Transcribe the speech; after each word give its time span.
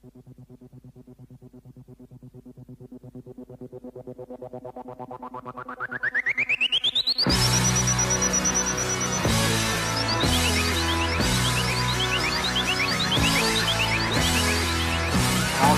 College 0.00 0.16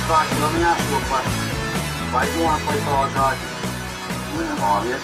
hockey, 0.06 0.38
let 0.38 0.54
me 0.54 0.62
ask 0.62 0.86
you 0.88 0.96
a 0.96 1.00
question. 1.00 1.32
Why 2.12 2.22
do 2.24 2.30
you 2.30 2.44
want 2.44 2.62
to 2.62 2.68
play 2.68 2.78
college 2.78 3.12
hockey? 3.14 3.51
Isn't 4.62 4.74
obvious? 4.74 5.02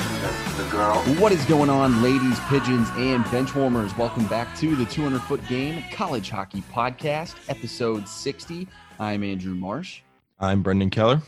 The, 0.57 0.63
the 0.63 0.71
girl. 0.71 0.95
What 1.21 1.33
is 1.33 1.45
going 1.47 1.69
on, 1.69 2.01
ladies, 2.01 2.39
pigeons, 2.49 2.89
and 2.97 3.25
benchwarmers? 3.25 3.97
Welcome 3.99 4.25
back 4.29 4.57
to 4.59 4.77
the 4.77 4.85
200 4.85 5.21
Foot 5.23 5.45
Game 5.49 5.83
College 5.91 6.31
Hockey 6.31 6.63
Podcast, 6.73 7.35
episode 7.49 8.07
60. 8.07 8.69
I'm 9.01 9.25
Andrew 9.25 9.55
Marsh, 9.57 10.03
I'm 10.39 10.63
Brendan 10.63 10.91
Keller. 10.91 11.21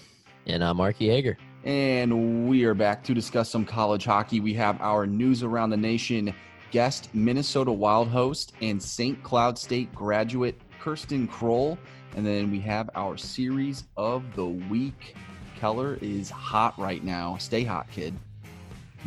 And 0.47 0.62
I'm 0.62 0.77
Marky 0.77 1.09
Yeager. 1.09 1.35
and 1.65 2.48
we 2.48 2.62
are 2.66 2.74
back 2.74 3.02
to 3.05 3.15
discuss 3.15 3.51
some 3.51 3.65
college 3.65 4.05
hockey. 4.05 4.38
We 4.38 4.55
have 4.55 4.80
our 4.80 5.09
news 5.09 5.43
around 5.43 5.71
the 5.71 5.77
nation 5.77 6.33
guest, 6.71 7.12
Minnesota 7.12 7.73
Wild 7.73 8.07
host, 8.07 8.52
and 8.62 8.80
St. 8.80 9.21
Cloud 9.24 9.59
State 9.59 9.93
graduate 9.93 10.60
Kirsten 10.79 11.27
Krull. 11.27 11.77
And 12.15 12.24
then 12.24 12.52
we 12.52 12.60
have 12.60 12.91
our 12.95 13.16
series 13.16 13.85
of 13.97 14.23
the 14.37 14.47
week. 14.47 15.16
Keller 15.61 15.99
is 16.01 16.31
hot 16.31 16.79
right 16.79 17.05
now. 17.05 17.37
Stay 17.37 17.65
hot, 17.65 17.87
kid. 17.91 18.15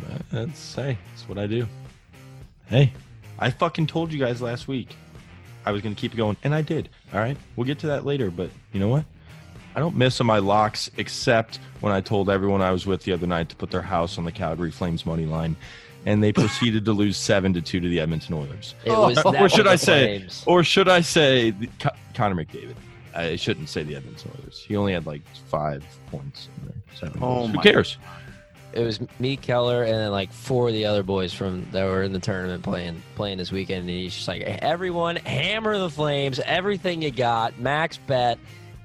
Uh, 0.08 0.18
That's 0.30 0.74
hey, 0.74 0.96
that's 1.10 1.28
what 1.28 1.36
I 1.38 1.46
do. 1.48 1.66
Hey, 2.66 2.92
I 3.38 3.50
fucking 3.50 3.88
told 3.88 4.12
you 4.12 4.18
guys 4.18 4.40
last 4.40 4.68
week 4.68 4.94
I 5.66 5.72
was 5.72 5.82
gonna 5.82 5.94
keep 5.96 6.14
going, 6.16 6.36
and 6.44 6.54
I 6.54 6.62
did. 6.62 6.88
All 7.12 7.18
right, 7.20 7.36
we'll 7.56 7.66
get 7.66 7.80
to 7.80 7.88
that 7.88 8.04
later. 8.06 8.30
But 8.30 8.50
you 8.72 8.78
know 8.80 8.88
what? 8.88 9.04
I 9.74 9.80
don't 9.80 9.96
miss 9.96 10.20
on 10.20 10.28
my 10.28 10.38
locks 10.38 10.88
except 10.96 11.58
when 11.80 11.92
I 11.92 12.00
told 12.00 12.30
everyone 12.30 12.62
I 12.62 12.70
was 12.70 12.86
with 12.86 13.02
the 13.02 13.12
other 13.12 13.26
night 13.26 13.48
to 13.48 13.56
put 13.56 13.72
their 13.72 13.82
house 13.82 14.16
on 14.18 14.24
the 14.24 14.30
Calgary 14.32 14.70
Flames 14.70 15.04
money 15.04 15.26
line, 15.26 15.56
and 16.06 16.22
they 16.22 16.32
proceeded 16.44 16.84
to 16.84 16.92
lose 16.92 17.16
seven 17.16 17.52
to 17.54 17.60
two 17.60 17.80
to 17.80 17.88
the 17.88 17.98
Edmonton 17.98 18.34
Oilers. 18.36 18.76
Or 18.86 19.48
should 19.48 19.66
I 19.66 19.74
say, 19.76 20.26
or 20.46 20.62
should 20.62 20.88
I 20.88 21.00
say, 21.00 21.52
Con- 21.80 21.96
Connor 22.14 22.36
McDavid? 22.44 22.76
I 23.14 23.36
shouldn't 23.36 23.68
say 23.68 23.82
the 23.82 23.96
Edmonton 23.96 24.30
Oilers. 24.40 24.64
He 24.66 24.76
only 24.76 24.92
had 24.92 25.06
like 25.06 25.22
five 25.48 25.84
points. 26.10 26.48
In 26.60 26.66
there, 26.68 26.76
seven 26.94 27.18
Oh 27.22 27.26
goals. 27.36 27.50
Who 27.50 27.56
my- 27.56 27.62
cares? 27.62 27.98
It 28.72 28.82
was 28.82 28.98
me, 29.20 29.36
Keller, 29.36 29.84
and 29.84 29.92
then 29.94 30.10
like 30.10 30.32
four 30.32 30.66
of 30.66 30.74
the 30.74 30.86
other 30.86 31.04
boys 31.04 31.32
from 31.32 31.64
that 31.70 31.84
were 31.84 32.02
in 32.02 32.12
the 32.12 32.18
tournament 32.18 32.64
playing 32.64 33.00
playing 33.14 33.38
this 33.38 33.52
weekend. 33.52 33.82
And 33.82 33.90
he's 33.90 34.12
just 34.12 34.26
like, 34.26 34.42
everyone, 34.42 35.14
hammer 35.14 35.78
the 35.78 35.88
Flames, 35.88 36.40
everything 36.40 37.00
you 37.00 37.12
got, 37.12 37.56
max 37.60 37.98
bet, 37.98 38.36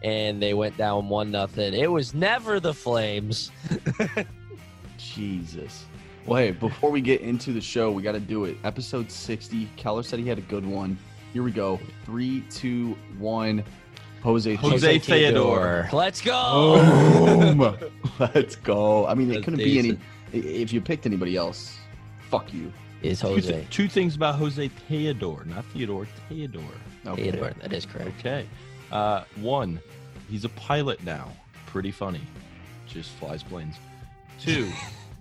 and 0.04 0.40
they 0.40 0.54
went 0.54 0.78
down 0.78 1.10
one 1.10 1.32
nothing. 1.32 1.74
It 1.74 1.90
was 1.92 2.14
never 2.14 2.60
the 2.60 2.72
Flames. 2.74 3.52
Jesus. 4.98 5.86
Well, 6.26 6.38
hey, 6.44 6.52
before 6.52 6.92
we 6.92 7.02
get 7.02 7.22
into 7.22 7.52
the 7.52 7.62
show, 7.62 7.92
we 7.92 8.04
got 8.04 8.12
to 8.12 8.20
do 8.20 8.46
it. 8.46 8.58
Episode 8.64 9.10
60. 9.12 9.68
Keller 9.76 10.04
said 10.04 10.20
he 10.20 10.28
had 10.28 10.38
a 10.38 10.42
good 10.42 10.66
one. 10.66 10.98
Here 11.34 11.42
we 11.44 11.52
go. 11.52 11.80
Three, 12.06 12.42
two, 12.52 12.96
one. 13.18 13.64
Jose. 14.24 14.56
Jose 14.56 15.00
Theodore. 15.00 15.90
Let's 15.94 16.22
go. 16.22 17.56
Boom. 17.56 17.78
Let's 18.20 18.56
go. 18.56 19.08
I 19.08 19.14
mean, 19.14 19.30
it 19.30 19.36
That's 19.36 19.46
couldn't 19.46 19.60
be 19.60 19.80
any. 19.80 19.98
If 20.32 20.74
you 20.74 20.82
picked 20.82 21.06
anybody 21.06 21.36
else, 21.36 21.78
fuck 22.30 22.54
you. 22.54 22.72
It's 23.02 23.22
Two, 23.22 23.28
Jose 23.28 23.68
two 23.70 23.88
things 23.88 24.16
about 24.16 24.36
Jose 24.36 24.68
Theodore, 24.68 25.46
not 25.46 25.64
Theodore, 25.66 26.06
Theodore. 26.28 26.64
Okay. 27.08 27.32
Theodore. 27.32 27.52
That 27.62 27.72
is 27.72 27.86
correct. 27.86 28.12
Okay. 28.20 28.46
Uh, 28.92 29.24
one, 29.38 29.80
he's 30.30 30.44
a 30.44 30.50
pilot 30.50 31.02
now. 31.04 31.32
Pretty 31.66 31.92
funny. 31.92 32.22
Just 32.88 33.12
flies 33.12 33.42
planes. 33.42 33.76
Two, 34.40 34.70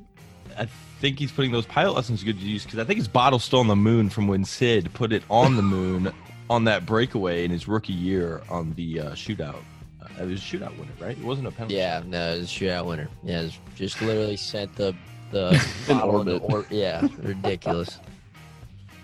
I 0.59 0.67
think 1.01 1.19
he's 1.19 1.31
putting 1.31 1.53
those 1.53 1.67
pilot 1.67 1.95
lessons 1.95 2.21
to 2.21 2.27
good 2.27 2.37
use 2.37 2.65
because 2.65 2.81
I 2.81 2.84
think 2.84 2.99
his 2.99 3.09
bottle's 3.09 3.45
still 3.45 3.61
on 3.61 3.69
the 3.69 3.77
moon 3.77 4.11
from 4.11 4.27
when 4.27 4.45
Sid 4.45 4.93
put 4.95 5.12
it 5.12 5.22
on 5.31 5.56
the 5.56 5.62
moon 5.62 6.12
on 6.50 6.64
that 6.64 6.86
breakaway 6.86 7.44
in 7.44 7.50
his 7.50 7.69
rookie 7.69 7.92
year 7.92 8.42
on 8.48 8.72
the 8.75 9.00
uh, 9.00 9.10
shootout. 9.12 9.62
Uh, 10.00 10.22
it 10.22 10.26
was 10.26 10.41
a 10.41 10.44
shootout 10.44 10.76
winner, 10.78 10.92
right? 11.00 11.19
It 11.19 11.25
wasn't 11.25 11.47
a 11.48 11.50
penalty. 11.50 11.75
Yeah, 11.76 12.03
no, 12.06 12.34
it 12.34 12.38
was 12.41 12.50
a 12.50 12.54
shootout 12.54 12.86
winner. 12.86 13.09
Yeah, 13.25 13.42
it's 13.42 13.59
just 13.76 14.00
literally 14.03 14.36
sent 14.36 14.75
the 14.76 14.94
the 15.31 15.50
In 15.88 15.98
bottle 15.98 16.20
into 16.22 16.38
or- 16.38 16.64
yeah, 16.70 17.06
ridiculous. 17.19 17.98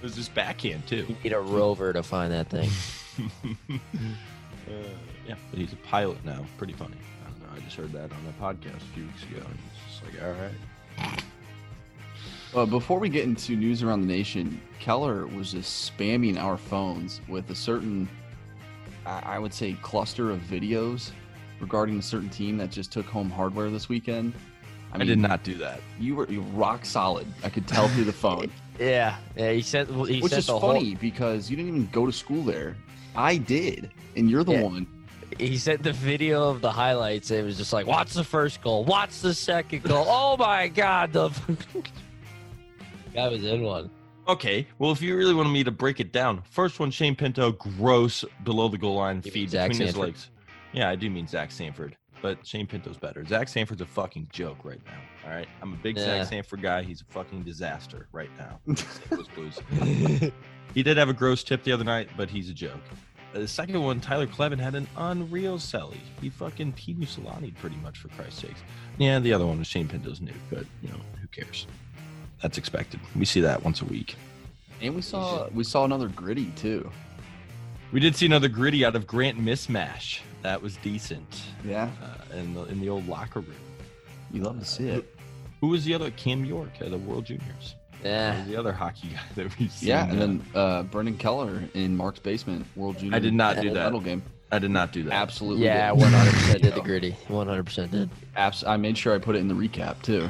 It 0.00 0.03
was 0.03 0.15
just 0.16 0.34
backhand, 0.34 0.87
too. 0.87 1.05
You 1.09 1.16
need 1.22 1.32
a 1.32 1.41
rover 1.41 1.93
to 1.93 2.03
find 2.03 2.32
that 2.32 2.49
thing. 2.50 2.71
Uh, 4.66 4.72
yeah, 5.28 5.34
but 5.50 5.59
he's 5.59 5.72
a 5.75 5.76
pilot 5.76 6.22
now. 6.25 6.44
Pretty 6.56 6.72
funny. 6.72 6.97
I 7.26 7.28
don't 7.31 7.41
know. 7.41 7.49
I 7.55 7.61
just 7.61 7.76
heard 7.76 7.93
that 7.93 8.11
on 8.11 8.19
a 8.28 8.43
podcast 8.43 8.76
a 8.76 8.94
few 8.94 9.05
weeks 9.05 9.22
ago. 9.25 9.43
And 9.44 9.59
it's 9.75 10.00
just 10.03 10.05
like, 10.15 10.25
all 10.25 10.32
right. 10.32 10.50
Uh, 12.55 12.65
before 12.65 13.01
we 13.01 13.09
get 13.09 13.25
into 13.25 13.57
news 13.57 13.83
around 13.83 14.01
the 14.01 14.07
nation, 14.07 14.61
Keller 14.79 15.27
was 15.27 15.51
just 15.53 15.91
spamming 15.99 16.39
our 16.41 16.57
phones 16.57 17.21
with 17.29 17.51
a 17.51 17.55
certain, 17.55 18.09
I 19.05 19.23
I 19.35 19.39
would 19.39 19.53
say, 19.53 19.73
cluster 19.83 20.31
of 20.31 20.39
videos 20.41 21.11
regarding 21.61 21.99
a 21.99 22.03
certain 22.03 22.29
team 22.29 22.57
that 22.59 22.71
just 22.71 22.93
took 22.93 23.07
home 23.07 23.29
hardware 23.29 23.71
this 23.71 23.89
weekend. 23.89 24.35
I, 24.93 24.99
did 25.05 25.19
not 25.19 25.43
do 25.43 25.55
that. 25.57 25.81
You 25.99 26.15
were 26.15 26.31
you 26.31 26.43
were 26.43 26.51
rock 26.51 26.85
solid. 26.85 27.27
I 27.43 27.49
could 27.49 27.67
tell 27.67 27.89
through 27.89 28.05
the 28.05 28.13
phone, 28.13 28.53
Yeah, 28.79 29.17
yeah. 29.37 29.51
He 29.51 29.61
sent. 29.61 29.89
He 29.89 30.21
which 30.21 30.31
sent 30.31 30.45
is 30.45 30.47
funny 30.47 30.95
because 30.95 31.51
you 31.51 31.57
didn't 31.57 31.71
even 31.71 31.89
go 31.91 32.07
to 32.07 32.13
school 32.13 32.45
there. 32.45 32.77
I 33.17 33.37
did, 33.39 33.91
and 34.17 34.31
you're 34.31 34.45
the 34.45 34.53
Yeah. 34.53 34.63
one. 34.63 34.87
He 35.39 35.57
sent 35.57 35.83
the 35.83 35.93
video 35.93 36.49
of 36.51 36.61
the 36.61 36.71
highlights. 36.71 37.33
It 37.33 37.45
was 37.45 37.57
just 37.57 37.73
like, 37.73 37.89
watch 37.89 38.13
the 38.13 38.23
first 38.23 38.63
goal, 38.63 38.85
watch 38.85 39.19
the 39.21 39.35
second 39.35 39.83
goal. 39.83 40.05
Oh 40.07 40.37
my 40.37 40.69
god, 40.69 41.13
the 41.13 41.31
guy 43.15 43.29
was 43.29 43.45
in 43.45 43.63
one. 43.63 43.91
Okay, 44.27 44.67
well, 44.79 44.91
if 44.91 45.03
you 45.03 45.17
really 45.17 45.35
want 45.35 45.51
me 45.51 45.63
to 45.65 45.71
break 45.71 46.01
it 46.01 46.11
down, 46.13 46.43
first 46.51 46.81
one, 46.81 46.91
Shane 46.91 47.15
Pinto, 47.15 47.53
gross 47.53 48.25
below 48.43 48.69
the 48.69 48.79
goal 48.79 48.97
line 48.97 49.21
You 49.25 49.31
feed 49.31 49.51
between 49.51 49.81
his 49.81 49.97
legs. 49.97 50.31
Yeah, 50.73 50.89
I 50.89 50.97
do 50.97 51.11
mean 51.11 51.27
Zach 51.27 51.53
Sanford, 51.53 51.97
but 52.23 52.45
Shane 52.47 52.67
Pinto's 52.67 52.97
better. 52.97 53.25
Zach 53.27 53.49
Sanford's 53.49 53.83
a 53.83 53.87
fucking 53.87 54.29
joke 54.33 54.65
right 54.65 54.81
now. 54.87 55.29
All 55.29 55.35
right, 55.37 55.47
I'm 55.63 55.75
a 55.75 55.77
big 55.77 55.97
Yeah. 55.99 56.05
Zach 56.05 56.27
Sanford 56.29 56.63
guy. 56.63 56.83
He's 56.83 57.03
a 57.03 57.05
fucking 57.13 57.43
disaster 57.43 58.09
right 58.13 58.31
now. 58.39 58.61
St. 58.75 59.13
Louis 59.13 59.29
Blues. 59.35 60.33
He 60.73 60.83
did 60.83 60.97
have 60.97 61.09
a 61.09 61.13
gross 61.13 61.45
tip 61.45 61.63
the 61.63 61.73
other 61.73 61.85
night, 61.85 62.09
but 62.17 62.29
he's 62.31 62.49
a 62.51 62.55
joke. 62.55 62.81
Uh, 63.35 63.41
The 63.41 63.49
second 63.49 63.81
one, 63.81 64.01
Tyler 64.01 64.27
Kleven 64.27 64.59
had 64.59 64.75
an 64.75 64.89
unreal 64.97 65.59
celly. 65.59 65.99
He 66.21 66.31
fucking 66.31 66.73
Pete 66.73 66.99
Solani 67.01 67.55
pretty 67.57 67.77
much 67.77 67.99
for 67.99 68.09
Christ's 68.09 68.41
sakes. 68.41 68.63
Yeah, 68.99 69.19
the 69.21 69.33
other 69.35 69.47
one 69.47 69.59
was 69.59 69.67
Shane 69.69 69.87
Pinto's 69.87 70.21
nuke, 70.21 70.33
but 70.51 70.65
you 70.83 70.89
know 70.89 70.99
who 71.21 71.27
cares? 71.29 71.67
That's 72.44 72.59
expected. 72.59 73.00
We 73.16 73.25
see 73.25 73.41
that 73.41 73.65
once 73.65 73.81
a 73.81 73.87
week. 73.87 74.16
And 74.82 74.94
we 74.94 75.00
saw 75.00 75.49
we 75.55 75.65
saw 75.65 75.87
another 75.87 76.09
gritty 76.09 76.50
too. 76.56 76.91
We 77.91 78.00
did 78.00 78.15
see 78.15 78.27
another 78.27 78.49
gritty 78.49 78.84
out 78.84 78.94
of 78.94 79.06
Grant 79.06 79.41
Mismash. 79.43 80.21
That 80.43 80.60
was 80.60 80.77
decent 80.77 81.41
Yeah, 81.65 81.88
uh, 82.03 82.37
in 82.37 82.53
the 82.53 82.65
in 82.65 82.81
the 82.82 82.91
old 82.91 83.09
locker 83.09 83.41
room. 83.41 83.56
you 84.31 84.43
love 84.43 84.59
to 84.60 84.66
see 84.66 84.91
it. 84.91 85.16
Who 85.62 85.69
was 85.69 85.87
the 85.87 85.94
other? 85.94 86.10
Cam 86.10 86.44
York 86.44 86.69
at 86.82 86.91
the 86.91 86.99
World 86.99 87.25
Juniors. 87.25 87.77
Yeah, 88.05 88.44
the 88.47 88.56
other 88.56 88.75
hockey 88.75 89.09
guy 89.15 89.21
that 89.37 89.59
we've 89.59 89.72
seen. 89.72 89.88
Yeah, 89.88 90.05
and 90.06 90.12
uh, 90.12 90.16
then 90.19 90.43
uh, 90.55 90.82
Brendan 90.82 91.16
Keller 91.16 91.62
in 91.72 91.97
Mark's 91.97 92.19
basement, 92.19 92.66
World 92.76 92.99
Junior. 92.99 93.16
I 93.16 93.21
did 93.21 93.32
not 93.32 93.62
do 93.62 93.71
that. 93.71 93.84
Medal 93.84 94.00
game. 94.00 94.22
I 94.53 94.59
did 94.59 94.71
not 94.71 94.93
do 94.93 95.03
that. 95.05 95.15
Absolutely. 95.15 95.65
yeah. 95.65 95.93
did. 95.93 95.99
One 96.03 96.12
hundred 96.12 96.34
percent 96.34 96.62
did 96.62 96.75
the 96.75 96.81
gritty. 96.91 97.12
One 97.28 97.47
hundred 97.49 97.65
percent 97.65 97.91
did. 97.91 98.11
Abs- 98.37 98.65
I 98.65 98.76
made 98.76 98.99
sure 98.99 99.15
I 99.15 99.19
put 99.19 99.34
it 99.34 99.38
in 99.38 99.49
the 99.49 99.55
recap 99.55 100.03
too. 100.03 100.28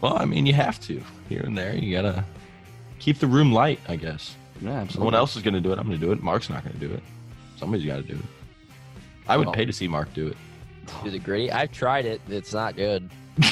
Well, 0.00 0.16
I 0.18 0.24
mean, 0.24 0.46
you 0.46 0.52
have 0.52 0.80
to 0.82 1.02
here 1.28 1.42
and 1.42 1.56
there. 1.56 1.74
You 1.74 1.94
gotta 1.96 2.24
keep 2.98 3.18
the 3.18 3.26
room 3.26 3.52
light, 3.52 3.80
I 3.88 3.96
guess. 3.96 4.36
Yeah, 4.60 4.70
absolutely. 4.70 4.92
Someone 4.94 5.14
else 5.14 5.36
is 5.36 5.42
gonna 5.42 5.60
do 5.60 5.72
it. 5.72 5.78
I'm 5.78 5.84
gonna 5.86 5.98
do 5.98 6.12
it. 6.12 6.22
Mark's 6.22 6.48
not 6.50 6.64
gonna 6.64 6.78
do 6.78 6.90
it. 6.92 7.02
Somebody's 7.56 7.86
got 7.86 7.96
to 7.96 8.02
do 8.02 8.14
it. 8.14 8.24
I 9.26 9.36
would 9.36 9.46
Well- 9.48 9.54
pay 9.54 9.64
to 9.64 9.72
see 9.72 9.88
Mark 9.88 10.12
do 10.14 10.28
it. 10.28 10.36
Is 10.86 10.92
it. 10.92 11.04
Do 11.04 11.10
the 11.10 11.18
gritty. 11.18 11.50
I've 11.50 11.72
tried 11.72 12.06
it. 12.06 12.20
It's 12.28 12.52
not 12.52 12.76
good. 12.76 13.08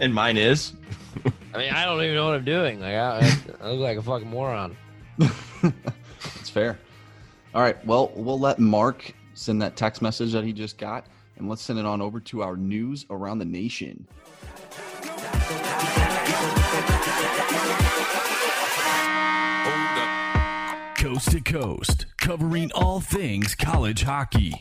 And 0.00 0.12
mine 0.12 0.36
is. 0.36 0.72
I 1.54 1.58
mean, 1.58 1.72
I 1.72 1.84
don't 1.84 2.02
even 2.02 2.16
know 2.16 2.26
what 2.26 2.34
I'm 2.34 2.44
doing. 2.44 2.80
Like, 2.80 2.94
I, 2.94 3.32
I 3.62 3.70
look 3.70 3.78
like 3.78 3.96
a 3.96 4.02
fucking 4.02 4.28
moron. 4.28 4.76
It's 6.40 6.50
fair. 6.50 6.80
All 7.54 7.62
right. 7.62 7.82
Well, 7.86 8.10
we'll 8.16 8.40
let 8.40 8.58
Mark 8.58 9.14
send 9.34 9.62
that 9.62 9.76
text 9.76 10.02
message 10.02 10.32
that 10.32 10.42
he 10.42 10.52
just 10.52 10.78
got, 10.78 11.06
and 11.36 11.48
let's 11.48 11.62
send 11.62 11.78
it 11.78 11.86
on 11.86 12.02
over 12.02 12.18
to 12.20 12.42
our 12.42 12.56
news 12.56 13.06
around 13.08 13.38
the 13.38 13.44
nation. 13.44 14.04
Coast 21.04 21.32
to 21.32 21.40
coast, 21.42 22.06
covering 22.16 22.72
all 22.74 22.98
things 22.98 23.54
college 23.54 24.04
hockey. 24.04 24.54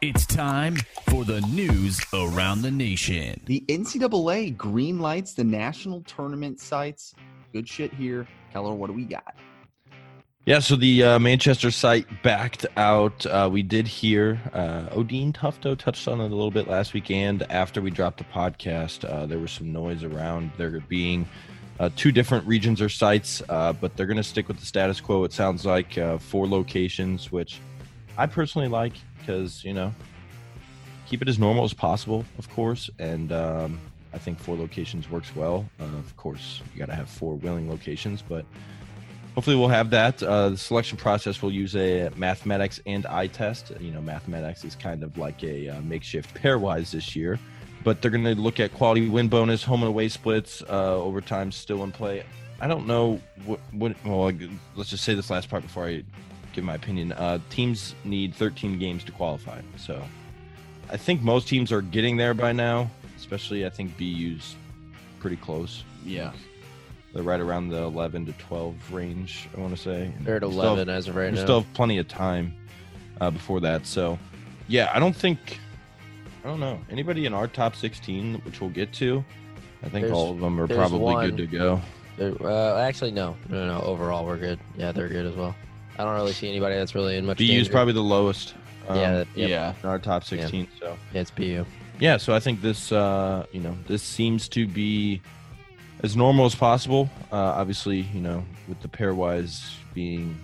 It's 0.00 0.24
time 0.24 0.78
for 1.10 1.26
the 1.26 1.42
news 1.42 2.00
around 2.14 2.62
the 2.62 2.70
nation. 2.70 3.38
The 3.44 3.62
NCAA 3.68 4.56
green 4.56 5.00
lights 5.00 5.34
the 5.34 5.44
national 5.44 6.00
tournament 6.04 6.60
sites. 6.60 7.14
Good 7.52 7.68
shit 7.68 7.92
here. 7.92 8.26
Keller, 8.54 8.72
what 8.72 8.86
do 8.86 8.94
we 8.94 9.04
got? 9.04 9.36
Yeah, 10.46 10.60
so 10.60 10.76
the 10.76 11.04
uh, 11.04 11.18
Manchester 11.18 11.70
site 11.70 12.06
backed 12.22 12.64
out. 12.78 13.26
Uh, 13.26 13.50
we 13.52 13.62
did 13.62 13.86
hear 13.86 14.40
uh, 14.54 14.88
Odine 14.96 15.34
Tufto 15.34 15.78
touched 15.78 16.08
on 16.08 16.22
it 16.22 16.24
a 16.24 16.34
little 16.34 16.50
bit 16.50 16.68
last 16.68 16.94
weekend. 16.94 17.42
After 17.50 17.82
we 17.82 17.90
dropped 17.90 18.16
the 18.16 18.24
podcast, 18.24 19.04
uh, 19.04 19.26
there 19.26 19.38
was 19.38 19.52
some 19.52 19.70
noise 19.70 20.04
around 20.04 20.52
there 20.56 20.80
being 20.88 21.28
uh, 21.80 21.90
two 21.96 22.12
different 22.12 22.46
regions 22.46 22.80
or 22.80 22.88
sites, 22.88 23.42
uh, 23.48 23.72
but 23.72 23.96
they're 23.96 24.06
going 24.06 24.16
to 24.16 24.22
stick 24.22 24.48
with 24.48 24.58
the 24.58 24.66
status 24.66 25.00
quo. 25.00 25.24
It 25.24 25.32
sounds 25.32 25.64
like 25.64 25.98
uh, 25.98 26.18
four 26.18 26.46
locations, 26.46 27.32
which 27.32 27.58
I 28.16 28.26
personally 28.26 28.68
like 28.68 28.92
because 29.18 29.64
you 29.64 29.72
know 29.72 29.92
keep 31.06 31.22
it 31.22 31.28
as 31.28 31.38
normal 31.38 31.64
as 31.64 31.74
possible, 31.74 32.24
of 32.38 32.48
course, 32.50 32.88
and 32.98 33.32
um, 33.32 33.78
I 34.14 34.18
think 34.18 34.38
four 34.38 34.56
locations 34.56 35.10
works 35.10 35.34
well. 35.34 35.68
Uh, 35.80 35.84
of 35.84 36.16
course, 36.16 36.62
you 36.72 36.78
got 36.78 36.86
to 36.86 36.94
have 36.94 37.08
four 37.08 37.34
willing 37.34 37.68
locations, 37.68 38.22
but 38.22 38.44
hopefully 39.34 39.56
we'll 39.56 39.68
have 39.68 39.90
that. 39.90 40.22
Uh, 40.22 40.50
the 40.50 40.58
selection 40.58 40.98
process 40.98 41.42
will 41.42 41.52
use 41.52 41.74
a 41.76 42.10
mathematics 42.16 42.80
and 42.86 43.06
eye 43.06 43.26
test. 43.26 43.72
You 43.80 43.90
know, 43.90 44.00
mathematics 44.00 44.64
is 44.64 44.74
kind 44.74 45.02
of 45.02 45.18
like 45.18 45.42
a 45.42 45.68
uh, 45.68 45.80
makeshift 45.82 46.34
pairwise 46.34 46.92
this 46.92 47.16
year, 47.16 47.38
but 47.84 48.00
they're 48.02 48.10
going 48.10 48.24
to 48.24 48.34
look 48.34 48.60
at 48.60 48.72
quality 48.74 49.08
win 49.08 49.28
bonus, 49.28 49.62
home 49.64 49.82
and 49.82 49.88
away 49.88 50.08
splits, 50.08 50.62
uh, 50.68 50.96
overtime 50.96 51.52
still 51.52 51.82
in 51.84 51.92
play. 51.92 52.24
I 52.60 52.68
don't 52.68 52.86
know 52.86 53.20
what, 53.44 53.60
what. 53.72 53.96
Well, 54.04 54.30
let's 54.76 54.90
just 54.90 55.04
say 55.04 55.14
this 55.14 55.30
last 55.30 55.48
part 55.50 55.62
before 55.62 55.86
I 55.86 56.04
give 56.52 56.64
my 56.64 56.74
opinion. 56.74 57.12
Uh, 57.12 57.38
teams 57.50 57.94
need 58.04 58.34
13 58.34 58.78
games 58.78 59.02
to 59.04 59.12
qualify, 59.12 59.60
so 59.76 60.02
I 60.90 60.96
think 60.96 61.22
most 61.22 61.48
teams 61.48 61.72
are 61.72 61.82
getting 61.82 62.16
there 62.16 62.34
by 62.34 62.52
now. 62.52 62.90
Especially, 63.16 63.64
I 63.66 63.70
think 63.70 63.96
BU's 63.98 64.56
pretty 65.20 65.36
close. 65.36 65.84
Yeah. 66.04 66.32
They're 67.14 67.22
right 67.22 67.40
around 67.40 67.68
the 67.68 67.82
11 67.82 68.26
to 68.26 68.32
12 68.32 68.92
range, 68.92 69.48
I 69.56 69.60
want 69.60 69.76
to 69.76 69.80
say. 69.80 70.12
They're 70.20 70.36
at 70.36 70.42
11 70.42 70.78
have- 70.78 70.88
as 70.88 71.08
of 71.08 71.16
right 71.16 71.30
we 71.30 71.38
now. 71.38 71.44
still 71.44 71.60
have 71.62 71.72
plenty 71.74 71.98
of 71.98 72.08
time 72.08 72.54
uh, 73.20 73.30
before 73.30 73.60
that. 73.60 73.86
So, 73.86 74.18
yeah, 74.68 74.90
I 74.94 74.98
don't 74.98 75.14
think, 75.14 75.58
I 76.44 76.48
don't 76.48 76.60
know, 76.60 76.80
anybody 76.90 77.26
in 77.26 77.34
our 77.34 77.46
top 77.46 77.76
16, 77.76 78.34
which 78.44 78.60
we'll 78.60 78.70
get 78.70 78.92
to, 78.94 79.24
I 79.82 79.88
think 79.88 80.02
There's- 80.06 80.12
all 80.12 80.32
of 80.32 80.40
them 80.40 80.60
are 80.60 80.66
probably 80.66 80.98
one. 80.98 81.30
good 81.30 81.36
to 81.38 81.46
go. 81.46 81.80
Uh, 82.20 82.76
actually, 82.78 83.10
no. 83.10 83.36
No, 83.48 83.66
no, 83.66 83.78
no. 83.78 83.84
Overall, 83.84 84.24
we're 84.26 84.36
good. 84.36 84.58
Yeah, 84.76 84.92
they're 84.92 85.08
good 85.08 85.26
as 85.26 85.34
well. 85.34 85.54
I 85.98 86.04
don't 86.04 86.14
really 86.14 86.32
see 86.32 86.48
anybody 86.48 86.74
that's 86.76 86.94
really 86.94 87.16
in 87.16 87.26
much 87.26 87.38
BU's 87.38 87.68
probably 87.68 87.92
the 87.94 88.02
lowest. 88.02 88.54
Um, 88.88 88.96
yeah, 88.96 89.12
that- 89.12 89.28
yep, 89.34 89.48
Yeah. 89.50 89.74
in 89.82 89.88
our 89.88 89.98
top 89.98 90.24
16. 90.24 90.68
So, 90.80 90.96
yeah, 91.14 91.20
it's 91.20 91.30
BU. 91.30 91.64
yeah 92.00 92.16
so 92.16 92.34
i 92.34 92.40
think 92.40 92.60
this 92.62 92.90
uh 92.90 93.44
you 93.52 93.60
know 93.60 93.76
this 93.86 94.02
seems 94.02 94.48
to 94.48 94.66
be 94.66 95.20
as 96.02 96.16
normal 96.16 96.46
as 96.46 96.54
possible 96.54 97.08
uh 97.30 97.36
obviously 97.36 98.00
you 98.14 98.20
know 98.20 98.42
with 98.66 98.80
the 98.80 98.88
pairwise 98.88 99.72
being 99.94 100.34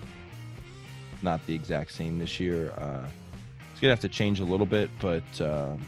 not 1.23 1.45
the 1.47 1.55
exact 1.55 1.91
same 1.91 2.19
this 2.19 2.39
year 2.39 2.71
uh 2.79 3.05
it's 3.79 3.83
gonna 3.83 3.93
have 3.93 4.01
to 4.01 4.09
change 4.09 4.41
a 4.41 4.45
little 4.45 4.67
bit 4.67 4.91
but 5.01 5.23
um 5.41 5.81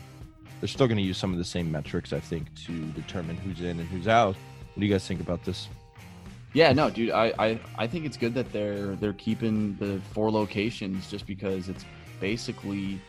they're 0.61 0.69
still 0.69 0.87
gonna 0.87 1.01
use 1.01 1.19
some 1.19 1.33
of 1.33 1.39
the 1.39 1.45
same 1.45 1.69
metrics 1.73 2.13
i 2.13 2.21
think 2.21 2.47
to 2.55 2.85
determine 2.93 3.37
who's 3.39 3.63
in 3.63 3.81
and 3.81 3.89
who's 3.89 4.07
out 4.07 4.37
what 4.37 4.79
do 4.79 4.87
you 4.87 4.93
guys 4.93 5.05
think 5.05 5.21
about 5.21 5.45
this 5.45 5.69
Yeah, 6.53 6.73
no, 6.73 6.91
dude, 6.91 7.11
I, 7.11 7.33
I, 7.39 7.61
I 7.79 7.87
think 7.89 8.07
it's 8.07 8.17
good 8.17 8.35
that 8.35 8.53
they're 8.53 8.95
they're 8.97 9.13
keeping 9.15 9.77
the 9.81 10.01
four 10.13 10.31
locations 10.31 11.11
just 11.11 11.27
because 11.27 11.69
it's 11.69 11.85
basically 12.21 13.01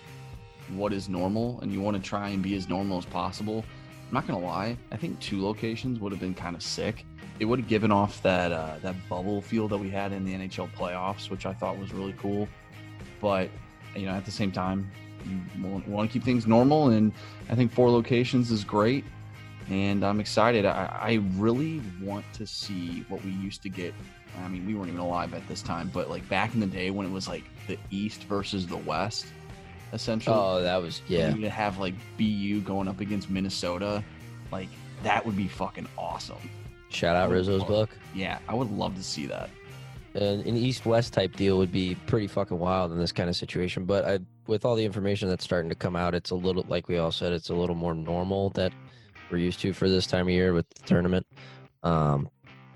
what 0.70 0.94
is 0.94 1.10
normal 1.10 1.60
and 1.62 1.72
you 1.72 1.80
want 1.82 1.96
to 1.98 2.02
try 2.02 2.30
and 2.30 2.42
be 2.42 2.56
as 2.56 2.68
normal 2.68 2.98
as 2.98 3.06
possible. 3.06 3.64
I'm 4.08 4.14
not 4.14 4.26
gonna 4.28 4.40
lie, 4.40 4.78
I 4.92 4.98
think 4.98 5.20
two 5.20 5.44
locations 5.44 6.00
would 6.00 6.12
have 6.12 6.22
been 6.22 6.34
kind 6.36 6.56
of 6.56 6.64
sick. 6.64 7.06
It 7.40 7.46
would 7.46 7.60
have 7.60 7.68
given 7.68 7.92
off 7.92 8.22
that 8.22 8.52
uh, 8.52 8.78
that 8.82 8.96
bubble 9.10 9.42
feel 9.42 9.68
that 9.68 9.78
we 9.78 9.90
had 9.90 10.12
in 10.12 10.26
the 10.26 10.34
NHL 10.34 10.70
playoffs, 10.74 11.30
which 11.30 11.46
I 11.46 11.54
thought 11.54 11.78
was 11.78 11.94
really 11.94 12.14
cool. 12.20 12.48
But 13.20 13.50
you 13.96 14.06
know, 14.06 14.14
at 14.14 14.26
the 14.26 14.32
same 14.32 14.52
time, 14.52 14.90
you 15.26 15.40
want, 15.68 15.88
want 15.88 16.10
to 16.10 16.14
keep 16.14 16.24
things 16.24 16.48
normal, 16.48 16.90
and 16.90 17.12
I 17.50 17.56
think 17.56 17.72
four 17.72 17.90
locations 17.90 18.52
is 18.52 18.64
great 18.64 19.06
and 19.72 20.04
I'm 20.04 20.20
excited. 20.20 20.66
I, 20.66 20.86
I 21.02 21.22
really 21.36 21.82
want 22.02 22.26
to 22.34 22.46
see 22.46 23.06
what 23.08 23.24
we 23.24 23.32
used 23.32 23.62
to 23.64 23.70
get. 23.70 23.94
I 24.44 24.48
mean, 24.48 24.66
we 24.66 24.76
weren't 24.76 24.90
even 24.90 25.00
alive 25.00 25.34
at 25.34 25.48
this 25.48 25.62
time, 25.62 25.90
but 25.94 26.10
like 26.10 26.28
back 26.30 26.54
in 26.54 26.60
the 26.60 26.68
day 26.68 26.90
when 26.92 27.06
it 27.06 27.12
was 27.12 27.28
like 27.28 27.44
the 27.68 27.78
East 27.90 28.24
versus 28.24 28.68
the 28.68 28.78
West, 28.78 29.28
essentially. 29.94 30.36
Oh, 30.38 30.62
that 30.62 30.82
was 30.82 31.02
yeah. 31.08 31.32
To 31.34 31.50
have 31.50 31.78
like 31.78 31.94
BU 32.18 32.62
going 32.62 32.88
up 32.88 33.00
against 33.00 33.30
Minnesota, 33.30 34.04
like 34.52 34.70
that 35.04 35.26
would 35.26 35.38
be 35.38 35.48
fucking 35.48 35.88
awesome. 35.98 36.50
Shout 36.90 37.16
out 37.16 37.30
Rizzo's 37.30 37.64
book. 37.64 37.90
Yeah, 38.14 38.40
I 38.50 38.54
would 38.54 38.72
love 38.72 38.96
to 38.96 39.04
see 39.04 39.26
that. 39.28 39.50
An, 40.16 40.42
an 40.42 40.58
east-west 40.58 41.14
type 41.14 41.36
deal 41.36 41.58
would 41.58 41.72
be 41.72 41.96
pretty 42.08 42.28
fucking 42.28 42.58
wild 42.60 42.92
in 42.92 43.00
this 43.00 43.12
kind 43.12 43.30
of 43.30 43.36
situation. 43.36 43.86
But 43.86 44.06
I, 44.06 44.20
with 44.48 44.66
all 44.66 44.76
the 44.76 44.86
information 44.86 45.30
that's 45.30 45.44
starting 45.44 45.70
to 45.70 45.76
come 45.76 45.96
out, 45.96 46.14
it's 46.16 46.32
a 46.32 46.36
little 46.36 46.66
like 46.68 46.88
we 46.88 46.98
all 46.98 47.12
said, 47.12 47.32
it's 47.34 47.50
a 47.50 47.56
little 47.56 47.76
more 47.76 47.94
normal 47.94 48.50
that 48.52 48.74
we're 49.30 49.38
used 49.38 49.60
to 49.62 49.74
for 49.74 49.90
this 49.90 50.06
time 50.08 50.28
of 50.28 50.34
year 50.34 50.54
with 50.54 50.70
the 50.70 50.82
tournament. 50.86 51.26
Um, 51.84 52.30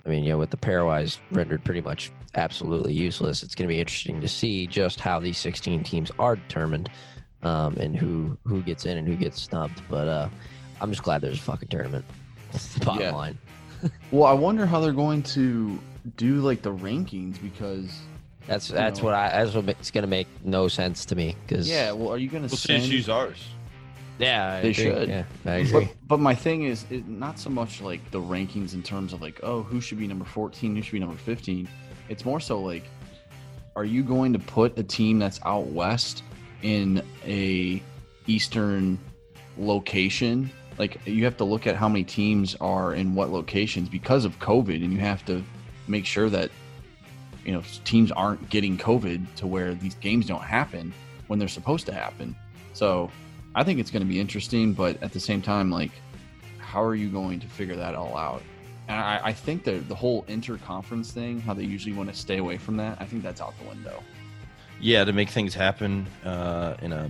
I 0.05 0.09
mean, 0.09 0.23
you 0.23 0.31
know, 0.31 0.37
with 0.37 0.51
the 0.51 0.57
pairwise 0.57 1.17
rendered 1.31 1.63
pretty 1.63 1.81
much 1.81 2.11
absolutely 2.35 2.93
useless, 2.93 3.43
it's 3.43 3.55
going 3.55 3.67
to 3.67 3.73
be 3.73 3.79
interesting 3.79 4.21
to 4.21 4.27
see 4.27 4.67
just 4.67 4.99
how 4.99 5.19
these 5.19 5.37
16 5.37 5.83
teams 5.83 6.11
are 6.19 6.35
determined 6.35 6.89
um, 7.43 7.75
and 7.77 7.95
who 7.95 8.37
who 8.45 8.61
gets 8.61 8.85
in 8.85 8.97
and 8.97 9.07
who 9.07 9.15
gets 9.15 9.41
snubbed. 9.41 9.81
But 9.89 10.07
uh, 10.07 10.29
I'm 10.79 10.91
just 10.91 11.03
glad 11.03 11.21
there's 11.21 11.39
a 11.39 11.41
fucking 11.41 11.69
tournament. 11.69 12.05
That's 12.51 12.73
the 12.75 12.85
bottom 12.85 13.01
Yeah. 13.01 13.11
line. 13.11 13.37
Well, 14.11 14.23
I 14.25 14.33
wonder 14.33 14.65
how 14.65 14.79
they're 14.79 14.93
going 14.93 15.21
to 15.23 15.77
do 16.17 16.35
like 16.41 16.61
the 16.61 16.73
rankings 16.73 17.41
because 17.41 17.91
That's 18.47 18.67
that's 18.67 18.99
know. 18.99 19.05
what 19.05 19.13
I. 19.15 19.29
That's 19.43 19.55
what 19.55 19.67
it's 19.69 19.91
going 19.91 20.03
to 20.03 20.07
make 20.09 20.27
no 20.43 20.67
sense 20.67 21.05
to 21.05 21.15
me 21.15 21.35
because 21.45 21.67
yeah. 21.69 21.91
Well, 21.91 22.09
are 22.11 22.17
you 22.17 22.29
going 22.29 22.43
to 22.43 22.49
we'll 22.51 22.57
send? 22.57 22.85
use 22.85 23.09
ours 23.09 23.43
Yeah, 24.19 24.53
I 24.55 24.61
They 24.61 24.69
agree. 24.69 24.83
should. 24.83 25.09
Yeah, 25.09 25.23
I 25.45 25.55
agree. 25.55 25.85
But, 25.85 26.07
but 26.07 26.19
my 26.19 26.35
thing 26.35 26.63
is 26.63 26.85
it, 26.89 27.07
not 27.07 27.39
so 27.39 27.49
much 27.49 27.81
like 27.81 28.11
the 28.11 28.19
rankings 28.19 28.73
in 28.73 28.83
terms 28.83 29.13
of 29.13 29.21
like, 29.21 29.39
oh, 29.43 29.63
who 29.63 29.81
should 29.81 29.97
be 29.99 30.07
number 30.07 30.25
14, 30.25 30.75
who 30.75 30.81
should 30.81 30.93
be 30.93 30.99
number 30.99 31.15
15. 31.17 31.67
It's 32.07 32.23
more 32.23 32.39
so 32.39 32.59
like, 32.61 32.83
are 33.75 33.83
you 33.85 34.03
going 34.03 34.31
to 34.33 34.39
put 34.39 34.77
a 34.77 34.83
team 34.83 35.19
that's 35.19 35.39
out 35.43 35.65
west 35.67 36.23
in 36.61 37.01
a 37.25 37.81
eastern 38.27 38.97
location? 39.57 40.49
Like 40.77 40.99
you 41.05 41.23
have 41.25 41.37
to 41.37 41.43
look 41.43 41.67
at 41.67 41.75
how 41.75 41.87
many 41.89 42.03
teams 42.03 42.55
are 42.61 42.93
in 42.93 43.15
what 43.15 43.31
locations 43.31 43.89
because 43.89 44.23
of 44.25 44.37
COVID, 44.39 44.83
and 44.83 44.93
you 44.93 44.99
have 44.99 45.25
to 45.25 45.43
make 45.87 46.05
sure 46.05 46.29
that 46.29 46.49
you 47.45 47.51
know 47.53 47.61
teams 47.83 48.11
aren't 48.11 48.49
getting 48.49 48.77
COVID 48.77 49.35
to 49.35 49.47
where 49.47 49.73
these 49.75 49.95
games 49.95 50.25
don't 50.27 50.41
happen 50.43 50.93
when 51.27 51.39
they're 51.39 51.47
supposed 51.47 51.85
to 51.87 51.93
happen. 51.93 52.35
So 52.73 53.11
I 53.55 53.63
think 53.63 53.79
it's 53.79 53.91
going 53.91 54.03
to 54.03 54.07
be 54.09 54.19
interesting, 54.19 54.73
but 54.73 55.01
at 55.01 55.11
the 55.13 55.19
same 55.19 55.41
time, 55.41 55.69
like, 55.71 55.91
how 56.57 56.83
are 56.83 56.95
you 56.95 57.09
going 57.09 57.39
to 57.39 57.47
figure 57.47 57.75
that 57.77 57.95
all 57.95 58.17
out? 58.17 58.43
And 58.87 58.99
I, 58.99 59.19
I 59.25 59.33
think 59.33 59.63
that 59.63 59.87
the 59.87 59.95
whole 59.95 60.23
interconference 60.23 61.11
thing, 61.11 61.39
how 61.39 61.53
they 61.53 61.63
usually 61.63 61.95
want 61.95 62.09
to 62.09 62.15
stay 62.15 62.37
away 62.37 62.57
from 62.57 62.77
that, 62.77 62.97
I 63.01 63.05
think 63.05 63.23
that's 63.23 63.41
out 63.41 63.57
the 63.57 63.67
window. 63.67 64.03
yeah 64.79 65.05
to 65.05 65.13
make 65.13 65.29
things 65.29 65.53
happen 65.53 66.05
uh 66.25 66.75
in 66.81 66.91
a 66.91 67.09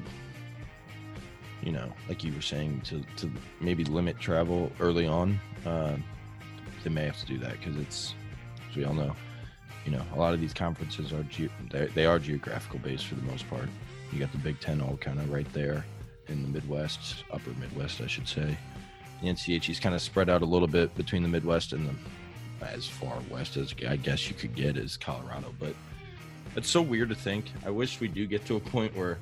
you 1.64 1.72
know 1.72 1.92
like 2.08 2.24
you 2.24 2.32
were 2.34 2.42
saying 2.42 2.82
to 2.82 3.04
to 3.18 3.32
maybe 3.60 3.84
limit 3.86 4.20
travel 4.20 4.72
early 4.80 5.08
on 5.08 5.40
uh 5.66 5.96
they 6.84 6.90
may 6.92 7.06
have 7.06 7.18
to 7.20 7.26
do 7.26 7.38
that 7.40 7.54
because 7.54 7.76
it's 7.78 8.14
we 8.76 8.84
all 8.84 8.94
know 8.94 9.16
you 9.86 9.92
know 9.92 10.02
a 10.14 10.18
lot 10.18 10.34
of 10.34 10.42
these 10.42 10.54
conferences 10.54 11.14
are 11.14 11.24
ge- 11.24 11.50
they 11.94 12.06
are 12.06 12.20
geographical 12.20 12.80
based 12.80 13.06
for 13.06 13.16
the 13.16 13.24
most 13.24 13.48
part 13.50 13.68
you 14.12 14.20
got 14.20 14.32
the 14.32 14.38
big 14.38 14.60
ten 14.60 14.82
all 14.82 14.98
kind 14.98 15.20
of 15.20 15.32
right 15.32 15.52
there 15.54 15.86
in 16.28 16.42
the 16.42 16.48
midwest 16.48 17.24
upper 17.32 17.52
midwest 17.60 18.02
i 18.02 18.08
should 18.08 18.28
say 18.28 18.58
the 19.22 19.28
nch 19.28 19.70
is 19.70 19.80
kind 19.80 19.96
of 19.96 20.02
spread 20.02 20.30
out 20.30 20.42
a 20.42 20.46
little 20.46 20.68
bit 20.68 20.94
between 20.96 21.24
the 21.24 21.30
midwest 21.30 21.74
and 21.74 21.88
the 21.88 21.94
as 22.66 22.88
far 22.88 23.18
west 23.30 23.58
as 23.58 23.76
i 23.88 23.96
guess 23.96 24.28
you 24.28 24.34
could 24.34 24.56
get 24.56 24.76
is 24.76 24.98
colorado 24.98 25.54
but 25.60 25.76
it's 26.56 26.70
so 26.70 26.82
weird 26.82 27.10
to 27.10 27.16
think. 27.16 27.52
I 27.66 27.70
wish 27.70 28.00
we 28.00 28.08
do 28.08 28.26
get 28.26 28.46
to 28.46 28.56
a 28.56 28.60
point 28.60 28.96
where, 28.96 29.18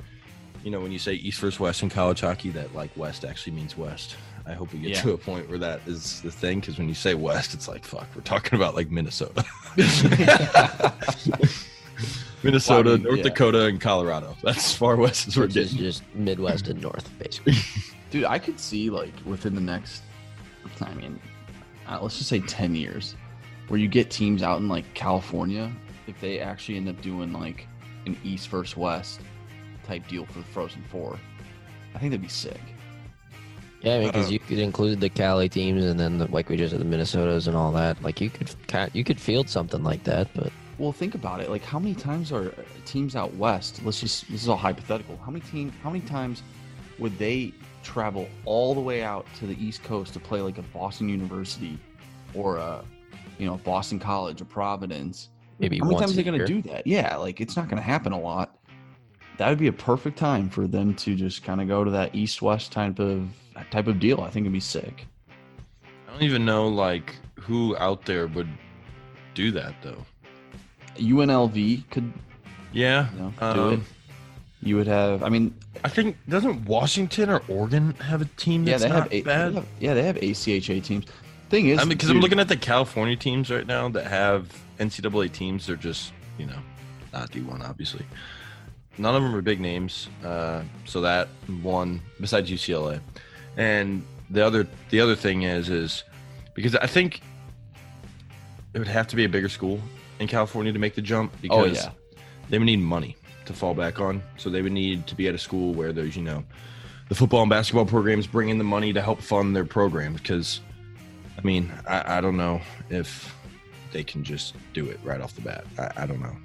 you 0.64 0.72
know, 0.72 0.80
when 0.80 0.92
you 0.92 1.00
say 1.00 1.14
East 1.14 1.40
versus 1.40 1.60
West 1.60 1.82
in 1.82 1.90
college 1.90 2.22
hockey, 2.22 2.52
that 2.52 2.74
like 2.76 2.96
West 2.96 3.26
actually 3.26 3.54
means 3.54 3.78
West. 3.78 4.16
I 4.46 4.54
hope 4.54 4.74
we 4.74 4.80
get 4.80 4.92
Yeah. 4.92 5.02
to 5.04 5.12
a 5.14 5.18
point 5.18 5.50
where 5.50 5.58
that 5.60 5.82
is 5.88 6.22
the 6.22 6.32
thing. 6.32 6.60
Because 6.60 6.78
when 6.78 6.90
you 6.90 6.96
say 6.96 7.14
West, 7.16 7.54
it's 7.54 7.68
like 7.68 7.86
fuck, 7.86 8.08
we're 8.16 8.22
talking 8.22 8.58
about 8.58 8.76
like 8.76 8.92
Minnesota, 8.92 9.46
Minnesota, 12.44 12.84
Well, 12.90 12.94
I 12.94 12.98
mean, 12.98 13.04
North 13.04 13.18
yeah. 13.20 13.24
Dakota, 13.24 13.66
and 13.68 13.80
Colorado. 13.80 14.36
That's 14.44 14.58
as 14.58 14.76
far 14.76 14.96
west 14.98 15.28
as 15.28 15.38
we're 15.38 15.44
Which 15.44 15.54
getting. 15.54 15.78
just 15.78 16.04
Midwest 16.14 16.68
and 16.68 16.82
North, 16.82 17.10
basically. 17.20 17.54
Dude, 18.12 18.26
I 18.26 18.38
could 18.38 18.60
see 18.60 18.90
like 18.90 19.14
within 19.26 19.56
the 19.56 19.62
next, 19.62 20.04
I 20.82 20.94
mean, 20.94 21.20
uh, 21.88 22.00
let's 22.02 22.18
just 22.18 22.30
say 22.30 22.40
10 22.42 22.76
years, 22.76 23.16
where 23.70 23.80
you 23.80 23.88
get 23.88 24.12
teams 24.12 24.44
out 24.44 24.60
in 24.60 24.68
like 24.68 24.92
California, 24.94 25.72
if 26.08 26.20
they 26.20 26.40
actually 26.40 26.76
end 26.78 26.90
up 26.90 27.02
doing 27.02 27.32
like 27.32 27.66
an 28.06 28.18
East 28.24 28.50
versus 28.50 28.76
West 28.76 29.22
type 29.86 30.06
deal 30.10 30.26
for 30.26 30.40
the 30.40 30.46
Frozen 30.46 30.84
Four, 30.92 31.18
I 31.96 32.00
think 32.00 32.12
that'd 32.12 32.22
be 32.22 32.28
sick. 32.28 32.60
Yeah, 33.84 33.96
I 33.96 34.00
mean, 34.00 34.08
because 34.08 34.28
Uh, 34.28 34.32
you 34.32 34.40
could 34.40 34.60
include 34.60 35.02
the 35.02 35.10
Cali 35.10 35.50
teams 35.50 35.84
and 35.84 36.00
then, 36.00 36.18
the, 36.18 36.32
like 36.32 36.50
we 36.50 36.56
just 36.56 36.72
said, 36.72 36.80
the 36.80 36.86
Minnesotas 36.86 37.48
and 37.48 37.56
all 37.56 37.72
that. 37.74 38.02
Like 38.02 38.22
you 38.22 38.30
could, 38.30 38.50
you 38.94 39.04
could 39.04 39.20
field 39.20 39.50
something 39.50 39.84
like 39.84 40.04
that. 40.06 40.30
But 40.34 40.52
Well, 40.78 40.94
think 40.94 41.16
about 41.16 41.42
it. 41.42 41.50
Like, 41.50 41.64
how 41.64 41.80
many 41.80 41.94
times 41.94 42.32
are 42.32 42.54
teams 42.86 43.16
out 43.16 43.34
west? 43.36 43.82
Let's 43.84 44.00
just 44.00 44.30
this 44.32 44.42
is 44.42 44.50
all 44.50 44.58
hypothetical. 44.58 45.20
How 45.24 45.32
many 45.32 45.46
team? 45.46 45.72
How 45.84 45.90
many 45.90 46.04
times 46.06 46.42
would 46.98 47.18
they 47.18 47.54
travel 47.84 48.28
all 48.46 48.74
the 48.74 48.82
way 48.82 49.04
out 49.04 49.26
to 49.40 49.46
the 49.48 49.62
East 49.64 49.84
Coast 49.84 50.14
to 50.14 50.20
play 50.20 50.40
like 50.42 50.58
a 50.58 50.64
Boston 50.74 51.10
University 51.10 51.78
or 52.34 52.58
a, 52.58 52.86
you 53.38 53.46
know, 53.46 53.58
Boston 53.58 54.00
College 54.00 54.42
or 54.42 54.46
Providence? 54.46 55.30
Maybe 55.60 55.78
How 55.80 55.86
many 55.86 56.00
times 56.00 56.14
are 56.14 56.16
they 56.16 56.24
going 56.24 56.40
to 56.40 56.46
do 56.46 56.62
that? 56.64 56.88
Yeah, 56.88 57.18
like 57.18 57.42
it's 57.42 57.56
not 57.58 57.68
going 57.68 57.78
to 57.78 57.84
happen 57.84 58.14
a 58.14 58.20
lot. 58.20 58.53
That 59.38 59.50
would 59.50 59.58
be 59.58 59.68
a 59.68 59.74
perfect 59.74 60.18
time 60.18 60.50
for 60.50 60.68
them 60.68 60.94
to 60.96 61.16
just 61.16 61.44
kind 61.44 61.60
of 61.62 61.68
go 61.68 61.84
to 61.84 61.92
that 61.92 62.14
East 62.14 62.42
West 62.42 62.72
type 62.72 63.00
of 63.00 63.28
type 63.72 63.88
of 63.88 64.00
deal. 64.00 64.22
I 64.22 64.30
think 64.30 64.44
it'd 64.46 64.54
be 64.54 64.60
sick. 64.60 65.08
I 66.08 66.12
don't 66.12 66.24
even 66.24 66.46
know 66.46 66.68
like 66.68 67.16
who 67.40 67.76
out 67.78 68.06
there 68.06 68.28
would 68.28 68.50
do 69.34 69.52
that 69.52 69.74
though. 69.82 70.06
UNLV 70.98 71.90
could 71.90 72.12
Yeah. 72.72 73.08
you 73.14 73.20
know, 73.20 73.34
do 73.40 73.70
it. 73.70 73.74
um, 73.74 73.86
You 74.62 74.76
would 74.78 74.88
have. 74.88 75.24
I 75.24 75.30
mean, 75.30 75.54
I 75.84 75.90
think 75.90 76.18
doesn't 76.30 76.66
Washington 76.66 77.30
or 77.30 77.42
Oregon 77.48 77.94
have 77.96 78.22
a 78.22 78.26
team 78.38 78.66
yeah, 78.68 78.78
they 78.78 78.90
not 78.90 79.04
have, 79.04 79.14
a, 79.14 79.22
bad? 79.24 79.52
they 79.52 79.56
have 79.56 79.68
yeah 79.80 79.94
they 79.94 80.04
have 80.04 80.18
ACHA 80.18 80.84
teams. 80.84 81.06
Thing 81.50 81.68
is, 81.68 81.80
I 81.80 81.84
mean, 81.84 81.90
because 81.90 82.10
I'm 82.10 82.20
looking 82.20 82.40
at 82.40 82.48
the 82.48 82.58
California 82.58 83.16
teams 83.16 83.52
right 83.52 83.68
now 83.68 83.88
that 83.90 84.06
have 84.08 84.52
NCAA 84.80 85.32
teams. 85.32 85.68
They're 85.68 85.76
just, 85.76 86.12
you 86.40 86.48
know, 86.48 86.58
not 87.12 87.30
D1, 87.32 87.62
obviously. 87.68 88.06
None 88.98 89.16
of 89.16 89.24
them 89.24 89.36
are 89.36 89.42
big 89.42 89.60
names. 89.60 90.08
Uh, 90.24 90.64
so 90.86 91.02
that 91.02 91.28
one, 91.62 92.02
besides 92.20 92.50
UCLA, 92.50 93.00
and 93.58 94.06
the 94.30 94.46
other, 94.46 94.68
the 94.90 95.00
other 95.00 95.16
thing 95.16 95.44
is, 95.44 95.70
is 95.70 96.04
because 96.54 96.76
I 96.76 96.88
think 96.88 97.22
it 98.74 98.80
would 98.80 98.88
have 98.88 99.08
to 99.08 99.16
be 99.16 99.26
a 99.26 99.30
bigger 99.30 99.50
school 99.50 99.80
in 100.20 100.28
California 100.28 100.72
to 100.72 100.80
make 100.80 100.96
the 100.96 101.02
jump 101.02 101.34
because 101.42 101.78
Oh 101.78 101.88
yeah, 101.88 101.92
they 102.50 102.58
would 102.58 102.66
need 102.66 102.80
money 102.80 103.16
to 103.46 103.54
fall 103.54 103.74
back 103.74 104.00
on. 104.00 104.22
So 104.38 104.50
they 104.50 104.62
would 104.62 104.72
need 104.72 105.08
to 105.08 105.16
be 105.16 105.28
at 105.28 105.36
a 105.36 105.38
school 105.38 105.74
where 105.74 105.92
there's, 105.94 106.16
you 106.16 106.24
know, 106.24 106.44
the 107.10 107.16
football 107.16 107.42
and 107.42 107.50
basketball 107.50 107.86
programs 107.86 108.28
bring 108.28 108.50
in 108.50 108.58
the 108.58 108.64
money 108.64 108.94
to 108.94 109.02
help 109.02 109.22
fund 109.22 109.56
their 109.56 109.66
programs. 109.66 110.22
Because, 110.22 110.62
I 111.38 111.42
mean, 111.42 111.72
I, 111.88 112.18
I 112.18 112.22
don't 112.22 112.38
know 112.38 112.62
if 112.90 113.36
they 113.92 114.04
can 114.04 114.24
just 114.24 114.56
do 114.74 114.88
it 114.88 115.00
right 115.04 115.22
off 115.22 115.36
the 115.36 115.42
bat. 115.42 115.66
I, 115.78 116.04
I 116.04 116.06
don't 116.06 116.22
know. 116.22 116.36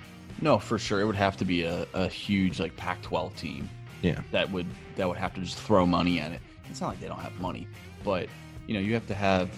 No, 0.40 0.58
for 0.58 0.78
sure, 0.78 1.00
it 1.00 1.04
would 1.04 1.16
have 1.16 1.36
to 1.38 1.44
be 1.44 1.62
a, 1.64 1.86
a 1.94 2.08
huge 2.08 2.60
like 2.60 2.76
Pac-12 2.76 3.34
team. 3.36 3.68
Yeah. 4.00 4.20
that 4.30 4.48
would 4.52 4.66
that 4.94 5.08
would 5.08 5.16
have 5.16 5.34
to 5.34 5.40
just 5.40 5.58
throw 5.58 5.84
money 5.84 6.20
at 6.20 6.30
it. 6.30 6.40
It's 6.70 6.80
not 6.80 6.88
like 6.90 7.00
they 7.00 7.08
don't 7.08 7.18
have 7.18 7.38
money, 7.40 7.66
but 8.04 8.28
you 8.68 8.74
know 8.74 8.80
you 8.80 8.94
have 8.94 9.06
to 9.08 9.14
have 9.14 9.50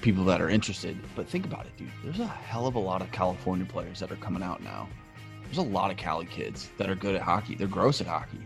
people 0.00 0.24
that 0.24 0.40
are 0.40 0.48
interested. 0.50 0.98
But 1.14 1.28
think 1.28 1.44
about 1.44 1.66
it, 1.66 1.76
dude. 1.76 1.90
There's 2.02 2.18
a 2.18 2.26
hell 2.26 2.66
of 2.66 2.74
a 2.74 2.80
lot 2.80 3.00
of 3.00 3.12
California 3.12 3.64
players 3.64 4.00
that 4.00 4.10
are 4.10 4.16
coming 4.16 4.42
out 4.42 4.60
now. 4.62 4.88
There's 5.44 5.58
a 5.58 5.62
lot 5.62 5.90
of 5.90 5.96
Cali 5.96 6.26
kids 6.26 6.70
that 6.78 6.90
are 6.90 6.94
good 6.96 7.14
at 7.14 7.22
hockey. 7.22 7.54
They're 7.54 7.68
gross 7.68 8.00
at 8.00 8.06
hockey. 8.08 8.40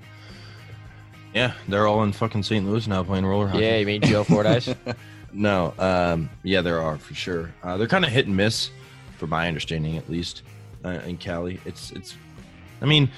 Yeah, 1.35 1.53
they're 1.69 1.87
all 1.87 2.03
in 2.05 2.13
fucking 2.13 2.43
St. 2.43 2.65
Louis 2.67 2.87
now 2.87 3.03
playing 3.03 3.27
roller 3.27 3.49
hockey. 3.49 3.63
Yeah, 3.65 3.79
you 3.79 3.87
mean 3.87 4.03
Joe 4.03 4.25
Fordyce? 4.25 4.75
No, 5.37 5.75
um, 5.81 6.31
yeah, 6.45 6.61
there 6.61 6.81
are 6.81 6.97
for 6.97 7.13
sure. 7.15 7.53
Uh, 7.65 7.77
they're 7.77 7.89
kind 7.89 8.05
of 8.05 8.13
hit 8.13 8.29
and 8.29 8.37
miss, 8.37 8.71
for 9.19 9.27
my 9.27 9.49
understanding 9.49 9.97
at 9.97 10.09
least, 10.09 10.43
uh, 10.85 11.01
in 11.07 11.17
Cali. 11.17 11.61
It's 11.65 11.91
it's, 11.93 12.15
I 12.81 12.87
mean, 12.87 13.11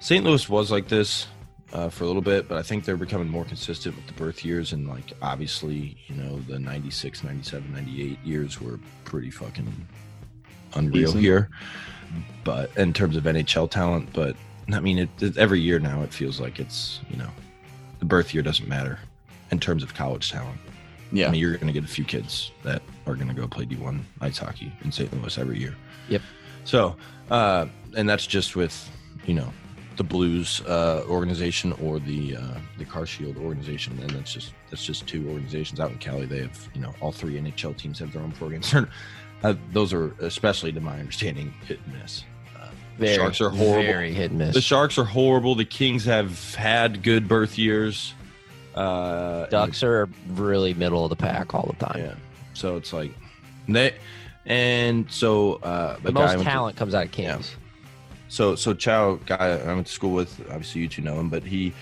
St. 0.00 0.24
Louis 0.24 0.48
was 0.48 0.70
like 0.70 0.88
this 0.88 1.26
uh, 1.72 1.88
for 1.88 2.04
a 2.04 2.06
little 2.06 2.22
bit, 2.22 2.48
but 2.48 2.58
I 2.58 2.62
think 2.62 2.84
they're 2.84 2.96
becoming 2.96 3.28
more 3.28 3.44
consistent 3.44 3.96
with 3.96 4.06
the 4.06 4.12
birth 4.14 4.44
years, 4.44 4.72
and 4.72 4.88
like 4.88 5.12
obviously, 5.22 5.96
you 6.06 6.16
know, 6.16 6.38
the 6.40 6.58
96, 6.58 7.24
97, 7.24 7.72
98 7.72 8.18
years 8.24 8.60
were 8.60 8.78
pretty 9.04 9.30
fucking 9.30 9.86
unreal 10.74 11.06
Decent. 11.06 11.22
here. 11.22 11.50
But 12.44 12.76
in 12.76 12.92
terms 12.92 13.16
of 13.16 13.24
NHL 13.24 13.70
talent, 13.70 14.10
but 14.12 14.36
I 14.72 14.80
mean, 14.80 14.98
it, 14.98 15.08
it 15.20 15.38
every 15.38 15.60
year 15.60 15.78
now 15.78 16.02
it 16.02 16.12
feels 16.12 16.40
like 16.40 16.60
it's 16.60 17.00
you 17.08 17.16
know, 17.16 17.30
the 18.00 18.04
birth 18.04 18.34
year 18.34 18.42
doesn't 18.42 18.68
matter 18.68 18.98
in 19.50 19.58
terms 19.58 19.82
of 19.82 19.94
college 19.94 20.30
talent. 20.30 20.58
Yeah, 21.10 21.28
I 21.28 21.30
mean, 21.30 21.40
you're 21.40 21.52
going 21.54 21.66
to 21.66 21.72
get 21.72 21.84
a 21.84 21.92
few 21.92 22.04
kids 22.04 22.52
that 22.64 22.82
are 23.06 23.14
going 23.14 23.28
to 23.28 23.34
go 23.34 23.46
play 23.46 23.66
D1 23.66 24.00
ice 24.20 24.38
hockey 24.38 24.72
in 24.82 24.90
St. 24.90 25.12
Louis 25.12 25.36
every 25.36 25.58
year. 25.58 25.74
Yep. 26.08 26.22
So, 26.64 26.96
uh, 27.30 27.66
and 27.96 28.08
that's 28.08 28.26
just 28.26 28.56
with, 28.56 28.90
you 29.26 29.34
know, 29.34 29.52
the 29.96 30.04
Blues 30.04 30.62
uh, 30.62 31.04
organization 31.08 31.72
or 31.74 31.98
the 31.98 32.36
uh, 32.36 32.58
the 32.78 32.84
Car 32.84 33.06
Shield 33.06 33.36
organization, 33.36 33.98
and 34.00 34.10
that's 34.10 34.32
just 34.32 34.54
that's 34.70 34.84
just 34.84 35.06
two 35.06 35.28
organizations 35.28 35.80
out 35.80 35.90
in 35.90 35.98
Cali. 35.98 36.26
They 36.26 36.40
have, 36.40 36.68
you 36.74 36.80
know, 36.80 36.94
all 37.00 37.12
three 37.12 37.34
NHL 37.34 37.76
teams 37.76 37.98
have 37.98 38.12
their 38.12 38.22
own 38.22 38.32
programs. 38.32 38.74
uh, 39.42 39.54
those 39.72 39.92
are, 39.92 40.14
especially 40.20 40.72
to 40.72 40.80
my 40.80 40.98
understanding, 40.98 41.52
hit 41.66 41.78
and 41.84 42.00
miss. 42.00 42.24
Uh, 42.58 42.68
the 42.98 43.06
Very, 43.06 43.16
Sharks 43.16 43.40
are 43.40 43.50
horrible. 43.50 43.82
Very 43.82 44.12
hit 44.12 44.30
and 44.30 44.38
miss. 44.38 44.54
The 44.54 44.60
Sharks 44.60 44.98
are 44.98 45.04
horrible. 45.04 45.54
The 45.54 45.64
Kings 45.64 46.04
have 46.06 46.54
had 46.54 47.02
good 47.02 47.28
birth 47.28 47.58
years. 47.58 48.14
Uh, 48.74 49.46
Ducks 49.46 49.82
are 49.82 50.08
really 50.28 50.72
middle 50.72 51.04
of 51.04 51.10
the 51.10 51.16
pack 51.16 51.54
all 51.54 51.66
the 51.66 51.84
time. 51.86 51.98
yeah. 51.98 52.14
So 52.54 52.76
it's 52.76 52.92
like 52.92 53.12
they 53.68 53.94
and 54.46 55.10
so 55.10 55.54
uh 55.62 55.98
The 56.02 56.08
a 56.08 56.12
most 56.12 56.28
went 56.30 56.38
to- 56.40 56.44
talent 56.44 56.76
comes 56.76 56.94
out 56.94 57.04
of 57.06 57.12
Kings. 57.12 57.56
so 58.28 58.54
so 58.54 58.74
Chow 58.74 59.16
guy 59.26 59.58
I 59.58 59.74
went 59.74 59.86
to 59.86 59.92
school 59.92 60.12
with, 60.14 60.40
obviously 60.50 60.80
you 60.82 60.88
two 60.88 61.02
know 61.02 61.18
him, 61.18 61.28
but 61.28 61.42
he 61.44 61.72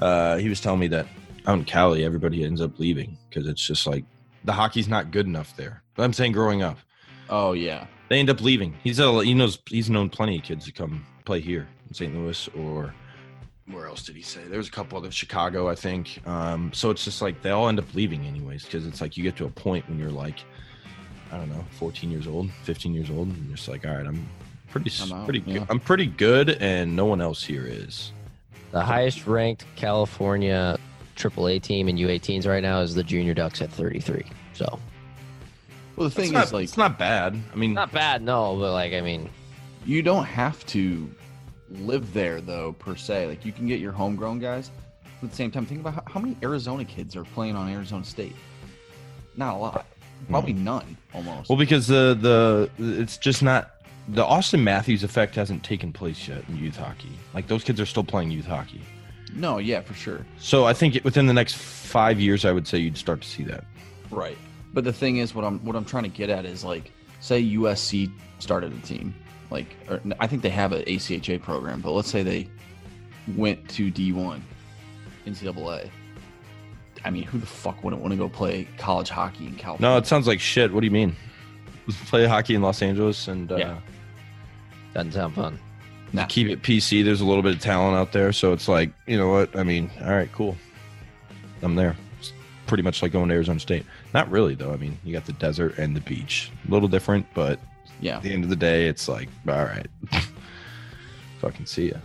uh 0.00 0.36
he 0.38 0.48
was 0.48 0.60
telling 0.60 0.80
me 0.80 0.88
that 0.88 1.06
out 1.46 1.58
in 1.58 1.64
Cali 1.64 2.04
everybody 2.04 2.44
ends 2.44 2.60
up 2.60 2.78
leaving 2.78 3.16
because 3.28 3.46
it's 3.48 3.64
just 3.66 3.86
like 3.86 4.04
the 4.44 4.52
hockey's 4.52 4.88
not 4.88 5.10
good 5.10 5.26
enough 5.26 5.54
there. 5.56 5.82
But 5.94 6.04
I'm 6.04 6.12
saying 6.12 6.32
growing 6.32 6.62
up, 6.62 6.78
Oh 7.28 7.52
yeah, 7.52 7.86
they 8.08 8.18
end 8.18 8.30
up 8.30 8.40
leaving. 8.40 8.74
He's 8.82 8.98
a, 8.98 9.22
he 9.24 9.34
knows 9.34 9.58
he's 9.68 9.88
known 9.90 10.08
plenty 10.10 10.38
of 10.38 10.42
kids 10.44 10.64
to 10.64 10.72
come 10.72 11.04
play 11.24 11.40
here 11.40 11.68
in 11.88 11.94
St. 11.94 12.14
Louis 12.14 12.48
or 12.58 12.94
where 13.66 13.86
else 13.86 14.02
did 14.02 14.16
he 14.16 14.22
say? 14.22 14.40
There 14.48 14.58
was 14.58 14.66
a 14.66 14.70
couple 14.72 14.98
other 14.98 15.12
Chicago, 15.12 15.68
I 15.68 15.76
think. 15.76 16.20
Um, 16.26 16.72
so 16.72 16.90
it's 16.90 17.04
just 17.04 17.22
like 17.22 17.40
they 17.40 17.50
all 17.50 17.68
end 17.68 17.78
up 17.78 17.94
leaving 17.94 18.24
anyways 18.26 18.64
because 18.64 18.84
it's 18.84 19.00
like 19.00 19.16
you 19.16 19.22
get 19.22 19.36
to 19.36 19.44
a 19.44 19.50
point 19.50 19.88
when 19.88 19.96
you're 19.96 20.10
like, 20.10 20.40
I 21.32 21.36
don't 21.36 21.48
know, 21.48 21.64
14 21.78 22.10
years 22.10 22.26
old, 22.26 22.50
15 22.64 22.94
years 22.94 23.10
old, 23.10 23.28
and 23.28 23.46
you're 23.46 23.56
just 23.56 23.68
like, 23.68 23.86
all 23.86 23.94
right, 23.94 24.06
I'm 24.06 24.28
pretty, 24.70 24.90
s- 24.90 25.02
I'm 25.02 25.12
out, 25.12 25.24
pretty, 25.26 25.42
yeah. 25.46 25.60
good. 25.60 25.66
I'm 25.70 25.80
pretty 25.80 26.06
good, 26.06 26.50
and 26.60 26.96
no 26.96 27.04
one 27.04 27.20
else 27.20 27.44
here 27.44 27.64
is. 27.66 28.12
The 28.72 28.82
highest 28.82 29.26
ranked 29.26 29.64
California 29.76 30.78
AAA 31.16 31.62
team 31.62 31.88
in 31.88 31.96
U18s 31.96 32.46
right 32.46 32.62
now 32.62 32.80
is 32.80 32.94
the 32.94 33.02
Junior 33.02 33.34
Ducks 33.34 33.60
at 33.60 33.70
33. 33.70 34.24
So 34.54 34.78
well 35.96 36.08
the 36.08 36.14
It's 36.14 36.14
thing 36.14 36.32
not, 36.32 36.44
is 36.44 36.52
like 36.52 36.64
it's 36.64 36.76
not 36.76 36.98
bad. 36.98 37.38
I 37.52 37.56
mean, 37.56 37.74
not 37.74 37.92
bad, 37.92 38.22
no, 38.22 38.56
but 38.56 38.72
like 38.72 38.92
I 38.92 39.00
mean, 39.00 39.28
you 39.84 40.02
don't 40.02 40.24
have 40.24 40.64
to 40.66 41.10
live 41.68 42.12
there 42.12 42.40
though 42.40 42.72
per 42.72 42.96
se. 42.96 43.26
Like 43.26 43.44
you 43.44 43.52
can 43.52 43.66
get 43.66 43.80
your 43.80 43.92
homegrown 43.92 44.38
guys. 44.38 44.70
But 45.20 45.26
at 45.26 45.30
the 45.30 45.36
same 45.36 45.50
time, 45.50 45.66
think 45.66 45.80
about 45.80 45.94
how, 45.94 46.02
how 46.06 46.20
many 46.20 46.36
Arizona 46.42 46.84
kids 46.84 47.16
are 47.16 47.24
playing 47.24 47.54
on 47.54 47.68
Arizona 47.68 48.04
State. 48.04 48.34
Not 49.36 49.56
a 49.56 49.58
lot. 49.58 49.86
Probably 50.28 50.52
hmm. 50.52 50.64
none. 50.64 50.96
Almost. 51.12 51.48
well, 51.48 51.58
because 51.58 51.86
the 51.86 52.16
the 52.20 52.70
it's 53.00 53.16
just 53.16 53.42
not 53.42 53.72
the 54.08 54.24
Auston 54.24 54.62
Matthews 54.62 55.02
effect 55.04 55.34
hasn't 55.34 55.62
taken 55.64 55.92
place 55.92 56.28
yet 56.28 56.42
in 56.48 56.56
youth 56.56 56.76
hockey. 56.76 57.10
Like 57.34 57.48
those 57.48 57.64
kids 57.64 57.80
are 57.80 57.86
still 57.86 58.04
playing 58.04 58.30
youth 58.30 58.46
hockey. 58.46 58.80
no, 59.34 59.58
yeah, 59.58 59.80
for 59.80 59.94
sure. 59.94 60.24
So 60.38 60.64
I 60.66 60.72
think 60.72 61.00
within 61.04 61.26
the 61.26 61.32
next 61.34 61.56
five 61.56 62.18
years, 62.20 62.44
I 62.44 62.52
would 62.52 62.66
say 62.66 62.78
you'd 62.78 62.96
start 62.96 63.20
to 63.22 63.28
see 63.28 63.42
that. 63.44 63.64
Right. 64.10 64.38
But 64.72 64.84
the 64.84 64.92
thing 64.92 65.18
is, 65.18 65.34
what 65.34 65.44
I'm 65.44 65.58
what 65.64 65.76
I'm 65.76 65.84
trying 65.84 66.04
to 66.04 66.08
get 66.08 66.30
at 66.30 66.44
is 66.44 66.64
like, 66.64 66.92
say 67.20 67.42
USC 67.42 68.10
started 68.38 68.72
a 68.72 68.86
team, 68.86 69.14
like, 69.50 69.76
or, 69.88 70.00
I 70.20 70.26
think 70.26 70.42
they 70.42 70.48
have 70.50 70.72
an 70.72 70.82
ACHA 70.82 71.42
program, 71.42 71.80
but 71.80 71.90
let's 71.92 72.10
say 72.10 72.22
they 72.22 72.48
went 73.36 73.68
to 73.70 73.90
D1, 73.90 74.40
NCAA. 75.26 75.90
I 77.04 77.10
mean, 77.10 77.22
who 77.24 77.38
the 77.38 77.46
fuck 77.46 77.82
wouldn't 77.82 78.02
want 78.02 78.12
to 78.12 78.18
go 78.18 78.28
play 78.28 78.68
college 78.78 79.08
hockey 79.08 79.46
in 79.46 79.54
California? 79.56 79.94
No, 79.94 79.96
it 79.98 80.06
sounds 80.06 80.26
like 80.26 80.40
shit. 80.40 80.72
What 80.72 80.80
do 80.80 80.86
you 80.86 80.90
mean? 80.90 81.16
Play 82.06 82.26
hockey 82.26 82.54
in 82.54 82.62
Los 82.62 82.82
Angeles 82.82 83.26
and 83.28 83.50
uh, 83.50 83.56
Yeah. 83.56 83.78
doesn't 84.94 85.12
sound 85.12 85.34
fun. 85.34 85.58
Nah. 86.12 86.26
keep 86.26 86.48
it 86.48 86.62
PC. 86.62 87.04
There's 87.04 87.20
a 87.20 87.24
little 87.24 87.42
bit 87.42 87.54
of 87.54 87.60
talent 87.60 87.96
out 87.96 88.12
there, 88.12 88.32
so 88.32 88.52
it's 88.52 88.68
like 88.68 88.90
you 89.06 89.16
know 89.16 89.28
what 89.30 89.56
I 89.56 89.62
mean. 89.62 89.90
All 90.02 90.10
right, 90.10 90.30
cool. 90.32 90.56
I'm 91.62 91.74
there. 91.76 91.96
It's 92.18 92.32
pretty 92.66 92.82
much 92.82 93.00
like 93.02 93.12
going 93.12 93.28
to 93.28 93.34
Arizona 93.34 93.60
State. 93.60 93.86
Not 94.12 94.30
really 94.30 94.54
though. 94.54 94.72
I 94.72 94.76
mean, 94.76 94.98
you 95.04 95.12
got 95.12 95.24
the 95.26 95.32
desert 95.34 95.78
and 95.78 95.94
the 95.96 96.00
beach. 96.00 96.50
A 96.68 96.70
little 96.70 96.88
different, 96.88 97.26
but 97.34 97.58
Yeah. 98.00 98.16
at 98.16 98.22
the 98.24 98.32
end 98.32 98.44
of 98.44 98.50
the 98.50 98.56
day, 98.56 98.86
it's 98.88 99.08
like 99.08 99.28
all 99.48 99.64
right. 99.64 99.86
Fucking 101.40 101.66
see 101.66 101.90
ya. 101.90 101.96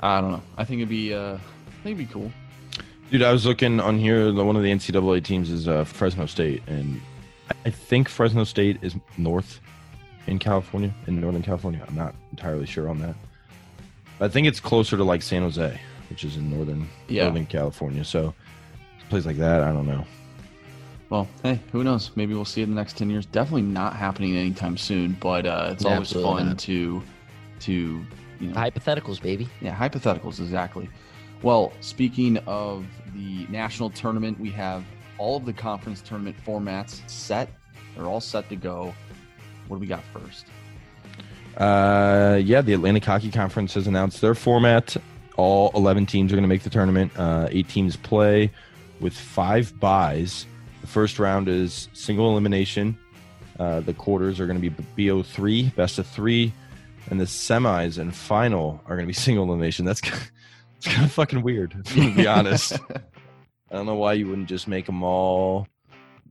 I 0.00 0.20
don't 0.20 0.30
know. 0.32 0.42
I 0.56 0.64
think 0.64 0.78
it'd 0.80 0.88
be 0.88 1.12
uh, 1.14 1.34
I 1.34 1.82
think 1.82 1.98
it'd 1.98 1.98
be 1.98 2.06
cool. 2.06 2.30
Dude, 3.10 3.22
I 3.22 3.32
was 3.32 3.44
looking 3.44 3.80
on 3.80 3.98
here. 3.98 4.30
the- 4.30 4.44
One 4.44 4.56
of 4.56 4.62
the 4.62 4.70
NCAA 4.70 5.22
teams 5.24 5.50
is 5.50 5.66
uh, 5.66 5.84
Fresno 5.84 6.26
State, 6.26 6.62
and 6.68 7.00
I 7.64 7.70
think 7.70 8.08
Fresno 8.08 8.44
State 8.44 8.78
is 8.82 8.94
north 9.18 9.60
in 10.28 10.38
California, 10.38 10.94
in 11.08 11.20
Northern 11.20 11.42
California. 11.42 11.84
I'm 11.88 11.96
not 11.96 12.14
entirely 12.30 12.66
sure 12.66 12.88
on 12.88 12.98
that. 13.00 13.16
But 14.18 14.26
I 14.26 14.28
think 14.28 14.46
it's 14.46 14.60
closer 14.60 14.96
to 14.96 15.02
like 15.02 15.22
San 15.22 15.42
Jose, 15.42 15.80
which 16.08 16.22
is 16.24 16.36
in 16.36 16.50
northern 16.50 16.88
Yeah. 17.08 17.24
Northern 17.24 17.46
California. 17.46 18.04
So, 18.04 18.32
a 19.04 19.10
place 19.10 19.26
like 19.26 19.38
that, 19.38 19.62
I 19.62 19.72
don't 19.72 19.86
know. 19.88 20.04
Well, 21.08 21.26
hey, 21.42 21.58
who 21.72 21.82
knows? 21.82 22.12
Maybe 22.14 22.34
we'll 22.34 22.44
see 22.44 22.60
it 22.60 22.64
in 22.64 22.70
the 22.70 22.76
next 22.80 22.96
ten 22.96 23.10
years. 23.10 23.26
Definitely 23.26 23.62
not 23.62 23.96
happening 23.96 24.36
anytime 24.36 24.76
soon, 24.76 25.16
but 25.18 25.46
uh, 25.46 25.70
it's 25.72 25.82
Yeah, 25.84 25.94
always 25.94 26.12
fun 26.12 26.50
not. 26.50 26.58
to 26.60 27.02
to 27.60 27.72
you 28.38 28.48
know 28.48 28.54
Hypotheticals, 28.54 29.20
baby. 29.20 29.48
Yeah, 29.60 29.74
hypotheticals, 29.76 30.38
exactly. 30.38 30.88
Well, 31.42 31.72
speaking 31.80 32.36
of 32.46 32.84
the 33.14 33.46
national 33.48 33.90
tournament, 33.90 34.38
we 34.38 34.50
have 34.50 34.84
all 35.16 35.38
of 35.38 35.46
the 35.46 35.52
conference 35.52 36.02
tournament 36.02 36.36
formats 36.46 37.08
set. 37.08 37.50
They're 37.96 38.06
all 38.06 38.20
set 38.20 38.48
to 38.50 38.56
go. 38.56 38.94
What 39.68 39.76
do 39.76 39.80
we 39.80 39.86
got 39.86 40.04
first? 40.12 40.46
Uh, 41.56 42.40
yeah, 42.42 42.60
the 42.60 42.74
Atlantic 42.74 43.04
Hockey 43.04 43.30
Conference 43.30 43.74
has 43.74 43.86
announced 43.86 44.20
their 44.20 44.34
format. 44.34 44.96
All 45.36 45.70
11 45.74 46.06
teams 46.06 46.32
are 46.32 46.36
going 46.36 46.44
to 46.44 46.48
make 46.48 46.62
the 46.62 46.70
tournament. 46.70 47.12
Uh, 47.16 47.48
eight 47.50 47.68
teams 47.68 47.96
play 47.96 48.50
with 49.00 49.14
five 49.14 49.78
buys. 49.80 50.46
The 50.82 50.86
first 50.86 51.18
round 51.18 51.48
is 51.48 51.88
single 51.92 52.30
elimination. 52.30 52.98
Uh, 53.58 53.80
the 53.80 53.94
quarters 53.94 54.40
are 54.40 54.46
going 54.46 54.60
to 54.60 54.70
be 54.70 55.08
BO3, 55.08 55.74
best 55.74 55.98
of 55.98 56.06
three, 56.06 56.52
and 57.10 57.20
the 57.20 57.24
semis 57.24 57.98
and 57.98 58.14
final 58.14 58.82
are 58.86 58.96
going 58.96 59.06
to 59.06 59.06
be 59.06 59.12
single 59.28 59.44
elimination. 59.44 59.84
That's 59.84 60.00
it's 60.80 60.88
kind 60.88 61.04
of 61.04 61.12
fucking 61.12 61.42
weird, 61.42 61.74
to 61.84 62.14
be 62.14 62.26
honest. 62.26 62.72
I 63.70 63.74
don't 63.76 63.86
know 63.86 63.94
why 63.96 64.14
you 64.14 64.26
wouldn't 64.28 64.48
just 64.48 64.66
make 64.66 64.86
them 64.86 65.02
all, 65.02 65.68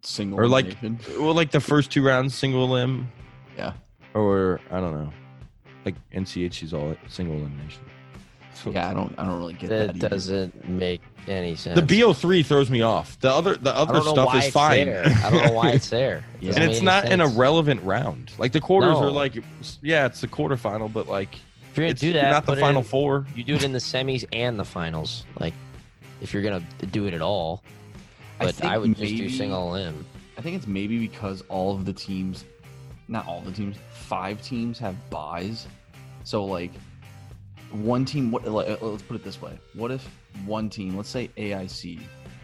Single 0.02 0.40
or 0.40 0.48
like, 0.48 0.76
well, 1.20 1.34
like 1.34 1.52
the 1.52 1.60
first 1.60 1.92
two 1.92 2.04
rounds 2.06 2.34
single 2.34 2.68
limb. 2.68 3.12
yeah. 3.58 3.74
or 4.14 4.60
I 4.72 4.80
don't 4.80 4.94
know, 4.94 5.14
like 5.86 5.96
NCHC's 6.12 6.74
all 6.74 6.96
single 7.10 7.36
elimination. 7.38 7.84
So- 8.54 8.72
Yeah, 8.72 8.90
I 8.90 8.94
don't 8.94 9.14
I 9.18 9.26
don't 9.26 9.38
really 9.40 9.54
get 9.54 9.70
that. 9.70 9.88
That 9.88 9.96
either. 9.98 10.10
doesn't 10.10 10.68
make 10.70 11.02
any 11.28 11.56
sense. 11.56 11.80
The 11.80 11.86
BO3 12.02 12.46
throws 12.46 12.70
me 12.70 12.82
off. 12.82 13.18
The 13.20 13.30
other 13.32 13.56
the 13.56 13.74
other 13.76 14.02
stuff 14.02 14.36
is 14.36 14.50
fine. 14.52 14.86
there. 14.88 15.06
I 15.24 15.30
don't 15.30 15.46
know 15.46 15.52
why 15.54 15.70
it's 15.72 15.90
there. 16.00 16.26
It 16.42 16.48
Yeah. 16.48 16.54
and 16.56 16.64
it's 16.72 16.82
not 16.82 17.06
in 17.12 17.22
a 17.22 17.26
sense. 17.28 17.38
relevant 17.38 17.82
round. 17.84 18.32
Like 18.38 18.52
the 18.54 18.60
quarters 18.62 19.00
No. 19.00 19.04
are 19.08 19.12
like 19.12 19.36
yeah, 19.82 20.06
it's 20.08 20.20
the 20.22 20.28
quarterfinal, 20.28 20.92
but 20.92 21.08
like 21.08 21.36
If 21.36 21.42
you're 21.80 21.88
gonna 21.88 21.92
it's 21.92 22.02
do 22.02 22.14
that, 22.14 22.32
not 22.32 22.46
the 22.46 22.56
final 22.58 22.82
in- 22.82 22.88
four. 22.88 23.26
You 23.36 23.44
do 23.44 23.56
it 23.56 23.64
in 23.64 23.72
the 23.72 23.80
semis 23.80 24.26
and 24.34 24.60
the 24.60 24.66
finals. 24.66 25.26
Like, 25.40 25.54
if 26.22 26.34
you're 26.34 26.44
gonna 26.44 26.64
do 26.92 27.06
it 27.08 27.14
at 27.14 27.22
all. 27.22 27.64
But 28.40 28.64
I, 28.64 28.80
think 28.80 28.82
would 28.82 28.98
just 28.98 29.18
do 29.18 29.30
single 29.30 29.72
limb. 29.72 30.06
I 30.38 30.42
think 30.42 30.56
it's 30.56 30.68
maybe 30.68 31.00
because 31.00 31.44
all 31.50 31.76
of 31.76 31.86
the 31.86 31.92
teams, 31.92 32.46
not 33.10 33.28
all 33.28 33.42
the 33.42 33.52
teams, 33.52 33.76
five 33.92 34.42
teams 34.42 34.80
have 34.80 34.96
buys. 35.10 35.68
So 36.24 36.46
like 36.46 36.72
one 37.72 38.06
team. 38.06 38.32
What? 38.32 38.46
like, 38.46 38.70
uh, 38.70 38.86
Let's 38.86 39.04
put 39.04 39.16
it 39.16 39.24
this 39.24 39.42
way: 39.42 39.60
What 39.74 39.92
if 39.92 40.08
one 40.46 40.70
team, 40.70 40.96
let's 40.96 41.10
say 41.10 41.30
AIC, 41.38 42.00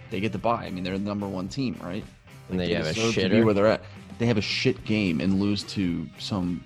they 0.10 0.20
get 0.20 0.32
the 0.32 0.38
buy? 0.38 0.66
I 0.66 0.72
mean, 0.72 0.84
they're 0.84 0.98
the 0.98 1.04
number 1.04 1.28
one 1.28 1.48
team, 1.48 1.78
right? 1.82 2.04
And 2.50 2.60
they 2.60 2.74
have 2.74 2.88
a 2.88 2.94
deserve 2.94 3.14
shitter. 3.14 3.44
where 3.44 3.54
they're 3.54 3.68
at. 3.68 3.82
They 4.20 4.26
have 4.28 4.38
a 4.38 4.42
shit 4.42 4.84
game 4.86 5.20
and 5.20 5.40
lose 5.40 5.64
to 5.64 6.08
some, 6.20 6.64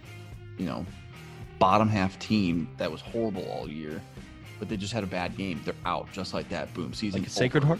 you 0.57 0.65
know, 0.65 0.85
bottom 1.59 1.89
half 1.89 2.17
team 2.19 2.67
that 2.77 2.91
was 2.91 3.01
horrible 3.01 3.45
all 3.49 3.69
year, 3.69 4.01
but 4.57 4.69
they 4.69 4.77
just 4.77 4.93
had 4.93 5.03
a 5.03 5.07
bad 5.07 5.37
game. 5.37 5.61
They're 5.63 5.73
out 5.85 6.11
just 6.11 6.33
like 6.33 6.49
that. 6.49 6.73
Boom, 6.73 6.93
season. 6.93 7.21
Like 7.21 7.29
Sacred. 7.29 7.63
Heart. 7.63 7.79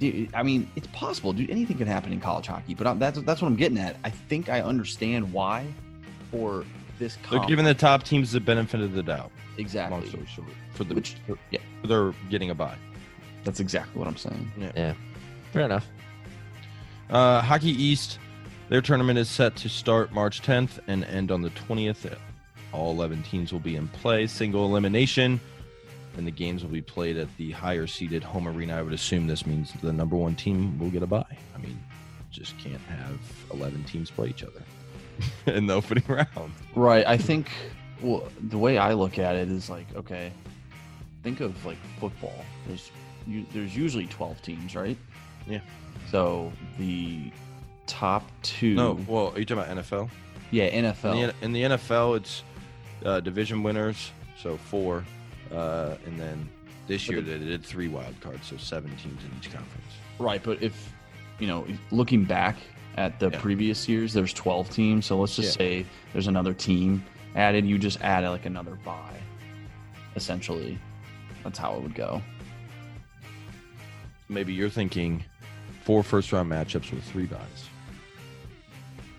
Dude, 0.00 0.34
I 0.34 0.42
mean, 0.42 0.68
it's 0.74 0.88
possible, 0.88 1.32
dude. 1.32 1.50
Anything 1.50 1.78
could 1.78 1.86
happen 1.86 2.12
in 2.12 2.20
college 2.20 2.48
hockey, 2.48 2.74
but 2.74 2.86
I'm, 2.86 2.98
that's 2.98 3.20
that's 3.22 3.40
what 3.40 3.48
I'm 3.48 3.56
getting 3.56 3.78
at. 3.78 3.96
I 4.04 4.10
think 4.10 4.48
I 4.48 4.60
understand 4.60 5.32
why 5.32 5.66
for 6.30 6.64
this. 6.98 7.16
They're 7.30 7.46
giving 7.46 7.64
the 7.64 7.74
top 7.74 8.02
teams 8.02 8.32
the 8.32 8.40
benefit 8.40 8.80
of 8.80 8.92
the 8.92 9.02
doubt. 9.02 9.30
Long 9.56 9.60
exactly. 9.60 10.08
story 10.08 10.26
short, 10.26 10.48
for 10.72 10.84
the 10.84 10.94
Which, 10.94 11.16
yeah, 11.50 11.60
for 11.80 11.86
their 11.86 12.14
getting 12.28 12.50
a 12.50 12.54
buy. 12.54 12.76
that's 13.44 13.60
exactly 13.60 13.98
what 13.98 14.08
I'm 14.08 14.16
saying. 14.16 14.50
Yeah. 14.58 14.72
yeah. 14.74 14.94
Fair 15.52 15.62
enough. 15.62 15.86
Uh, 17.08 17.40
Hockey 17.40 17.70
East, 17.70 18.18
their 18.68 18.80
tournament 18.80 19.18
is 19.18 19.28
set 19.28 19.54
to 19.56 19.68
start 19.68 20.12
March 20.12 20.42
10th 20.42 20.80
and 20.88 21.04
end 21.04 21.30
on 21.30 21.42
the 21.42 21.50
20th. 21.50 22.16
All 22.74 22.90
11 22.92 23.22
teams 23.22 23.52
will 23.52 23.60
be 23.60 23.76
in 23.76 23.88
play, 23.88 24.26
single 24.26 24.66
elimination, 24.66 25.40
and 26.16 26.26
the 26.26 26.30
games 26.30 26.62
will 26.62 26.70
be 26.70 26.82
played 26.82 27.16
at 27.16 27.28
the 27.36 27.52
higher 27.52 27.86
seeded 27.86 28.22
home 28.22 28.48
arena. 28.48 28.76
I 28.78 28.82
would 28.82 28.92
assume 28.92 29.26
this 29.26 29.46
means 29.46 29.72
the 29.82 29.92
number 29.92 30.16
one 30.16 30.34
team 30.34 30.78
will 30.78 30.90
get 30.90 31.02
a 31.02 31.06
bye. 31.06 31.24
I 31.54 31.58
mean, 31.58 31.78
just 32.30 32.58
can't 32.58 32.80
have 32.82 33.18
11 33.52 33.84
teams 33.84 34.10
play 34.10 34.28
each 34.28 34.42
other 34.42 34.62
in 35.46 35.66
the 35.66 35.74
opening 35.74 36.04
round. 36.08 36.52
Right. 36.74 37.06
I 37.06 37.16
think. 37.16 37.50
Well, 38.02 38.28
the 38.48 38.58
way 38.58 38.76
I 38.76 38.92
look 38.92 39.18
at 39.18 39.36
it 39.36 39.48
is 39.50 39.70
like, 39.70 39.86
okay, 39.94 40.32
think 41.22 41.40
of 41.40 41.64
like 41.64 41.78
football. 42.00 42.44
There's 42.66 42.90
you, 43.26 43.46
there's 43.54 43.74
usually 43.74 44.06
12 44.06 44.42
teams, 44.42 44.74
right? 44.76 44.98
Yeah. 45.46 45.60
So 46.10 46.52
the 46.78 47.30
top 47.86 48.28
two. 48.42 48.74
No, 48.74 48.98
well, 49.06 49.32
are 49.34 49.38
you 49.38 49.44
talking 49.44 49.62
about 49.62 49.84
NFL? 49.84 50.10
Yeah, 50.50 50.64
In 50.64 50.84
NFL. 50.84 51.32
the, 51.40 51.44
in 51.44 51.52
the 51.52 51.62
NFL, 51.62 52.16
it's 52.18 52.42
uh, 53.04 53.20
division 53.20 53.62
winners, 53.62 54.10
so 54.40 54.56
four, 54.56 55.04
uh, 55.52 55.96
and 56.06 56.18
then 56.20 56.48
this 56.86 57.08
year 57.08 57.20
the- 57.20 57.38
they 57.38 57.46
did 57.46 57.64
three 57.64 57.88
wild 57.88 58.18
cards, 58.20 58.46
so 58.46 58.56
seven 58.56 58.90
teams 58.96 59.22
in 59.24 59.30
each 59.38 59.50
conference. 59.52 59.86
Right, 60.18 60.42
but 60.42 60.62
if 60.62 60.92
you 61.40 61.46
know, 61.48 61.66
looking 61.90 62.24
back 62.24 62.56
at 62.96 63.18
the 63.18 63.28
Yeah. 63.30 63.40
previous 63.40 63.88
years, 63.88 64.12
there's 64.12 64.32
12 64.32 64.70
teams. 64.70 65.04
So 65.06 65.18
let's 65.18 65.34
just 65.34 65.58
Yeah. 65.58 65.66
say 65.82 65.86
there's 66.12 66.28
another 66.28 66.54
team 66.54 67.04
added. 67.34 67.66
You 67.66 67.76
just 67.76 68.00
add 68.02 68.24
like 68.28 68.46
another 68.46 68.76
bye. 68.76 69.18
Essentially, 70.14 70.78
that's 71.42 71.58
how 71.58 71.74
it 71.74 71.82
would 71.82 71.94
go. 71.96 72.22
Maybe 74.28 74.52
you're 74.54 74.70
thinking 74.70 75.24
four 75.84 76.02
first 76.04 76.32
round 76.32 76.50
matchups 76.50 76.92
with 76.92 77.02
three 77.04 77.26
buys. 77.26 77.68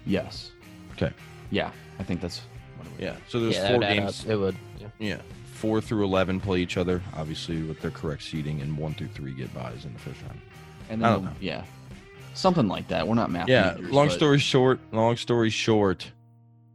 Yes. 0.05 0.51
Okay. 0.93 1.11
Yeah, 1.51 1.71
I 1.99 2.03
think 2.03 2.21
that's. 2.21 2.41
What 2.85 2.99
it 2.99 3.01
would 3.01 3.03
Yeah. 3.03 3.15
So 3.29 3.39
there's 3.39 3.55
yeah, 3.55 3.67
four 3.69 3.79
games. 3.79 4.23
up. 4.23 4.29
It 4.29 4.35
would. 4.37 4.55
Yeah. 4.79 4.87
Yeah. 4.99 5.17
Four 5.53 5.81
through 5.81 6.03
eleven 6.03 6.39
play 6.39 6.59
each 6.59 6.77
other, 6.77 7.01
obviously 7.15 7.61
with 7.63 7.81
their 7.81 7.91
correct 7.91 8.23
seeding, 8.23 8.61
and 8.61 8.77
one 8.77 8.93
through 8.93 9.07
three 9.07 9.33
get 9.33 9.53
buys 9.53 9.85
in 9.85 9.93
the 9.93 9.99
first 9.99 10.21
round. 10.23 10.39
And 10.89 11.03
I 11.05 11.09
then, 11.09 11.17
don't 11.23 11.25
know. 11.31 11.37
yeah, 11.39 11.63
something 12.33 12.67
like 12.67 12.87
that. 12.89 13.07
We're 13.07 13.15
not 13.15 13.31
math. 13.31 13.47
yeah. 13.47 13.73
majors, 13.75 13.91
Long 13.91 14.07
but- 14.07 14.13
story 14.15 14.39
short. 14.39 14.79
Long 14.91 15.15
story 15.17 15.49
short. 15.49 16.11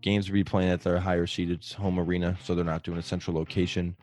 Games 0.03 0.29
will 0.29 0.35
be 0.35 0.45
playing 0.45 0.71
at 0.71 0.81
their 0.83 0.99
higher 0.99 1.27
seeded 1.27 1.63
home 1.77 2.01
arena, 2.01 2.39
so 2.43 2.55
they're 2.55 2.65
not 2.65 2.83
doing 2.83 2.97
a 2.99 3.03
central 3.03 3.37
location 3.37 3.95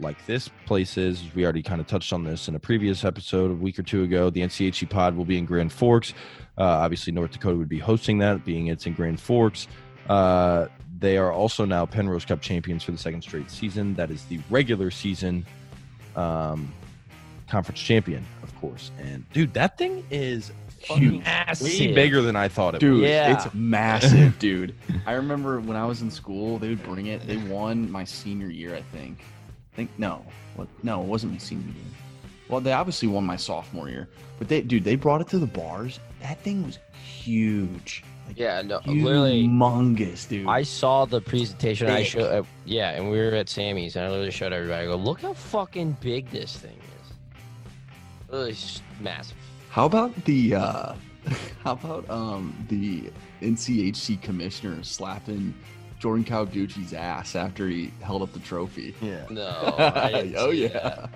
like 0.00 0.26
this 0.26 0.50
place 0.66 0.98
is. 0.98 1.22
We 1.36 1.44
already 1.44 1.62
kind 1.62 1.80
of 1.80 1.86
touched 1.86 2.12
on 2.12 2.24
this 2.24 2.48
in 2.48 2.56
a 2.56 2.58
previous 2.58 3.04
episode 3.04 3.52
a 3.52 3.54
week 3.54 3.78
or 3.78 3.84
two 3.84 4.02
ago. 4.02 4.28
The 4.28 4.40
NCHC 4.40 4.82
E 4.82 4.86
pod 4.86 5.16
will 5.16 5.24
be 5.24 5.38
in 5.38 5.46
Grand 5.46 5.72
Forks. 5.72 6.12
Uh, 6.58 6.64
obviously, 6.64 7.12
North 7.12 7.30
Dakota 7.30 7.56
would 7.56 7.68
be 7.68 7.78
hosting 7.78 8.18
that, 8.18 8.44
being 8.44 8.66
it's 8.66 8.86
in 8.86 8.92
Grand 8.94 9.20
Forks. 9.20 9.68
Uh, 10.08 10.66
they 10.98 11.16
are 11.18 11.32
also 11.32 11.64
now 11.64 11.86
Penrose 11.86 12.24
Cup 12.24 12.40
champions 12.40 12.82
for 12.82 12.92
the 12.92 12.98
second 12.98 13.22
straight 13.22 13.50
season. 13.50 13.94
That 13.94 14.10
is 14.10 14.24
the 14.24 14.40
regular 14.50 14.90
season 14.90 15.44
um, 16.14 16.72
conference 17.48 17.80
champion, 17.80 18.24
of 18.42 18.54
course. 18.56 18.90
And 18.98 19.28
dude, 19.32 19.54
that 19.54 19.78
thing 19.78 20.04
is 20.10 20.52
Huge. 20.78 21.24
way 21.60 21.92
bigger 21.92 22.22
than 22.22 22.36
I 22.36 22.48
thought 22.48 22.74
it 22.74 22.80
Dude, 22.80 23.02
was. 23.02 23.10
Yeah. 23.10 23.34
it's 23.34 23.52
massive, 23.54 24.38
dude. 24.38 24.74
I 25.06 25.12
remember 25.12 25.60
when 25.60 25.76
I 25.76 25.84
was 25.84 26.02
in 26.02 26.10
school, 26.10 26.58
they 26.58 26.68
would 26.68 26.82
bring 26.82 27.06
it. 27.06 27.26
They 27.26 27.38
won 27.38 27.90
my 27.90 28.04
senior 28.04 28.48
year, 28.48 28.74
I 28.74 28.82
think. 28.82 29.20
I 29.72 29.76
think 29.76 29.90
no, 29.98 30.24
what? 30.54 30.68
No, 30.82 31.02
it 31.02 31.06
wasn't 31.06 31.32
my 31.32 31.38
senior 31.38 31.66
year. 31.66 31.84
Well, 32.48 32.60
they 32.60 32.72
obviously 32.72 33.08
won 33.08 33.24
my 33.24 33.36
sophomore 33.36 33.88
year, 33.88 34.08
but 34.38 34.48
they, 34.48 34.62
dude, 34.62 34.84
they 34.84 34.94
brought 34.94 35.20
it 35.20 35.28
to 35.28 35.38
the 35.38 35.46
bars. 35.46 35.98
That 36.20 36.38
thing 36.40 36.64
was 36.64 36.78
huge. 36.92 38.04
Like, 38.26 38.38
Yeah. 38.38 38.62
No. 38.62 38.80
Literally. 38.86 39.44
humongous, 39.46 40.28
dude. 40.28 40.46
I 40.48 40.62
saw 40.62 41.04
the 41.04 41.20
presentation. 41.20 41.88
I 41.88 41.98
Big. 41.98 42.06
showed, 42.06 42.32
uh, 42.32 42.42
yeah, 42.64 42.90
and 42.90 43.10
we 43.10 43.18
were 43.18 43.34
at 43.34 43.48
Sammy's, 43.48 43.96
and 43.96 44.04
I 44.04 44.08
literally 44.08 44.30
showed 44.30 44.52
everybody. 44.52 44.84
I 44.84 44.86
go, 44.86 44.96
look 44.96 45.20
how 45.22 45.32
fucking 45.34 45.96
big 46.00 46.30
this 46.30 46.56
thing 46.56 46.76
is. 46.76 47.12
Literally 48.30 48.56
massive. 49.00 49.36
How 49.70 49.84
about 49.86 50.14
the 50.24 50.54
uh 50.54 50.94
how 51.64 51.72
about 51.72 52.08
um 52.08 52.54
the 52.68 53.10
NCHC 53.42 54.20
commissioner 54.22 54.82
slapping 54.82 55.54
Jordan 55.98 56.24
Kawaguchi's 56.24 56.92
ass 56.94 57.36
after 57.36 57.68
he 57.68 57.92
held 58.00 58.22
up 58.22 58.32
the 58.32 58.38
trophy? 58.40 58.94
yeah. 59.02 59.26
No. 59.30 59.74
I 59.78 60.32
oh 60.36 60.50
yeah. 60.50 61.06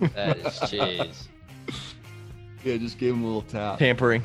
That. 0.00 0.14
that 0.14 0.36
is 0.38 0.70
cheese. 0.70 1.28
Yeah, 2.64 2.76
just 2.78 2.98
gave 2.98 3.12
him 3.14 3.22
a 3.24 3.26
little 3.26 3.42
tap. 3.42 3.78
Tampering. 3.78 4.22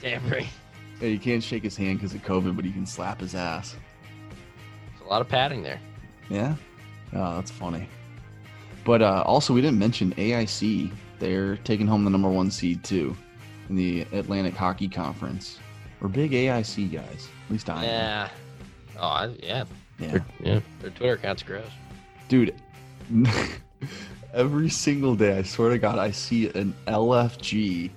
Damn 0.00 0.28
right. 0.30 0.46
Yeah, 1.00 1.06
you 1.10 1.20
can't 1.20 1.40
shake 1.44 1.62
his 1.62 1.76
hand 1.76 1.98
because 2.00 2.12
of 2.12 2.22
COVID, 2.24 2.56
but 2.56 2.64
you 2.64 2.72
can 2.72 2.84
slap 2.84 3.20
his 3.20 3.36
ass. 3.36 3.76
There's 4.90 5.06
a 5.06 5.08
lot 5.08 5.20
of 5.20 5.28
padding 5.28 5.62
there. 5.62 5.78
Yeah. 6.28 6.56
Oh, 7.12 7.36
that's 7.36 7.52
funny. 7.52 7.88
But 8.84 9.00
uh, 9.02 9.22
also, 9.24 9.54
we 9.54 9.60
didn't 9.60 9.78
mention 9.78 10.12
AIC. 10.14 10.90
They're 11.20 11.54
taking 11.58 11.86
home 11.86 12.02
the 12.02 12.10
number 12.10 12.28
one 12.28 12.50
seed 12.50 12.82
too 12.82 13.16
in 13.68 13.76
the 13.76 14.00
Atlantic 14.12 14.54
Hockey 14.54 14.88
Conference. 14.88 15.60
We're 16.00 16.08
big 16.08 16.32
AIC 16.32 16.90
guys. 16.92 17.28
At 17.46 17.52
least 17.52 17.70
I 17.70 17.84
am. 17.84 17.84
Yeah. 17.84 18.28
Oh, 18.98 19.06
I, 19.06 19.26
yeah. 19.40 19.64
Yeah. 20.00 20.08
Their, 20.10 20.24
yeah. 20.42 20.60
Their 20.80 20.90
Twitter 20.90 21.12
account's 21.12 21.44
gross. 21.44 21.70
dude 22.26 22.52
every 24.34 24.68
single 24.68 25.14
day 25.14 25.38
i 25.38 25.42
swear 25.42 25.70
to 25.70 25.78
god 25.78 25.98
i 25.98 26.10
see 26.10 26.48
an 26.50 26.74
lfg 26.88 27.88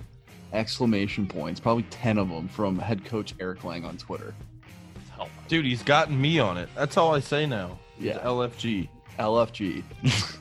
exclamation 0.52 1.26
points, 1.26 1.60
probably 1.60 1.84
10 1.84 2.18
of 2.18 2.28
them 2.28 2.48
from 2.48 2.78
head 2.78 3.04
coach 3.04 3.34
Eric 3.40 3.64
Lang 3.64 3.84
on 3.84 3.96
Twitter. 3.96 4.34
Dude, 5.48 5.64
he's 5.64 5.82
gotten 5.82 6.20
me 6.20 6.38
on 6.38 6.56
it. 6.58 6.68
That's 6.74 6.96
all 6.96 7.14
I 7.14 7.20
say 7.20 7.46
now. 7.46 7.78
Yeah. 7.98 8.18
LFG. 8.18 8.88
LFG. 9.18 9.84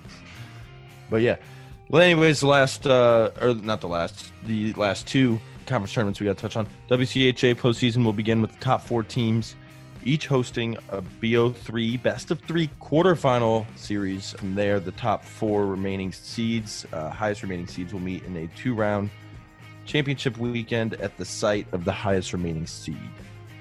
But 1.12 1.21
yeah. 1.21 1.36
Well, 1.89 2.02
anyways, 2.02 2.39
the 2.39 2.47
last, 2.47 2.88
uh, 2.88 3.32
or 3.41 3.54
not 3.54 3.82
the 3.82 3.89
last, 3.89 4.32
the 4.45 4.74
last 4.74 5.06
two 5.06 5.39
conference 5.65 5.93
tournaments 5.93 6.19
we 6.19 6.26
got 6.26 6.38
to 6.38 6.41
touch 6.41 6.56
on. 6.56 6.67
WCHA 6.89 7.56
postseason 7.56 8.04
will 8.06 8.13
begin 8.13 8.41
with 8.41 8.54
the 8.54 8.60
top 8.60 8.82
four 8.82 9.04
teams, 9.04 9.56
each 10.06 10.26
hosting 10.26 10.78
a 10.89 11.02
BO3 11.02 12.02
best 12.02 12.32
of 12.32 12.39
three 12.39 12.69
quarterfinal 12.82 13.65
series. 13.76 14.32
From 14.32 14.56
there, 14.56 14.80
the 14.80 14.93
top 14.93 15.26
four 15.26 15.67
remaining 15.67 16.13
seeds, 16.13 16.86
uh, 16.93 17.10
highest 17.10 17.43
remaining 17.43 17.67
seeds, 17.67 17.91
will 17.91 18.00
meet 18.00 18.24
in 18.24 18.38
a 18.38 18.47
two 18.47 18.74
round 18.74 19.10
championship 19.91 20.38
weekend 20.38 20.93
at 20.95 21.17
the 21.17 21.25
site 21.25 21.67
of 21.73 21.84
the 21.84 21.91
highest 21.91 22.32
remaining 22.32 22.65
seed. 22.65 22.97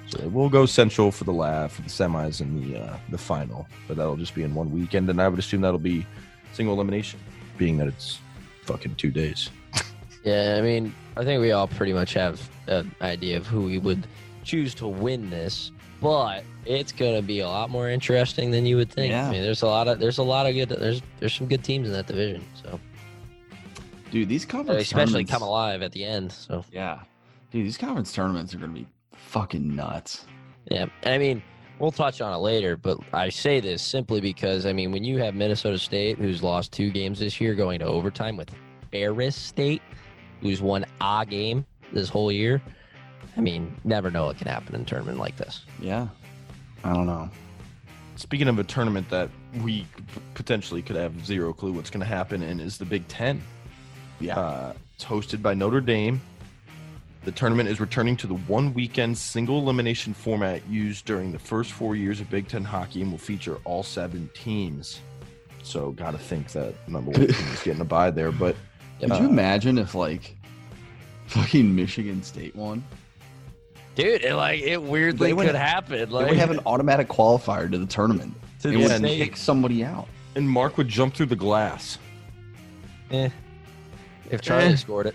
So 0.07 0.29
we'll 0.29 0.49
go 0.49 0.65
central 0.65 1.11
for 1.11 1.25
the 1.25 1.33
lab 1.33 1.71
for 1.71 1.83
the 1.83 1.89
semis 1.89 2.41
and 2.41 2.63
the 2.63 2.81
uh, 2.81 2.97
the 3.11 3.19
final, 3.19 3.67
but 3.89 3.97
that'll 3.97 4.17
just 4.17 4.35
be 4.35 4.45
in 4.45 4.55
one 4.55 4.71
weekend, 4.71 5.11
and 5.11 5.21
I 5.21 5.29
would 5.29 5.39
assume 5.39 5.61
that'll 5.61 5.79
be 5.79 6.07
single 6.53 6.75
elimination, 6.75 7.19
being 7.59 7.79
that 7.79 7.89
it's 7.89 8.19
fucking 8.65 8.95
two 8.97 9.11
days. 9.11 9.51
Yeah, 10.23 10.57
I 10.59 10.61
mean, 10.61 10.95
I 11.17 11.25
think 11.25 11.41
we 11.41 11.51
all 11.53 11.67
pretty 11.67 11.95
much 11.95 12.13
have 12.13 12.47
an 12.67 12.95
idea 13.01 13.39
of 13.39 13.47
who 13.47 13.63
we 13.63 13.79
would 13.79 14.07
choose 14.45 14.75
to 14.75 14.87
win 14.87 15.31
this, 15.31 15.73
but 15.99 16.45
it's 16.67 16.93
gonna 16.93 17.23
be 17.23 17.41
a 17.41 17.49
lot 17.49 17.71
more 17.71 17.89
interesting 17.89 18.51
than 18.51 18.67
you 18.67 18.77
would 18.77 18.93
think. 18.93 19.13
Yeah. 19.13 19.29
I 19.29 19.31
mean, 19.31 19.41
there's 19.41 19.63
a 19.63 19.67
lot 19.67 19.89
of 19.89 19.99
there's 19.99 20.19
a 20.19 20.23
lot 20.23 20.45
of 20.45 20.53
good 20.53 20.69
there's 20.69 21.01
there's 21.21 21.33
some 21.33 21.47
good 21.47 21.65
teams 21.65 21.89
in 21.89 21.95
that 21.95 22.07
division, 22.07 22.45
so 22.63 22.79
Dude, 24.11 24.29
these 24.29 24.45
conference 24.45 24.83
especially 24.83 25.25
come 25.25 25.43
alive 25.43 25.83
at 25.83 25.93
the 25.93 26.05
end. 26.05 26.33
So 26.33 26.65
Yeah. 26.73 27.01
Dude, 27.51 27.67
these 27.67 27.79
conference 27.79 28.13
tournaments 28.13 28.55
are 28.55 28.59
going 28.59 28.73
to 28.75 28.81
be 28.81 28.87
fucking 29.15 29.75
nuts. 29.75 30.25
yeah, 30.71 30.87
I 31.05 31.19
mean, 31.19 31.43
we'll 31.79 31.91
touch 31.91 32.21
on 32.21 32.33
it 32.33 32.39
later, 32.39 32.77
but 32.77 32.99
I 33.13 33.29
say 33.29 33.59
this 33.61 33.83
simply 33.83 34.21
because 34.21 34.67
I 34.67 34.73
mean, 34.73 34.93
when 34.93 35.03
you 35.05 35.19
have 35.19 35.35
Minnesota 35.35 35.79
State, 35.79 36.19
who's 36.19 36.43
lost 36.43 36.73
two 36.73 36.91
games 36.91 37.19
this 37.19 37.41
year, 37.41 37.55
going 37.55 37.79
to 37.81 37.87
overtime 37.87 38.37
with 38.37 38.51
Ferris 38.93 39.37
State, 39.37 39.83
who's 40.41 40.61
won 40.63 40.85
a 41.01 41.27
game 41.29 41.65
this 41.93 42.09
whole 42.09 42.31
year. 42.31 42.63
I 43.37 43.41
mean, 43.41 43.77
never 43.85 44.11
know 44.11 44.27
what 44.27 44.39
can 44.39 44.49
happen 44.49 44.75
in 44.75 44.83
a 44.83 44.85
tournament 44.85 45.19
like 45.19 45.37
this. 45.37 45.65
Yeah. 45.81 46.09
I 46.85 46.93
don't 46.93 47.07
know. 47.07 47.29
Speaking 48.17 48.49
of 48.49 48.59
a 48.59 48.65
tournament 48.65 49.09
that 49.11 49.31
we 49.63 49.87
potentially 50.35 50.83
could 50.83 50.97
have 50.97 51.25
zero 51.25 51.53
clue 51.53 51.73
what's 51.73 51.91
going 51.91 52.01
to 52.01 52.07
happen 52.07 52.43
in 52.43 52.61
is 52.61 52.77
the 52.79 52.85
Big 52.85 53.07
Ten. 53.09 53.43
Yeah. 54.21 54.39
Uh, 54.39 54.73
it's 54.95 55.05
hosted 55.05 55.43
by 55.43 55.55
Notre 55.55 55.81
Dame. 55.81 56.21
The 57.25 57.33
tournament 57.33 57.69
is 57.69 57.81
returning 57.81 58.17
to 58.19 58.27
the 58.27 58.35
one 58.35 58.73
weekend 58.73 59.17
single 59.19 59.59
elimination 59.59 60.15
format 60.15 60.67
used 60.69 61.05
during 61.05 61.33
the 61.33 61.39
first 61.39 61.73
four 61.73 61.95
years 61.97 62.21
of 62.21 62.31
Big 62.31 62.49
Ten 62.49 62.65
hockey 62.65 63.03
and 63.03 63.11
will 63.11 63.19
feature 63.19 63.59
all 63.65 63.83
seven 63.83 64.31
teams. 64.35 65.01
So, 65.63 65.91
got 65.93 66.13
to 66.13 66.19
think 66.19 66.53
that 66.53 66.73
number 66.89 67.11
one 67.11 67.27
team 67.27 67.47
is 67.53 67.63
getting 67.63 67.83
a 67.83 67.85
bye 67.85 68.11
there. 68.11 68.33
But 68.33 68.57
Could 69.01 69.13
Uh, 69.13 69.21
you 69.21 69.29
imagine 69.29 69.77
if, 69.79 69.95
like, 69.95 70.37
fucking 71.27 71.75
Michigan 71.75 72.23
State 72.23 72.55
won? 72.57 72.83
Dude, 73.95 74.23
it, 74.25 74.35
like 74.35 74.61
it 74.63 74.83
weirdly 74.83 75.33
would- 75.35 75.47
could 75.47 75.55
happen. 75.57 75.99
They 75.99 76.05
Like 76.07 76.29
would 76.29 76.37
have 76.39 76.51
an 76.51 76.61
automatic 76.67 77.09
qualifier 77.09 77.71
to 77.71 77.77
the 77.79 77.87
tournament. 77.87 78.35
to 78.61 78.69
It 78.69 78.73
the 78.73 78.79
would 78.79 79.03
kick 79.03 79.37
somebody 79.37 79.85
out. 79.85 80.07
and 80.35 80.49
Mark 80.49 80.77
would 80.79 80.89
jump 80.89 81.15
through 81.15 81.27
the 81.27 81.37
glass. 81.37 81.99
Eh. 83.11 83.29
If 84.31 84.41
Charlie 84.43 84.65
Eh. 84.73 84.77
scored 84.77 85.07
it. 85.07 85.15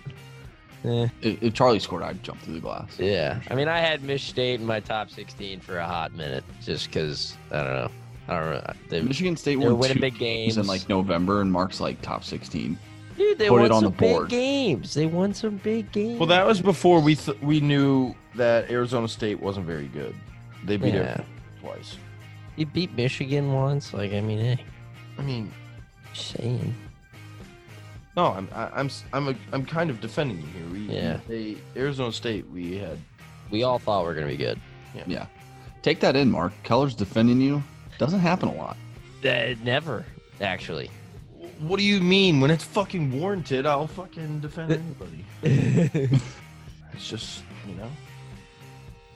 Eh. 0.84 1.08
If, 1.22 1.42
if 1.44 1.54
Charlie 1.54 1.80
scored, 1.80 2.04
I'd 2.04 2.22
jump 2.24 2.40
through 2.42 2.54
the 2.56 2.60
glass. 2.60 3.00
Yeah. 3.00 3.40
I 3.50 3.56
mean, 3.56 3.68
I 3.68 3.80
had 3.80 4.04
Mich 4.04 4.24
State 4.30 4.60
in 4.60 4.66
my 4.66 4.80
top 4.80 5.10
16 5.10 5.60
for 5.60 5.78
a 5.80 5.86
hot 5.86 6.14
minute 6.14 6.44
just 6.64 6.88
because, 6.88 7.36
I 7.52 7.64
don't 7.64 7.74
know. 7.74 7.92
I 8.28 8.40
don't 8.40 8.50
know. 8.52 8.74
They, 8.90 9.02
Michigan 9.02 9.36
State 9.38 9.58
won 9.58 9.78
winning 9.78 9.96
two 9.98 10.02
big 10.02 10.18
games. 10.18 10.58
in 10.58 10.66
like 10.68 10.88
November, 10.90 11.42
and 11.42 11.52
Mark's 11.52 11.80
like 11.80 12.02
top 12.02 12.24
16. 12.24 12.78
Dude, 13.18 13.38
they 13.38 13.48
put 13.48 13.54
won 13.56 13.66
it 13.66 13.72
on 13.72 13.84
some 13.84 13.92
the 13.94 13.98
board. 13.98 14.24
big 14.30 14.32
games. 14.32 14.94
They 14.94 15.06
won 15.06 15.34
some 15.34 15.58
big 15.58 15.92
games. 15.92 16.20
Well, 16.20 16.28
that 16.28 16.46
was 16.46 16.60
before 16.62 17.00
we 17.00 17.16
th- 17.16 17.40
we 17.42 17.62
knew 17.62 18.14
that 18.36 18.70
Arizona 18.70 19.08
State 19.08 19.40
wasn't 19.40 19.66
very 19.66 19.88
good. 19.88 20.14
They 20.66 20.76
beat 20.78 20.94
Yeah. 20.96 21.20
it 21.20 21.26
twice. 21.62 21.98
You 22.58 22.66
beat 22.66 22.96
Michigan 22.98 23.54
once. 23.54 23.94
Like, 23.94 24.12
I 24.14 24.22
mean, 24.22 24.40
hey, 24.40 24.64
I 25.18 25.22
mean, 25.22 25.52
just 26.14 26.32
saying. 26.32 26.74
No, 28.16 28.28
I'm 28.28 28.48
I, 28.54 28.70
I'm 28.74 28.86
s- 28.88 29.04
I'm 29.14 29.28
a, 29.30 29.36
I'm 29.52 29.66
kind 29.66 29.90
of 29.90 30.00
defending 30.00 30.40
you 30.40 30.46
here. 30.48 30.68
We, 30.72 30.80
Yeah. 30.96 31.20
They 31.28 31.58
Arizona 31.76 32.12
State. 32.12 32.50
We 32.50 32.78
had 32.78 32.98
We 33.52 33.64
all 33.64 33.80
thought 33.80 34.02
we 34.02 34.08
were 34.08 34.14
going 34.14 34.28
to 34.28 34.32
be 34.34 34.38
good. 34.38 34.60
Yeah. 35.06 35.26
Take 35.82 36.00
that 36.00 36.16
in, 36.16 36.32
Mark. 36.32 36.54
Keller's 36.64 36.96
defending 36.96 37.40
you. 37.42 37.62
Doesn't 37.98 38.20
happen 38.22 38.50
a 38.50 38.56
lot. 38.56 38.78
Uh, 39.24 39.56
never, 39.64 40.06
actually. 40.42 40.90
What 41.60 41.78
do 41.78 41.84
you 41.84 42.00
mean? 42.02 42.40
When 42.42 42.50
it's 42.52 42.64
fucking 42.64 43.20
warranted, 43.20 43.66
I'll 43.66 43.88
fucking 43.88 44.40
defend 44.40 44.72
anybody. 44.72 45.26
it's 46.94 47.08
just 47.10 47.44
you 47.68 47.76
know, 47.76 47.90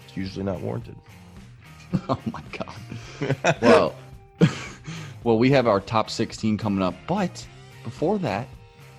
it's 0.05 0.15
usually 0.17 0.43
not 0.45 0.59
warranted. 0.62 0.95
oh 2.09 2.19
my 2.31 2.43
god. 2.51 3.35
well, 3.62 3.95
well, 5.23 5.38
we 5.38 5.49
have 5.51 5.67
our 5.67 5.79
top 5.79 6.09
16 6.09 6.57
coming 6.57 6.83
up, 6.83 6.93
but 7.07 7.45
before 7.83 8.19
that, 8.19 8.47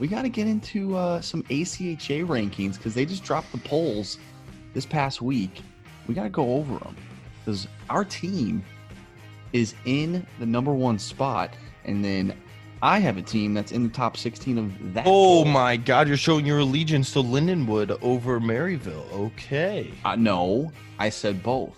we 0.00 0.08
got 0.08 0.22
to 0.22 0.28
get 0.28 0.46
into 0.48 0.96
uh, 0.96 1.20
some 1.20 1.42
ACHA 1.44 2.26
rankings 2.26 2.76
because 2.76 2.94
they 2.94 3.04
just 3.04 3.22
dropped 3.22 3.52
the 3.52 3.58
polls 3.58 4.18
this 4.74 4.86
past 4.86 5.20
week. 5.22 5.60
We 6.08 6.14
got 6.14 6.24
to 6.24 6.30
go 6.30 6.54
over 6.54 6.78
them 6.78 6.96
because 7.44 7.68
our 7.88 8.04
team 8.04 8.64
is 9.52 9.74
in 9.84 10.26
the 10.38 10.46
number 10.46 10.72
one 10.72 10.98
spot, 10.98 11.54
and 11.84 12.04
then 12.04 12.34
I 12.82 12.98
have 12.98 13.18
a 13.18 13.22
team 13.22 13.52
that's 13.52 13.72
in 13.72 13.82
the 13.82 13.88
top 13.90 14.16
16 14.16 14.58
of 14.58 14.94
that. 14.94 15.04
Oh 15.06 15.44
my 15.44 15.76
God! 15.76 16.08
You're 16.08 16.16
showing 16.16 16.46
your 16.46 16.60
allegiance 16.60 17.12
to 17.12 17.18
Lindenwood 17.18 17.96
over 18.02 18.40
Maryville. 18.40 19.12
Okay, 19.12 19.92
Uh, 20.04 20.16
no, 20.16 20.72
I 20.98 21.10
said 21.10 21.42
both. 21.42 21.76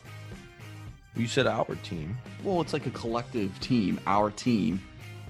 you 1.16 1.26
said 1.26 1.46
our 1.48 1.74
team. 1.82 2.16
Well, 2.44 2.60
it's 2.60 2.72
like 2.72 2.86
a 2.86 2.90
collective 2.90 3.58
team, 3.60 3.98
our 4.06 4.30
team, 4.30 4.80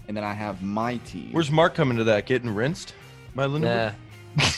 and 0.09 0.17
then 0.17 0.25
I 0.25 0.33
have 0.35 0.63
my 0.63 0.97
team. 0.99 1.31
Where's 1.33 1.51
Mark 1.51 1.75
coming 1.75 1.97
to 1.99 2.05
that? 2.05 2.27
Getting 2.27 2.55
rinsed 2.55 2.95
by 3.35 3.47
Lindenwood? 3.47 3.95
Nah. 4.37 4.45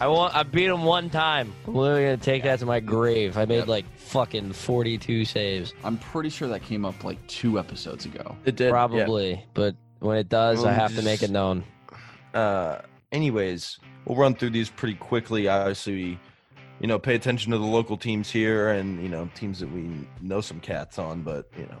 I 0.00 0.08
want. 0.08 0.34
I 0.34 0.42
beat 0.42 0.66
him 0.66 0.82
one 0.84 1.10
time. 1.10 1.52
I'm 1.66 1.74
literally 1.74 2.02
gonna 2.04 2.16
take 2.16 2.42
that 2.42 2.58
to 2.60 2.66
my 2.66 2.80
grave. 2.80 3.36
I 3.36 3.44
made 3.44 3.58
Yep. 3.58 3.68
like 3.68 3.84
fucking 3.96 4.52
42 4.52 5.24
saves, 5.24 5.72
I'm 5.84 5.96
pretty 5.98 6.28
sure 6.30 6.48
that 6.48 6.62
came 6.62 6.84
up 6.84 7.04
like 7.04 7.24
two 7.28 7.58
episodes 7.58 8.04
ago. 8.06 8.34
It 8.44 8.56
did. 8.56 8.64
yeah. 8.64 8.70
probably. 8.70 9.44
But 9.54 9.76
when 10.00 10.16
it 10.16 10.28
does, 10.28 10.64
I 10.64 10.68
Well, 10.70 10.74
have 10.80 10.96
to 10.96 11.02
make 11.02 11.22
it 11.22 11.30
known. 11.30 11.62
uh 12.34 12.78
anyways 13.12 13.78
we'll 14.04 14.16
run 14.16 14.34
through 14.34 14.50
these 14.50 14.70
pretty 14.70 14.94
quickly 14.94 15.48
obviously 15.48 16.16
you 16.80 16.86
know 16.86 16.96
pay 16.96 17.16
attention 17.16 17.50
to 17.50 17.58
the 17.58 17.64
local 17.64 17.96
teams 17.96 18.30
here 18.30 18.68
and 18.70 19.02
you 19.02 19.08
know 19.08 19.28
teams 19.34 19.58
that 19.58 19.68
we 19.72 19.90
know 20.20 20.40
some 20.40 20.60
cats 20.60 20.96
on 20.96 21.22
but 21.22 21.50
you 21.58 21.64
know 21.66 21.78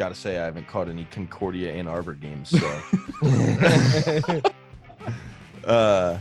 gotta 0.00 0.14
say 0.14 0.38
i 0.38 0.46
haven't 0.46 0.66
caught 0.66 0.88
any 0.88 1.06
concordia 1.10 1.70
ann 1.74 1.86
arbor 1.86 2.14
games 2.14 2.48
so. 2.48 2.80
Uh 5.62 6.18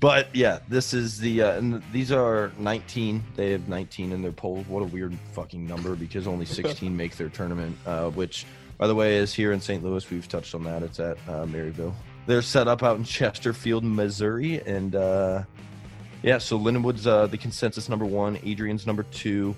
but 0.00 0.34
yeah 0.34 0.58
this 0.68 0.92
is 0.92 1.16
the 1.20 1.42
uh 1.42 1.52
and 1.52 1.80
these 1.92 2.10
are 2.10 2.50
19 2.58 3.22
they 3.36 3.52
have 3.52 3.68
19 3.68 4.10
in 4.10 4.20
their 4.20 4.32
poll. 4.32 4.64
What 4.66 4.82
a 4.82 4.86
weird 4.86 5.16
fucking 5.32 5.64
number 5.64 5.94
because 5.94 6.26
only 6.26 6.44
16 6.60 6.96
make 6.96 7.16
their 7.16 7.28
tournament 7.28 7.76
uh 7.86 8.10
which 8.10 8.46
by 8.78 8.88
the 8.88 8.96
way 8.96 9.16
is 9.16 9.32
here 9.32 9.52
in 9.52 9.60
st 9.60 9.84
louis. 9.84 10.10
We've 10.10 10.26
touched 10.26 10.56
on 10.56 10.64
that. 10.64 10.82
It's 10.82 10.98
at 10.98 11.18
uh, 11.28 11.46
maryville. 11.46 11.94
They're 12.26 12.42
set 12.42 12.66
up 12.66 12.82
out 12.82 12.96
in 12.96 13.04
chesterfield 13.04 13.84
missouri 13.84 14.60
and 14.66 14.96
uh 14.96 15.44
yeah 16.24 16.38
so 16.38 16.58
lindenwood's 16.58 17.06
uh 17.06 17.28
the 17.28 17.38
consensus 17.38 17.88
number 17.88 18.04
one 18.04 18.40
adrian's 18.42 18.88
number 18.88 19.04
two 19.04 19.54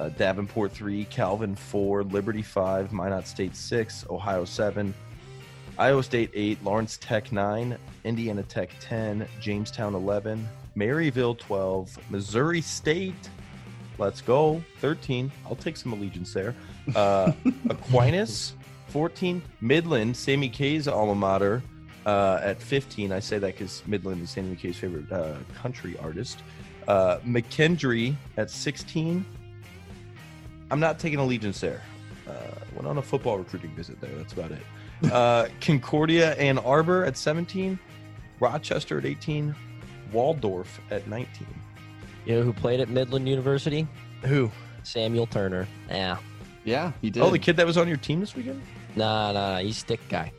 uh, 0.00 0.08
davenport 0.10 0.72
three 0.72 1.04
calvin 1.06 1.54
four 1.54 2.02
liberty 2.04 2.42
five 2.42 2.92
minot 2.92 3.26
state 3.26 3.54
six 3.54 4.04
ohio 4.10 4.44
seven 4.44 4.92
Iowa 5.78 6.02
State 6.02 6.30
8, 6.34 6.62
Lawrence 6.62 6.98
Tech 6.98 7.32
9, 7.32 7.78
Indiana 8.04 8.42
Tech 8.42 8.68
10, 8.80 9.26
Jamestown 9.40 9.94
11, 9.94 10.46
Maryville 10.76 11.38
12, 11.38 11.98
Missouri 12.10 12.60
State, 12.60 13.30
let's 13.96 14.20
go, 14.20 14.62
13. 14.80 15.32
I'll 15.46 15.56
take 15.56 15.78
some 15.78 15.94
allegiance 15.94 16.34
there. 16.34 16.54
Uh, 16.94 17.32
Aquinas 17.70 18.54
14, 18.88 19.40
Midland, 19.62 20.14
Sammy 20.14 20.50
Kay's 20.50 20.86
alma 20.86 21.14
mater 21.14 21.62
uh, 22.04 22.40
at 22.42 22.60
15. 22.60 23.10
I 23.10 23.20
say 23.20 23.38
that 23.38 23.54
because 23.54 23.82
Midland 23.86 24.22
is 24.22 24.30
Sammy 24.30 24.56
Kay's 24.56 24.76
favorite 24.76 25.10
uh, 25.10 25.36
country 25.54 25.96
artist. 25.98 26.42
Uh, 26.88 27.18
McKendree 27.18 28.14
at 28.36 28.50
16. 28.50 29.24
I'm 30.70 30.80
not 30.80 30.98
taking 30.98 31.18
allegiance 31.18 31.60
there. 31.60 31.82
Uh, 32.28 32.32
went 32.74 32.86
on 32.86 32.98
a 32.98 33.02
football 33.02 33.38
recruiting 33.38 33.70
visit 33.74 34.00
there. 34.00 34.10
That's 34.16 34.32
about 34.32 34.52
it. 34.52 35.12
Uh, 35.12 35.48
Concordia 35.60 36.34
Ann 36.36 36.58
Arbor 36.58 37.04
at 37.04 37.16
17, 37.16 37.78
Rochester 38.38 38.98
at 38.98 39.04
18, 39.04 39.54
Waldorf 40.12 40.80
at 40.90 41.06
19. 41.08 41.46
You 42.26 42.36
know 42.36 42.42
who 42.42 42.52
played 42.52 42.80
at 42.80 42.88
Midland 42.88 43.28
University? 43.28 43.86
Who? 44.22 44.50
Samuel 44.82 45.26
Turner. 45.26 45.66
Yeah. 45.88 46.18
Yeah, 46.64 46.92
he 47.00 47.10
did. 47.10 47.22
Oh, 47.22 47.30
the 47.30 47.38
kid 47.38 47.56
that 47.56 47.66
was 47.66 47.76
on 47.78 47.88
your 47.88 47.96
team 47.96 48.20
this 48.20 48.36
weekend? 48.36 48.62
Nah, 48.94 49.32
nah, 49.32 49.52
nah. 49.52 49.58
He's 49.60 49.78
stick 49.78 50.00
guy. 50.08 50.30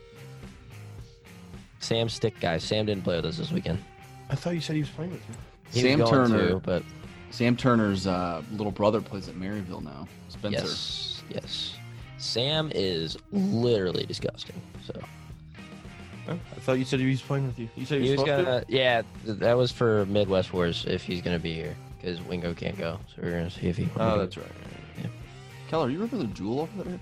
Sam 1.80 2.08
stick 2.08 2.38
guy. 2.40 2.58
Sam 2.58 2.86
didn't 2.86 3.02
play 3.02 3.16
with 3.16 3.26
us 3.26 3.38
this 3.38 3.50
weekend. 3.50 3.82
I 4.30 4.36
thought 4.36 4.54
you 4.54 4.60
said 4.60 4.76
he 4.76 4.82
was 4.82 4.90
playing 4.90 5.10
with 5.10 5.20
you. 5.28 5.34
He 5.72 5.80
Sam 5.80 5.98
was 5.98 6.10
going 6.10 6.30
Turner. 6.30 6.48
to, 6.50 6.60
but 6.60 6.82
Sam 7.32 7.56
Turner's 7.56 8.06
uh, 8.06 8.42
little 8.52 8.70
brother 8.70 9.00
plays 9.00 9.28
at 9.28 9.34
Maryville 9.34 9.82
now. 9.82 10.06
Spencer. 10.28 10.60
yes, 10.60 11.22
yes. 11.28 11.74
Sam 12.18 12.70
is 12.72 13.16
literally 13.32 14.06
disgusting. 14.06 14.54
So 14.86 15.00
Oh, 16.28 16.32
I 16.32 16.60
thought 16.60 16.74
you 16.74 16.84
said 16.84 17.00
he 17.00 17.08
was 17.08 17.20
playing 17.20 17.46
with 17.46 17.58
you. 17.58 17.68
You 17.74 17.84
said 17.84 18.00
he 18.00 18.06
he 18.06 18.12
was, 18.12 18.20
was 18.20 18.28
gonna. 18.28 18.64
Yeah, 18.68 19.02
th- 19.24 19.38
that 19.38 19.56
was 19.56 19.72
for 19.72 20.06
Midwest 20.06 20.52
Wars 20.52 20.84
if 20.86 21.02
he's 21.02 21.20
gonna 21.20 21.38
be 21.38 21.52
here 21.52 21.74
because 22.00 22.20
Wingo 22.22 22.54
can't 22.54 22.78
go. 22.78 23.00
So 23.14 23.22
we're 23.22 23.32
gonna 23.32 23.50
see 23.50 23.66
if 23.66 23.76
he. 23.76 23.86
to? 23.86 23.90
Oh, 23.98 24.18
that's 24.18 24.36
right. 24.36 24.46
Yeah. 25.00 25.08
Keller, 25.68 25.90
you 25.90 25.98
ripping 25.98 26.20
the 26.20 26.26
jewel 26.26 26.60
over 26.60 26.84
there? 26.84 27.00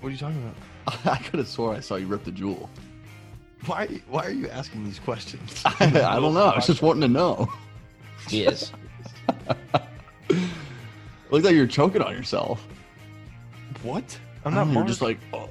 What 0.00 0.08
are 0.08 0.12
you 0.12 0.18
talking 0.18 0.40
about? 0.86 1.06
I 1.06 1.16
could 1.22 1.38
have 1.38 1.48
swore 1.48 1.74
I 1.74 1.80
saw 1.80 1.96
you 1.96 2.06
rip 2.06 2.24
the 2.24 2.30
jewel. 2.30 2.70
Why? 3.66 3.86
Why 4.08 4.26
are 4.26 4.30
you 4.30 4.48
asking 4.50 4.84
these 4.84 5.00
questions? 5.00 5.62
I 5.80 6.20
don't 6.20 6.34
know. 6.34 6.44
I 6.44 6.56
was 6.56 6.66
just 6.66 6.82
wanting 6.82 7.00
to 7.02 7.08
know. 7.08 7.52
He 8.28 8.44
is. 8.44 8.72
Looked 11.30 11.44
like 11.44 11.54
you're 11.54 11.66
choking 11.66 12.02
on 12.02 12.12
yourself. 12.14 12.66
What? 13.82 14.18
I'm 14.44 14.54
not 14.54 14.64
don't 14.64 14.68
You're 14.68 14.74
Mark. 14.74 14.86
just 14.88 15.02
like, 15.02 15.18
oh. 15.32 15.50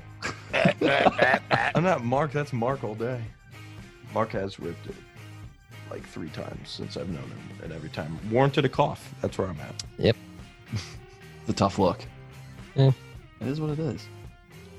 I'm 1.76 1.84
not 1.84 2.04
Mark. 2.04 2.32
That's 2.32 2.54
Mark 2.54 2.84
all 2.84 2.96
day. 2.96 3.22
Mark 4.14 4.32
has 4.32 4.60
ripped 4.60 4.88
it 4.88 4.96
like 5.90 6.04
three 6.08 6.30
times 6.30 6.70
since 6.70 6.98
I've 6.98 7.10
known 7.10 7.24
him, 7.24 7.40
and 7.64 7.72
every 7.74 7.90
time 7.90 8.18
warranted 8.32 8.66
a 8.66 8.70
cough. 8.70 9.14
That's 9.22 9.38
where 9.38 9.48
I'm 9.48 9.60
at. 9.60 9.84
Yep. 9.98 10.16
It's 11.42 11.50
a 11.50 11.54
tough 11.54 11.78
look. 11.78 12.00
Yeah. 12.74 12.92
It 13.42 13.48
is 13.50 13.60
what 13.60 13.72
it 13.72 13.80
is. 13.80 14.08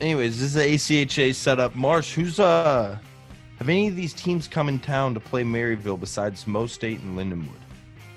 Anyways, 0.01 0.41
this 0.41 0.47
is 0.47 0.55
the 0.55 0.63
ACHA 0.63 1.35
setup. 1.35 1.75
Marsh, 1.75 2.15
who's 2.15 2.41
uh, 2.41 2.97
have 3.59 3.69
any 3.69 3.89
of 3.89 3.97
these 3.97 4.15
teams 4.15 4.49
come 4.49 4.71
in 4.71 4.79
town 4.79 5.13
to 5.13 5.21
play 5.21 5.45
Maryville 5.45 6.01
besides 6.01 6.47
Mo 6.47 6.67
State 6.67 7.01
and 7.01 7.19
Lindenwood? 7.19 7.61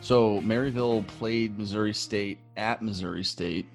So 0.08 0.40
Maryville 0.40 1.06
played 1.06 1.60
Missouri 1.60 1.94
State 1.94 2.38
at 2.56 2.82
Missouri 2.82 3.26
State. 3.26 3.66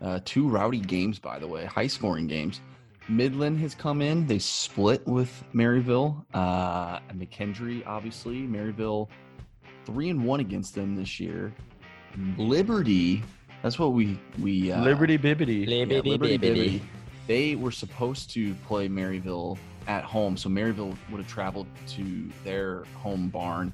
Uh, 0.00 0.20
two 0.24 0.48
rowdy 0.48 0.78
games, 0.78 1.18
by 1.18 1.40
the 1.40 1.48
way, 1.48 1.64
high 1.64 1.88
scoring 1.88 2.28
games. 2.28 2.60
Midland 3.08 3.58
has 3.58 3.74
come 3.74 4.00
in. 4.00 4.24
They 4.28 4.38
split 4.38 5.04
with 5.08 5.42
Maryville. 5.52 6.24
Uh, 6.32 7.00
and 7.08 7.20
McKendree, 7.20 7.84
obviously. 7.84 8.42
Maryville, 8.42 9.08
three 9.84 10.08
and 10.08 10.24
one 10.24 10.38
against 10.38 10.76
them 10.76 10.94
this 10.94 11.18
year. 11.18 11.52
Liberty, 12.38 13.24
that's 13.64 13.76
what 13.76 13.92
we 13.92 14.20
we 14.40 14.70
uh, 14.70 14.84
Liberty 14.84 15.18
Bibbity. 15.18 15.66
yeah, 15.66 15.84
Liberty, 15.84 16.10
Liberty 16.10 16.38
bibbity. 16.38 16.70
Bibbity. 16.74 16.80
They 17.26 17.56
were 17.56 17.72
supposed 17.72 18.30
to 18.34 18.54
play 18.68 18.88
Maryville 18.88 19.58
at 19.88 20.04
home, 20.04 20.36
so 20.36 20.48
Maryville 20.48 20.96
would 21.10 21.18
have 21.18 21.28
traveled 21.28 21.66
to 21.88 22.30
their 22.44 22.84
home 23.02 23.30
barn. 23.30 23.72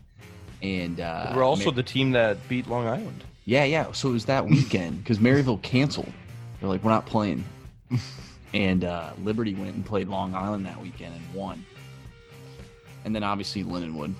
And 0.62 1.00
uh, 1.00 1.32
We're 1.36 1.44
also 1.44 1.66
Mar- 1.66 1.74
the 1.74 1.82
team 1.82 2.12
that 2.12 2.48
beat 2.48 2.66
Long 2.66 2.86
Island. 2.86 3.24
yeah, 3.44 3.64
yeah. 3.64 3.92
So 3.92 4.08
it 4.10 4.12
was 4.12 4.24
that 4.26 4.46
weekend 4.46 4.98
because 4.98 5.18
Maryville 5.18 5.62
canceled. 5.62 6.12
They're 6.60 6.68
like, 6.68 6.82
we're 6.82 6.90
not 6.90 7.06
playing. 7.06 7.44
and 8.54 8.84
uh, 8.84 9.10
Liberty 9.22 9.54
went 9.54 9.74
and 9.76 9.84
played 9.86 10.08
Long 10.08 10.34
Island 10.34 10.66
that 10.66 10.80
weekend 10.80 11.14
and 11.14 11.34
won. 11.34 11.64
And 13.04 13.14
then 13.14 13.22
obviously 13.22 13.62
Lindenwood. 13.64 14.14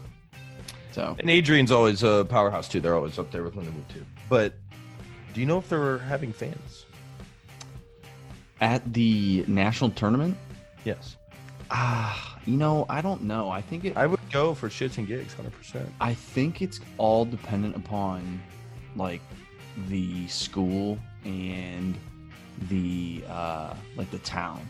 So 0.92 1.16
And 1.18 1.28
Adrian's 1.28 1.70
always 1.72 2.02
a 2.02 2.24
powerhouse 2.28 2.68
too. 2.68 2.80
They're 2.80 2.94
always 2.94 3.18
up 3.18 3.30
there 3.32 3.42
with 3.42 3.54
Lindenwood 3.54 3.88
too. 3.92 4.04
But 4.28 4.54
do 5.34 5.40
you 5.40 5.46
know 5.46 5.58
if 5.58 5.68
they're 5.68 5.98
having 5.98 6.32
fans? 6.32 6.84
at 8.60 8.92
the 8.92 9.44
national 9.46 9.90
tournament, 9.90 10.36
Yes. 10.84 11.16
ah, 11.70 12.37
you 12.46 12.56
know, 12.56 12.86
I 12.88 13.00
don't 13.00 13.22
know. 13.22 13.50
I 13.50 13.60
think 13.60 13.84
it. 13.84 13.96
I 13.96 14.06
would 14.06 14.20
go 14.30 14.54
for 14.54 14.68
shits 14.68 14.98
and 14.98 15.06
gigs, 15.06 15.34
hundred 15.34 15.52
percent. 15.52 15.88
I 16.00 16.14
think 16.14 16.62
it's 16.62 16.80
all 16.96 17.24
dependent 17.24 17.76
upon 17.76 18.40
like 18.96 19.20
the 19.88 20.26
school 20.28 20.98
and 21.24 21.96
the 22.68 23.22
uh 23.28 23.74
like 23.96 24.10
the 24.10 24.18
town. 24.18 24.60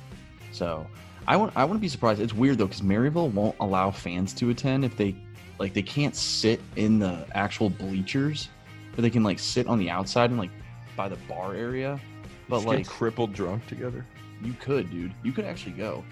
So 0.53 0.87
I 1.27 1.37
wouldn't 1.37 1.57
I 1.57 1.65
wouldn't 1.65 1.81
be 1.81 1.89
surprised. 1.89 2.21
It's 2.21 2.35
weird 2.35 2.59
though 2.59 2.67
because 2.67 2.83
Maryville 2.83 3.33
won't 3.33 3.57
allow 3.61 3.91
fans 3.91 4.33
to 4.35 4.51
attend 4.51 4.85
if 4.85 4.97
they 4.97 5.15
like 5.59 5.75
they 5.75 5.83
can't 5.83 6.15
sit 6.15 6.61
in 6.77 6.99
the 6.99 7.27
actual 7.35 7.71
bleachers, 7.71 8.49
but 8.95 9.03
they 9.03 9.11
can 9.11 9.23
like 9.23 9.39
sit 9.39 9.67
on 9.67 9.79
the 9.79 9.91
outside 9.91 10.31
and 10.31 10.39
like 10.39 10.51
by 10.97 11.09
the 11.09 11.17
bar 11.29 11.55
area. 11.55 12.01
But 12.49 12.65
like 12.65 12.87
crippled 12.87 13.35
drunk 13.35 13.67
together. 13.67 14.07
you 14.43 14.55
could, 14.55 14.91
dude. 14.91 15.13
You 15.23 15.33
could 15.33 15.45
actually 15.45 15.73
go, 15.73 16.03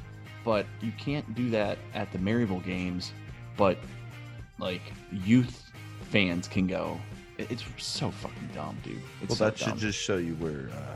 but 0.47 0.65
you 0.81 0.93
can't 0.93 1.35
do 1.35 1.51
that 1.51 1.77
at 1.93 2.11
the 2.13 2.19
Maryville 2.19 2.65
games. 2.65 3.13
But 3.57 3.77
like 4.59 4.81
youth 5.11 5.71
fans 6.11 6.47
can 6.47 6.69
go. 6.69 6.99
It's 7.37 7.65
so 7.77 8.11
fucking 8.11 8.51
dumb, 8.55 8.79
dude. 8.83 9.03
It's 9.21 9.31
Well, 9.31 9.37
so 9.37 9.45
that 9.45 9.59
should 9.59 9.71
dumb. 9.71 9.79
just 9.79 9.99
show 9.99 10.17
you 10.17 10.35
where, 10.37 10.71
uh, 10.73 10.95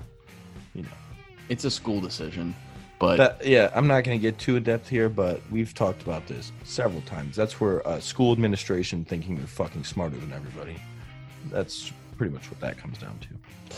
you 0.73 0.83
know. 0.83 0.89
It's 1.51 1.65
a 1.65 1.71
school 1.71 2.01
decision, 2.01 2.55
but 3.01 3.17
That, 3.17 3.45
yeah, 3.45 3.71
I'm 3.75 3.89
not 3.89 4.05
going 4.05 4.19
to 4.19 4.23
get 4.23 4.39
too 4.39 4.55
in 4.57 4.63
depth 4.63 4.89
here, 4.89 5.09
but 5.09 5.43
we've 5.51 5.75
talked 5.75 6.01
about 6.01 6.29
this 6.29 6.53
several 6.65 7.03
times. 7.03 7.35
That's 7.35 7.61
where 7.61 7.87
uh, 7.87 7.99
school 7.99 8.33
administration 8.33 9.05
thinking 9.05 9.35
they're 9.37 9.47
fucking 9.47 9.83
smarter 9.85 10.17
than 10.17 10.33
everybody. 10.33 10.81
That's 11.51 11.93
pretty 12.17 12.33
much 12.33 12.49
what 12.51 12.61
that 12.61 12.79
comes 12.79 12.99
down 12.99 13.19
to. 13.19 13.77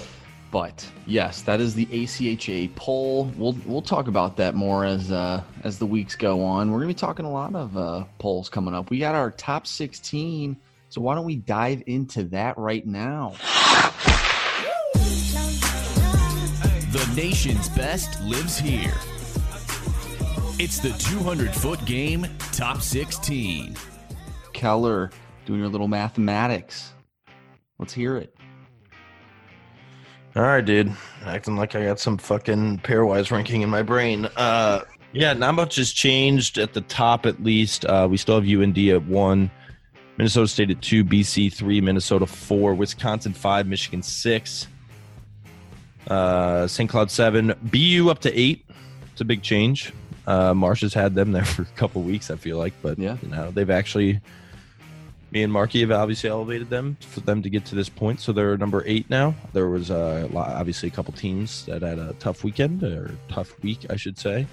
But 0.52 0.86
yes, 1.06 1.40
that 1.42 1.62
is 1.62 1.74
the 1.74 1.86
ACHA 1.86 2.74
poll. 2.76 3.24
We'll 3.38 3.56
we'll 3.64 3.80
talk 3.80 4.06
about 4.06 4.36
that 4.36 4.54
more 4.54 4.84
as 4.84 5.10
uh, 5.10 5.42
as 5.64 5.78
the 5.78 5.86
weeks 5.86 6.14
go 6.14 6.44
on. 6.44 6.70
We're 6.70 6.78
gonna 6.78 6.88
be 6.88 6.94
talking 6.94 7.24
a 7.24 7.32
lot 7.32 7.54
of 7.54 7.74
uh, 7.74 8.04
polls 8.18 8.50
coming 8.50 8.74
up. 8.74 8.90
We 8.90 8.98
got 8.98 9.14
our 9.14 9.30
top 9.30 9.66
16, 9.66 10.54
so 10.90 11.00
why 11.00 11.14
don't 11.14 11.24
we 11.24 11.36
dive 11.36 11.82
into 11.86 12.24
that 12.24 12.58
right 12.58 12.86
now? 12.86 13.34
The 16.92 17.12
nation's 17.16 17.70
best 17.70 18.20
lives 18.20 18.58
here. 18.58 18.92
It's 20.58 20.80
the 20.80 20.90
200 20.98 21.54
foot 21.54 21.82
game, 21.86 22.26
top 22.52 22.82
16. 22.82 23.74
Keller 24.52 25.10
doing 25.46 25.60
your 25.60 25.70
little 25.70 25.88
mathematics. 25.88 26.92
Let's 27.78 27.94
hear 27.94 28.18
it. 28.18 28.36
All 30.34 30.42
right, 30.42 30.64
dude. 30.64 30.90
Acting 31.26 31.56
like 31.56 31.74
I 31.74 31.84
got 31.84 32.00
some 32.00 32.16
fucking 32.16 32.78
pairwise 32.78 33.30
ranking 33.30 33.62
in 33.62 33.68
my 33.68 33.82
brain. 33.82 34.26
Uh, 34.36 34.80
yeah, 35.12 35.34
not 35.34 35.54
much 35.54 35.76
has 35.76 35.92
changed 35.92 36.56
at 36.56 36.72
the 36.72 36.80
top, 36.82 37.26
at 37.26 37.42
least. 37.42 37.84
Uh, 37.84 38.08
we 38.10 38.16
still 38.16 38.40
have 38.40 38.48
UND 38.48 38.78
at 38.78 39.04
one, 39.04 39.50
Minnesota 40.16 40.48
State 40.48 40.70
at 40.70 40.80
two, 40.80 41.04
BC 41.04 41.52
three, 41.52 41.80
Minnesota 41.82 42.26
four, 42.26 42.72
Wisconsin 42.74 43.34
five, 43.34 43.66
Michigan 43.66 44.02
six, 44.02 44.68
uh, 46.08 46.66
St. 46.66 46.88
Cloud 46.88 47.10
seven, 47.10 47.54
BU 47.64 48.08
up 48.10 48.20
to 48.20 48.32
eight. 48.38 48.64
It's 49.12 49.20
a 49.20 49.26
big 49.26 49.42
change. 49.42 49.92
Uh, 50.26 50.54
Marsh 50.54 50.80
has 50.80 50.94
had 50.94 51.14
them 51.14 51.32
there 51.32 51.44
for 51.44 51.62
a 51.62 51.66
couple 51.76 52.00
weeks, 52.02 52.30
I 52.30 52.36
feel 52.36 52.56
like, 52.56 52.72
but 52.80 52.98
Yeah. 52.98 53.18
you 53.22 53.28
know 53.28 53.50
they've 53.50 53.68
actually. 53.70 54.20
Me 55.32 55.42
and 55.42 55.50
Marky 55.52 55.80
have 55.80 55.90
obviously 55.90 56.28
elevated 56.28 56.68
them 56.68 56.94
for 57.00 57.20
them 57.20 57.40
to 57.42 57.48
get 57.48 57.64
to 57.64 57.74
this 57.74 57.88
point, 57.88 58.20
so 58.20 58.32
they're 58.32 58.56
number 58.58 58.82
eight 58.86 59.08
now. 59.08 59.34
There 59.54 59.70
was 59.70 59.90
uh, 59.90 60.28
a 60.30 60.32
lot- 60.32 60.50
obviously 60.50 60.88
a 60.90 60.92
couple 60.92 61.14
teams 61.14 61.64
that 61.64 61.80
had 61.80 61.98
a 61.98 62.12
tough 62.18 62.44
weekend 62.44 62.82
or 62.82 63.10
tough 63.28 63.58
week, 63.62 63.86
I 63.88 63.96
should 63.96 64.18
say, 64.18 64.46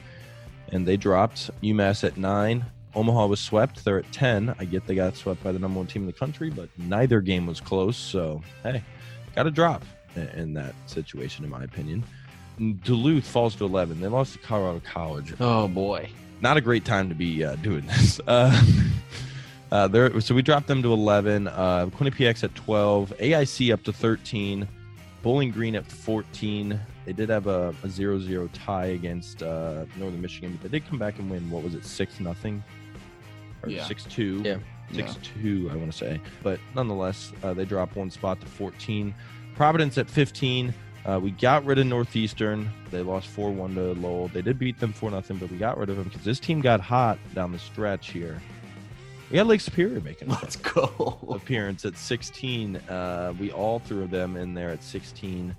and 0.71 0.85
they 0.87 0.95
dropped. 0.95 1.51
UMass 1.61 2.05
at 2.05 2.15
nine. 2.15 2.65
Omaha 2.95 3.25
was 3.27 3.41
swept. 3.41 3.83
They're 3.83 3.99
at 3.99 4.09
ten. 4.13 4.55
I 4.57 4.63
get 4.63 4.87
they 4.87 4.95
got 4.95 5.17
swept 5.17 5.43
by 5.43 5.51
the 5.51 5.59
number 5.59 5.77
one 5.79 5.85
team 5.87 6.03
in 6.03 6.07
the 6.07 6.13
country, 6.13 6.49
but 6.49 6.69
neither 6.77 7.19
game 7.19 7.45
was 7.45 7.59
close. 7.59 7.97
So 7.97 8.41
hey, 8.63 8.81
got 9.35 9.47
a 9.47 9.51
drop 9.51 9.83
in, 10.15 10.27
in 10.29 10.53
that 10.53 10.73
situation, 10.85 11.43
in 11.43 11.51
my 11.51 11.63
opinion. 11.65 12.03
Duluth 12.83 13.27
falls 13.27 13.53
to 13.57 13.65
eleven. 13.65 13.99
They 13.99 14.07
lost 14.07 14.33
to 14.33 14.39
Colorado 14.39 14.81
College 14.85 15.33
Oh 15.41 15.67
boy. 15.67 16.09
not 16.41 16.55
a 16.55 16.61
great 16.61 16.85
time 16.85 17.09
to 17.09 17.15
be 17.15 17.43
uh, 17.43 17.55
doing 17.57 17.85
this. 17.85 18.19
Uh, 18.25 18.59
uh, 19.71 19.87
there, 19.87 20.19
so 20.21 20.33
we 20.33 20.41
dropped 20.41 20.67
them 20.67 20.81
to 20.83 20.91
11. 20.93 21.47
Uh, 21.47 21.87
Quinnipiac's 21.87 22.43
at 22.43 22.53
12. 22.55 23.13
AIC 23.19 23.71
up 23.73 23.83
to 23.83 23.93
13. 23.93 24.67
Bowling 25.21 25.51
Green 25.51 25.75
at 25.75 25.85
14. 25.85 26.79
They 27.05 27.13
did 27.13 27.29
have 27.29 27.47
a, 27.47 27.69
a 27.83 27.87
0-0 27.87 28.49
tie 28.53 28.85
against 28.87 29.43
uh, 29.43 29.85
Northern 29.97 30.21
Michigan, 30.21 30.57
but 30.61 30.71
they 30.71 30.79
did 30.79 30.87
come 30.87 30.97
back 30.97 31.19
and 31.19 31.29
win. 31.29 31.49
What 31.51 31.63
was 31.63 31.75
it, 31.75 31.85
six 31.85 32.19
nothing 32.19 32.63
or 33.63 33.69
Yeah. 33.69 33.85
six 33.85 34.05
two? 34.05 34.41
Yeah. 34.45 34.57
six 34.93 35.17
two. 35.21 35.69
I 35.71 35.75
want 35.75 35.91
to 35.91 35.97
say, 35.97 36.21
but 36.41 36.59
nonetheless, 36.73 37.33
uh, 37.43 37.53
they 37.53 37.65
dropped 37.65 37.95
one 37.95 38.09
spot 38.09 38.39
to 38.41 38.47
14. 38.47 39.13
Providence 39.55 39.97
at 39.97 40.09
15. 40.09 40.73
Uh, 41.05 41.19
we 41.21 41.31
got 41.31 41.65
rid 41.65 41.79
of 41.79 41.85
Northeastern. 41.87 42.69
They 42.91 43.01
lost 43.01 43.27
4 43.27 43.51
1 43.51 43.75
to 43.75 43.93
Lowell. 43.95 44.29
They 44.29 44.41
did 44.41 44.57
beat 44.57 44.79
them 44.79 44.93
4 44.93 45.09
0, 45.21 45.21
but 45.39 45.51
we 45.51 45.57
got 45.57 45.77
rid 45.77 45.89
of 45.89 45.95
them 45.97 46.05
because 46.05 46.23
this 46.23 46.39
team 46.39 46.61
got 46.61 46.79
hot 46.79 47.19
down 47.35 47.51
the 47.51 47.59
stretch 47.59 48.11
here. 48.11 48.41
We 49.29 49.35
got 49.35 49.45
Lake 49.45 49.61
Superior 49.61 50.01
making. 50.01 50.29
Let's 50.29 50.55
go. 50.55 51.19
appearance 51.29 51.85
at 51.85 51.95
16. 51.95 52.77
Uh, 52.77 53.33
we 53.39 53.51
all 53.51 53.79
threw 53.79 54.07
them 54.07 54.35
in 54.35 54.55
there 54.55 54.69
at 54.69 54.83
16. 54.83 55.55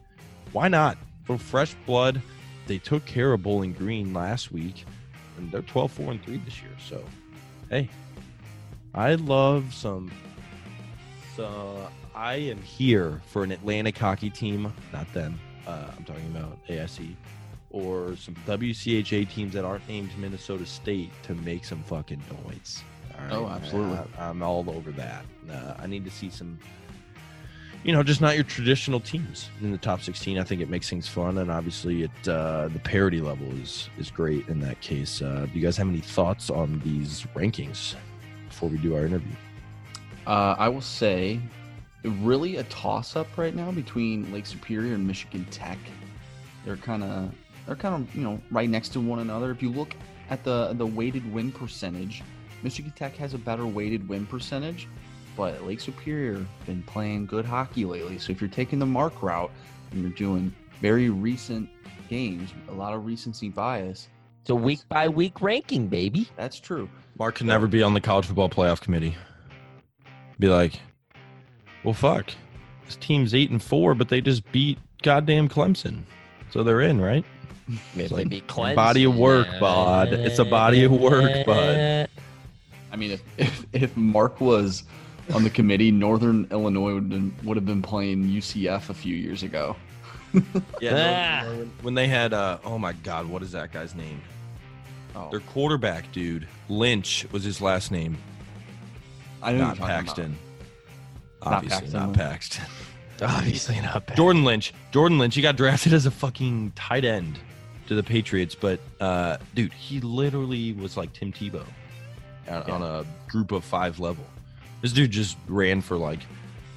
Why 0.52 0.68
not? 0.68 0.98
For 1.24 1.38
fresh 1.38 1.74
blood, 1.87 2.20
they 2.66 2.78
took 2.78 3.04
care 3.06 3.33
of 3.33 3.44
Bowling 3.44 3.72
Green 3.72 4.12
last 4.12 4.50
week, 4.50 4.85
and 5.37 5.52
they're 5.52 5.62
12 5.62 5.92
4 5.92 6.11
and 6.12 6.24
3 6.24 6.38
this 6.38 6.61
year. 6.61 6.72
So, 6.85 7.04
hey, 7.68 7.88
I 8.92 9.14
love 9.14 9.72
some. 9.72 10.11
So, 11.37 11.88
I 12.12 12.35
am 12.35 12.61
here 12.62 13.22
for 13.28 13.44
an 13.44 13.52
Atlantic 13.52 13.96
hockey 13.96 14.30
team, 14.30 14.72
not 14.92 15.12
them. 15.12 15.38
Uh, 15.64 15.85
I'm 15.96 16.04
talking 16.04 16.26
about 16.35 16.59
ASE 16.68 17.00
or 17.70 18.16
some 18.16 18.35
WCHA 18.46 19.30
teams 19.30 19.52
that 19.54 19.64
aren't 19.64 19.87
named 19.88 20.11
Minnesota 20.18 20.66
State 20.66 21.11
to 21.22 21.37
make 21.37 21.64
some 21.64 21.85
fucking 21.85 22.20
noise. 22.44 22.83
Oh, 23.30 23.48
absolutely. 23.48 23.98
I, 24.18 24.30
am 24.30 24.42
all 24.42 24.68
over 24.70 24.90
that. 24.92 25.24
Uh, 25.50 25.74
I 25.78 25.87
need 25.87 26.04
to 26.04 26.11
see 26.11 26.30
some, 26.30 26.59
you 27.85 27.92
know, 27.92 28.02
just 28.02 28.20
not 28.20 28.35
your 28.35 28.44
traditional 28.44 29.00
teams 29.00 29.50
in 29.61 29.72
the 29.72 29.78
top 29.78 30.02
16. 30.02 30.38
I 30.38 30.44
think 30.44 30.61
it 30.61 30.68
makes 30.68 30.88
things 30.88 31.09
fun, 31.09 31.38
and 31.38 31.50
obviously, 31.50 32.04
it 32.04 32.28
uh, 32.28 32.68
the 32.68 32.80
parity 32.80 33.20
level 33.20 33.46
is 33.61 33.88
is 33.98 34.11
great 34.11 34.48
in 34.48 34.61
that 34.61 34.80
case. 34.80 35.22
Uh, 35.22 35.46
do 35.52 35.59
you 35.59 35.64
guys 35.64 35.76
have 35.76 35.88
any 35.88 36.00
thoughts 36.00 36.50
on 36.50 36.80
these 36.85 37.26
rankings 37.35 37.94
before 38.48 38.68
we 38.68 38.78
do 38.78 38.94
our 38.94 39.04
interview? 39.04 39.33
Uh, 40.26 40.54
I 40.59 40.68
will 40.68 40.80
say, 40.80 41.40
really 42.04 42.56
a 42.56 42.64
toss 42.64 43.16
up 43.16 43.26
right 43.37 43.54
now 43.54 43.70
between 43.70 44.33
Lake 44.33 44.46
Superior 44.46 44.94
and 44.94 45.06
Michigan 45.06 45.46
Tech. 45.50 45.78
They're 46.64 46.76
kind 46.76 47.02
of 47.02 47.33
they're 47.66 47.76
kind 47.76 47.94
of 47.94 48.14
you 48.14 48.22
know 48.22 48.40
right 48.50 48.68
next 48.68 48.90
to 48.90 49.00
one 49.00 49.20
another. 49.20 49.50
If 49.50 49.62
you 49.62 49.70
look 49.70 49.94
at 50.28 50.44
the 50.44 50.72
the 50.74 50.87
weighted 50.87 51.30
win 51.33 51.52
percentage, 51.52 52.22
Michigan 52.62 52.92
Tech 52.96 53.16
has 53.16 53.34
a 53.34 53.38
better 53.38 53.66
weighted 53.66 54.06
win 54.08 54.26
percentage, 54.26 54.86
but 55.36 55.64
Lake 55.66 55.80
Superior 55.80 56.44
been 56.66 56.82
playing 56.82 57.26
good 57.26 57.44
hockey 57.44 57.84
lately. 57.84 58.18
So 58.18 58.32
if 58.32 58.40
you're 58.40 58.50
taking 58.50 58.78
the 58.78 58.86
mark 58.86 59.22
route 59.22 59.50
and 59.92 60.02
you're 60.02 60.10
doing 60.10 60.54
very 60.80 61.10
recent 61.10 61.68
games, 62.08 62.50
a 62.68 62.72
lot 62.72 62.92
of 62.94 63.06
recency 63.06 63.48
bias, 63.48 64.08
It's 64.42 64.50
a 64.50 64.54
week 64.54 64.80
by 64.88 65.08
week 65.08 65.40
ranking, 65.40 65.88
baby. 65.88 66.28
that's 66.36 66.58
true. 66.60 66.88
Mark 67.18 67.36
can 67.36 67.46
never 67.46 67.66
be 67.66 67.82
on 67.82 67.94
the 67.94 68.00
college 68.00 68.26
football 68.26 68.48
playoff 68.48 68.80
committee. 68.80 69.14
Be 70.38 70.48
like, 70.48 70.80
well, 71.84 71.94
fuck, 71.94 72.30
this 72.86 72.96
team's 72.96 73.34
eight 73.34 73.50
and 73.50 73.62
four, 73.62 73.94
but 73.94 74.08
they 74.08 74.20
just 74.20 74.50
beat 74.52 74.78
goddamn 75.02 75.48
Clemson, 75.48 76.02
so 76.50 76.62
they're 76.62 76.80
in, 76.80 77.00
right? 77.00 77.24
Maybe 77.94 78.08
like 78.14 78.28
be 78.28 78.40
Clemson. 78.42 78.74
body 78.74 79.04
of 79.04 79.16
work, 79.16 79.46
bud. 79.60 80.12
It's 80.12 80.38
a 80.38 80.44
body 80.44 80.82
of 80.84 80.92
work, 80.92 81.46
bud. 81.46 82.08
I 82.92 82.96
mean, 82.96 83.12
if, 83.12 83.22
if, 83.38 83.66
if 83.72 83.96
Mark 83.96 84.40
was 84.40 84.85
on 85.35 85.44
the 85.44 85.50
committee, 85.50 85.90
Northern 85.90 86.46
Illinois 86.50 86.94
would, 86.94 87.09
been, 87.09 87.35
would 87.44 87.57
have 87.57 87.66
been 87.66 87.83
playing 87.83 88.24
UCF 88.24 88.88
a 88.90 88.94
few 88.94 89.14
years 89.14 89.42
ago. 89.42 89.76
Yeah, 90.81 91.42
Ah. 91.42 91.44
no, 91.44 91.59
when- 91.59 91.72
when 91.83 91.94
they 91.94 92.07
had, 92.09 92.33
uh, 92.33 92.59
oh 92.64 92.79
my 92.79 92.92
god, 92.92 93.26
what 93.26 93.42
is 93.42 93.50
that 93.53 93.72
guy's 93.72 93.94
name? 93.96 94.20
Oh, 95.16 95.29
Their 95.31 95.40
quarterback, 95.40 96.11
dude, 96.12 96.46
Lynch 96.68 97.26
was 97.33 97.42
his 97.42 97.61
last 97.61 97.90
name, 97.90 98.16
I 99.42 99.53
know 99.53 99.59
not 99.59 99.66
you're 99.79 99.87
talking 99.87 99.87
Paxton. 100.07 100.38
Not 101.44 101.55
Obviously, 101.55 101.81
Paxton, 101.81 102.00
not. 102.00 102.14
Paxton. 102.14 102.64
Obviously 103.22 103.81
not 103.81 104.07
bad. 104.07 104.16
Jordan 104.16 104.44
Lynch. 104.44 104.72
Jordan 104.92 105.18
Lynch. 105.18 105.35
He 105.35 105.42
got 105.42 105.57
drafted 105.57 105.92
as 105.92 106.07
a 106.07 106.11
fucking 106.11 106.72
tight 106.76 107.05
end 107.05 107.38
to 107.88 107.94
the 107.96 108.03
Patriots, 108.03 108.55
but 108.55 108.79
uh, 109.00 109.37
dude, 109.55 109.72
he 109.72 109.98
literally 110.00 110.72
was 110.74 110.96
like 110.96 111.12
Tim 111.12 111.33
Tebow 111.33 111.64
on, 112.50 112.64
Yeah. 112.66 112.74
on 112.74 112.82
a 112.82 113.04
group 113.30 113.52
of 113.52 113.64
five 113.64 113.98
level. 114.00 114.24
This 114.82 114.92
dude 114.92 115.10
just 115.10 115.36
ran 115.46 115.80
for 115.80 115.96
like 115.96 116.20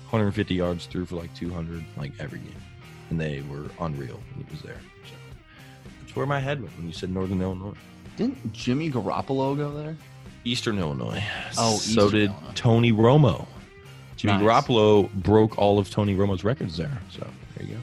150 0.09 0.53
yards, 0.55 0.86
threw 0.86 1.05
for 1.05 1.15
like 1.15 1.33
200, 1.36 1.83
like 1.97 2.12
every 2.19 2.39
game, 2.39 2.55
and 3.09 3.19
they 3.19 3.41
were 3.49 3.65
unreal 3.79 4.19
when 4.36 4.45
he 4.45 4.51
was 4.51 4.62
there. 4.62 4.79
So 5.05 5.13
that's 6.01 6.15
where 6.15 6.25
my 6.25 6.39
head 6.39 6.62
went 6.62 6.75
when 6.77 6.88
you 6.88 6.93
said 6.93 7.09
Northern 7.09 7.41
Illinois. 7.41 7.73
Didn't 8.17 8.53
Jimmy 8.53 8.91
Garoppolo 8.91 9.57
go 9.57 9.71
there? 9.75 9.95
Eastern 10.45 10.77
Illinois. 10.77 11.23
Oh, 11.57 11.77
so 11.77 12.05
Eastern 12.05 12.09
did 12.19 12.29
Illinois. 12.31 12.51
Tony 12.55 12.91
Romo. 12.91 13.47
Jimmy 14.17 14.33
Nice. 14.33 14.43
Garoppolo 14.43 15.12
broke 15.13 15.57
all 15.57 15.79
of 15.79 15.89
Tony 15.89 16.15
Romo's 16.15 16.43
records 16.43 16.77
there. 16.77 16.95
So 17.09 17.25
there 17.57 17.65
you 17.67 17.75
go. 17.75 17.79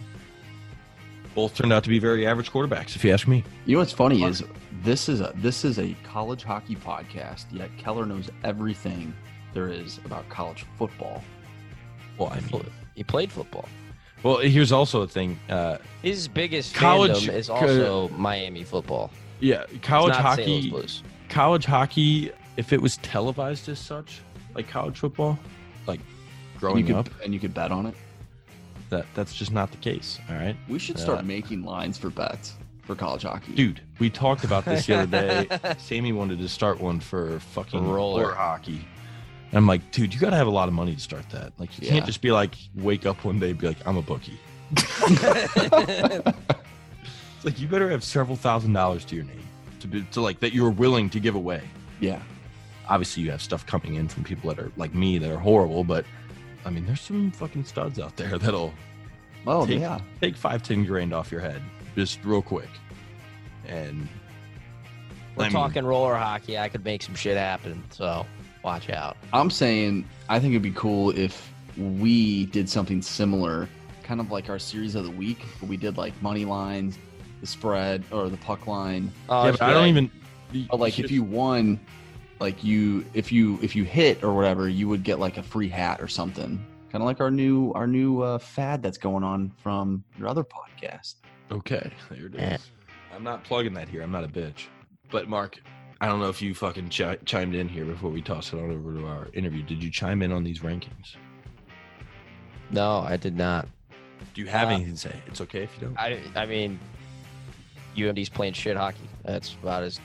Both 1.35 1.55
turned 1.55 1.73
out 1.73 1.83
to 1.85 1.89
be 1.89 1.99
very 1.99 2.27
average 2.27 2.51
quarterbacks, 2.53 2.95
if 2.97 3.05
you 3.05 3.13
ask 3.13 3.27
me. 3.27 3.43
You 3.67 3.75
know 3.77 3.81
what's 3.81 3.93
funny 3.93 4.23
is 4.25 4.43
this 4.83 5.09
is 5.09 5.21
a 5.21 5.33
this 5.37 5.65
is 5.65 5.79
a 5.79 5.95
college 6.05 6.43
hockey 6.43 6.77
podcast. 6.77 7.47
Yet 7.51 7.71
Keller 7.79 8.07
knows 8.07 8.31
everything 8.45 9.15
there 9.55 9.69
is 9.69 9.99
about 10.05 10.29
college 10.29 10.65
football. 10.79 11.23
Well, 12.19 12.29
I 12.31 12.41
mean, 12.41 12.65
He 12.95 13.03
played 13.05 13.33
football. 13.33 13.67
well, 14.23 14.39
here's 14.39 14.73
also 14.73 15.03
a 15.03 15.07
thing. 15.09 15.39
Uh, 15.49 15.79
His 16.03 16.29
biggest 16.29 16.75
College- 16.75 17.27
fandom 17.27 17.35
is 17.35 17.51
also 17.51 18.09
Miami 18.11 18.65
football. 18.65 19.11
yeah, 19.41 19.65
college 19.83 20.13
not 20.15 20.37
St. 20.37 20.73
Louis 20.73 20.99
hockey. 20.99 21.15
College 21.29 21.65
hockey, 21.65 22.33
if 22.57 22.73
it 22.73 22.81
was 22.83 22.97
televised 22.99 23.69
as 23.69 23.79
such, 23.79 24.21
like 24.55 24.69
college 24.69 24.99
football, 24.99 25.39
like 25.87 26.01
And 26.01 26.61
growing 26.61 26.79
you 26.79 26.85
could 26.95 26.97
up, 26.97 27.09
and 27.25 27.33
you 27.33 27.41
could 27.41 27.55
bet 27.55 27.71
on 27.73 27.87
it. 27.87 27.95
that 28.91 29.07
that's 29.15 29.33
just 29.35 29.53
not 29.53 29.71
the 29.71 29.77
case. 29.79 30.19
All 30.29 30.35
right. 30.37 30.57
We 30.69 30.79
should 30.79 30.99
start 30.99 31.21
Uh, 31.21 31.23
making 31.23 31.63
lines 31.65 31.97
for 31.97 32.11
bets 32.11 32.55
for 32.91 32.97
college 32.99 33.23
hockey. 33.23 33.53
Dude, 33.53 33.81
we 34.01 34.11
talked 34.11 34.43
about 34.43 34.65
this 34.65 34.87
the 34.87 34.99
other 35.01 35.07
day. 35.47 35.75
Sammy 35.79 36.13
wanted 36.13 36.39
to 36.41 36.49
start 36.49 36.81
one 36.81 36.99
for 36.99 37.39
fucking 37.41 37.81
Roller. 37.89 38.23
roller 38.23 38.35
hockey. 38.35 38.85
And 39.51 39.59
I'm 39.59 39.67
like, 39.67 39.91
dude, 39.93 40.13
you 40.13 40.19
got 40.21 40.31
to 40.31 40.37
have 40.37 40.49
a 40.49 40.51
lot 40.51 40.67
of 40.69 40.75
money 40.75 40.95
to 40.95 41.01
start 41.01 41.29
that. 41.31 41.53
Like, 41.59 41.77
you 41.79 41.87
Yeah. 41.87 41.93
can't 41.95 42.07
just 42.07 42.21
be 42.21 42.33
like, 42.33 42.55
wake 42.75 43.07
up 43.07 43.25
one 43.25 43.39
day 43.39 43.51
and 43.51 43.59
be 43.59 43.69
like, 43.69 43.77
I'm 43.87 43.97
a 43.97 44.03
bookie. 44.03 44.39
It's 47.37 47.45
like, 47.47 47.59
you 47.59 47.69
better 47.69 47.89
have 47.89 48.05
several 48.05 48.37
thousand 48.37 48.75
dollars 48.75 49.03
to 49.07 49.17
your 49.17 49.25
name 49.25 49.41
to 49.81 49.87
be, 49.87 50.03
to 50.13 50.21
like, 50.21 50.41
that 50.41 50.53
you're 50.53 50.69
willing 50.69 51.09
to 51.09 51.19
give 51.19 51.35
away. 51.37 51.63
Yeah. 51.99 52.21
Obviously, 52.87 53.23
you 53.23 53.31
have 53.31 53.41
stuff 53.41 53.65
coming 53.67 53.95
in 53.95 54.09
from 54.09 54.25
people 54.25 54.53
that 54.53 54.63
are 54.63 54.71
like 54.77 54.95
me 54.95 55.17
that 55.17 55.31
are 55.31 55.39
horrible, 55.39 55.83
but 55.85 56.05
I 56.67 56.71
mean, 56.71 56.85
there's 56.85 57.01
some 57.01 57.31
fucking 57.31 57.65
studs 57.65 57.99
out 57.99 58.15
there 58.17 58.37
that'll 58.37 58.75
Oh 59.47 59.65
take, 59.65 59.81
yeah. 59.81 60.01
take 60.21 60.37
five, 60.37 60.63
ten 60.63 60.85
grand 60.85 61.15
off 61.15 61.33
your 61.33 61.41
head 61.41 61.63
just 61.97 62.25
real 62.25 62.43
quick. 62.43 62.69
And 63.67 64.09
We're 65.37 65.45
I 65.45 65.47
mean- 65.49 65.53
talking 65.53 65.85
roller 65.85 66.15
hockey. 66.17 66.59
I 66.59 66.69
could 66.69 66.85
make 66.85 67.03
some 67.03 67.15
shit 67.15 67.37
happen. 67.37 67.83
So 67.91 68.27
watch 68.65 68.91
out. 68.91 69.17
I'm 69.33 69.51
saying 69.51 70.05
I 70.29 70.39
think 70.41 70.53
it'd 70.53 70.63
be 70.63 70.73
cool 70.73 71.11
if 71.11 71.53
we 71.77 72.47
did 72.47 72.69
something 72.69 73.01
similar, 73.01 73.69
kind 74.03 74.21
of 74.21 74.31
like 74.31 74.49
our 74.51 74.59
series 74.59 74.95
of 74.95 75.05
the 75.05 75.11
week. 75.11 75.45
But 75.61 75.69
we 75.69 75.77
did 75.77 75.97
like 75.97 76.21
money 76.23 76.45
lines, 76.45 76.99
the 77.41 77.47
spread, 77.47 78.05
or 78.11 78.29
the 78.29 78.37
puck 78.39 78.67
line. 78.67 79.13
Oh, 79.29 79.45
yeah, 79.47 79.51
but 79.53 79.63
I 79.63 79.73
don't 79.73 79.87
even. 79.89 80.11
But 80.69 80.81
like 80.81 80.99
if 80.99 81.11
you 81.13 81.23
won, 81.23 81.79
like 82.41 82.65
you 82.65 83.05
if 83.15 83.31
you 83.31 83.59
if 83.63 83.77
you 83.77 83.85
hit 83.85 84.25
or 84.25 84.35
whatever, 84.35 84.69
you 84.69 84.89
would 84.89 85.05
get 85.05 85.21
like 85.21 85.37
a 85.39 85.43
free 85.43 85.69
hat 85.69 86.01
or 86.01 86.09
something. 86.09 86.65
Kind 86.91 87.03
of 87.03 87.07
like 87.07 87.21
our 87.21 87.31
new 87.31 87.71
our 87.75 87.87
new 87.87 88.21
uh, 88.21 88.39
fad 88.39 88.83
that's 88.83 88.99
going 88.99 89.23
on 89.23 89.53
from 89.63 90.03
your 90.19 90.27
other 90.27 90.43
podcast. 90.43 91.15
Okay, 91.51 91.91
there 92.11 92.27
it 92.27 92.35
is. 92.35 92.41
Eh. 92.41 92.57
I'm 93.15 93.25
not 93.25 93.43
plugging 93.45 93.75
that 93.75 93.89
here. 93.89 94.03
I'm 94.03 94.13
not 94.13 94.25
a 94.25 94.29
bitch. 94.29 94.67
But 95.11 95.29
Mark, 95.29 95.61
I 96.01 96.07
don't 96.07 96.21
know 96.21 96.29
if 96.29 96.41
you 96.41 96.55
fucking 96.55 96.91
chi- 96.91 97.19
chimed 97.25 97.55
in 97.55 97.69
here 97.69 97.85
before 97.85 98.11
we 98.11 98.23
toss 98.23 98.53
it 98.53 98.57
on 98.59 98.71
over 98.71 98.93
to 98.95 99.07
our 99.07 99.29
interview. 99.35 99.63
Did 99.63 99.83
you 99.83 99.91
chime 99.91 100.23
in 100.23 100.31
on 100.33 100.45
these 100.45 100.61
rankings? 100.61 101.17
No, 102.71 103.01
I 103.01 103.17
did 103.17 103.37
not. 103.37 103.67
Do 104.35 104.41
you 104.43 104.47
have 104.47 104.69
Uh, 104.69 104.73
anything 104.73 104.93
to 104.95 104.99
say? 105.01 105.17
It's 105.27 105.41
okay 105.41 105.65
if 105.65 105.75
you 105.81 105.89
don't. 105.89 105.99
I, 105.99 106.21
I 106.37 106.47
mean, 106.47 106.79
UMD's 107.97 108.29
playing 108.29 108.53
shit 108.53 108.77
hockey. 108.77 109.09
That's 109.25 109.55
about 109.63 109.83
as 109.83 109.99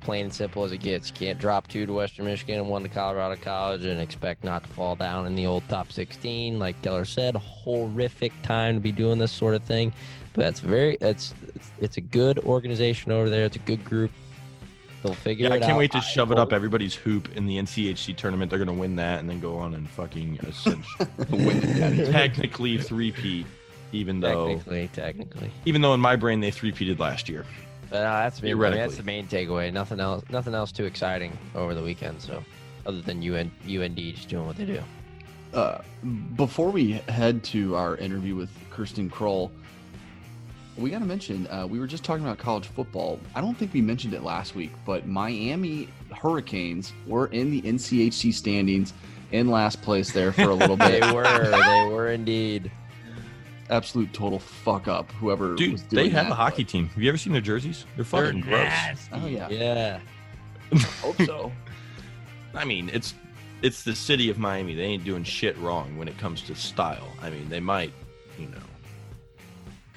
plain 0.00 0.26
and 0.26 0.34
simple 0.34 0.62
as 0.64 0.72
it 0.72 0.78
gets. 0.78 1.08
You 1.08 1.14
can't 1.14 1.38
drop 1.38 1.66
two 1.68 1.86
to 1.86 1.92
Western 1.92 2.26
Michigan 2.26 2.60
and 2.60 2.68
one 2.68 2.82
to 2.82 2.88
Colorado 2.88 3.40
College 3.40 3.84
and 3.84 4.00
expect 4.00 4.44
not 4.44 4.62
to 4.62 4.68
fall 4.70 4.94
down 4.94 5.26
in 5.26 5.34
the 5.34 5.46
old 5.46 5.68
top 5.68 5.90
16. 5.90 6.58
Like 6.58 6.80
Keller 6.82 7.04
said, 7.04 7.34
horrific 7.36 8.32
time 8.42 8.74
to 8.76 8.80
be 8.80 8.92
doing 8.92 9.18
this 9.18 9.32
sort 9.32 9.54
of 9.54 9.62
thing. 9.64 9.92
But 10.34 10.42
that's 10.42 10.60
very, 10.60 10.96
it's, 11.00 11.34
it's, 11.54 11.70
it's 11.80 11.96
a 11.98 12.00
good 12.00 12.38
organization 12.40 13.12
over 13.12 13.28
there. 13.28 13.44
It's 13.44 13.56
a 13.56 13.60
good 13.60 13.84
group. 13.84 14.10
They'll 15.02 15.14
figure 15.14 15.48
Yeah, 15.48 15.54
I 15.54 15.56
it 15.56 15.62
out. 15.62 15.66
can't 15.66 15.78
wait 15.78 15.90
to 15.92 16.00
shove 16.00 16.30
it 16.30 16.38
up 16.38 16.52
everybody's 16.52 16.94
hoop 16.94 17.28
in 17.36 17.46
the 17.46 17.58
NCHC 17.58 18.16
tournament. 18.16 18.50
They're 18.50 18.58
gonna 18.58 18.72
win 18.72 18.96
that 18.96 19.18
and 19.18 19.28
then 19.28 19.40
go 19.40 19.56
on 19.58 19.74
and 19.74 19.88
fucking 19.90 20.38
essentially 20.46 21.08
Win 21.30 21.60
technically 22.12 22.78
three-peat, 22.78 23.46
even 23.90 24.20
though 24.20 24.48
Technically, 24.48 24.88
technically. 24.92 25.50
even 25.64 25.82
though 25.82 25.92
in 25.92 26.00
my 26.00 26.14
brain 26.14 26.38
they 26.40 26.52
three-peated 26.52 26.98
last 27.00 27.28
year. 27.28 27.44
Uh, 27.90 27.98
that's 27.98 28.40
I 28.40 28.44
mean, 28.44 28.58
that's 28.58 28.96
the 28.96 29.02
main 29.02 29.26
takeaway. 29.26 29.70
Nothing 29.72 30.00
else. 30.00 30.24
Nothing 30.30 30.54
else 30.54 30.72
too 30.72 30.84
exciting 30.86 31.36
over 31.54 31.74
the 31.74 31.82
weekend. 31.82 32.22
So, 32.22 32.42
other 32.86 33.02
than 33.02 33.20
UN, 33.20 33.50
UND 33.68 33.96
just 33.98 34.28
doing 34.30 34.46
what 34.46 34.56
they 34.56 34.64
do. 34.64 34.82
Uh, 35.52 35.82
before 36.36 36.70
we 36.70 36.92
head 37.08 37.44
to 37.44 37.76
our 37.76 37.96
interview 37.98 38.34
with 38.34 38.48
Kirsten 38.70 39.10
Krull, 39.10 39.50
we 40.76 40.90
got 40.90 41.00
to 41.00 41.04
mention 41.04 41.46
uh, 41.48 41.66
we 41.66 41.78
were 41.78 41.86
just 41.86 42.02
talking 42.04 42.24
about 42.24 42.38
college 42.38 42.66
football. 42.66 43.20
I 43.34 43.40
don't 43.40 43.56
think 43.56 43.72
we 43.72 43.80
mentioned 43.82 44.14
it 44.14 44.22
last 44.22 44.54
week, 44.54 44.72
but 44.86 45.06
Miami 45.06 45.88
Hurricanes 46.10 46.92
were 47.06 47.26
in 47.26 47.50
the 47.50 47.60
NCHC 47.62 48.32
standings 48.32 48.94
in 49.32 49.50
last 49.50 49.82
place 49.82 50.12
there 50.12 50.32
for 50.32 50.42
a 50.50 50.54
little 50.54 50.76
bit. 50.78 51.02
They 51.02 51.12
were. 51.12 51.22
They 51.50 51.88
were 51.92 52.10
indeed. 52.12 52.70
Absolute 53.70 54.12
total 54.12 54.38
fuck 54.38 54.88
up. 54.88 55.10
Whoever 55.12 55.50
was 55.50 55.58
Dude, 55.58 55.88
doing 55.88 56.04
they 56.04 56.08
have 56.10 56.26
that, 56.26 56.32
a 56.32 56.34
hockey 56.34 56.64
team. 56.64 56.88
Have 56.88 57.02
you 57.02 57.08
ever 57.08 57.16
seen 57.18 57.32
their 57.32 57.40
jerseys? 57.42 57.86
They're 57.96 58.04
fucking 58.04 58.40
gross. 58.42 58.68
but- 59.10 59.22
Oh 59.22 59.26
yeah, 59.26 59.48
Yeah. 59.48 60.00
hope 61.00 61.16
so. 61.22 61.52
I 62.54 62.64
mean, 62.64 62.90
it's 62.92 63.14
it's 63.62 63.82
the 63.84 63.94
city 63.94 64.28
of 64.30 64.38
Miami. 64.38 64.74
They 64.74 64.82
ain't 64.84 65.04
doing 65.04 65.22
shit 65.24 65.56
wrong 65.58 65.96
when 65.96 66.08
it 66.08 66.18
comes 66.18 66.42
to 66.42 66.54
style. 66.54 67.08
I 67.22 67.30
mean, 67.30 67.48
they 67.48 67.60
might, 67.60 67.92
you 68.38 68.46
know, 68.48 68.58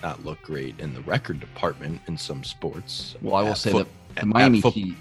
not 0.06 0.24
look 0.24 0.40
great 0.44 0.80
in 0.80 0.94
the 0.94 1.02
record 1.02 1.40
department 1.40 2.00
in 2.08 2.16
some 2.16 2.44
sports. 2.44 3.16
Well, 3.24 3.34
I 3.36 3.42
will 3.42 3.52
At 3.52 3.58
say 3.58 3.72
foot- 3.72 3.88
that 4.14 4.22
the 4.22 4.28
Miami 4.28 4.62
foot- 4.62 4.76
Heat, 4.76 4.96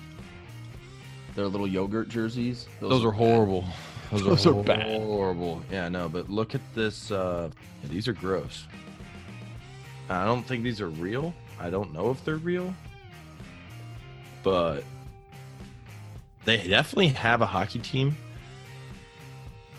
their 1.34 1.46
little 1.46 1.66
yogurt 1.66 2.08
jerseys. 2.08 2.66
Those, 2.80 3.04
are 3.04 3.10
bad. 3.10 3.18
horrible. 3.18 3.64
Those, 4.10 4.24
Those 4.24 4.46
are, 4.46 4.58
are 4.58 4.62
bad. 4.62 5.02
Horrible. 5.02 5.62
Yeah, 5.70 5.88
no, 5.90 6.08
but 6.08 6.30
look 6.30 6.54
at 6.54 6.62
this. 6.74 7.10
Uh, 7.10 7.50
these 7.90 8.08
are 8.08 8.14
gross. 8.14 8.66
I 10.08 10.24
don't 10.24 10.42
think 10.46 10.64
these 10.64 10.80
are 10.80 10.88
real. 10.88 11.34
I 11.60 11.68
don't 11.68 11.92
know 11.92 12.10
if 12.10 12.24
they're 12.24 12.36
real, 12.36 12.74
but 14.42 14.84
they 16.46 16.56
definitely 16.66 17.08
have 17.08 17.42
a 17.42 17.46
hockey 17.46 17.78
team. 17.78 18.16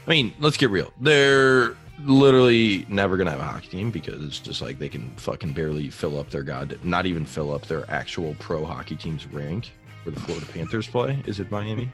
I 0.05 0.11
mean, 0.11 0.33
let's 0.39 0.57
get 0.57 0.69
real. 0.69 0.91
They're 1.01 1.75
literally 2.03 2.85
never 2.89 3.17
gonna 3.17 3.31
have 3.31 3.39
a 3.39 3.43
hockey 3.43 3.67
team 3.67 3.91
because 3.91 4.23
it's 4.23 4.39
just 4.39 4.61
like 4.61 4.79
they 4.79 4.89
can 4.89 5.09
fucking 5.17 5.53
barely 5.53 5.89
fill 5.89 6.19
up 6.19 6.29
their 6.29 6.43
god, 6.43 6.77
not 6.83 7.05
even 7.05 7.25
fill 7.25 7.53
up 7.53 7.65
their 7.67 7.89
actual 7.89 8.35
pro 8.39 8.65
hockey 8.65 8.95
team's 8.95 9.25
rank 9.27 9.71
where 10.03 10.13
the 10.13 10.19
Florida 10.21 10.45
Panthers 10.47 10.87
play. 10.87 11.21
Is 11.25 11.39
it 11.39 11.49
Miami? 11.51 11.91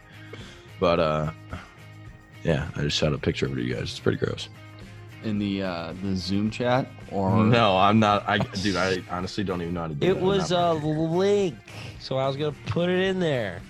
But 0.80 1.00
uh, 1.00 1.32
yeah, 2.44 2.70
I 2.76 2.82
just 2.82 2.98
shot 2.98 3.14
a 3.14 3.18
picture 3.18 3.46
over 3.46 3.56
to 3.56 3.62
you 3.62 3.74
guys. 3.76 3.84
It's 3.84 4.00
pretty 4.00 4.18
gross. 4.18 4.50
in 5.24 5.38
the 5.38 5.62
uh, 5.64 5.94
the 6.02 6.16
Zoom 6.16 6.50
chat 6.50 6.88
or 7.12 7.44
No, 7.44 7.78
I'm 7.78 8.00
not. 8.00 8.28
I 8.28 8.40
dude, 8.40 8.76
I 8.76 9.04
honestly 9.12 9.44
don't 9.44 9.62
even 9.62 9.76
know 9.76 9.82
how 9.82 9.88
to 9.90 9.94
do 9.94 10.08
It 10.10 10.16
that. 10.16 10.24
was 10.24 10.52
a 10.52 10.56
not- 10.56 10.84
link, 10.84 11.56
so 12.00 12.18
I 12.18 12.28
was 12.28 12.36
gonna 12.38 12.56
put 12.68 12.90
it 12.90 13.00
in 13.00 13.20
there. 13.20 13.62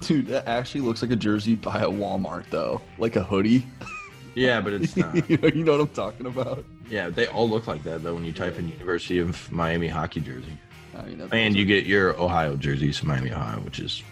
dude, 0.00 0.26
that 0.28 0.48
actually 0.48 0.80
looks 0.80 1.02
like 1.02 1.10
a 1.10 1.16
jersey 1.16 1.54
by 1.54 1.80
a 1.82 1.88
Walmart 1.88 2.44
though, 2.50 2.80
like 2.98 3.16
a 3.16 3.22
hoodie. 3.22 3.66
yeah, 4.34 4.60
but 4.60 4.72
it's 4.72 4.96
not. 4.96 5.14
you, 5.30 5.36
know, 5.38 5.48
you 5.48 5.64
know 5.64 5.72
what 5.72 5.80
I'm 5.82 5.88
talking 5.88 6.26
about? 6.26 6.64
yeah, 6.88 7.08
they 7.08 7.26
all 7.26 7.48
look 7.48 7.66
like 7.66 7.82
that 7.84 8.02
though 8.02 8.14
when 8.14 8.24
you 8.24 8.32
type 8.32 8.58
in 8.58 8.68
University 8.68 9.18
of 9.18 9.50
Miami 9.50 9.88
hockey 9.88 10.20
jersey, 10.20 10.58
I 10.96 11.02
mean, 11.02 11.28
and 11.32 11.56
you 11.56 11.64
get 11.64 11.86
your 11.86 12.18
Ohio 12.20 12.56
jerseys, 12.56 13.02
Miami, 13.02 13.32
Ohio, 13.32 13.60
which 13.60 13.78
is 13.80 14.02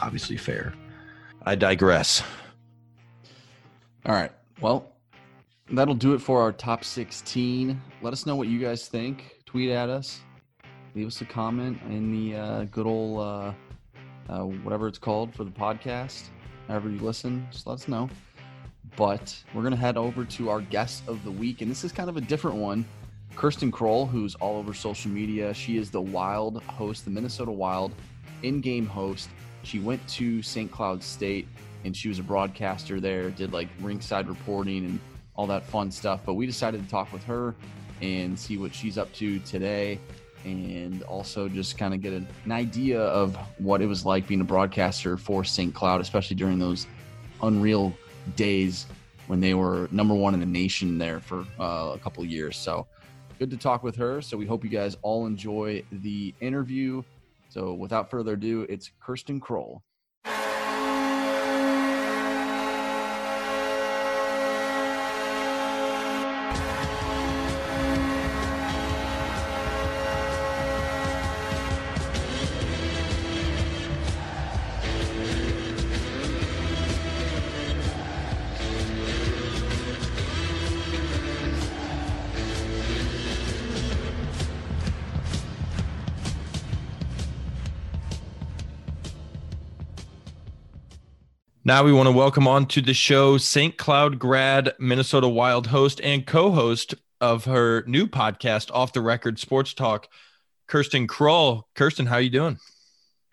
obviously 0.00 0.36
fair. 0.36 0.74
I 1.44 1.54
digress. 1.54 2.22
All 4.06 4.14
right. 4.14 4.30
Well, 4.60 4.92
that'll 5.70 5.94
do 5.94 6.14
it 6.14 6.20
for 6.20 6.40
our 6.40 6.52
top 6.52 6.84
16. 6.84 7.80
Let 8.00 8.12
us 8.12 8.26
know 8.26 8.36
what 8.36 8.48
you 8.48 8.58
guys 8.58 8.88
think. 8.88 9.36
Tweet 9.46 9.70
at 9.70 9.88
us. 9.88 10.20
Leave 10.94 11.06
us 11.06 11.20
a 11.20 11.24
comment 11.24 11.78
in 11.88 12.12
the 12.12 12.36
uh, 12.36 12.64
good 12.64 12.86
old 12.86 13.20
uh, 13.20 13.52
uh, 14.28 14.44
whatever 14.44 14.86
it's 14.86 14.98
called 14.98 15.34
for 15.34 15.44
the 15.44 15.50
podcast. 15.50 16.28
However 16.68 16.90
you 16.90 16.98
listen, 16.98 17.46
just 17.50 17.66
let 17.66 17.74
us 17.74 17.88
know. 17.88 18.08
But 18.96 19.36
we're 19.54 19.62
gonna 19.62 19.76
head 19.76 19.96
over 19.96 20.24
to 20.24 20.50
our 20.50 20.60
guest 20.60 21.02
of 21.06 21.24
the 21.24 21.30
week, 21.30 21.62
and 21.62 21.70
this 21.70 21.84
is 21.84 21.92
kind 21.92 22.08
of 22.08 22.16
a 22.16 22.20
different 22.20 22.56
one. 22.56 22.84
Kirsten 23.34 23.72
Krull, 23.72 24.08
who's 24.08 24.34
all 24.36 24.58
over 24.58 24.74
social 24.74 25.10
media. 25.10 25.54
She 25.54 25.76
is 25.78 25.90
the 25.90 26.00
Wild 26.00 26.62
host, 26.64 27.04
the 27.04 27.10
Minnesota 27.10 27.50
Wild 27.50 27.92
in-game 28.42 28.86
host. 28.86 29.30
She 29.62 29.78
went 29.78 30.06
to 30.08 30.42
St. 30.42 30.70
Cloud 30.70 31.02
State 31.02 31.48
and 31.84 31.96
she 31.96 32.08
was 32.08 32.18
a 32.18 32.22
broadcaster 32.22 33.00
there, 33.00 33.30
did 33.30 33.52
like 33.52 33.68
ringside 33.80 34.28
reporting 34.28 34.84
and 34.84 35.00
all 35.34 35.46
that 35.46 35.64
fun 35.64 35.90
stuff. 35.90 36.20
But 36.24 36.34
we 36.34 36.46
decided 36.46 36.82
to 36.82 36.88
talk 36.88 37.12
with 37.12 37.24
her 37.24 37.54
and 38.00 38.38
see 38.38 38.58
what 38.58 38.74
she's 38.74 38.98
up 38.98 39.12
to 39.14 39.38
today 39.40 39.98
and 40.44 41.02
also 41.04 41.48
just 41.48 41.78
kind 41.78 41.94
of 41.94 42.00
get 42.00 42.12
an 42.12 42.26
idea 42.50 43.00
of 43.00 43.36
what 43.58 43.80
it 43.80 43.86
was 43.86 44.04
like 44.04 44.26
being 44.26 44.40
a 44.40 44.44
broadcaster 44.44 45.16
for 45.16 45.44
St. 45.44 45.72
Cloud, 45.72 46.00
especially 46.00 46.36
during 46.36 46.58
those 46.58 46.86
unreal 47.42 47.92
days 48.36 48.86
when 49.26 49.40
they 49.40 49.54
were 49.54 49.88
number 49.90 50.14
one 50.14 50.34
in 50.34 50.40
the 50.40 50.46
nation 50.46 50.98
there 50.98 51.20
for 51.20 51.46
uh, 51.58 51.92
a 51.94 51.98
couple 51.98 52.24
years. 52.24 52.56
So 52.56 52.86
good 53.38 53.50
to 53.50 53.56
talk 53.56 53.82
with 53.82 53.96
her. 53.96 54.20
So 54.20 54.36
we 54.36 54.46
hope 54.46 54.64
you 54.64 54.70
guys 54.70 54.96
all 55.02 55.26
enjoy 55.26 55.82
the 55.90 56.34
interview. 56.40 57.02
So 57.48 57.74
without 57.74 58.10
further 58.10 58.32
ado, 58.32 58.66
it's 58.68 58.90
Kirsten 59.00 59.40
Krull. 59.40 59.82
Now 91.72 91.84
we 91.84 91.92
want 91.94 92.06
to 92.06 92.12
welcome 92.12 92.46
on 92.46 92.66
to 92.66 92.82
the 92.82 92.92
show 92.92 93.38
St. 93.38 93.78
Cloud 93.78 94.18
grad, 94.18 94.74
Minnesota 94.78 95.26
Wild 95.26 95.68
host 95.68 96.02
and 96.02 96.26
co-host 96.26 96.94
of 97.18 97.46
her 97.46 97.82
new 97.86 98.06
podcast, 98.06 98.70
Off 98.74 98.92
the 98.92 99.00
Record 99.00 99.38
Sports 99.38 99.72
Talk, 99.72 100.06
Kirsten 100.66 101.08
Krull. 101.08 101.62
Kirsten, 101.74 102.04
how 102.04 102.16
are 102.16 102.20
you 102.20 102.28
doing? 102.28 102.58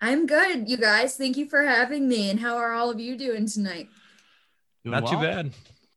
I'm 0.00 0.26
good, 0.26 0.70
you 0.70 0.78
guys. 0.78 1.18
Thank 1.18 1.36
you 1.36 1.50
for 1.50 1.64
having 1.64 2.08
me. 2.08 2.30
And 2.30 2.40
how 2.40 2.56
are 2.56 2.72
all 2.72 2.88
of 2.88 2.98
you 2.98 3.14
doing 3.14 3.46
tonight? 3.46 3.90
Not 4.86 5.06
too 5.06 5.18
bad. 5.18 5.52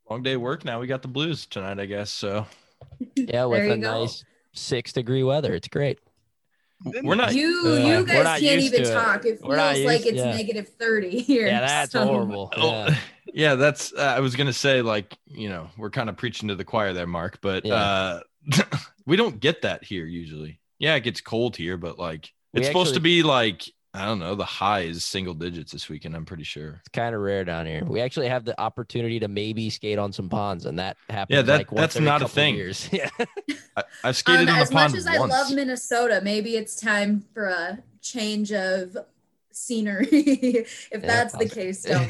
Long 0.10 0.22
day 0.22 0.34
of 0.34 0.42
work. 0.42 0.66
Now 0.66 0.82
we 0.82 0.88
got 0.88 1.02
the 1.02 1.08
blues 1.08 1.46
tonight, 1.46 1.80
I 1.80 1.86
guess. 1.86 2.12
So 2.12 2.46
Yeah, 3.16 3.46
with 3.46 3.72
a 3.72 3.78
go. 3.78 4.02
nice 4.02 4.26
six 4.52 4.92
degree 4.92 5.24
weather. 5.24 5.54
It's 5.54 5.70
great. 5.70 5.98
We're 7.04 7.16
not. 7.16 7.34
You 7.34 7.62
Uh, 7.66 7.76
you 7.78 8.06
guys 8.06 8.40
can't 8.42 8.62
even 8.62 8.84
to 8.84 8.90
it. 8.90 8.94
talk. 8.94 9.26
It 9.26 9.42
We're 9.42 9.56
not 9.58 9.76
feels 9.76 9.86
like 9.86 10.06
it's 10.06 10.18
yeah. 10.18 10.36
negative 10.36 10.70
30 10.80 11.20
here. 11.20 11.48
Yeah, 11.48 11.60
that's 11.62 11.92
so- 11.94 12.06
horrible. 12.06 12.52
Oh, 12.56 12.70
Yeah. 12.86 12.96
yeah, 13.34 13.56
that's. 13.56 13.94
Uh, 13.94 14.02
I 14.18 14.20
was 14.20 14.36
gonna 14.36 14.54
say 14.54 14.82
like 14.82 15.18
you 15.28 15.50
know 15.50 15.70
we're 15.78 15.90
kind 15.90 16.10
of 16.10 16.18
preaching 16.18 16.50
to 16.50 16.56
the 16.56 16.66
choir 16.66 16.94
there, 16.94 17.08
Mark, 17.08 17.40
but 17.42 17.66
Yeah. 17.66 17.76
uh, 17.76 18.20
we 19.06 19.16
don't 19.16 19.40
get 19.40 19.62
that 19.64 19.84
here 19.84 20.06
usually. 20.06 20.60
Yeah, 20.80 20.96
it 20.96 21.02
gets 21.02 21.22
cold 21.22 21.56
here, 21.56 21.78
but 21.78 21.98
like 22.00 22.30
We 22.54 22.60
it's 22.60 22.68
supposed 22.68 22.94
to 22.96 23.00
be 23.00 23.24
like 23.24 23.64
I 23.96 24.06
don't 24.06 24.18
know. 24.18 24.34
The 24.34 24.44
high 24.46 24.82
is 24.82 25.06
single 25.06 25.36
digits 25.36 25.72
this 25.72 25.88
weekend. 25.88 26.16
I'm 26.16 26.26
pretty 26.26 26.44
sure. 26.44 26.78
It's 26.80 26.90
kind 26.90 27.14
of 27.14 27.22
rare 27.22 27.46
down 27.46 27.68
here. 27.68 27.84
We 27.86 28.02
actually 28.02 28.28
have 28.28 28.44
the 28.44 28.60
opportunity 28.60 29.20
to 29.20 29.28
maybe 29.28 29.70
skate 29.70 30.00
on 30.00 30.12
some 30.12 30.30
ponds, 30.30 30.66
and 30.66 30.80
that 30.80 30.98
happens. 31.12 31.36
Yeah, 31.36 31.42
that- 31.44 31.58
like 31.60 31.72
once 31.72 31.82
that's 31.82 31.96
every 31.98 32.06
not 32.08 32.22
a 32.24 32.28
thing. 32.28 32.56
Years. 32.56 32.90
Yeah, 32.94 33.10
I, 33.78 33.84
I've 34.04 34.16
skated 34.18 34.50
Um, 34.50 34.54
on 34.54 34.56
the 34.58 34.62
as 34.64 34.72
much 34.72 34.96
as 34.96 35.06
I 35.06 35.18
love 35.18 35.52
Minnesota, 35.54 36.22
maybe 36.24 36.56
it's 36.56 36.76
time 36.76 37.24
for 37.36 37.46
a 37.46 37.80
change 38.02 38.52
of 38.52 38.98
scenery 39.52 40.08
if 40.12 40.90
Yeah, 40.92 40.98
that's 41.00 41.34
the 41.38 41.48
case 41.48 41.84
down 41.84 42.10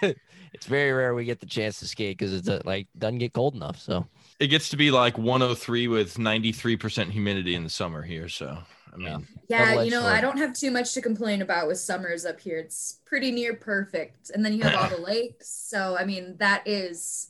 there. 0.00 0.14
it's 0.52 0.66
very 0.66 0.92
rare 0.92 1.14
we 1.14 1.24
get 1.24 1.40
the 1.40 1.46
chance 1.46 1.80
to 1.80 1.88
skate 1.88 2.16
because 2.16 2.32
it's 2.32 2.48
uh, 2.48 2.62
like 2.64 2.86
doesn't 2.96 3.18
get 3.18 3.32
cold 3.32 3.54
enough. 3.56 3.80
So 3.80 4.06
it 4.38 4.46
gets 4.46 4.68
to 4.68 4.76
be 4.76 4.92
like 4.92 5.18
103 5.18 5.88
with 5.88 6.14
93% 6.16 7.10
humidity 7.10 7.56
in 7.56 7.64
the 7.64 7.70
summer 7.70 8.02
here. 8.02 8.28
So 8.28 8.58
I 9.06 9.16
mean, 9.16 9.26
Yeah. 9.48 9.74
yeah, 9.74 9.82
you 9.82 9.90
know, 9.90 10.00
sword. 10.00 10.12
I 10.14 10.20
don't 10.20 10.38
have 10.38 10.52
too 10.54 10.70
much 10.70 10.92
to 10.94 11.00
complain 11.02 11.42
about 11.42 11.68
with 11.68 11.78
summers 11.78 12.24
up 12.26 12.40
here. 12.40 12.58
It's 12.58 13.00
pretty 13.06 13.30
near 13.30 13.54
perfect. 13.54 14.30
And 14.34 14.44
then 14.44 14.52
you 14.54 14.62
have 14.62 14.74
all 14.74 14.96
the 14.96 15.02
lakes. 15.04 15.48
So, 15.48 15.96
I 15.98 16.04
mean, 16.04 16.36
that 16.38 16.62
is 16.66 17.28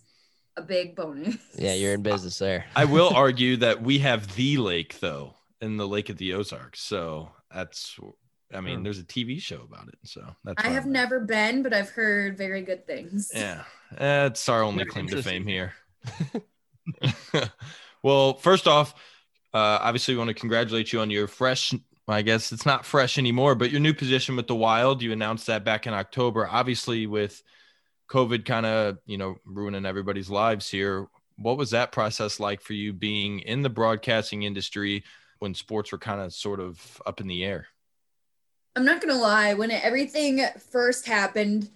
a 0.56 0.62
big 0.62 0.96
bonus. 0.96 1.36
yeah, 1.56 1.74
you're 1.74 1.94
in 1.94 2.02
business 2.02 2.38
there. 2.38 2.64
I 2.74 2.84
will 2.84 3.10
argue 3.14 3.56
that 3.58 3.82
we 3.82 3.98
have 3.98 4.34
the 4.34 4.56
lake 4.58 4.98
though 5.00 5.34
in 5.60 5.76
the 5.76 5.86
Lake 5.86 6.08
of 6.08 6.16
the 6.18 6.34
Ozarks. 6.34 6.80
So 6.80 7.30
that's. 7.54 7.98
I 8.54 8.62
mean, 8.62 8.78
Hmm. 8.78 8.82
there's 8.84 8.98
a 8.98 9.04
TV 9.04 9.38
show 9.42 9.60
about 9.60 9.88
it. 9.88 9.98
So 10.04 10.24
that's. 10.42 10.64
I 10.64 10.68
have 10.68 10.84
I'm- 10.84 10.92
never 10.92 11.20
been, 11.20 11.62
but 11.62 11.74
I've 11.74 11.90
heard 11.90 12.38
very 12.38 12.62
good 12.62 12.86
things. 12.86 13.30
Yeah, 13.34 13.64
that's 13.96 14.48
our 14.48 14.62
only 14.62 14.84
claim 14.86 15.06
to 15.08 15.22
fame 15.22 15.46
here. 15.46 15.74
well, 18.02 18.34
first 18.34 18.66
off, 18.66 18.94
uh, 19.55 19.78
obviously, 19.80 20.14
we 20.14 20.18
want 20.18 20.28
to 20.28 20.34
congratulate 20.34 20.92
you 20.92 21.01
on 21.01 21.11
your 21.11 21.26
fresh. 21.26 21.74
I 22.07 22.22
guess 22.22 22.53
it's 22.53 22.66
not 22.66 22.86
fresh 22.86 23.18
anymore, 23.18 23.55
but 23.55 23.70
your 23.70 23.80
new 23.80 23.92
position 23.92 24.36
with 24.36 24.46
the 24.46 24.55
Wild. 24.55 25.03
You 25.03 25.12
announced 25.12 25.46
that 25.46 25.64
back 25.64 25.86
in 25.86 25.92
October. 25.92 26.49
Obviously, 26.51 27.07
with 27.07 27.42
COVID 28.09 28.44
kind 28.44 28.66
of 28.66 28.99
you 29.07 29.18
know 29.18 29.36
ruining 29.44 29.86
everybody's 29.86 30.30
lives 30.30 30.68
here. 30.68 31.07
What 31.36 31.57
was 31.57 31.70
that 31.70 31.92
process 31.92 32.40
like 32.40 32.61
for 32.61 32.72
you 32.72 32.92
being 32.92 33.40
in 33.40 33.62
the 33.62 33.70
broadcasting 33.70 34.42
industry 34.42 35.05
when 35.38 35.55
sports 35.55 35.92
were 35.92 35.99
kind 35.99 36.20
of 36.20 36.32
sort 36.32 36.61
of 36.61 37.01
up 37.07 37.20
in 37.20 37.28
the 37.28 37.44
air? 37.44 37.68
I'm 38.74 38.84
not 38.84 39.01
gonna 39.01 39.18
lie, 39.18 39.55
when 39.55 39.70
everything 39.70 40.44
first 40.70 41.07
happened, 41.07 41.70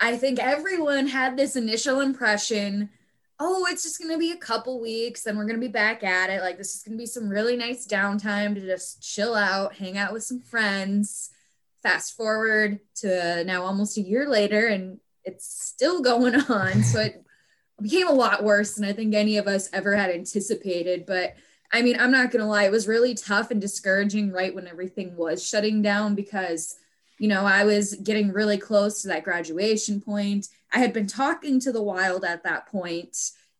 I 0.00 0.16
think 0.16 0.38
everyone 0.38 1.08
had 1.08 1.36
this 1.36 1.56
initial 1.56 2.00
impression 2.00 2.90
oh, 3.40 3.66
it's 3.68 3.84
just 3.84 3.98
going 3.98 4.10
to 4.10 4.18
be 4.18 4.32
a 4.32 4.36
couple 4.36 4.80
weeks, 4.80 5.22
then 5.22 5.36
we're 5.36 5.44
going 5.44 5.60
to 5.60 5.66
be 5.66 5.72
back 5.72 6.02
at 6.02 6.30
it. 6.30 6.40
Like, 6.40 6.58
this 6.58 6.74
is 6.74 6.82
going 6.82 6.96
to 6.96 7.02
be 7.02 7.06
some 7.06 7.28
really 7.28 7.56
nice 7.56 7.86
downtime 7.86 8.54
to 8.54 8.60
just 8.60 9.02
chill 9.02 9.34
out, 9.34 9.76
hang 9.76 9.96
out 9.96 10.12
with 10.12 10.24
some 10.24 10.40
friends. 10.40 11.30
Fast 11.82 12.16
forward 12.16 12.80
to 12.96 13.44
now 13.44 13.62
almost 13.62 13.96
a 13.96 14.02
year 14.02 14.28
later, 14.28 14.66
and 14.66 14.98
it's 15.24 15.46
still 15.46 16.02
going 16.02 16.34
on. 16.34 16.82
So 16.82 17.00
it 17.00 17.24
became 17.82 18.08
a 18.08 18.12
lot 18.12 18.42
worse 18.42 18.74
than 18.74 18.84
I 18.84 18.92
think 18.92 19.14
any 19.14 19.36
of 19.36 19.46
us 19.46 19.68
ever 19.72 19.94
had 19.94 20.10
anticipated. 20.10 21.06
But 21.06 21.34
I 21.72 21.82
mean, 21.82 22.00
I'm 22.00 22.10
not 22.10 22.32
going 22.32 22.40
to 22.40 22.48
lie, 22.48 22.64
it 22.64 22.72
was 22.72 22.88
really 22.88 23.14
tough 23.14 23.50
and 23.50 23.60
discouraging 23.60 24.32
right 24.32 24.54
when 24.54 24.66
everything 24.66 25.16
was 25.16 25.46
shutting 25.46 25.82
down 25.82 26.14
because, 26.14 26.76
you 27.18 27.28
know, 27.28 27.44
I 27.44 27.64
was 27.64 27.94
getting 27.94 28.32
really 28.32 28.58
close 28.58 29.02
to 29.02 29.08
that 29.08 29.24
graduation 29.24 30.00
point 30.00 30.48
I 30.72 30.78
had 30.78 30.92
been 30.92 31.06
talking 31.06 31.60
to 31.60 31.72
the 31.72 31.82
Wild 31.82 32.24
at 32.24 32.44
that 32.44 32.66
point, 32.66 33.16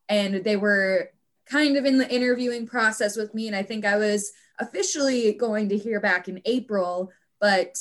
and 0.09 0.45
they 0.45 0.57
were 0.57 1.11
kind 1.47 1.77
of 1.77 1.85
in 1.85 1.99
the 1.99 2.11
interviewing 2.11 2.67
process 2.67 3.17
with 3.17 3.35
me. 3.35 3.47
And 3.47 3.57
I 3.57 3.63
think 3.63 3.85
I 3.85 3.97
was 3.97 4.33
officially 4.59 5.33
going 5.33 5.71
to 5.71 5.79
hear 5.79 6.01
back 6.01 6.29
in 6.29 6.43
April, 6.45 7.11
but 7.41 7.79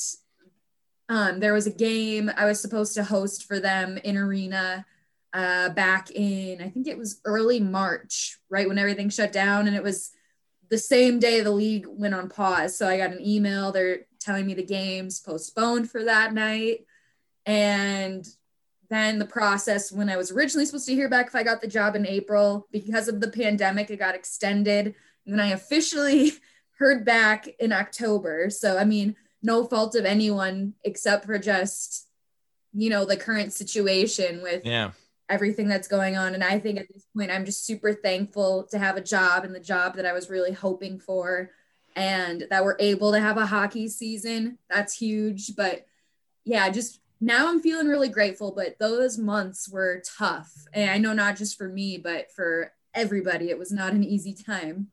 um, 1.08 1.40
there 1.40 1.52
was 1.52 1.66
a 1.66 1.72
game 1.72 2.30
I 2.36 2.46
was 2.46 2.60
supposed 2.60 2.94
to 2.94 3.04
host 3.04 3.44
for 3.44 3.60
them 3.60 3.98
in 3.98 4.16
Arena 4.16 4.86
uh, 5.34 5.68
back 5.70 6.10
in, 6.10 6.62
I 6.62 6.70
think 6.70 6.86
it 6.86 6.96
was 6.96 7.20
early 7.24 7.60
March, 7.60 8.38
right 8.48 8.66
when 8.66 8.78
everything 8.78 9.10
shut 9.10 9.32
down. 9.32 9.66
And 9.66 9.76
it 9.76 9.82
was 9.82 10.10
the 10.70 10.78
same 10.78 11.18
day 11.18 11.40
the 11.40 11.50
league 11.50 11.86
went 11.86 12.14
on 12.14 12.30
pause. 12.30 12.78
So 12.78 12.88
I 12.88 12.96
got 12.96 13.10
an 13.10 13.20
email. 13.20 13.72
They're 13.72 14.00
telling 14.20 14.46
me 14.46 14.54
the 14.54 14.62
game's 14.62 15.20
postponed 15.20 15.90
for 15.90 16.04
that 16.04 16.32
night. 16.32 16.86
And 17.46 18.26
then 18.90 19.18
the 19.18 19.26
process 19.26 19.92
when 19.92 20.08
I 20.08 20.16
was 20.16 20.30
originally 20.30 20.64
supposed 20.66 20.86
to 20.86 20.94
hear 20.94 21.08
back 21.08 21.28
if 21.28 21.34
I 21.34 21.42
got 21.42 21.60
the 21.60 21.68
job 21.68 21.94
in 21.94 22.06
April 22.06 22.66
because 22.72 23.08
of 23.08 23.20
the 23.20 23.30
pandemic, 23.30 23.90
it 23.90 23.98
got 23.98 24.14
extended. 24.14 24.94
And 25.26 25.34
then 25.34 25.40
I 25.40 25.50
officially 25.50 26.32
heard 26.78 27.04
back 27.04 27.48
in 27.58 27.72
October. 27.72 28.50
So, 28.50 28.78
I 28.78 28.84
mean, 28.84 29.16
no 29.42 29.64
fault 29.64 29.94
of 29.94 30.04
anyone 30.04 30.74
except 30.84 31.26
for 31.26 31.38
just, 31.38 32.08
you 32.72 32.90
know, 32.90 33.04
the 33.04 33.16
current 33.16 33.52
situation 33.52 34.42
with 34.42 34.64
yeah. 34.64 34.92
everything 35.28 35.68
that's 35.68 35.88
going 35.88 36.16
on. 36.16 36.34
And 36.34 36.42
I 36.42 36.58
think 36.58 36.78
at 36.78 36.86
this 36.92 37.06
point, 37.16 37.30
I'm 37.30 37.44
just 37.44 37.66
super 37.66 37.92
thankful 37.92 38.64
to 38.70 38.78
have 38.78 38.96
a 38.96 39.02
job 39.02 39.44
and 39.44 39.54
the 39.54 39.60
job 39.60 39.96
that 39.96 40.06
I 40.06 40.12
was 40.12 40.30
really 40.30 40.52
hoping 40.52 40.98
for 40.98 41.50
and 41.98 42.46
that 42.48 42.64
we're 42.64 42.76
able 42.78 43.10
to 43.10 43.18
have 43.18 43.36
a 43.36 43.44
hockey 43.44 43.88
season. 43.88 44.56
That's 44.70 44.94
huge. 44.94 45.56
But 45.56 45.84
yeah, 46.44 46.70
just 46.70 47.00
now 47.20 47.48
I'm 47.48 47.60
feeling 47.60 47.88
really 47.88 48.08
grateful, 48.08 48.52
but 48.52 48.78
those 48.78 49.18
months 49.18 49.68
were 49.68 50.00
tough. 50.16 50.52
And 50.72 50.88
I 50.88 50.98
know 50.98 51.12
not 51.12 51.36
just 51.36 51.58
for 51.58 51.68
me, 51.68 51.98
but 51.98 52.30
for 52.30 52.72
everybody, 52.94 53.50
it 53.50 53.58
was 53.58 53.72
not 53.72 53.94
an 53.94 54.04
easy 54.04 54.32
time. 54.32 54.86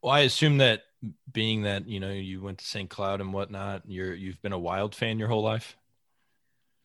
Well, 0.00 0.12
I 0.12 0.20
assume 0.20 0.56
that 0.58 0.84
being 1.30 1.62
that, 1.62 1.86
you 1.86 2.00
know, 2.00 2.10
you 2.10 2.40
went 2.40 2.58
to 2.58 2.64
St. 2.64 2.88
Cloud 2.88 3.20
and 3.20 3.34
whatnot, 3.34 3.82
you're 3.86 4.14
you've 4.14 4.40
been 4.40 4.54
a 4.54 4.58
wild 4.58 4.94
fan 4.94 5.18
your 5.18 5.28
whole 5.28 5.42
life. 5.42 5.76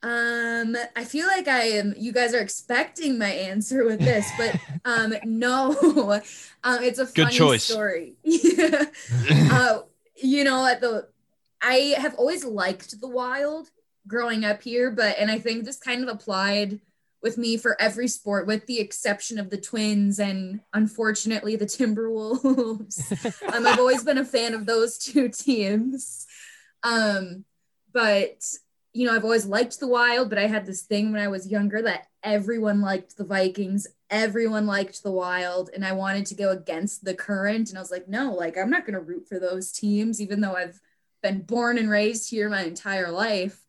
Um, 0.03 0.75
I 0.95 1.03
feel 1.03 1.25
like 1.27 1.47
I 1.47 1.63
am 1.63 1.95
you 1.97 2.11
guys 2.11 2.33
are 2.33 2.39
expecting 2.39 3.17
my 3.17 3.29
answer 3.31 3.85
with 3.85 3.99
this, 3.99 4.29
but 4.37 4.59
um 4.85 5.13
no. 5.23 5.71
um 6.63 6.83
it's 6.83 6.99
a 6.99 7.07
funny 7.07 7.31
Good 7.31 7.31
choice. 7.31 7.63
story. 7.63 8.13
uh, 9.51 9.79
you 10.15 10.43
know, 10.43 10.65
at 10.65 10.81
the 10.81 11.07
I 11.61 11.95
have 11.97 12.15
always 12.15 12.45
liked 12.45 12.99
the 13.01 13.07
wild 13.07 13.69
growing 14.07 14.45
up 14.45 14.61
here, 14.61 14.91
but 14.91 15.17
and 15.17 15.31
I 15.31 15.39
think 15.39 15.65
this 15.65 15.77
kind 15.77 16.03
of 16.03 16.09
applied 16.09 16.79
with 17.23 17.39
me 17.39 17.57
for 17.57 17.75
every 17.81 18.07
sport, 18.07 18.45
with 18.45 18.67
the 18.67 18.79
exception 18.79 19.39
of 19.39 19.49
the 19.49 19.57
Twins 19.57 20.19
and 20.19 20.59
unfortunately 20.73 21.55
the 21.55 21.65
Timberwolves. 21.65 23.51
um, 23.51 23.65
I've 23.65 23.79
always 23.79 24.03
been 24.03 24.19
a 24.19 24.25
fan 24.25 24.53
of 24.53 24.67
those 24.67 24.99
two 24.99 25.29
teams. 25.29 26.27
Um, 26.83 27.45
but 27.91 28.43
you 28.95 29.05
know, 29.05 29.13
I've 29.13 29.25
always 29.25 29.45
liked 29.45 29.81
the 29.81 29.89
Wild, 29.89 30.29
but 30.29 30.39
I 30.39 30.47
had 30.47 30.65
this 30.65 30.83
thing 30.83 31.11
when 31.11 31.21
I 31.21 31.27
was 31.27 31.51
younger 31.51 31.81
that 31.81 32.07
everyone 32.23 32.79
liked 32.79 33.17
the 33.17 33.25
Vikings, 33.25 33.85
everyone 34.09 34.65
liked 34.65 35.03
the 35.03 35.11
Wild, 35.11 35.69
and 35.75 35.83
I 35.83 35.91
wanted 35.91 36.25
to 36.27 36.35
go 36.35 36.51
against 36.51 37.03
the 37.03 37.13
current. 37.13 37.67
And 37.67 37.77
I 37.77 37.81
was 37.81 37.91
like, 37.91 38.07
no, 38.07 38.33
like 38.33 38.57
I'm 38.57 38.69
not 38.69 38.85
going 38.85 38.93
to 38.93 39.01
root 39.01 39.27
for 39.27 39.37
those 39.37 39.73
teams, 39.73 40.21
even 40.21 40.39
though 40.39 40.55
I've 40.55 40.79
been 41.21 41.41
born 41.41 41.77
and 41.77 41.89
raised 41.89 42.29
here 42.29 42.47
my 42.49 42.63
entire 42.63 43.11
life. 43.11 43.59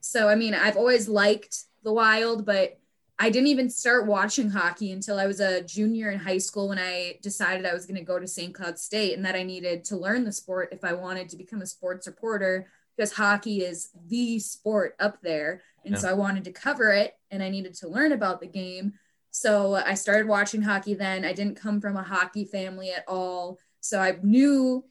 So, 0.00 0.28
I 0.28 0.34
mean, 0.34 0.52
I've 0.52 0.76
always 0.76 1.08
liked 1.08 1.58
the 1.84 1.92
Wild, 1.92 2.44
but 2.44 2.76
I 3.20 3.30
didn't 3.30 3.48
even 3.48 3.70
start 3.70 4.08
watching 4.08 4.50
hockey 4.50 4.90
until 4.90 5.16
I 5.16 5.28
was 5.28 5.38
a 5.38 5.62
junior 5.62 6.10
in 6.10 6.18
high 6.18 6.38
school 6.38 6.70
when 6.70 6.80
I 6.80 7.20
decided 7.22 7.66
I 7.66 7.74
was 7.74 7.86
going 7.86 8.00
to 8.00 8.04
go 8.04 8.18
to 8.18 8.26
St. 8.26 8.52
Cloud 8.52 8.80
State 8.80 9.14
and 9.14 9.24
that 9.24 9.36
I 9.36 9.44
needed 9.44 9.84
to 9.84 9.96
learn 9.96 10.24
the 10.24 10.32
sport 10.32 10.70
if 10.72 10.82
I 10.82 10.92
wanted 10.92 11.28
to 11.28 11.36
become 11.36 11.62
a 11.62 11.66
sports 11.66 12.08
reporter 12.08 12.66
because 12.96 13.12
hockey 13.12 13.64
is 13.64 13.90
the 14.08 14.38
sport 14.38 14.94
up 15.00 15.20
there. 15.22 15.62
And 15.84 15.94
yeah. 15.94 16.00
so 16.00 16.08
I 16.08 16.12
wanted 16.12 16.44
to 16.44 16.52
cover 16.52 16.90
it 16.92 17.14
and 17.30 17.42
I 17.42 17.48
needed 17.48 17.74
to 17.74 17.88
learn 17.88 18.12
about 18.12 18.40
the 18.40 18.46
game. 18.46 18.94
So 19.30 19.74
I 19.74 19.94
started 19.94 20.28
watching 20.28 20.62
hockey 20.62 20.94
then. 20.94 21.24
I 21.24 21.32
didn't 21.32 21.60
come 21.60 21.80
from 21.80 21.96
a 21.96 22.02
hockey 22.02 22.44
family 22.44 22.92
at 22.92 23.04
all. 23.08 23.58
So 23.80 23.98
I 23.98 24.18
knew 24.22 24.84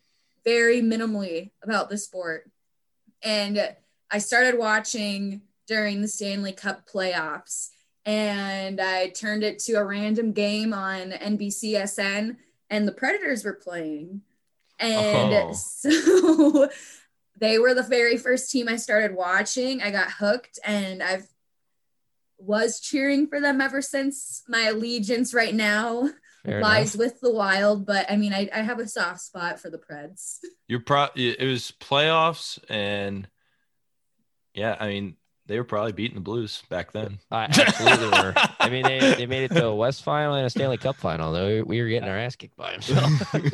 very 0.43 0.82
minimally 0.82 1.52
about 1.64 1.89
the 1.89 1.97
sport. 1.97 2.49
And 3.24 3.76
I 4.10 4.18
started 4.18 4.58
watching 4.58 5.41
during 5.68 6.02
the 6.02 6.08
Stanley 6.08 6.54
Cup 6.54 6.89
playoffs 6.89 7.70
and 8.06 8.82
I 8.82 9.10
turned 9.10 9.43
it 9.43 9.60
to 9.60 9.74
a 9.74 9.86
random 9.86 10.34
game 10.34 10.74
on 10.74 11.12
NBCSN 11.12 12.38
and 12.70 12.88
the 12.88 12.91
Predators 12.91 13.45
were 13.45 13.54
playing. 13.54 14.22
And 14.80 15.34
oh. 15.34 15.54
so 15.54 16.70
they 17.38 17.59
were 17.59 17.73
the 17.73 17.84
very 17.84 18.17
first 18.17 18.51
team 18.51 18.67
I 18.67 18.75
started 18.75 19.15
watching. 19.15 19.82
I 19.82 19.91
got 19.91 20.11
hooked 20.11 20.59
and 20.65 21.01
I've 21.01 21.27
was 22.38 22.79
cheering 22.79 23.27
for 23.27 23.39
them 23.39 23.61
ever 23.61 23.82
since. 23.82 24.41
My 24.47 24.63
allegiance 24.63 25.34
right 25.34 25.53
now 25.53 26.09
Fair 26.43 26.59
lies 26.59 26.95
enough. 26.95 27.05
with 27.05 27.21
the 27.21 27.32
Wild, 27.32 27.86
but 27.86 28.09
I 28.09 28.17
mean 28.17 28.34
I, 28.34 28.49
I 28.53 28.61
have 28.61 28.79
a 28.79 28.88
soft 28.88 29.21
spot 29.21 29.59
for 29.59 29.69
the 29.69 29.77
Preds. 29.77 30.38
You're 30.67 30.79
pro 30.79 31.07
it 31.15 31.45
was 31.45 31.71
playoffs 31.79 32.59
and 32.69 33.27
yeah, 34.53 34.75
I 34.79 34.88
mean, 34.88 35.15
they 35.47 35.57
were 35.57 35.63
probably 35.63 35.91
beating 35.91 36.15
the 36.15 36.21
Blues 36.21 36.63
back 36.69 36.91
then. 36.91 37.19
I 37.29 37.43
absolutely 37.45 38.07
were. 38.07 38.34
I 38.59 38.69
mean, 38.69 38.84
they, 38.84 38.99
they 39.15 39.25
made 39.25 39.43
it 39.43 39.55
to 39.55 39.67
a 39.67 39.75
West 39.75 40.03
final 40.03 40.34
and 40.36 40.45
a 40.45 40.49
Stanley 40.49 40.77
Cup 40.77 40.97
final, 40.97 41.32
though 41.32 41.63
we 41.63 41.82
were 41.82 41.88
getting 41.88 42.09
our 42.09 42.17
ass 42.17 42.36
kicked 42.36 42.57
by 42.57 42.77
them. 42.77 43.51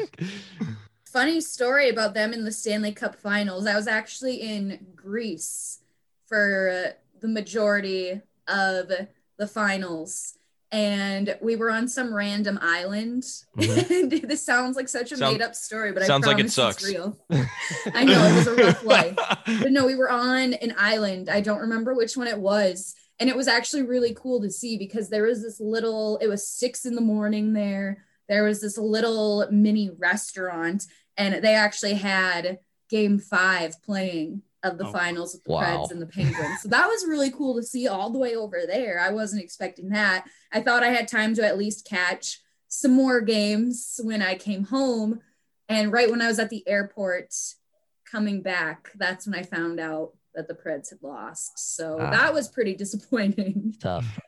Funny 1.11 1.41
story 1.41 1.89
about 1.89 2.13
them 2.13 2.33
in 2.33 2.43
the 2.43 2.51
Stanley 2.51 2.91
Cup 2.91 3.15
finals. 3.15 3.65
I 3.65 3.75
was 3.75 3.87
actually 3.87 4.41
in 4.41 4.87
Greece 4.95 5.79
for 6.25 6.93
the 7.19 7.27
majority 7.27 8.21
of 8.47 8.91
the 9.37 9.47
finals 9.47 10.37
and 10.71 11.37
we 11.41 11.55
were 11.55 11.71
on 11.71 11.87
some 11.87 12.13
random 12.13 12.59
island. 12.61 13.23
Mm-hmm. 13.57 14.27
this 14.27 14.45
sounds 14.45 14.75
like 14.75 14.89
such 14.89 15.11
a 15.11 15.17
Sound, 15.17 15.33
made 15.33 15.41
up 15.41 15.55
story, 15.55 15.91
but 15.91 16.03
sounds 16.03 16.27
I 16.27 16.31
like 16.31 16.43
it 16.43 16.51
sucks. 16.51 16.83
It's 16.83 16.93
real. 16.93 17.17
I 17.93 18.03
know 18.03 18.21
it 18.25 18.35
was 18.35 18.47
a 18.47 18.55
rough 18.55 18.83
life, 18.83 19.15
but 19.45 19.71
no, 19.71 19.85
we 19.85 19.95
were 19.95 20.11
on 20.11 20.53
an 20.53 20.73
island. 20.77 21.29
I 21.29 21.41
don't 21.41 21.59
remember 21.59 21.93
which 21.93 22.17
one 22.17 22.27
it 22.27 22.39
was, 22.39 22.95
and 23.19 23.29
it 23.29 23.35
was 23.35 23.47
actually 23.47 23.83
really 23.83 24.13
cool 24.13 24.41
to 24.41 24.51
see 24.51 24.77
because 24.77 25.09
there 25.09 25.23
was 25.23 25.41
this 25.41 25.59
little. 25.59 26.17
It 26.17 26.27
was 26.27 26.47
six 26.47 26.85
in 26.85 26.95
the 26.95 27.01
morning 27.01 27.53
there. 27.53 28.05
There 28.29 28.43
was 28.43 28.61
this 28.61 28.77
little 28.77 29.47
mini 29.51 29.89
restaurant, 29.89 30.83
and 31.17 31.43
they 31.43 31.55
actually 31.55 31.95
had 31.95 32.59
Game 32.89 33.19
Five 33.19 33.81
playing 33.83 34.41
of 34.63 34.77
the 34.77 34.87
oh, 34.87 34.91
finals 34.91 35.33
with 35.33 35.43
the 35.43 35.51
wow. 35.51 35.61
Preds 35.61 35.91
and 35.91 36.01
the 36.01 36.07
Penguins. 36.07 36.61
So 36.61 36.69
that 36.69 36.87
was 36.87 37.05
really 37.07 37.31
cool 37.31 37.55
to 37.55 37.63
see 37.63 37.87
all 37.87 38.09
the 38.09 38.19
way 38.19 38.35
over 38.35 38.61
there. 38.65 38.99
I 38.99 39.11
wasn't 39.11 39.43
expecting 39.43 39.89
that. 39.89 40.25
I 40.51 40.61
thought 40.61 40.83
I 40.83 40.89
had 40.89 41.07
time 41.07 41.33
to 41.35 41.45
at 41.45 41.57
least 41.57 41.87
catch 41.87 42.41
some 42.67 42.91
more 42.91 43.21
games 43.21 43.99
when 44.03 44.21
I 44.21 44.35
came 44.35 44.65
home. 44.65 45.21
And 45.69 45.91
right 45.91 46.09
when 46.09 46.21
I 46.21 46.27
was 46.27 46.39
at 46.39 46.49
the 46.49 46.67
airport 46.67 47.33
coming 48.09 48.41
back, 48.41 48.91
that's 48.95 49.27
when 49.27 49.37
I 49.37 49.43
found 49.43 49.79
out 49.79 50.13
that 50.33 50.47
the 50.47 50.53
Preds 50.53 50.89
had 50.89 50.99
lost. 51.01 51.75
So 51.75 51.97
ah. 51.99 52.11
that 52.11 52.33
was 52.33 52.47
pretty 52.47 52.75
disappointing. 52.83 53.75
Tough. 53.79 54.19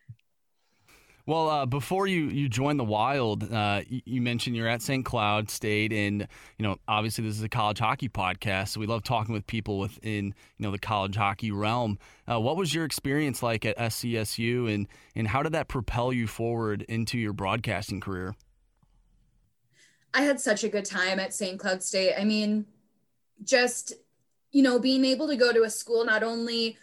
Well, 1.30 1.48
uh, 1.48 1.66
before 1.68 2.08
you 2.08 2.24
you 2.30 2.50
joined 2.50 2.80
the 2.80 2.84
Wild, 2.84 3.54
uh, 3.54 3.84
you, 3.88 4.02
you, 4.04 4.20
mentioned 4.20 4.56
you're 4.56 4.68
at 4.68 4.82
St. 4.82 5.06
Cloud 5.06 5.52
State, 5.52 5.94
and 5.94 6.28
you 6.58 6.66
know 6.66 6.78
obviously 6.88 7.24
this 7.24 7.38
is 7.38 7.44
a 7.44 7.48
college 7.48 7.78
hockey 7.78 8.10
podcast, 8.10 8.70
so 8.70 8.80
we 8.80 8.88
love 8.88 9.04
talking 9.04 9.32
with 9.32 9.46
people 9.46 9.78
within 9.78 10.34
you 10.58 10.66
know 10.66 10.72
the 10.72 10.80
college 10.80 11.16
hockey 11.16 11.52
realm. 11.52 12.00
Uh, 12.28 12.40
what 12.40 12.58
was 12.58 12.74
your 12.74 12.84
experience 12.84 13.44
like 13.44 13.64
at 13.64 13.78
SCSU, 13.78 14.74
and 14.74 14.88
and 15.16 15.28
how 15.28 15.44
did 15.44 15.52
that 15.52 15.68
propel 15.68 16.12
you 16.12 16.26
forward 16.26 16.82
into 16.90 17.20
your 17.20 17.32
broadcasting 17.34 18.00
career? 18.00 18.34
I 20.16 20.24
had 20.24 20.40
such 20.40 20.64
a 20.64 20.68
good 20.68 20.86
time 20.86 21.20
at 21.20 21.32
St. 21.32 21.60
Cloud 21.60 21.84
State. 21.84 22.16
I 22.20 22.24
mean, 22.24 22.66
just 23.44 23.94
you 24.52 24.64
know, 24.64 24.80
being 24.80 25.06
able 25.06 25.28
to 25.28 25.36
go 25.36 25.54
to 25.54 25.62
a 25.62 25.70
school 25.70 26.06
not 26.06 26.24
only 26.24 26.80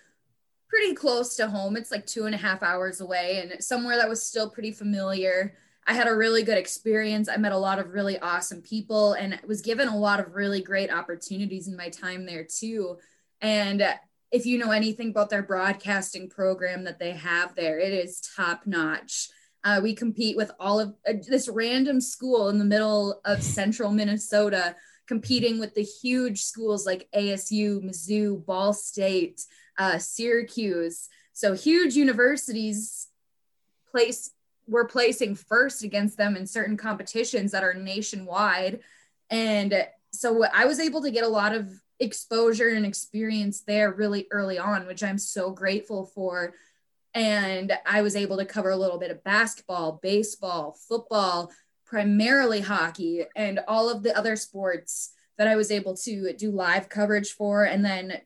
pretty 0.68 0.94
close 0.94 1.36
to 1.36 1.48
home, 1.48 1.76
it's 1.76 1.90
like 1.90 2.06
two 2.06 2.26
and 2.26 2.34
a 2.34 2.38
half 2.38 2.62
hours 2.62 3.00
away, 3.00 3.40
and 3.40 3.62
somewhere 3.62 3.96
that 3.96 4.08
was 4.08 4.26
still 4.26 4.50
pretty 4.50 4.72
familiar. 4.72 5.54
I 5.86 5.94
had 5.94 6.08
a 6.08 6.16
really 6.16 6.42
good 6.42 6.58
experience. 6.58 7.28
I 7.28 7.36
met 7.36 7.52
a 7.52 7.58
lot 7.58 7.78
of 7.78 7.92
really 7.92 8.18
awesome 8.18 8.60
people 8.60 9.12
and 9.12 9.38
was 9.46 9.62
given 9.62 9.86
a 9.86 9.96
lot 9.96 10.18
of 10.18 10.34
really 10.34 10.60
great 10.60 10.90
opportunities 10.90 11.68
in 11.68 11.76
my 11.76 11.90
time 11.90 12.26
there 12.26 12.44
too. 12.44 12.98
And 13.40 13.86
if 14.32 14.46
you 14.46 14.58
know 14.58 14.72
anything 14.72 15.10
about 15.10 15.30
their 15.30 15.44
broadcasting 15.44 16.28
program 16.28 16.84
that 16.84 16.98
they 16.98 17.12
have 17.12 17.54
there, 17.54 17.78
it 17.78 17.92
is 17.92 18.20
top 18.36 18.62
notch. 18.66 19.28
Uh, 19.62 19.80
we 19.82 19.94
compete 19.94 20.36
with 20.36 20.50
all 20.58 20.80
of 20.80 20.94
uh, 21.08 21.14
this 21.28 21.48
random 21.48 22.00
school 22.00 22.48
in 22.48 22.58
the 22.58 22.64
middle 22.64 23.20
of 23.24 23.42
central 23.42 23.90
Minnesota, 23.90 24.74
competing 25.06 25.60
with 25.60 25.74
the 25.74 25.82
huge 25.82 26.42
schools 26.42 26.84
like 26.84 27.08
ASU, 27.14 27.80
Mizzou, 27.82 28.44
Ball 28.44 28.72
State, 28.72 29.40
uh, 29.78 29.98
Syracuse. 29.98 31.08
So 31.32 31.54
huge 31.54 31.94
universities 31.94 33.08
place 33.90 34.30
we're 34.68 34.86
placing 34.86 35.36
first 35.36 35.84
against 35.84 36.16
them 36.16 36.36
in 36.36 36.46
certain 36.46 36.76
competitions 36.76 37.52
that 37.52 37.62
are 37.62 37.74
nationwide. 37.74 38.80
And 39.30 39.86
so 40.12 40.44
I 40.44 40.64
was 40.64 40.80
able 40.80 41.02
to 41.02 41.10
get 41.10 41.24
a 41.24 41.28
lot 41.28 41.54
of 41.54 41.72
exposure 42.00 42.68
and 42.68 42.84
experience 42.84 43.60
there 43.60 43.92
really 43.92 44.26
early 44.30 44.58
on, 44.58 44.86
which 44.86 45.02
I'm 45.02 45.18
so 45.18 45.50
grateful 45.50 46.06
for. 46.06 46.54
And 47.14 47.72
I 47.86 48.02
was 48.02 48.16
able 48.16 48.36
to 48.38 48.44
cover 48.44 48.70
a 48.70 48.76
little 48.76 48.98
bit 48.98 49.10
of 49.10 49.24
basketball, 49.24 50.00
baseball, 50.02 50.76
football, 50.88 51.50
primarily 51.86 52.60
hockey, 52.60 53.24
and 53.36 53.60
all 53.68 53.88
of 53.88 54.02
the 54.02 54.16
other 54.16 54.36
sports 54.36 55.12
that 55.38 55.48
I 55.48 55.56
was 55.56 55.70
able 55.70 55.96
to 55.98 56.32
do 56.32 56.50
live 56.50 56.88
coverage 56.88 57.30
for, 57.32 57.64
and 57.64 57.84
then 57.84 58.20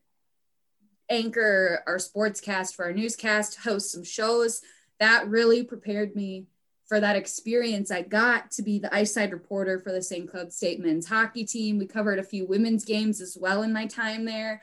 anchor 1.10 1.82
our 1.86 1.98
sportscast 1.98 2.74
for 2.74 2.86
our 2.86 2.92
newscast, 2.92 3.58
host 3.58 3.92
some 3.92 4.04
shows 4.04 4.62
that 5.00 5.28
really 5.28 5.64
prepared 5.64 6.14
me 6.14 6.46
for 6.86 7.00
that 7.00 7.16
experience. 7.16 7.90
I 7.90 8.02
got 8.02 8.50
to 8.52 8.62
be 8.62 8.78
the 8.78 8.94
ice 8.94 9.14
side 9.14 9.32
reporter 9.32 9.78
for 9.78 9.92
the 9.92 10.02
St. 10.02 10.28
Cloud 10.28 10.52
State 10.52 10.80
men's 10.80 11.06
hockey 11.06 11.44
team. 11.44 11.78
We 11.78 11.86
covered 11.86 12.18
a 12.18 12.24
few 12.24 12.46
women's 12.46 12.84
games 12.84 13.20
as 13.20 13.36
well 13.40 13.62
in 13.62 13.72
my 13.72 13.86
time 13.86 14.24
there. 14.24 14.62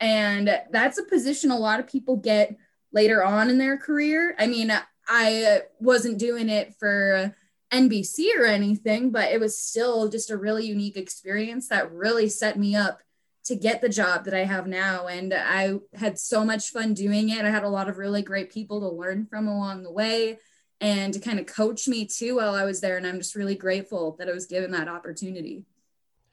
And 0.00 0.60
that's 0.70 0.98
a 0.98 1.04
position 1.04 1.50
a 1.50 1.58
lot 1.58 1.80
of 1.80 1.86
people 1.86 2.16
get 2.16 2.56
later 2.92 3.24
on 3.24 3.50
in 3.50 3.58
their 3.58 3.76
career. 3.76 4.34
I 4.38 4.46
mean, 4.46 4.72
I 5.08 5.62
wasn't 5.80 6.18
doing 6.18 6.48
it 6.48 6.74
for 6.78 7.34
NBC 7.72 8.36
or 8.38 8.44
anything, 8.44 9.10
but 9.10 9.30
it 9.30 9.40
was 9.40 9.58
still 9.58 10.08
just 10.08 10.30
a 10.30 10.36
really 10.36 10.66
unique 10.66 10.96
experience 10.96 11.68
that 11.68 11.92
really 11.92 12.28
set 12.28 12.58
me 12.58 12.74
up 12.74 13.02
to 13.48 13.56
get 13.56 13.80
the 13.80 13.88
job 13.88 14.24
that 14.26 14.34
I 14.34 14.44
have 14.44 14.66
now. 14.66 15.06
And 15.06 15.32
I 15.34 15.78
had 15.94 16.18
so 16.18 16.44
much 16.44 16.70
fun 16.70 16.94
doing 16.94 17.30
it. 17.30 17.44
I 17.44 17.50
had 17.50 17.64
a 17.64 17.68
lot 17.68 17.88
of 17.88 17.96
really 17.96 18.22
great 18.22 18.52
people 18.52 18.80
to 18.80 18.88
learn 18.88 19.26
from 19.26 19.48
along 19.48 19.82
the 19.82 19.90
way 19.90 20.38
and 20.80 21.12
to 21.14 21.20
kind 21.20 21.40
of 21.40 21.46
coach 21.46 21.88
me 21.88 22.06
too 22.06 22.36
while 22.36 22.54
I 22.54 22.64
was 22.64 22.80
there. 22.80 22.98
And 22.98 23.06
I'm 23.06 23.18
just 23.18 23.34
really 23.34 23.54
grateful 23.54 24.16
that 24.18 24.28
I 24.28 24.32
was 24.32 24.46
given 24.46 24.70
that 24.72 24.86
opportunity. 24.86 25.64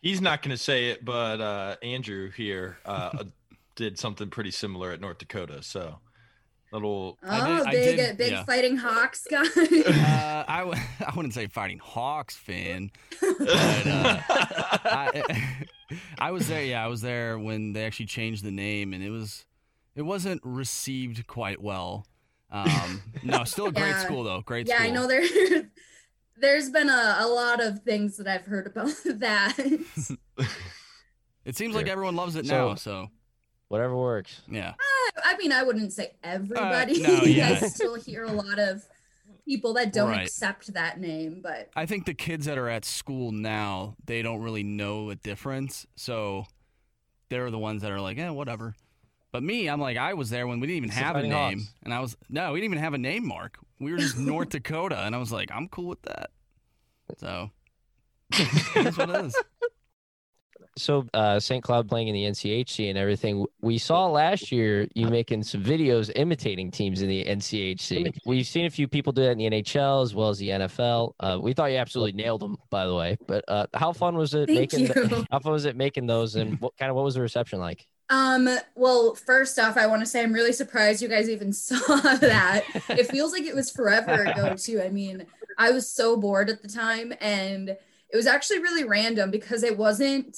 He's 0.02 0.22
not 0.22 0.42
going 0.42 0.56
to 0.56 0.62
say 0.62 0.90
it, 0.90 1.04
but 1.04 1.40
uh, 1.40 1.78
Andrew 1.82 2.30
here 2.32 2.78
uh, 2.86 3.24
did 3.76 3.98
something 3.98 4.30
pretty 4.30 4.52
similar 4.52 4.92
at 4.92 5.00
North 5.00 5.18
Dakota. 5.18 5.64
So 5.64 6.00
little 6.72 7.18
oh 7.24 7.64
did, 7.66 7.72
big 7.72 7.98
did, 7.98 8.18
big 8.18 8.32
yeah. 8.32 8.44
fighting 8.44 8.78
hawks 8.78 9.28
guy 9.30 9.44
uh, 9.44 10.44
I 10.48 10.60
w- 10.60 10.82
I 11.08 11.14
wouldn't 11.16 11.34
say 11.34 11.48
fighting 11.48 11.80
hawks 11.80 12.36
fan 12.36 12.92
but 13.22 13.88
uh, 13.88 14.20
I, 14.30 15.52
I 16.20 16.32
was 16.32 16.48
there 16.48 16.64
yeah 16.64 16.84
i 16.84 16.88
was 16.88 17.02
there 17.02 17.38
when 17.38 17.74
they 17.74 17.86
actually 17.86 18.08
changed 18.08 18.44
the 18.44 18.52
name 18.52 18.94
and 18.94 19.04
it 19.04 19.10
was 19.10 19.46
it 19.96 20.02
wasn't 20.02 20.42
received 20.44 21.28
quite 21.28 21.62
well 21.62 22.06
um 22.52 23.02
no 23.24 23.44
still 23.44 23.68
a 23.68 23.72
great 23.72 23.90
yeah. 23.90 24.04
school 24.04 24.24
though 24.24 24.42
great 24.42 24.68
yeah 24.68 24.78
school. 24.78 24.88
i 24.88 24.92
know 24.92 25.08
there 25.08 25.24
there's 26.38 26.70
been 26.70 26.90
a, 26.90 27.18
a 27.20 27.28
lot 27.28 27.64
of 27.64 27.84
things 27.84 28.18
that 28.18 28.28
i've 28.28 28.46
heard 28.46 28.68
about 28.68 28.94
that 29.06 29.56
it 31.46 31.56
seems 31.56 31.74
sure. 31.74 31.82
like 31.82 31.88
everyone 31.88 32.16
loves 32.16 32.36
it 32.36 32.46
so, 32.46 32.70
now 32.70 32.76
so 32.76 33.10
whatever 33.76 33.96
works. 33.98 34.42
Yeah. 34.50 34.70
Uh, 34.70 35.22
i 35.26 35.38
mean 35.38 35.52
i 35.52 35.64
wouldn't 35.64 35.92
say 35.92 36.14
everybody. 36.24 37.04
uh, 37.04 37.08
no, 37.08 37.24
yeah. 37.24 37.50
i 37.62 37.68
still 37.68 37.96
hear 37.96 38.24
a 38.24 38.32
lot 38.32 38.58
of 38.58 38.84
people 39.46 39.74
that 39.74 39.92
don't 39.94 40.10
right. 40.10 40.26
accept 40.26 40.74
that 40.74 41.00
name 41.00 41.40
but 41.42 41.70
i 41.76 41.86
think 41.86 42.06
the 42.06 42.14
kids 42.14 42.46
that 42.46 42.58
are 42.58 42.70
at 42.70 42.86
school 42.86 43.32
now 43.32 43.96
they 44.06 44.22
don't 44.22 44.42
really 44.42 44.64
know 44.64 45.10
a 45.10 45.16
difference. 45.16 45.86
So 45.96 46.46
they're 47.30 47.52
the 47.52 47.60
ones 47.60 47.82
that 47.82 47.92
are 47.92 48.00
like 48.00 48.18
yeah 48.18 48.30
whatever. 48.30 48.76
But 49.32 49.44
me 49.44 49.68
i'm 49.70 49.82
like 49.82 49.98
i 49.98 50.14
was 50.14 50.30
there 50.30 50.48
when 50.48 50.60
we 50.62 50.68
didn't 50.68 50.78
even 50.78 50.90
it's 50.90 50.98
have 50.98 51.18
a 51.18 51.24
name. 51.24 51.60
Hawks. 51.60 51.74
and 51.84 51.94
i 51.94 52.00
was 52.00 52.16
no 52.30 52.54
we 52.54 52.62
didn't 52.62 52.74
even 52.74 52.84
have 52.84 52.94
a 52.94 52.98
name 52.98 53.28
mark. 53.28 53.58
We 53.80 53.92
were 53.92 53.98
just 53.98 54.18
north 54.18 54.50
dakota. 54.58 55.00
And 55.06 55.14
i 55.14 55.18
was 55.18 55.32
like 55.32 55.52
i'm 55.52 55.68
cool 55.68 55.88
with 55.88 56.02
that. 56.04 56.30
So 57.18 57.52
that's 58.74 58.98
what 58.98 59.10
it 59.10 59.26
is 59.26 59.36
so 60.78 61.08
uh, 61.14 61.40
St. 61.40 61.64
Cloud 61.64 61.88
playing 61.88 62.10
in 62.10 62.14
the 62.14 62.24
NCHC 62.24 62.90
and 62.90 62.98
everything. 62.98 63.46
We 63.62 63.78
saw 63.78 64.08
last 64.08 64.52
year 64.52 64.88
you 64.94 65.08
making 65.08 65.44
some 65.44 65.64
videos 65.64 66.12
imitating 66.16 66.72
teams 66.72 67.02
in 67.02 67.08
the 67.08 67.24
NCHC. 67.24 68.18
We've 68.26 68.46
seen 68.46 68.66
a 68.66 68.70
few 68.70 68.88
people 68.88 69.14
do 69.14 69.24
that 69.24 69.32
in 69.32 69.38
the 69.38 69.50
NHL 69.50 70.04
as 70.04 70.14
well 70.14 70.30
as 70.30 70.38
the 70.38 70.50
NFL. 70.50 71.14
Uh, 71.20 71.40
we 71.42 71.54
thought 71.54 71.72
you 71.72 71.78
absolutely 71.78 72.12
nailed 72.14 72.42
them, 72.42 72.58
by 72.70 72.86
the 72.86 72.96
way. 72.96 73.18
But 73.26 73.46
uh, 73.48 73.68
how 73.74 73.94
fun 73.94 74.18
was 74.18 74.34
it 74.34 74.48
Thank 74.48 74.74
making? 74.74 74.88
The, 74.88 75.26
how 75.32 75.40
fun 75.40 75.54
was 75.54 75.66
it 75.66 75.76
making 75.76 76.08
those, 76.08 76.36
and 76.36 76.60
what 76.60 76.76
kind 76.78 76.90
of 76.90 76.96
what 76.96 77.06
was 77.06 77.16
the 77.16 77.22
reception 77.22 77.60
like? 77.60 77.88
Um, 78.10 78.48
well, 78.76 79.16
first 79.16 79.58
off, 79.58 79.78
I 79.78 79.88
want 79.88 80.02
to 80.02 80.06
say 80.06 80.22
I'm 80.22 80.34
really 80.34 80.54
surprised 80.54 81.02
you 81.02 81.08
guys 81.08 81.30
even 81.30 81.54
saw 81.54 81.78
that. 82.18 82.64
it 82.90 83.08
feels 83.08 83.32
like 83.32 83.44
it 83.44 83.56
was 83.56 83.72
forever 83.72 84.24
ago, 84.24 84.56
too. 84.56 84.82
I 84.82 84.90
mean, 84.90 85.26
I 85.58 85.72
was 85.72 85.90
so 85.90 86.18
bored 86.18 86.50
at 86.50 86.62
the 86.62 86.68
time, 86.68 87.14
and 87.22 87.70
it 87.70 88.16
was 88.16 88.28
actually 88.28 88.60
really 88.60 88.84
random 88.84 89.32
because 89.32 89.64
it 89.64 89.78
wasn't 89.78 90.38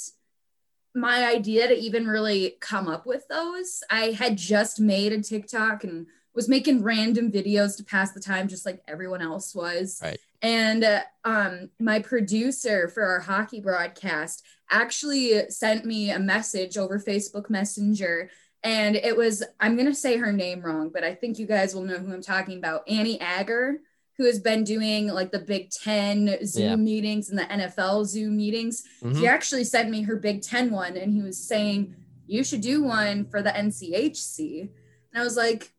my 0.97 1.25
idea 1.25 1.67
to 1.67 1.77
even 1.77 2.07
really 2.07 2.57
come 2.59 2.87
up 2.87 3.05
with 3.05 3.27
those. 3.29 3.83
I 3.89 4.11
had 4.11 4.37
just 4.37 4.79
made 4.79 5.13
a 5.13 5.21
TikTok 5.21 5.83
and 5.83 6.07
was 6.33 6.49
making 6.49 6.83
random 6.83 7.31
videos 7.31 7.77
to 7.77 7.83
pass 7.83 8.11
the 8.11 8.19
time, 8.19 8.47
just 8.47 8.65
like 8.65 8.81
everyone 8.87 9.21
else 9.21 9.55
was. 9.55 9.99
Right. 10.03 10.19
And 10.41 10.83
uh, 10.83 11.01
um, 11.23 11.69
my 11.79 11.99
producer 11.99 12.89
for 12.89 13.03
our 13.03 13.19
hockey 13.19 13.59
broadcast 13.59 14.43
actually 14.69 15.49
sent 15.49 15.85
me 15.85 16.11
a 16.11 16.19
message 16.19 16.77
over 16.77 16.99
Facebook 16.99 17.49
Messenger. 17.49 18.29
And 18.63 18.95
it 18.95 19.15
was, 19.15 19.43
I'm 19.59 19.75
going 19.75 19.87
to 19.87 19.95
say 19.95 20.17
her 20.17 20.33
name 20.33 20.61
wrong, 20.61 20.89
but 20.93 21.03
I 21.03 21.15
think 21.15 21.39
you 21.39 21.47
guys 21.47 21.73
will 21.73 21.83
know 21.83 21.97
who 21.97 22.13
I'm 22.13 22.21
talking 22.21 22.57
about 22.57 22.87
Annie 22.87 23.21
Agar 23.21 23.77
who 24.17 24.25
has 24.25 24.39
been 24.39 24.63
doing 24.63 25.07
like 25.07 25.31
the 25.31 25.39
Big 25.39 25.69
Ten 25.69 26.37
Zoom 26.45 26.63
yeah. 26.63 26.75
meetings 26.75 27.29
and 27.29 27.37
the 27.37 27.43
NFL 27.43 28.05
Zoom 28.05 28.35
meetings. 28.37 28.83
Mm-hmm. 29.03 29.19
He 29.19 29.27
actually 29.27 29.63
sent 29.63 29.89
me 29.89 30.01
her 30.03 30.15
Big 30.15 30.41
Ten 30.41 30.71
one 30.71 30.97
and 30.97 31.13
he 31.13 31.21
was 31.21 31.37
saying, 31.37 31.95
you 32.25 32.43
should 32.43 32.61
do 32.61 32.83
one 32.83 33.25
for 33.25 33.41
the 33.41 33.51
NCHC. 33.51 34.61
And 34.61 34.69
I 35.15 35.23
was 35.23 35.37
like, 35.37 35.71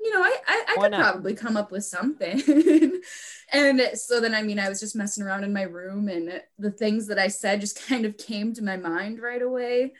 you 0.00 0.12
know, 0.12 0.22
I, 0.22 0.36
I, 0.46 0.64
I 0.68 0.74
could 0.80 0.90
not? 0.92 1.00
probably 1.00 1.34
come 1.34 1.56
up 1.56 1.70
with 1.70 1.84
something. 1.84 2.42
and 3.52 3.82
so 3.94 4.20
then, 4.20 4.34
I 4.34 4.42
mean, 4.42 4.58
I 4.58 4.68
was 4.68 4.80
just 4.80 4.96
messing 4.96 5.22
around 5.22 5.44
in 5.44 5.52
my 5.52 5.62
room 5.62 6.08
and 6.08 6.42
the 6.58 6.70
things 6.70 7.06
that 7.08 7.18
I 7.18 7.28
said 7.28 7.60
just 7.60 7.86
kind 7.88 8.04
of 8.04 8.16
came 8.16 8.52
to 8.54 8.64
my 8.64 8.76
mind 8.76 9.20
right 9.20 9.42
away. 9.42 9.92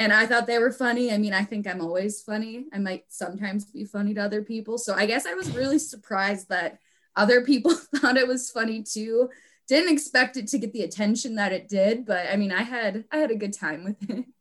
And 0.00 0.12
I 0.12 0.26
thought 0.26 0.46
they 0.46 0.60
were 0.60 0.70
funny. 0.70 1.12
I 1.12 1.18
mean, 1.18 1.34
I 1.34 1.42
think 1.42 1.66
I'm 1.66 1.80
always 1.80 2.22
funny. 2.22 2.66
I 2.72 2.78
might 2.78 3.04
sometimes 3.08 3.64
be 3.64 3.84
funny 3.84 4.14
to 4.14 4.22
other 4.22 4.42
people. 4.42 4.78
So 4.78 4.94
I 4.94 5.06
guess 5.06 5.26
I 5.26 5.34
was 5.34 5.50
really 5.56 5.80
surprised 5.80 6.48
that 6.50 6.78
other 7.18 7.44
people 7.44 7.74
thought 7.96 8.16
it 8.16 8.28
was 8.28 8.50
funny 8.50 8.82
too. 8.82 9.28
Didn't 9.66 9.92
expect 9.92 10.38
it 10.38 10.46
to 10.48 10.58
get 10.58 10.72
the 10.72 10.82
attention 10.82 11.34
that 11.34 11.52
it 11.52 11.68
did, 11.68 12.06
but 12.06 12.26
I 12.32 12.36
mean, 12.36 12.52
I 12.52 12.62
had 12.62 13.04
I 13.12 13.18
had 13.18 13.30
a 13.30 13.36
good 13.36 13.52
time 13.52 13.84
with 13.84 14.10
it. 14.10 14.24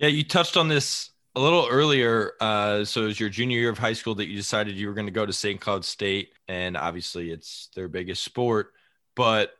Yeah, 0.00 0.06
you 0.06 0.22
touched 0.22 0.56
on 0.56 0.68
this 0.68 1.10
a 1.34 1.40
little 1.40 1.66
earlier. 1.68 2.34
Uh, 2.40 2.84
so 2.84 3.02
it 3.02 3.06
was 3.06 3.18
your 3.18 3.30
junior 3.30 3.58
year 3.58 3.70
of 3.70 3.78
high 3.78 3.94
school 3.94 4.14
that 4.14 4.28
you 4.28 4.36
decided 4.36 4.76
you 4.76 4.86
were 4.86 4.94
going 4.94 5.08
to 5.08 5.12
go 5.12 5.26
to 5.26 5.32
St. 5.32 5.60
Cloud 5.60 5.84
State, 5.84 6.30
and 6.46 6.76
obviously 6.76 7.32
it's 7.32 7.68
their 7.74 7.88
biggest 7.88 8.22
sport. 8.22 8.74
But 9.16 9.54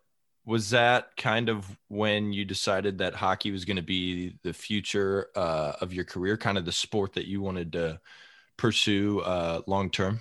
was 0.46 0.70
that 0.70 1.16
kind 1.16 1.48
of 1.48 1.66
when 1.88 2.32
you 2.32 2.44
decided 2.44 2.98
that 2.98 3.16
hockey 3.16 3.50
was 3.50 3.64
going 3.64 3.78
to 3.78 3.82
be 3.82 4.36
the 4.44 4.52
future 4.52 5.26
uh, 5.34 5.72
of 5.80 5.92
your 5.92 6.04
career, 6.04 6.36
kind 6.36 6.56
of 6.56 6.64
the 6.64 6.70
sport 6.70 7.14
that 7.14 7.26
you 7.26 7.42
wanted 7.42 7.72
to 7.72 8.00
pursue 8.56 9.18
uh, 9.20 9.62
long 9.66 9.90
term? 9.90 10.20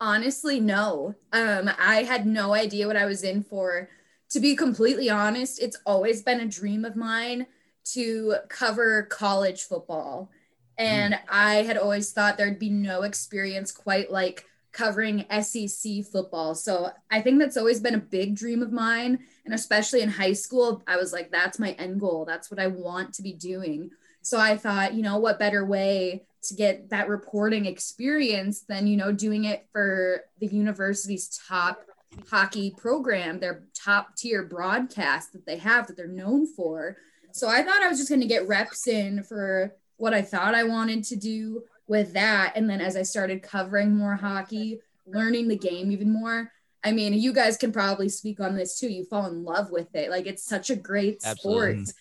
Honestly, 0.00 0.60
no. 0.60 1.14
Um, 1.32 1.70
I 1.78 2.02
had 2.02 2.26
no 2.26 2.52
idea 2.52 2.86
what 2.86 2.96
I 2.96 3.06
was 3.06 3.22
in 3.22 3.42
for. 3.42 3.88
To 4.30 4.40
be 4.40 4.56
completely 4.56 5.08
honest, 5.08 5.62
it's 5.62 5.78
always 5.86 6.22
been 6.22 6.40
a 6.40 6.46
dream 6.46 6.84
of 6.84 6.96
mine 6.96 7.46
to 7.92 8.36
cover 8.48 9.04
college 9.04 9.62
football. 9.62 10.30
And 10.78 11.14
mm. 11.14 11.20
I 11.28 11.56
had 11.56 11.78
always 11.78 12.12
thought 12.12 12.36
there'd 12.36 12.58
be 12.58 12.70
no 12.70 13.02
experience 13.02 13.72
quite 13.72 14.10
like 14.10 14.44
covering 14.72 15.24
SEC 15.40 16.04
football. 16.04 16.54
So 16.54 16.90
I 17.10 17.22
think 17.22 17.38
that's 17.38 17.56
always 17.56 17.80
been 17.80 17.94
a 17.94 17.98
big 17.98 18.36
dream 18.36 18.62
of 18.62 18.72
mine. 18.72 19.20
And 19.46 19.54
especially 19.54 20.02
in 20.02 20.10
high 20.10 20.34
school, 20.34 20.82
I 20.86 20.96
was 20.96 21.14
like, 21.14 21.30
that's 21.30 21.58
my 21.58 21.70
end 21.72 22.00
goal. 22.00 22.26
That's 22.26 22.50
what 22.50 22.60
I 22.60 22.66
want 22.66 23.14
to 23.14 23.22
be 23.22 23.32
doing. 23.32 23.90
So 24.20 24.38
I 24.38 24.56
thought, 24.58 24.92
you 24.92 25.02
know, 25.02 25.18
what 25.18 25.38
better 25.38 25.64
way 25.64 26.26
to 26.48 26.54
get 26.54 26.90
that 26.90 27.08
reporting 27.08 27.66
experience 27.66 28.60
than, 28.60 28.86
you 28.86 28.96
know, 28.96 29.12
doing 29.12 29.44
it 29.44 29.66
for 29.72 30.22
the 30.40 30.46
university's 30.46 31.40
top 31.48 31.82
hockey 32.30 32.74
program, 32.76 33.38
their 33.38 33.64
top 33.74 34.16
tier 34.16 34.44
broadcast 34.44 35.32
that 35.32 35.46
they 35.46 35.58
have 35.58 35.86
that 35.86 35.96
they're 35.96 36.06
known 36.06 36.46
for. 36.46 36.96
So 37.32 37.48
I 37.48 37.62
thought 37.62 37.82
I 37.82 37.88
was 37.88 37.98
just 37.98 38.08
going 38.08 38.22
to 38.22 38.26
get 38.26 38.48
reps 38.48 38.88
in 38.88 39.22
for 39.22 39.74
what 39.98 40.14
I 40.14 40.22
thought 40.22 40.54
I 40.54 40.64
wanted 40.64 41.04
to 41.04 41.16
do 41.16 41.62
with 41.86 42.12
that. 42.14 42.52
And 42.56 42.68
then 42.68 42.80
as 42.80 42.96
I 42.96 43.02
started 43.02 43.42
covering 43.42 43.96
more 43.96 44.16
hockey, 44.16 44.80
learning 45.06 45.48
the 45.48 45.56
game 45.56 45.90
even 45.90 46.10
more, 46.10 46.50
I 46.82 46.92
mean, 46.92 47.14
you 47.14 47.32
guys 47.32 47.56
can 47.56 47.72
probably 47.72 48.08
speak 48.08 48.40
on 48.40 48.56
this 48.56 48.78
too. 48.78 48.88
You 48.88 49.04
fall 49.04 49.26
in 49.26 49.44
love 49.44 49.70
with 49.70 49.94
it. 49.94 50.10
Like 50.10 50.26
it's 50.26 50.44
such 50.44 50.70
a 50.70 50.76
great 50.76 51.22
Absolutely. 51.24 51.84
sport. 51.84 51.96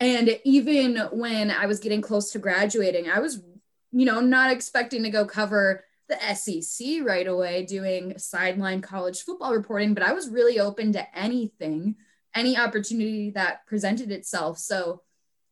And 0.00 0.40
even 0.44 0.96
when 1.12 1.50
I 1.50 1.66
was 1.66 1.78
getting 1.78 2.00
close 2.00 2.32
to 2.32 2.38
graduating, 2.38 3.10
I 3.10 3.18
was, 3.18 3.42
you 3.92 4.06
know, 4.06 4.20
not 4.20 4.50
expecting 4.50 5.02
to 5.02 5.10
go 5.10 5.24
cover 5.24 5.84
the 6.08 6.34
SEC 6.34 7.04
right 7.04 7.26
away 7.26 7.64
doing 7.64 8.18
sideline 8.18 8.80
college 8.80 9.22
football 9.22 9.54
reporting, 9.54 9.94
but 9.94 10.02
I 10.02 10.12
was 10.12 10.28
really 10.28 10.58
open 10.58 10.92
to 10.92 11.18
anything, 11.18 11.96
any 12.34 12.56
opportunity 12.58 13.30
that 13.30 13.66
presented 13.66 14.10
itself. 14.10 14.58
So 14.58 15.02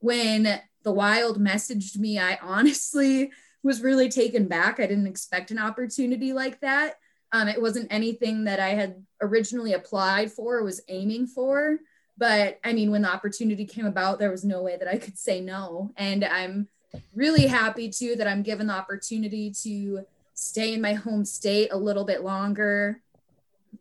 when 0.00 0.60
the 0.82 0.92
Wild 0.92 1.40
messaged 1.40 1.96
me, 1.96 2.18
I 2.18 2.38
honestly 2.42 3.30
was 3.62 3.82
really 3.82 4.08
taken 4.08 4.46
back. 4.46 4.78
I 4.78 4.86
didn't 4.86 5.06
expect 5.06 5.50
an 5.50 5.58
opportunity 5.58 6.32
like 6.32 6.60
that. 6.60 6.94
Um, 7.32 7.48
it 7.48 7.60
wasn't 7.60 7.92
anything 7.92 8.44
that 8.44 8.60
I 8.60 8.70
had 8.70 9.04
originally 9.20 9.74
applied 9.74 10.32
for 10.32 10.58
or 10.58 10.64
was 10.64 10.80
aiming 10.88 11.26
for. 11.26 11.78
But 12.16 12.58
I 12.64 12.72
mean, 12.72 12.90
when 12.90 13.02
the 13.02 13.12
opportunity 13.12 13.64
came 13.64 13.86
about, 13.86 14.18
there 14.18 14.30
was 14.30 14.44
no 14.44 14.62
way 14.62 14.76
that 14.76 14.88
I 14.88 14.98
could 14.98 15.18
say 15.18 15.40
no. 15.40 15.92
And 15.96 16.24
I'm 16.24 16.68
really 17.14 17.46
happy 17.46 17.90
too 17.90 18.16
that 18.16 18.26
I'm 18.26 18.42
given 18.42 18.68
the 18.68 18.74
opportunity 18.74 19.52
to 19.62 20.04
stay 20.34 20.74
in 20.74 20.80
my 20.80 20.94
home 20.94 21.24
state 21.24 21.68
a 21.72 21.76
little 21.76 22.04
bit 22.04 22.22
longer 22.22 23.00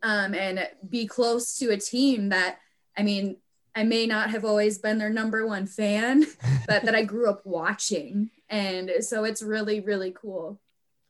um, 0.04 0.34
and 0.34 0.68
be 0.90 1.06
close 1.08 1.58
to 1.60 1.70
a 1.70 1.78
team 1.78 2.30
that, 2.30 2.60
I 2.98 3.04
mean, 3.04 3.38
I 3.76 3.84
may 3.84 4.08
not 4.08 4.32
have 4.32 4.44
always 4.44 4.80
been 4.80 4.98
their 4.98 5.12
number 5.12 5.46
one 5.46 5.68
fan, 5.68 6.26
but 6.68 6.84
that 6.84 6.96
I 6.96 7.04
grew 7.04 7.30
up 7.30 7.46
watching. 7.46 8.32
And 8.50 8.92
so 9.02 9.24
it's 9.24 9.42
really, 9.42 9.82
really 9.82 10.12
cool. 10.12 10.60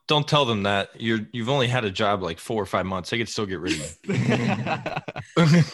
Don't 0.08 0.28
tell 0.28 0.46
them 0.46 0.64
that 0.64 0.90
you're 0.98 1.28
you've 1.34 1.50
only 1.50 1.68
had 1.68 1.84
a 1.84 1.92
job 1.92 2.24
like 2.24 2.40
four 2.40 2.62
or 2.64 2.66
five 2.66 2.86
months. 2.86 3.10
They 3.10 3.18
could 3.18 3.28
still 3.28 3.46
get 3.46 3.60
rid 3.60 3.74
of 3.74 3.98
you. 4.04 4.14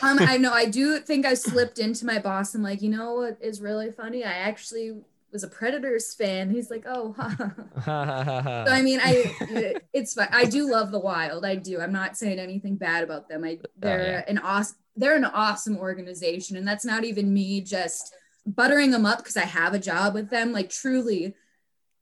um, 0.02 0.18
I 0.20 0.38
know 0.40 0.52
I 0.52 0.66
do 0.66 1.00
think 1.00 1.28
I 1.28 1.36
slipped 1.36 1.78
into 1.78 2.04
my 2.08 2.18
boss. 2.18 2.56
I'm 2.56 2.64
like, 2.64 2.82
you 2.82 2.90
know 2.90 3.14
what 3.14 3.38
is 3.42 3.62
really 3.62 3.92
funny? 3.92 4.24
I 4.24 4.32
actually 4.32 4.96
was 5.34 5.44
a 5.44 5.48
Predators 5.48 6.14
fan. 6.14 6.50
He's 6.50 6.70
like, 6.70 6.84
oh, 6.88 7.14
so 7.86 7.92
I 7.92 8.82
mean, 8.84 9.00
I 9.02 9.82
it's 9.92 10.14
fine. 10.14 10.30
I 10.32 10.46
do 10.46 10.72
love 10.72 10.92
the 10.92 11.00
Wild. 11.00 11.46
I 11.46 11.56
do. 11.56 11.82
I'm 11.82 11.92
not 11.92 12.16
saying 12.16 12.40
anything 12.40 12.76
bad 12.76 13.04
about 13.04 13.28
them. 13.28 13.44
I 13.44 13.58
oh, 13.62 13.68
they're 13.78 14.00
oh, 14.00 14.04
yeah. 14.04 14.24
an 14.28 14.38
awesome 14.38 14.78
they're 14.96 15.16
an 15.16 15.26
awesome 15.26 15.78
organization, 15.78 16.56
and 16.56 16.68
that's 16.68 16.86
not 16.86 17.04
even 17.04 17.34
me 17.34 17.62
just 17.62 18.14
buttering 18.46 18.92
them 18.92 19.06
up 19.06 19.18
because 19.18 19.38
I 19.38 19.46
have 19.46 19.74
a 19.74 19.80
job 19.80 20.14
with 20.14 20.30
them. 20.30 20.54
Like 20.54 20.70
truly, 20.70 21.34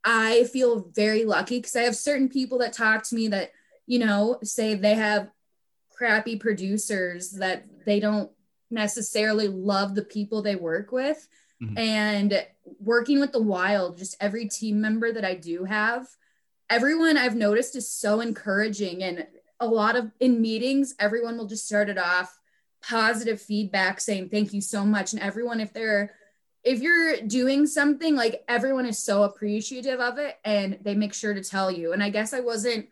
I 0.04 0.44
feel 0.46 0.90
very 0.94 1.24
lucky 1.24 1.60
because 1.60 1.76
I 1.76 1.84
have 1.84 1.96
certain 1.96 2.28
people 2.28 2.58
that 2.60 2.74
talk 2.74 3.04
to 3.04 3.16
me 3.16 3.30
that 3.30 3.52
you 3.88 4.00
know 4.00 4.40
say 4.44 4.76
they 4.76 4.96
have 4.96 5.30
crappy 5.90 6.36
producers 6.36 7.32
that 7.32 7.66
they 7.86 8.00
don't 8.00 8.30
necessarily 8.70 9.48
love 9.48 9.96
the 9.96 10.04
people 10.04 10.42
they 10.42 10.56
work 10.56 10.92
with 10.92 11.28
Mm-hmm. 11.62 11.78
And 11.78 12.46
working 12.80 13.20
with 13.20 13.32
the 13.32 13.42
wild, 13.42 13.98
just 13.98 14.18
every 14.20 14.48
team 14.48 14.82
member 14.82 15.12
that 15.12 15.26
I 15.26 15.36
do 15.36 15.66
have, 15.66 16.08
everyone 16.70 17.18
I've 17.18 17.36
noticed 17.36 17.76
is 17.76 17.92
so 17.92 18.22
encouraging. 18.22 19.04
And 19.04 19.28
a 19.60 19.68
lot 19.68 19.96
of 19.96 20.12
in 20.20 20.42
meetings, 20.42 20.96
everyone 21.00 21.38
will 21.38 21.48
just 21.48 21.66
start 21.66 21.90
it 21.90 21.98
off 21.98 22.40
positive 22.82 23.40
feedback 23.40 24.00
saying 24.00 24.30
thank 24.30 24.54
you 24.54 24.62
so 24.62 24.86
much. 24.86 25.14
And 25.14 25.22
everyone, 25.22 25.60
if 25.60 25.72
they're 25.74 26.16
if 26.64 26.82
you're 26.82 27.22
doing 27.22 27.66
something 27.66 28.16
like 28.16 28.44
everyone 28.48 28.86
is 28.86 29.00
so 29.00 29.24
appreciative 29.24 30.00
of 30.00 30.20
it 30.20 30.38
and 30.46 30.78
they 30.82 30.94
make 30.94 31.14
sure 31.14 31.34
to 31.34 31.44
tell 31.44 31.72
you. 31.72 31.92
And 31.92 32.04
I 32.04 32.10
guess 32.10 32.34
I 32.34 32.40
wasn't 32.40 32.88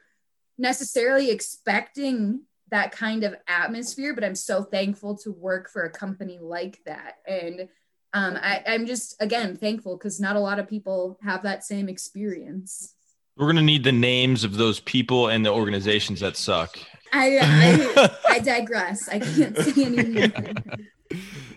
necessarily 0.58 1.30
expecting 1.30 2.42
that 2.72 2.92
kind 2.92 3.24
of 3.24 3.36
atmosphere, 3.48 4.14
but 4.14 4.24
I'm 4.24 4.36
so 4.36 4.64
thankful 4.64 5.18
to 5.18 5.32
work 5.32 5.70
for 5.70 5.84
a 5.84 5.92
company 5.92 6.40
like 6.42 6.80
that. 6.86 7.18
And 7.28 7.70
um, 8.14 8.38
I, 8.42 8.64
I'm 8.68 8.86
just 8.86 9.16
again 9.22 9.56
thankful 9.56 9.98
because 9.98 10.20
not 10.20 10.36
a 10.36 10.40
lot 10.40 10.60
of 10.60 10.68
people 10.68 11.20
have 11.24 11.44
that 11.44 11.64
same 11.64 11.90
experience. 11.90 12.96
We're 13.38 13.48
gonna 13.48 13.62
need 13.62 13.84
the 13.84 13.92
names 13.92 14.44
of 14.44 14.56
those 14.56 14.80
people 14.80 15.28
and 15.28 15.46
the 15.46 15.52
organizations 15.52 16.20
that 16.20 16.38
suck. 16.38 16.78
I 17.14 17.40
I, 17.42 18.36
I 18.36 18.40
digress. 18.40 19.08
I 19.10 19.20
can't 19.20 19.58
say 19.58 19.86
anything. 19.86 20.56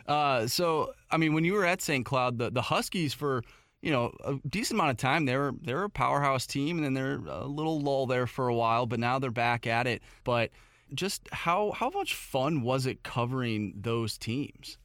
Uh, 0.07 0.47
so 0.47 0.93
I 1.11 1.17
mean, 1.17 1.35
when 1.35 1.45
you 1.45 1.53
were 1.53 1.65
at 1.65 1.81
St. 1.81 2.05
Cloud, 2.05 2.39
the, 2.39 2.51
the 2.51 2.63
Huskies 2.63 3.15
for 3.15 3.43
you 3.83 3.91
know 3.91 4.13
a 4.25 4.35
decent 4.49 4.79
amount 4.79 4.91
of 4.91 4.97
time 4.97 5.27
they 5.27 5.37
were 5.37 5.55
they 5.61 5.75
were 5.75 5.85
a 5.85 5.91
powerhouse 5.91 6.47
team, 6.47 6.79
and 6.79 6.85
then 6.85 6.95
they're 6.95 7.21
a 7.29 7.47
little 7.47 7.81
lull 7.81 8.07
there 8.07 8.27
for 8.27 8.49
a 8.49 8.55
while, 8.55 8.87
but 8.87 8.99
now 8.99 9.19
they're 9.19 9.31
back 9.31 9.67
at 9.67 9.87
it. 9.87 10.03
But 10.25 10.51
just 10.95 11.29
how 11.33 11.73
how 11.73 11.91
much 11.91 12.15
fun 12.15 12.63
was 12.63 12.87
it 12.87 13.03
covering 13.03 13.75
those 13.77 14.19
teams? 14.19 14.79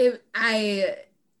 It 0.00 0.24
I 0.34 0.96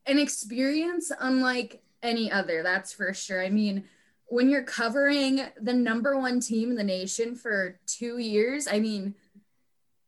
an 0.06 0.18
experience 0.18 1.12
unlike 1.18 1.82
any 2.02 2.30
other, 2.30 2.62
that's 2.62 2.92
for 2.92 3.12
sure. 3.12 3.42
I 3.42 3.50
mean, 3.50 3.84
when 4.26 4.48
you're 4.48 4.62
covering 4.62 5.42
the 5.60 5.74
number 5.74 6.18
one 6.18 6.40
team 6.40 6.70
in 6.70 6.76
the 6.76 6.84
nation 6.84 7.34
for 7.34 7.78
two 7.86 8.18
years, 8.18 8.68
I 8.70 8.78
mean, 8.78 9.14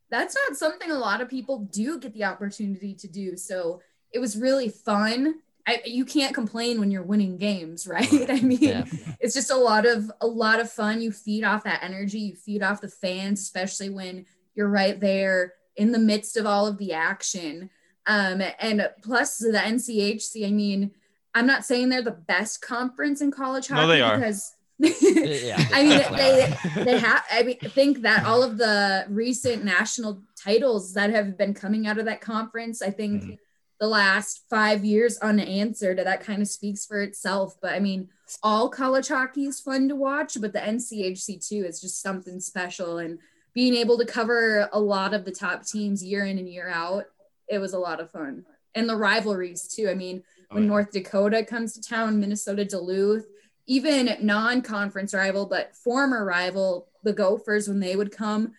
that's 0.09 0.35
not 0.47 0.57
something 0.57 0.91
a 0.91 0.97
lot 0.97 1.21
of 1.21 1.29
people 1.29 1.59
do 1.71 1.99
get 1.99 2.13
the 2.13 2.23
opportunity 2.23 2.93
to 2.95 3.07
do. 3.07 3.35
So 3.35 3.81
it 4.11 4.19
was 4.19 4.37
really 4.37 4.69
fun. 4.69 5.35
I, 5.67 5.81
you 5.85 6.05
can't 6.05 6.35
complain 6.35 6.79
when 6.79 6.91
you're 6.91 7.03
winning 7.03 7.37
games, 7.37 7.87
right? 7.87 8.29
I 8.29 8.39
mean, 8.41 8.59
yeah. 8.61 8.85
it's 9.19 9.33
just 9.33 9.51
a 9.51 9.57
lot 9.57 9.85
of 9.85 10.11
a 10.21 10.27
lot 10.27 10.59
of 10.59 10.71
fun. 10.71 11.01
You 11.01 11.11
feed 11.11 11.43
off 11.43 11.63
that 11.63 11.83
energy. 11.83 12.19
You 12.19 12.35
feed 12.35 12.63
off 12.63 12.81
the 12.81 12.89
fans, 12.89 13.41
especially 13.41 13.89
when 13.89 14.25
you're 14.55 14.69
right 14.69 14.99
there 14.99 15.53
in 15.75 15.91
the 15.91 15.99
midst 15.99 16.37
of 16.37 16.45
all 16.45 16.67
of 16.67 16.77
the 16.77 16.93
action. 16.93 17.69
Um, 18.05 18.41
and 18.59 18.89
plus 19.01 19.37
the 19.37 19.51
NCHC, 19.53 20.47
I 20.47 20.51
mean, 20.51 20.91
I'm 21.33 21.47
not 21.47 21.65
saying 21.65 21.89
they're 21.89 22.01
the 22.01 22.11
best 22.11 22.61
conference 22.61 23.21
in 23.21 23.31
college 23.31 23.67
hockey 23.67 23.81
no, 23.81 23.87
they 23.87 24.01
are. 24.01 24.17
because 24.17 24.53
yeah, 24.79 25.63
I 25.71 25.83
mean 25.83 26.17
they 26.17 26.83
they 26.83 26.97
have 26.99 27.23
I 27.31 27.43
mean 27.43 27.57
think 27.59 28.01
that 28.01 28.25
all 28.25 28.43
of 28.43 28.57
the 28.57 29.05
recent 29.07 29.63
national 29.63 30.21
titles 30.35 30.93
that 30.93 31.11
have 31.11 31.37
been 31.37 31.53
coming 31.53 31.87
out 31.87 31.99
of 31.99 32.05
that 32.05 32.21
conference, 32.21 32.81
I 32.81 32.89
think 32.89 33.23
mm-hmm. 33.23 33.33
the 33.79 33.87
last 33.87 34.43
five 34.49 34.83
years 34.83 35.17
unanswered, 35.19 35.99
that 35.99 36.21
kind 36.21 36.41
of 36.41 36.47
speaks 36.47 36.85
for 36.85 37.01
itself. 37.01 37.55
But 37.61 37.73
I 37.73 37.79
mean, 37.79 38.09
all 38.41 38.67
college 38.67 39.07
hockey 39.07 39.45
is 39.45 39.59
fun 39.59 39.87
to 39.89 39.95
watch, 39.95 40.37
but 40.41 40.53
the 40.53 40.59
NCHC 40.59 41.47
too 41.47 41.63
is 41.65 41.79
just 41.79 42.01
something 42.01 42.39
special 42.39 42.97
and 42.97 43.19
being 43.53 43.75
able 43.75 43.97
to 43.99 44.05
cover 44.05 44.67
a 44.73 44.79
lot 44.79 45.13
of 45.13 45.23
the 45.23 45.31
top 45.31 45.65
teams 45.65 46.03
year 46.03 46.25
in 46.25 46.39
and 46.39 46.49
year 46.49 46.67
out 46.67 47.05
it 47.47 47.59
was 47.59 47.73
a 47.73 47.79
lot 47.79 47.99
of 47.99 48.11
fun. 48.11 48.45
And 48.75 48.89
the 48.89 48.95
rivalries 48.95 49.67
too. 49.67 49.89
I 49.89 49.93
mean, 49.93 50.23
oh, 50.51 50.55
when 50.55 50.63
yeah. 50.63 50.69
North 50.69 50.91
Dakota 50.91 51.43
comes 51.43 51.73
to 51.73 51.81
town, 51.81 52.19
Minnesota 52.19 52.65
Duluth, 52.65 53.27
even 53.67 54.17
non-conference 54.21 55.13
rival, 55.13 55.45
but 55.45 55.75
former 55.75 56.25
rival, 56.25 56.89
the 57.03 57.13
Gophers, 57.13 57.67
when 57.67 57.79
they 57.79 57.95
would 57.95 58.11
come, 58.11 58.53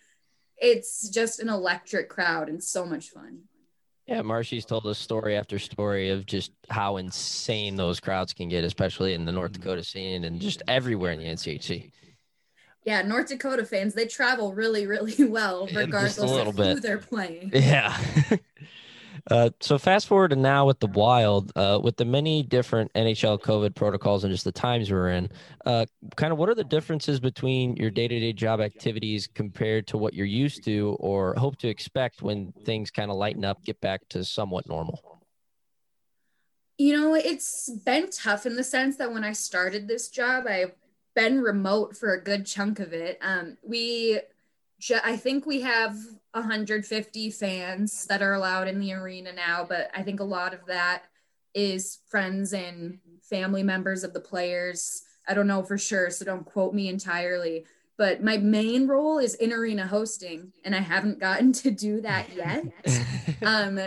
it's 0.57 1.09
just 1.09 1.39
an 1.39 1.49
electric 1.49 2.09
crowd 2.09 2.49
and 2.49 2.63
so 2.63 2.85
much 2.85 3.09
fun. 3.09 3.41
Yeah, 4.07 4.21
Marshy's 4.21 4.65
told 4.65 4.85
us 4.85 4.99
story 4.99 5.35
after 5.35 5.57
story 5.57 6.09
of 6.09 6.25
just 6.27 6.51
how 6.69 6.97
insane 6.97 7.75
those 7.75 7.99
crowds 7.99 8.33
can 8.33 8.49
get, 8.49 8.63
especially 8.63 9.15
in 9.15 9.25
the 9.25 9.31
North 9.31 9.53
mm-hmm. 9.53 9.63
Dakota 9.63 9.83
scene 9.83 10.25
and 10.25 10.39
just 10.39 10.61
everywhere 10.67 11.11
in 11.11 11.19
the 11.19 11.25
NCHC. 11.25 11.91
Yeah, 12.83 13.01
North 13.01 13.29
Dakota 13.29 13.65
fans, 13.65 13.95
they 13.95 14.05
travel 14.05 14.53
really, 14.53 14.85
really 14.85 15.23
well, 15.27 15.67
regardless 15.73 16.19
of 16.19 16.55
bit. 16.55 16.75
who 16.75 16.79
they're 16.79 16.99
playing. 16.99 17.49
Yeah. 17.51 17.97
Uh, 19.31 19.49
so 19.59 19.77
fast 19.79 20.07
forward 20.07 20.29
to 20.29 20.35
now 20.35 20.67
with 20.67 20.79
the 20.79 20.87
Wild, 20.87 21.51
uh, 21.55 21.79
with 21.81 21.97
the 21.97 22.05
many 22.05 22.43
different 22.43 22.93
NHL 22.93 23.41
COVID 23.41 23.73
protocols 23.73 24.23
and 24.23 24.31
just 24.31 24.43
the 24.43 24.51
times 24.51 24.91
we're 24.91 25.09
in, 25.09 25.29
uh, 25.65 25.85
kind 26.15 26.31
of 26.31 26.37
what 26.37 26.47
are 26.47 26.55
the 26.55 26.63
differences 26.63 27.19
between 27.19 27.75
your 27.75 27.89
day-to-day 27.89 28.33
job 28.33 28.61
activities 28.61 29.27
compared 29.27 29.87
to 29.87 29.97
what 29.97 30.13
you're 30.13 30.27
used 30.27 30.63
to 30.65 30.95
or 30.99 31.33
hope 31.35 31.57
to 31.57 31.67
expect 31.67 32.21
when 32.21 32.53
things 32.65 32.91
kind 32.91 33.09
of 33.09 33.17
lighten 33.17 33.43
up, 33.43 33.63
get 33.65 33.81
back 33.81 34.07
to 34.09 34.23
somewhat 34.23 34.67
normal? 34.67 35.21
You 36.77 36.95
know, 36.95 37.15
it's 37.15 37.69
been 37.69 38.11
tough 38.11 38.45
in 38.45 38.55
the 38.55 38.63
sense 38.63 38.97
that 38.97 39.11
when 39.11 39.23
I 39.23 39.31
started 39.31 39.87
this 39.87 40.09
job, 40.09 40.45
I've 40.45 40.73
been 41.15 41.41
remote 41.41 41.97
for 41.97 42.13
a 42.13 42.21
good 42.21 42.45
chunk 42.45 42.79
of 42.79 42.93
it. 42.93 43.17
Um, 43.21 43.57
we, 43.63 44.19
I 45.03 45.17
think 45.17 45.45
we 45.45 45.61
have 45.61 45.95
150 46.33 47.31
fans 47.31 48.05
that 48.07 48.21
are 48.21 48.33
allowed 48.33 48.67
in 48.67 48.79
the 48.79 48.93
arena 48.93 49.31
now, 49.31 49.65
but 49.67 49.89
I 49.95 50.03
think 50.03 50.19
a 50.19 50.25
lot 50.25 50.53
of 50.53 50.65
that 50.67 51.03
is 51.53 51.99
friends 52.07 52.53
and 52.53 52.99
family 53.23 53.63
members 53.63 54.03
of 54.03 54.13
the 54.13 54.19
players. 54.19 55.03
I 55.27 55.33
don't 55.33 55.47
know 55.47 55.63
for 55.63 55.77
sure, 55.77 56.09
so 56.09 56.25
don't 56.25 56.45
quote 56.45 56.73
me 56.73 56.89
entirely. 56.89 57.65
But 57.97 58.21
my 58.21 58.37
main 58.37 58.87
role 58.87 59.19
is 59.19 59.35
in 59.35 59.53
arena 59.53 59.87
hosting, 59.87 60.51
and 60.65 60.75
I 60.75 60.81
haven't 60.81 61.19
gotten 61.19 61.53
to 61.53 61.71
do 61.71 62.01
that 62.01 62.27
yet. 62.35 62.65
um, 63.43 63.79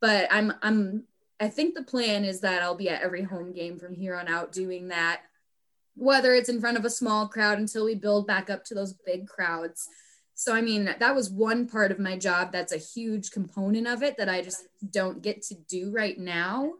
but 0.00 0.28
I'm 0.30 0.54
I'm 0.62 1.04
I 1.38 1.48
think 1.48 1.74
the 1.74 1.82
plan 1.82 2.24
is 2.24 2.40
that 2.40 2.62
I'll 2.62 2.74
be 2.74 2.88
at 2.88 3.02
every 3.02 3.22
home 3.22 3.52
game 3.52 3.78
from 3.78 3.94
here 3.94 4.16
on 4.16 4.28
out 4.28 4.52
doing 4.52 4.88
that, 4.88 5.22
whether 5.94 6.32
it's 6.32 6.48
in 6.48 6.60
front 6.60 6.78
of 6.78 6.86
a 6.86 6.90
small 6.90 7.28
crowd 7.28 7.58
until 7.58 7.84
we 7.84 7.94
build 7.94 8.26
back 8.26 8.48
up 8.48 8.64
to 8.64 8.74
those 8.74 8.94
big 8.94 9.28
crowds. 9.28 9.88
So, 10.44 10.54
I 10.54 10.60
mean, 10.60 10.94
that 10.98 11.14
was 11.14 11.30
one 11.30 11.66
part 11.66 11.90
of 11.90 11.98
my 11.98 12.18
job 12.18 12.52
that's 12.52 12.70
a 12.70 12.76
huge 12.76 13.30
component 13.30 13.86
of 13.86 14.02
it 14.02 14.18
that 14.18 14.28
I 14.28 14.42
just 14.42 14.66
don't 14.90 15.22
get 15.22 15.40
to 15.44 15.54
do 15.54 15.90
right 15.90 16.18
now. 16.18 16.74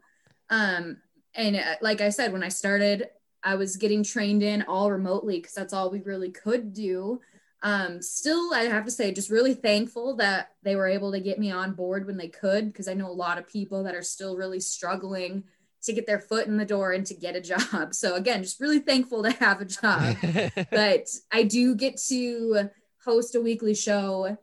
Um, 0.51 0.99
and 1.35 1.57
uh, 1.57 1.77
like 1.81 2.03
I 2.03 2.11
said, 2.11 2.35
when 2.35 2.43
I 2.43 2.51
started, 2.51 3.09
I 3.43 3.55
was 3.55 3.79
getting 3.79 4.05
trained 4.05 4.43
in 4.43 4.65
all 4.69 4.93
remotely 4.93 5.39
because 5.39 5.55
that's 5.55 5.73
all 5.73 5.91
we 5.91 6.03
really 6.03 6.31
could 6.31 6.75
do. 6.75 7.23
Um, 7.63 8.03
still, 8.03 8.53
I 8.53 8.65
have 8.65 8.85
to 8.85 8.91
say, 8.91 9.13
just 9.13 9.31
really 9.31 9.55
thankful 9.55 10.17
that 10.17 10.51
they 10.63 10.77
were 10.77 10.87
able 10.87 11.13
to 11.13 11.21
get 11.21 11.39
me 11.39 11.51
on 11.51 11.73
board 11.73 12.07
when 12.07 12.19
they 12.19 12.29
could, 12.29 12.71
because 12.71 12.87
I 12.87 12.93
know 12.93 13.09
a 13.09 13.13
lot 13.13 13.39
of 13.39 13.49
people 13.49 13.85
that 13.85 13.95
are 13.95 14.03
still 14.03 14.37
really 14.37 14.61
struggling 14.61 15.45
to 15.85 15.95
get 15.95 16.07
their 16.07 16.21
foot 16.21 16.49
in 16.49 16.59
the 16.59 16.67
door 16.67 16.93
and 16.93 17.07
to 17.07 17.15
get 17.15 17.35
a 17.35 17.41
job. 17.41 17.95
So, 17.95 18.15
again, 18.17 18.43
just 18.43 18.61
really 18.61 18.81
thankful 18.81 19.23
to 19.23 19.31
have 19.31 19.63
a 19.63 19.65
job. 19.65 20.19
but 20.71 21.09
I 21.33 21.45
do 21.45 21.75
get 21.75 21.97
to 22.09 22.69
host 23.05 23.35
a 23.35 23.41
weekly 23.41 23.75
show 23.75 24.37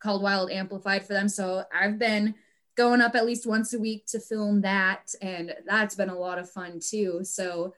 called 0.00 0.22
Wild 0.22 0.50
Amplified 0.50 1.06
for 1.06 1.12
them. 1.12 1.28
So, 1.28 1.64
I've 1.72 1.98
been 1.98 2.34
going 2.76 3.00
up 3.00 3.14
at 3.14 3.26
least 3.26 3.46
once 3.46 3.74
a 3.74 3.78
week 3.78 4.06
to 4.06 4.20
film 4.20 4.62
that, 4.62 5.14
and 5.20 5.54
that's 5.66 5.94
been 5.94 6.08
a 6.08 6.18
lot 6.18 6.38
of 6.38 6.50
fun 6.50 6.80
too. 6.80 7.20
So, 7.22 7.74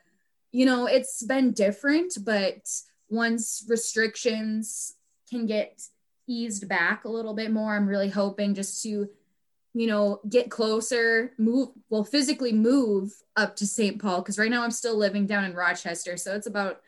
you 0.52 0.66
know, 0.66 0.86
it's 0.86 1.22
been 1.24 1.52
different, 1.52 2.18
but 2.24 2.68
once 3.08 3.64
restrictions 3.68 4.94
can 5.28 5.46
get 5.46 5.82
eased 6.26 6.68
back 6.68 7.04
a 7.04 7.10
little 7.10 7.34
bit 7.34 7.50
more, 7.50 7.74
I'm 7.74 7.88
really 7.88 8.08
hoping 8.08 8.54
just 8.54 8.82
to, 8.84 9.08
you 9.74 9.86
know, 9.86 10.20
get 10.28 10.50
closer, 10.50 11.32
move, 11.38 11.70
well, 11.90 12.04
physically 12.04 12.52
move 12.52 13.12
up 13.36 13.56
to 13.56 13.66
St. 13.66 14.00
Paul. 14.00 14.22
Cause 14.22 14.38
right 14.38 14.50
now 14.50 14.62
I'm 14.62 14.70
still 14.70 14.96
living 14.96 15.26
down 15.26 15.44
in 15.44 15.54
Rochester. 15.54 16.16
So 16.16 16.34
it's 16.34 16.46
about 16.46 16.80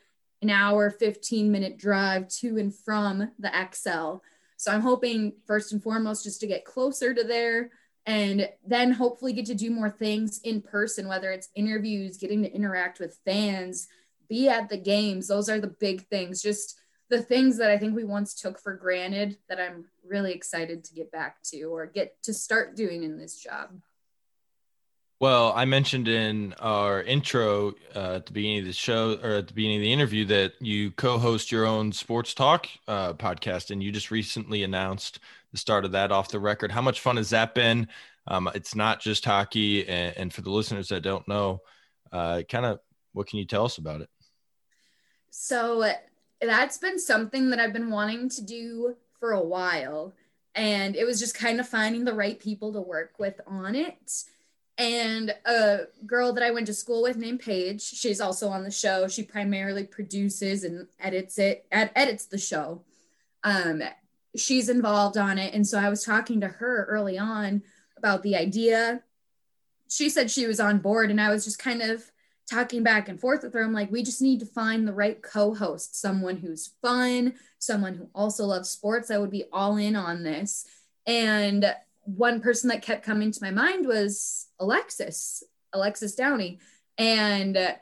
an 0.42 0.50
hour, 0.50 0.90
15 0.90 1.50
minute 1.50 1.78
drive 1.78 2.28
to 2.28 2.58
and 2.58 2.74
from 2.74 3.30
the 3.38 3.48
Xcel. 3.48 4.20
So 4.56 4.72
I'm 4.72 4.80
hoping 4.80 5.34
first 5.46 5.72
and 5.72 5.82
foremost 5.82 6.24
just 6.24 6.40
to 6.40 6.46
get 6.46 6.64
closer 6.64 7.12
to 7.14 7.24
there 7.24 7.70
and 8.06 8.48
then 8.64 8.92
hopefully 8.92 9.32
get 9.32 9.46
to 9.46 9.54
do 9.54 9.70
more 9.70 9.90
things 9.90 10.40
in 10.44 10.62
person, 10.62 11.08
whether 11.08 11.32
it's 11.32 11.48
interviews, 11.54 12.16
getting 12.16 12.42
to 12.42 12.52
interact 12.52 13.00
with 13.00 13.18
fans, 13.24 13.88
be 14.28 14.48
at 14.48 14.68
the 14.68 14.76
games. 14.76 15.26
Those 15.26 15.48
are 15.48 15.60
the 15.60 15.74
big 15.80 16.06
things. 16.06 16.40
Just 16.40 16.78
the 17.08 17.20
things 17.20 17.58
that 17.58 17.70
I 17.70 17.78
think 17.78 17.94
we 17.94 18.04
once 18.04 18.34
took 18.34 18.60
for 18.60 18.74
granted 18.74 19.38
that 19.48 19.60
I'm 19.60 19.86
really 20.06 20.32
excited 20.32 20.84
to 20.84 20.94
get 20.94 21.10
back 21.10 21.42
to 21.46 21.62
or 21.64 21.86
get 21.86 22.22
to 22.22 22.32
start 22.32 22.76
doing 22.76 23.02
in 23.02 23.18
this 23.18 23.36
job. 23.38 23.80
Well, 25.18 25.54
I 25.56 25.64
mentioned 25.64 26.08
in 26.08 26.52
our 26.60 27.02
intro 27.02 27.72
uh, 27.94 28.16
at 28.16 28.26
the 28.26 28.32
beginning 28.32 28.58
of 28.58 28.64
the 28.66 28.74
show 28.74 29.18
or 29.22 29.36
at 29.36 29.48
the 29.48 29.54
beginning 29.54 29.78
of 29.78 29.82
the 29.82 29.92
interview 29.92 30.26
that 30.26 30.52
you 30.60 30.90
co-host 30.90 31.50
your 31.50 31.64
own 31.64 31.90
sports 31.92 32.34
talk 32.34 32.66
uh, 32.86 33.14
podcast, 33.14 33.70
and 33.70 33.82
you 33.82 33.90
just 33.92 34.10
recently 34.10 34.62
announced 34.62 35.20
the 35.52 35.58
start 35.58 35.86
of 35.86 35.92
that 35.92 36.12
off 36.12 36.28
the 36.28 36.38
record. 36.38 36.70
How 36.70 36.82
much 36.82 37.00
fun 37.00 37.16
has 37.16 37.30
that 37.30 37.54
been? 37.54 37.88
Um, 38.28 38.50
it's 38.54 38.74
not 38.74 39.00
just 39.00 39.24
hockey, 39.24 39.88
and, 39.88 40.14
and, 40.18 40.34
for 40.34 40.42
the 40.42 40.50
listeners 40.50 40.88
that 40.88 41.00
don't 41.00 41.26
know, 41.26 41.62
uh, 42.12 42.42
kind 42.46 42.66
of 42.66 42.80
what 43.14 43.26
can 43.26 43.38
you 43.38 43.46
tell 43.46 43.64
us 43.64 43.78
about 43.78 44.02
it? 44.02 44.10
So 45.30 45.92
that's 46.42 46.76
been 46.76 46.98
something 46.98 47.48
that 47.50 47.58
I've 47.58 47.72
been 47.72 47.90
wanting 47.90 48.28
to 48.30 48.42
do 48.42 48.96
for 49.18 49.32
a 49.32 49.40
while. 49.40 50.12
And 50.54 50.94
it 50.94 51.04
was 51.04 51.20
just 51.20 51.34
kind 51.34 51.58
of 51.60 51.68
finding 51.68 52.04
the 52.04 52.14
right 52.14 52.38
people 52.38 52.72
to 52.74 52.80
work 52.80 53.12
with 53.18 53.40
on 53.46 53.74
it. 53.74 54.24
And 54.78 55.34
a 55.46 55.84
girl 56.04 56.32
that 56.34 56.44
I 56.44 56.50
went 56.50 56.66
to 56.66 56.74
school 56.74 57.02
with 57.02 57.16
named 57.16 57.40
Paige, 57.40 57.80
she's 57.80 58.20
also 58.20 58.48
on 58.48 58.62
the 58.62 58.70
show. 58.70 59.08
She 59.08 59.22
primarily 59.22 59.84
produces 59.84 60.64
and 60.64 60.86
edits 61.00 61.38
it, 61.38 61.66
ed- 61.72 61.92
edits 61.94 62.26
the 62.26 62.38
show. 62.38 62.82
Um, 63.42 63.82
she's 64.36 64.68
involved 64.68 65.16
on 65.16 65.38
it. 65.38 65.54
And 65.54 65.66
so 65.66 65.78
I 65.78 65.88
was 65.88 66.04
talking 66.04 66.40
to 66.42 66.48
her 66.48 66.84
early 66.90 67.16
on 67.16 67.62
about 67.96 68.22
the 68.22 68.36
idea. 68.36 69.02
She 69.88 70.10
said 70.10 70.30
she 70.30 70.46
was 70.46 70.60
on 70.60 70.78
board, 70.78 71.10
and 71.10 71.20
I 71.20 71.30
was 71.30 71.44
just 71.44 71.58
kind 71.58 71.80
of 71.80 72.04
talking 72.50 72.82
back 72.82 73.08
and 73.08 73.20
forth 73.20 73.42
with 73.42 73.54
her. 73.54 73.62
I'm 73.62 73.72
like, 73.72 73.90
we 73.90 74.02
just 74.02 74.20
need 74.22 74.40
to 74.40 74.46
find 74.46 74.86
the 74.86 74.92
right 74.92 75.22
co 75.22 75.54
host, 75.54 76.00
someone 76.00 76.36
who's 76.36 76.74
fun, 76.82 77.34
someone 77.58 77.94
who 77.94 78.08
also 78.14 78.44
loves 78.44 78.68
sports. 78.68 79.10
I 79.10 79.18
would 79.18 79.30
be 79.30 79.44
all 79.52 79.76
in 79.76 79.96
on 79.96 80.22
this. 80.22 80.66
And 81.06 81.72
one 82.06 82.40
person 82.40 82.68
that 82.70 82.82
kept 82.82 83.04
coming 83.04 83.30
to 83.30 83.38
my 83.42 83.50
mind 83.50 83.86
was 83.86 84.46
Alexis, 84.58 85.42
Alexis 85.72 86.14
Downey. 86.14 86.58
And, 86.98 87.56
uh, 87.56 87.74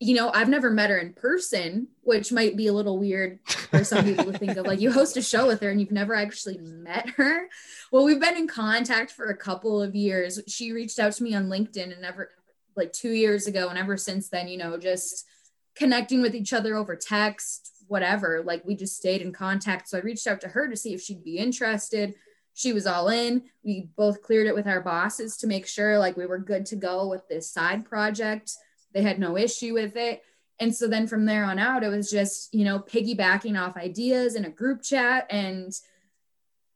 you 0.00 0.14
know, 0.14 0.30
I've 0.32 0.48
never 0.48 0.70
met 0.70 0.90
her 0.90 0.98
in 0.98 1.12
person, 1.12 1.88
which 2.02 2.32
might 2.32 2.56
be 2.56 2.66
a 2.66 2.72
little 2.72 2.98
weird 2.98 3.38
for 3.70 3.84
some 3.84 4.04
people 4.04 4.24
to 4.24 4.38
think 4.38 4.56
of. 4.56 4.66
Like, 4.66 4.80
you 4.80 4.92
host 4.92 5.16
a 5.16 5.22
show 5.22 5.46
with 5.46 5.60
her 5.60 5.70
and 5.70 5.80
you've 5.80 5.90
never 5.90 6.14
actually 6.14 6.58
met 6.58 7.10
her. 7.10 7.48
Well, 7.90 8.04
we've 8.04 8.20
been 8.20 8.36
in 8.36 8.46
contact 8.46 9.10
for 9.10 9.26
a 9.26 9.36
couple 9.36 9.82
of 9.82 9.94
years. 9.94 10.40
She 10.48 10.72
reached 10.72 10.98
out 10.98 11.12
to 11.12 11.22
me 11.22 11.34
on 11.34 11.48
LinkedIn 11.48 11.92
and 11.92 12.02
never 12.02 12.30
like 12.76 12.92
two 12.92 13.10
years 13.10 13.46
ago 13.46 13.68
and 13.68 13.78
ever 13.78 13.96
since 13.96 14.28
then 14.28 14.46
you 14.46 14.58
know 14.58 14.76
just 14.76 15.26
connecting 15.74 16.22
with 16.22 16.34
each 16.34 16.52
other 16.52 16.76
over 16.76 16.94
text 16.94 17.84
whatever 17.88 18.42
like 18.44 18.64
we 18.64 18.74
just 18.74 18.96
stayed 18.96 19.22
in 19.22 19.32
contact 19.32 19.88
so 19.88 19.98
i 19.98 20.00
reached 20.02 20.26
out 20.26 20.40
to 20.40 20.48
her 20.48 20.68
to 20.68 20.76
see 20.76 20.92
if 20.92 21.00
she'd 21.00 21.24
be 21.24 21.38
interested 21.38 22.14
she 22.56 22.72
was 22.72 22.86
all 22.86 23.10
in. 23.10 23.42
We 23.62 23.90
both 23.96 24.22
cleared 24.22 24.46
it 24.46 24.54
with 24.54 24.66
our 24.66 24.80
bosses 24.80 25.36
to 25.38 25.46
make 25.46 25.66
sure 25.66 25.98
like 25.98 26.16
we 26.16 26.24
were 26.24 26.38
good 26.38 26.64
to 26.66 26.76
go 26.76 27.06
with 27.06 27.28
this 27.28 27.50
side 27.50 27.84
project. 27.84 28.52
They 28.94 29.02
had 29.02 29.18
no 29.18 29.36
issue 29.36 29.74
with 29.74 29.94
it. 29.94 30.22
And 30.58 30.74
so 30.74 30.88
then 30.88 31.06
from 31.06 31.26
there 31.26 31.44
on 31.44 31.58
out 31.58 31.84
it 31.84 31.88
was 31.88 32.10
just 32.10 32.54
you 32.54 32.64
know 32.64 32.78
piggybacking 32.78 33.60
off 33.60 33.76
ideas 33.76 34.36
in 34.36 34.46
a 34.46 34.50
group 34.50 34.82
chat. 34.82 35.26
And 35.28 35.70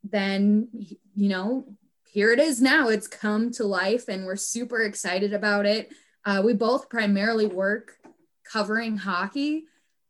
then 0.05 0.69
you 1.15 1.31
know 1.31 1.65
here 2.05 2.31
it 2.31 2.41
is 2.41 2.61
now. 2.61 2.89
It's 2.89 3.09
come 3.09 3.51
to 3.53 3.65
life 3.65 4.07
and 4.09 4.27
we're 4.27 4.37
super 4.37 4.83
excited 4.83 5.33
about 5.33 5.65
it. 5.65 5.91
Uh, 6.27 6.43
we 6.45 6.53
both 6.53 6.91
primarily 6.91 7.47
work 7.47 7.97
covering 8.45 8.99
hockey, 8.99 9.65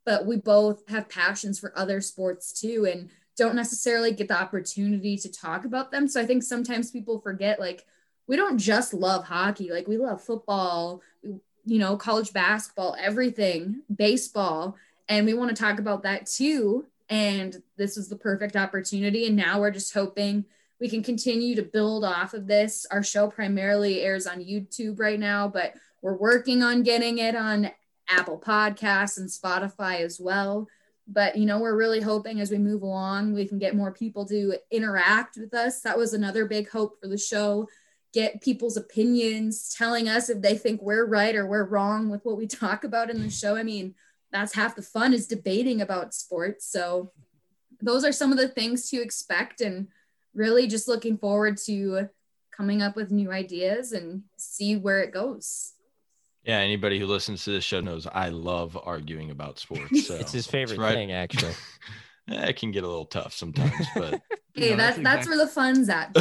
but 0.05 0.27
we 0.27 0.37
both 0.37 0.89
have 0.89 1.09
passions 1.09 1.61
for 1.61 1.73
other 1.79 2.01
sports 2.01 2.61
too. 2.61 2.89
And 2.91 3.09
don't 3.41 3.57
necessarily 3.57 4.13
get 4.13 4.29
the 4.29 4.39
opportunity 4.39 5.17
to 5.17 5.33
talk 5.33 5.65
about 5.65 5.91
them. 5.91 6.07
So 6.07 6.21
I 6.21 6.27
think 6.27 6.43
sometimes 6.43 6.91
people 6.91 7.19
forget 7.21 7.59
like 7.59 7.87
we 8.27 8.37
don't 8.37 8.59
just 8.59 8.93
love 8.93 9.25
hockey, 9.25 9.73
like 9.73 9.89
we 9.89 9.97
love 9.97 10.23
football, 10.23 11.01
you 11.23 11.79
know, 11.79 11.97
college 11.97 12.35
basketball, 12.35 12.95
everything, 13.01 13.81
baseball, 13.97 14.77
and 15.09 15.25
we 15.25 15.33
want 15.33 15.49
to 15.49 15.61
talk 15.61 15.79
about 15.79 16.03
that 16.03 16.27
too. 16.27 16.85
And 17.09 17.63
this 17.79 17.97
was 17.97 18.11
the 18.11 18.17
perfect 18.17 18.57
opportunity. 18.57 19.27
And 19.27 19.37
now 19.37 19.59
we're 19.59 19.71
just 19.71 19.95
hoping 19.95 20.45
we 20.79 20.91
can 20.91 21.03
continue 21.03 21.57
to 21.57 21.63
build 21.63 22.05
off 22.05 22.35
of 22.35 22.47
this. 22.47 22.87
Our 22.91 23.03
show 23.03 23.27
primarily 23.29 24.03
airs 24.03 24.27
on 24.27 24.45
YouTube 24.45 25.01
right 25.01 25.19
now, 25.19 25.49
but 25.49 25.73
we're 26.03 26.13
working 26.13 26.63
on 26.63 26.83
getting 26.83 27.17
it 27.17 27.35
on 27.35 27.71
Apple 28.11 28.39
Podcasts 28.39 29.17
and 29.17 29.31
Spotify 29.31 30.01
as 30.01 30.21
well. 30.21 30.69
But 31.13 31.37
you 31.37 31.45
know, 31.45 31.59
we're 31.59 31.77
really 31.77 32.01
hoping 32.01 32.41
as 32.41 32.51
we 32.51 32.59
move 32.59 32.83
along, 32.83 33.33
we 33.33 33.47
can 33.47 33.59
get 33.59 33.75
more 33.75 33.93
people 33.93 34.25
to 34.27 34.57
interact 34.71 35.37
with 35.37 35.53
us. 35.53 35.81
That 35.81 35.99
was 35.99 36.15
another 36.15 36.47
big 36.47 36.71
hope 36.71 37.01
for 37.01 37.09
the 37.09 37.19
show. 37.19 37.69
Get 38.13 38.43
people's 38.43 38.77
opinions, 38.77 39.75
telling 39.77 40.09
us 40.09 40.31
if 40.31 40.41
they 40.41 40.57
think 40.57 40.81
we're 40.83 41.07
right 41.07 41.35
or 41.35 41.47
we're 41.47 41.65
wrong 41.65 42.11
with 42.11 42.25
what 42.25 42.37
we 42.37 42.47
talk 42.47 42.85
about 42.85 43.11
in 43.11 43.21
the 43.21 43.31
show. 43.31 43.57
I 43.57 43.65
mean, 43.65 43.95
that's 44.33 44.55
half 44.55 44.77
the 44.77 44.83
fun 44.83 45.13
is 45.13 45.27
debating 45.27 45.81
about 45.81 46.15
sports. 46.15 46.67
So 46.67 47.13
those 47.83 48.05
are 48.05 48.13
some 48.13 48.31
of 48.31 48.39
the 48.39 48.49
things 48.49 48.89
to 48.91 49.03
expect 49.03 49.61
and 49.61 49.89
really 50.35 50.67
just 50.67 50.87
looking 50.87 51.19
forward 51.19 51.57
to 51.67 52.09
coming 52.57 52.83
up 52.83 52.95
with 52.95 53.11
new 53.11 53.33
ideas 53.33 53.93
and 53.93 54.23
see 54.37 54.77
where 54.77 55.01
it 55.01 55.13
goes. 55.13 55.73
Yeah, 56.45 56.59
anybody 56.59 56.99
who 56.99 57.07
listens 57.07 57.45
to 57.45 57.51
this 57.51 57.65
show 57.65 57.81
knows 57.81 58.07
I 58.07 58.31
love 58.31 58.79
arguing 58.83 59.31
about 59.31 59.59
sports. 59.59 59.91
So 60.07 60.15
it's 60.15 60.33
his 60.33 60.47
favorite 60.47 60.79
right. 60.79 60.95
thing, 60.95 61.13
actually. 61.13 61.55
Eh, 62.29 62.51
it 62.51 62.57
can 62.57 62.71
get 62.71 62.85
a 62.85 62.87
little 62.87 63.07
tough 63.07 63.33
sometimes, 63.33 63.87
but 63.97 64.21
hey, 64.55 64.75
that's 64.75 64.99
that's, 64.99 65.03
that's 65.03 65.29
where 65.29 65.39
the 65.39 65.49
fun's 65.49 65.89
at. 65.89 66.15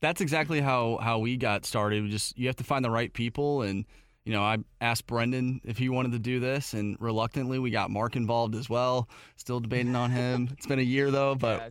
that's 0.00 0.20
exactly 0.20 0.60
how 0.60 0.98
how 0.98 1.18
we 1.18 1.36
got 1.36 1.64
started. 1.64 2.04
We 2.04 2.10
just 2.10 2.38
you 2.38 2.46
have 2.46 2.56
to 2.56 2.64
find 2.64 2.84
the 2.84 2.90
right 2.90 3.12
people, 3.12 3.62
and 3.62 3.86
you 4.24 4.32
know, 4.32 4.42
I 4.42 4.58
asked 4.80 5.06
Brendan 5.06 5.62
if 5.64 5.78
he 5.78 5.88
wanted 5.88 6.12
to 6.12 6.18
do 6.18 6.38
this, 6.38 6.74
and 6.74 6.96
reluctantly 7.00 7.58
we 7.58 7.70
got 7.70 7.90
Mark 7.90 8.14
involved 8.14 8.54
as 8.54 8.70
well. 8.70 9.08
Still 9.36 9.58
debating 9.58 9.96
on 9.96 10.10
him. 10.10 10.50
It's 10.52 10.66
been 10.66 10.78
a 10.78 10.82
year 10.82 11.10
though, 11.10 11.34
but 11.34 11.60
Yeah, 11.60 11.68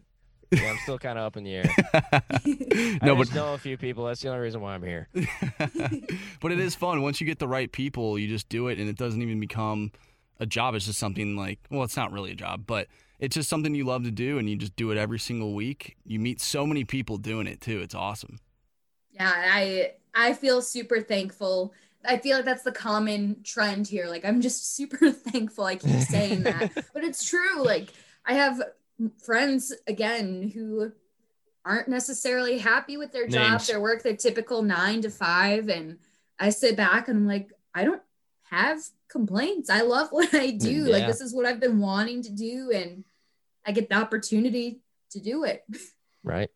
I'm 0.53 0.77
still 0.83 0.99
kind 0.99 1.17
of 1.17 1.25
up 1.25 1.37
in 1.37 1.43
the 1.43 1.55
air. 1.55 1.63
no, 3.03 3.15
I 3.15 3.17
but 3.17 3.33
know 3.33 3.53
a 3.53 3.57
few 3.57 3.77
people. 3.77 4.05
That's 4.05 4.21
the 4.21 4.29
only 4.29 4.41
reason 4.41 4.61
why 4.61 4.73
I'm 4.73 4.83
here. 4.83 5.07
but 6.41 6.51
it 6.51 6.59
is 6.59 6.75
fun 6.75 7.01
once 7.01 7.21
you 7.21 7.27
get 7.27 7.39
the 7.39 7.47
right 7.47 7.71
people. 7.71 8.19
You 8.19 8.27
just 8.27 8.49
do 8.49 8.67
it, 8.67 8.79
and 8.79 8.89
it 8.89 8.97
doesn't 8.97 9.21
even 9.21 9.39
become 9.39 9.91
a 10.39 10.45
job. 10.45 10.75
It's 10.75 10.85
just 10.85 10.99
something 10.99 11.35
like 11.35 11.59
well, 11.69 11.83
it's 11.83 11.97
not 11.97 12.11
really 12.11 12.31
a 12.31 12.35
job, 12.35 12.63
but 12.65 12.87
it's 13.19 13.35
just 13.35 13.49
something 13.49 13.73
you 13.75 13.85
love 13.85 14.03
to 14.03 14.11
do, 14.11 14.37
and 14.37 14.49
you 14.49 14.55
just 14.55 14.75
do 14.75 14.91
it 14.91 14.97
every 14.97 15.19
single 15.19 15.53
week. 15.53 15.95
You 16.05 16.19
meet 16.19 16.41
so 16.41 16.65
many 16.65 16.83
people 16.83 17.17
doing 17.17 17.47
it 17.47 17.61
too. 17.61 17.79
It's 17.79 17.95
awesome. 17.95 18.39
Yeah, 19.11 19.31
I 19.33 19.93
I 20.13 20.33
feel 20.33 20.61
super 20.61 21.01
thankful. 21.01 21.73
I 22.03 22.17
feel 22.17 22.37
like 22.37 22.45
that's 22.45 22.63
the 22.63 22.71
common 22.71 23.37
trend 23.43 23.87
here. 23.87 24.07
Like 24.07 24.25
I'm 24.25 24.41
just 24.41 24.75
super 24.75 25.11
thankful. 25.11 25.65
I 25.65 25.75
keep 25.75 26.01
saying 26.01 26.43
that, 26.43 26.71
but 26.93 27.03
it's 27.03 27.23
true. 27.23 27.63
Like 27.63 27.93
I 28.25 28.33
have 28.33 28.61
friends 29.23 29.73
again 29.87 30.51
who 30.53 30.91
aren't 31.65 31.87
necessarily 31.87 32.57
happy 32.57 32.97
with 32.97 33.11
their 33.11 33.27
job, 33.27 33.51
Names. 33.51 33.67
their 33.67 33.79
work, 33.79 34.03
their 34.03 34.15
typical 34.15 34.61
nine 34.61 35.01
to 35.01 35.09
five. 35.09 35.69
And 35.69 35.99
I 36.39 36.49
sit 36.49 36.75
back 36.75 37.07
and 37.07 37.17
I'm 37.17 37.27
like, 37.27 37.51
I 37.73 37.83
don't 37.83 38.01
have 38.49 38.79
complaints. 39.07 39.69
I 39.69 39.81
love 39.81 40.07
what 40.11 40.33
I 40.33 40.51
do. 40.51 40.85
Like 40.85 41.07
this 41.07 41.21
is 41.21 41.33
what 41.33 41.45
I've 41.45 41.59
been 41.59 41.79
wanting 41.79 42.23
to 42.23 42.31
do. 42.31 42.71
And 42.71 43.03
I 43.65 43.71
get 43.71 43.89
the 43.89 43.95
opportunity 43.95 44.81
to 45.11 45.19
do 45.19 45.43
it. 45.43 45.63
Right? 46.23 46.51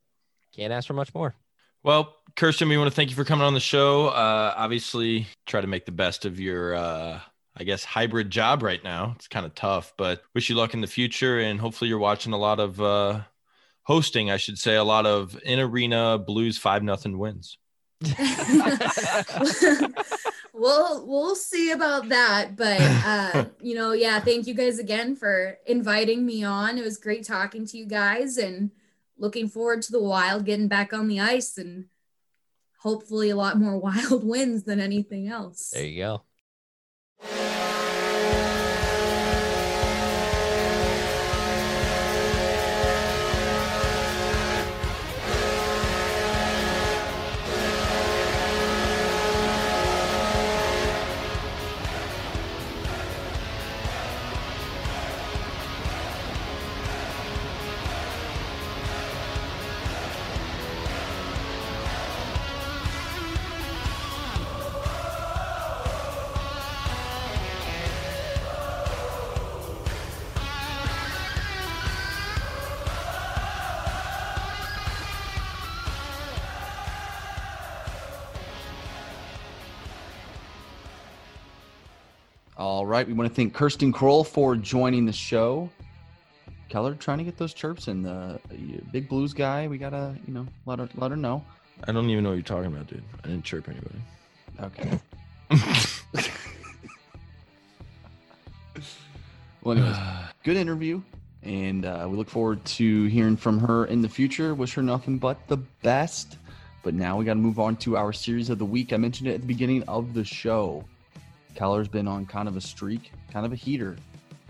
Can't 0.55 0.71
ask 0.71 0.85
for 0.85 0.93
much 0.93 1.11
more. 1.15 1.33
Well, 1.81 2.15
Kirsten, 2.35 2.69
we 2.69 2.77
want 2.77 2.87
to 2.87 2.95
thank 2.95 3.09
you 3.09 3.15
for 3.15 3.25
coming 3.25 3.43
on 3.47 3.55
the 3.55 3.59
show. 3.59 4.09
Uh, 4.09 4.53
obviously, 4.55 5.25
try 5.47 5.59
to 5.59 5.65
make 5.65 5.87
the 5.87 5.91
best 5.91 6.23
of 6.25 6.39
your, 6.39 6.75
uh, 6.75 7.19
I 7.57 7.63
guess, 7.63 7.83
hybrid 7.83 8.29
job 8.29 8.63
right 8.63 8.83
now. 8.83 9.13
It's 9.15 9.27
kind 9.27 9.45
of 9.45 9.55
tough, 9.55 9.93
but 9.97 10.21
wish 10.33 10.49
you 10.49 10.55
luck 10.55 10.73
in 10.73 10.81
the 10.81 10.87
future. 10.87 11.39
And 11.39 11.59
hopefully, 11.59 11.89
you're 11.89 11.99
watching 11.99 12.33
a 12.33 12.37
lot 12.37 12.59
of 12.59 12.81
uh, 12.81 13.21
hosting, 13.83 14.29
I 14.29 14.37
should 14.37 14.57
say, 14.57 14.75
a 14.75 14.83
lot 14.83 15.05
of 15.05 15.39
in 15.43 15.59
arena 15.59 16.17
Blues 16.17 16.57
5 16.57 16.83
nothing 16.83 17.17
wins. 17.17 17.57
we'll 20.53 21.07
we'll 21.07 21.35
see 21.35 21.71
about 21.71 22.09
that 22.09 22.55
but 22.55 22.79
uh 22.79 23.45
you 23.61 23.73
know 23.73 23.93
yeah 23.93 24.19
thank 24.19 24.47
you 24.47 24.53
guys 24.53 24.79
again 24.79 25.15
for 25.15 25.57
inviting 25.65 26.25
me 26.25 26.43
on 26.43 26.77
it 26.77 26.83
was 26.83 26.97
great 26.97 27.25
talking 27.25 27.65
to 27.65 27.77
you 27.77 27.85
guys 27.85 28.37
and 28.37 28.69
looking 29.17 29.47
forward 29.47 29.81
to 29.81 29.93
the 29.93 29.99
wild 30.01 30.45
getting 30.45 30.67
back 30.67 30.93
on 30.93 31.07
the 31.07 31.19
ice 31.19 31.57
and 31.57 31.85
hopefully 32.79 33.29
a 33.29 33.35
lot 33.35 33.57
more 33.57 33.77
wild 33.79 34.23
wins 34.25 34.63
than 34.63 34.79
anything 34.79 35.27
else 35.27 35.71
There 35.73 35.85
you 35.85 36.03
go. 36.03 36.21
All 82.85 82.91
right. 82.91 83.07
We 83.07 83.13
want 83.13 83.27
to 83.27 83.35
thank 83.35 83.55
Kirsten 83.55 83.91
Krull 83.91 84.23
for 84.23 84.55
joining 84.55 85.07
the 85.07 85.11
show. 85.11 85.71
Keller 86.69 86.93
trying 86.93 87.17
to 87.17 87.23
get 87.23 87.35
those 87.35 87.51
chirps 87.51 87.87
in. 87.87 88.03
The 88.03 88.39
big 88.91 89.09
blues 89.09 89.33
guy, 89.33 89.67
we 89.67 89.79
gotta, 89.79 90.13
you 90.27 90.33
know, 90.35 90.45
let 90.67 90.77
her 90.77 90.87
let 90.93 91.09
her 91.09 91.17
know. 91.17 91.43
I 91.87 91.91
don't 91.91 92.07
even 92.11 92.23
know 92.23 92.29
what 92.29 92.35
you're 92.35 92.43
talking 92.43 92.67
about, 92.67 92.85
dude. 92.85 93.01
I 93.23 93.29
didn't 93.29 93.43
chirp 93.43 93.69
anybody. 93.69 93.95
Okay. 94.61 94.99
well, 99.63 99.75
anyways, 99.75 99.97
good 100.43 100.55
interview, 100.55 101.01
and 101.41 101.85
uh, 101.85 102.05
we 102.07 102.15
look 102.15 102.29
forward 102.29 102.63
to 102.65 103.05
hearing 103.05 103.35
from 103.35 103.57
her 103.61 103.85
in 103.85 104.03
the 104.03 104.09
future. 104.09 104.53
Wish 104.53 104.75
her 104.75 104.83
nothing 104.83 105.17
but 105.17 105.47
the 105.47 105.57
best. 105.57 106.37
But 106.83 106.93
now 106.93 107.17
we 107.17 107.25
got 107.25 107.33
to 107.33 107.39
move 107.39 107.59
on 107.59 107.77
to 107.77 107.97
our 107.97 108.13
series 108.13 108.51
of 108.51 108.59
the 108.59 108.65
week. 108.65 108.93
I 108.93 108.97
mentioned 108.97 109.27
it 109.27 109.33
at 109.33 109.41
the 109.41 109.47
beginning 109.47 109.81
of 109.87 110.13
the 110.13 110.23
show. 110.23 110.85
Keller's 111.55 111.87
been 111.87 112.07
on 112.07 112.25
kind 112.25 112.47
of 112.47 112.57
a 112.57 112.61
streak, 112.61 113.11
kind 113.31 113.45
of 113.45 113.51
a 113.53 113.55
heater. 113.55 113.95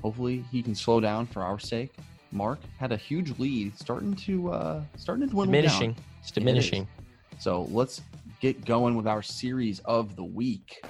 Hopefully, 0.02 0.44
he 0.52 0.62
can 0.62 0.76
slow 0.76 1.00
down 1.00 1.26
for 1.28 1.42
our 1.42 1.60
sake. 1.60 1.94
Mark 2.32 2.60
had 2.80 2.92
a 2.92 2.98
huge 2.98 3.38
lead, 3.40 3.78
starting 3.78 4.14
to 4.16 4.52
uh, 4.52 4.82
starting 4.98 5.26
to 5.26 5.32
dwindle 5.32 5.52
Diminishing. 5.54 5.92
down. 5.94 6.04
It's 6.20 6.30
It 6.30 6.32
is. 6.32 6.44
diminishing. 6.44 6.88
So 7.40 7.64
let's 7.72 8.02
get 8.42 8.66
going 8.66 8.96
with 8.96 9.08
our 9.08 9.22
series 9.22 9.80
of 9.86 10.16
the 10.16 10.24
week. 10.24 10.82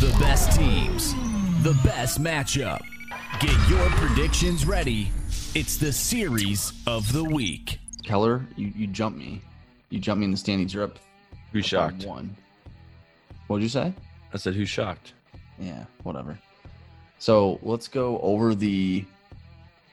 The 0.00 0.16
best 0.18 0.58
teams, 0.58 1.14
the 1.62 1.78
best 1.84 2.20
matchup. 2.22 2.80
Get 3.40 3.56
your 3.68 3.86
predictions 3.90 4.64
ready. 4.64 5.10
It's 5.54 5.76
the 5.76 5.92
series 5.92 6.72
of 6.86 7.12
the 7.12 7.22
week. 7.24 7.78
Keller, 8.02 8.46
you, 8.56 8.72
you 8.74 8.86
jumped 8.86 9.18
me. 9.18 9.42
You 9.90 9.98
jumped 9.98 10.20
me 10.20 10.24
in 10.24 10.30
the 10.30 10.36
standings. 10.36 10.72
You're 10.72 10.84
up 10.84 10.98
Who's 11.52 11.66
shocked? 11.66 12.04
one. 12.04 12.34
What'd 13.48 13.62
you 13.62 13.68
say? 13.68 13.92
I 14.32 14.36
said, 14.36 14.54
who's 14.54 14.68
shocked? 14.68 15.12
Yeah, 15.58 15.84
whatever. 16.04 16.38
So 17.18 17.58
let's 17.62 17.88
go 17.88 18.20
over 18.20 18.54
the 18.54 19.04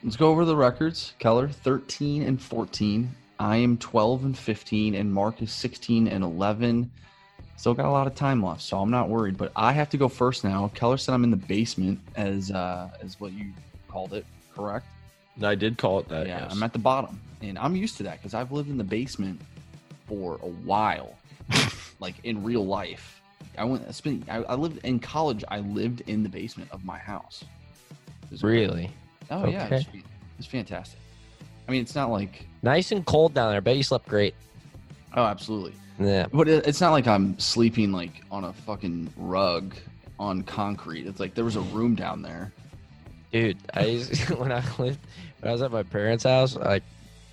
let's 0.04 0.16
go 0.16 0.30
over 0.30 0.46
the 0.46 0.56
records. 0.56 1.14
Keller, 1.20 1.50
13 1.50 2.22
and 2.24 2.42
14. 2.42 3.10
I 3.40 3.58
am 3.58 3.78
12 3.78 4.26
and 4.26 4.38
15, 4.38 4.96
and 4.96 5.14
Mark 5.14 5.42
is 5.42 5.52
16 5.52 6.08
and 6.08 6.24
11. 6.24 6.90
Still 7.56 7.74
got 7.74 7.86
a 7.86 7.92
lot 7.92 8.08
of 8.08 8.16
time 8.16 8.44
left, 8.44 8.62
so 8.62 8.80
I'm 8.80 8.92
not 8.92 9.10
worried. 9.10 9.38
But 9.38 9.52
I 9.56 9.72
have 9.74 9.90
to 9.90 9.98
go 9.98 10.08
first 10.08 10.44
now. 10.44 10.72
Keller 10.76 10.98
said 10.98 11.14
I'm 11.14 11.24
in 11.24 11.32
the 11.32 11.38
basement, 11.38 12.00
as 12.16 12.52
uh, 12.52 12.90
as 13.02 13.20
what 13.20 13.34
you 13.34 13.52
called 13.88 14.14
it, 14.14 14.26
correct? 14.56 14.86
I 15.42 15.56
did 15.56 15.78
call 15.78 16.00
it 16.00 16.08
that. 16.10 16.28
yeah, 16.28 16.44
yes. 16.44 16.52
I'm 16.52 16.64
at 16.64 16.74
the 16.74 16.80
bottom, 16.80 17.20
and 17.42 17.58
I'm 17.58 17.76
used 17.76 17.98
to 17.98 18.04
that 18.04 18.18
because 18.18 18.34
I've 18.34 18.52
lived 18.52 18.70
in 18.70 18.78
the 18.78 18.84
basement 18.84 19.42
for 20.08 20.36
a 20.42 20.48
while, 20.48 21.16
like 22.00 22.16
in 22.24 22.44
real 22.44 22.66
life. 22.66 23.22
I 23.58 23.64
went. 23.64 23.86
I 23.88 23.92
spent. 23.92 24.28
I, 24.30 24.38
I 24.44 24.56
lived 24.56 24.84
in 24.86 25.00
college. 25.00 25.44
I 25.50 25.60
lived 25.60 26.02
in 26.08 26.24
the 26.24 26.30
basement 26.30 26.70
of 26.72 26.86
my 26.86 26.98
house. 26.98 27.44
It 28.24 28.32
was 28.32 28.42
great. 28.42 28.68
Really? 28.68 28.92
Oh 29.30 29.48
yeah, 29.48 29.82
it's, 30.38 30.48
fantastic. 30.48 31.00
I 31.68 31.72
mean, 31.72 31.82
it's 31.82 31.96
not 31.96 32.12
like 32.12 32.46
Nice 32.62 32.92
and 32.92 33.06
cold 33.06 33.34
down 33.34 33.50
there. 33.50 33.58
I 33.58 33.60
Bet 33.60 33.78
you 33.78 33.84
slept 33.84 34.08
great. 34.08 34.36
oh, 35.16 35.24
absolutely. 35.24 35.74
Yeah. 36.00 36.28
But 36.32 36.48
it, 36.48 36.68
it's 36.68 36.82
not 36.82 36.92
like 36.92 37.08
I'm 37.08 37.38
sleeping 37.40 37.92
like 37.92 38.24
on 38.32 38.46
a 38.46 38.54
fucking 38.54 39.12
rug 39.18 39.76
on 40.20 40.44
concrete. 40.44 41.08
It's 41.08 41.20
like 41.20 41.34
there 41.34 41.46
was 41.46 41.56
a 41.56 41.62
room 41.62 41.96
down 41.96 42.22
there. 42.22 42.54
Dude, 43.32 43.58
I 43.74 43.86
used, 43.86 44.30
when 44.38 44.52
I 44.52 44.64
lived 44.78 45.00
when 45.40 45.50
I 45.50 45.52
was 45.52 45.62
at 45.62 45.72
my 45.72 45.84
parents' 45.84 46.24
house, 46.24 46.56
like 46.56 46.84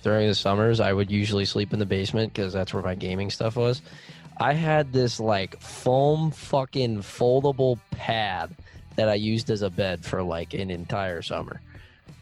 during 0.05 0.27
the 0.27 0.35
summers, 0.35 0.79
I 0.79 0.93
would 0.93 1.09
usually 1.09 1.45
sleep 1.45 1.73
in 1.73 1.79
the 1.79 1.85
basement 1.85 2.31
because 2.31 2.53
that's 2.53 2.75
where 2.75 2.83
my 2.83 2.93
gaming 2.93 3.31
stuff 3.31 3.55
was. 3.55 3.81
I 4.37 4.53
had 4.53 4.93
this 4.93 5.19
like 5.19 5.59
foam 5.59 6.29
fucking 6.29 6.99
foldable 6.99 7.79
pad 7.89 8.55
that 8.97 9.09
I 9.09 9.15
used 9.15 9.49
as 9.49 9.63
a 9.63 9.69
bed 9.71 10.05
for 10.05 10.21
like 10.21 10.53
an 10.53 10.69
entire 10.69 11.23
summer. 11.23 11.59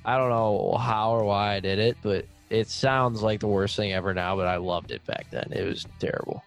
I 0.05 0.17
don't 0.17 0.29
know 0.29 0.77
how 0.79 1.11
or 1.11 1.25
why 1.25 1.55
I 1.55 1.59
did 1.59 1.77
it, 1.77 1.97
but 2.01 2.25
it 2.49 2.69
sounds 2.69 3.21
like 3.21 3.41
the 3.41 3.47
worst 3.47 3.75
thing 3.75 3.91
ever 3.91 4.13
now, 4.13 4.37
but 4.37 4.47
I 4.47 4.55
loved 4.55 4.91
it 4.91 5.05
back 5.05 5.29
then. 5.29 5.51
It 5.51 5.65
was 5.65 5.85
terrible. 5.99 6.41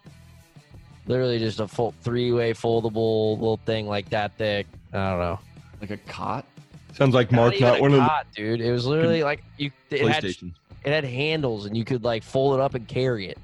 Literally 1.06 1.38
just 1.38 1.60
a 1.60 1.68
full 1.68 1.92
three-way 2.00 2.54
foldable 2.54 3.34
little 3.34 3.60
thing 3.66 3.86
like 3.86 4.08
that 4.08 4.32
thick. 4.38 4.66
I 4.90 5.10
don't 5.10 5.18
know. 5.18 5.38
Like 5.82 5.90
a 5.90 5.98
cot. 5.98 6.46
Sounds 6.94 7.14
like 7.14 7.30
Mark 7.30 7.52
even 7.56 7.68
not 7.68 7.78
a 7.78 7.82
one 7.82 7.92
of 7.92 8.00
cot, 8.00 8.26
dude. 8.34 8.62
It 8.62 8.72
was 8.72 8.86
literally 8.86 9.22
like 9.22 9.44
you. 9.58 9.70
the 9.90 10.00
It 10.00 10.08
had, 10.08 10.24
PlayStation. 10.24 10.52
It 10.86 10.92
had 10.92 11.04
handles, 11.04 11.66
and 11.66 11.76
you 11.76 11.84
could 11.84 12.04
like 12.04 12.22
fold 12.22 12.54
it 12.54 12.60
up 12.60 12.74
and 12.74 12.86
carry 12.88 13.28
it. 13.28 13.38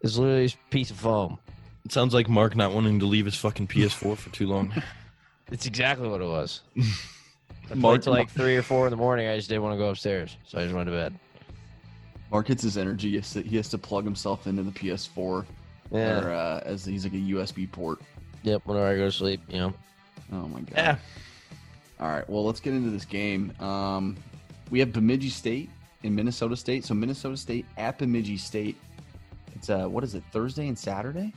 It's 0.00 0.16
literally 0.16 0.44
just 0.46 0.54
a 0.56 0.70
piece 0.70 0.90
of 0.90 0.96
foam. 0.96 1.38
It 1.84 1.92
sounds 1.92 2.14
like 2.14 2.28
Mark 2.28 2.56
not 2.56 2.72
wanting 2.72 3.00
to 3.00 3.06
leave 3.06 3.24
his 3.26 3.34
fucking 3.34 3.66
PS4 3.66 4.16
for 4.16 4.30
too 4.30 4.46
long. 4.46 4.72
It's 5.52 5.66
exactly 5.66 6.06
what 6.08 6.20
it 6.20 6.28
was. 6.28 6.60
I 6.78 6.80
Mark- 7.70 7.78
Mark 7.78 8.02
till 8.02 8.12
like 8.12 8.30
three 8.30 8.56
or 8.56 8.62
four 8.62 8.86
in 8.86 8.92
the 8.92 8.96
morning. 8.96 9.26
I 9.26 9.34
just 9.34 9.48
didn't 9.48 9.64
want 9.64 9.74
to 9.74 9.78
go 9.78 9.88
upstairs, 9.90 10.36
so 10.46 10.60
I 10.60 10.62
just 10.62 10.76
went 10.76 10.86
to 10.86 10.92
bed. 10.92 11.12
Mark 12.30 12.46
gets 12.46 12.62
his 12.62 12.78
energy. 12.78 13.10
He 13.10 13.16
has 13.16 13.32
to, 13.32 13.42
he 13.42 13.56
has 13.56 13.68
to 13.70 13.76
plug 13.78 14.04
himself 14.04 14.46
into 14.46 14.62
the 14.62 14.70
PS4, 14.70 15.44
Yeah. 15.90 16.20
or 16.20 16.30
uh, 16.32 16.60
as 16.64 16.84
he's 16.84 17.02
like 17.02 17.14
a 17.14 17.16
USB 17.16 17.68
port. 17.68 17.98
Yep. 18.44 18.62
Whenever 18.64 18.86
I 18.86 18.94
go 18.94 19.06
to 19.06 19.10
sleep, 19.10 19.40
you 19.48 19.58
know. 19.58 19.74
Oh 20.32 20.46
my 20.46 20.60
god. 20.60 20.76
yeah. 20.76 20.96
All 21.98 22.06
right. 22.06 22.30
Well, 22.30 22.44
let's 22.46 22.60
get 22.60 22.72
into 22.74 22.90
this 22.90 23.04
game. 23.04 23.52
Um, 23.60 24.16
we 24.70 24.78
have 24.78 24.92
Bemidji 24.92 25.30
State 25.30 25.68
in 26.02 26.14
Minnesota 26.14 26.56
State. 26.56 26.84
So 26.84 26.94
Minnesota 26.94 27.36
State 27.36 27.66
at 27.76 27.98
Bemidji 27.98 28.36
State. 28.36 28.76
It's 29.54 29.68
uh, 29.70 29.86
what 29.86 30.04
is 30.04 30.14
it? 30.14 30.22
Thursday 30.32 30.68
and 30.68 30.78
Saturday. 30.78 31.32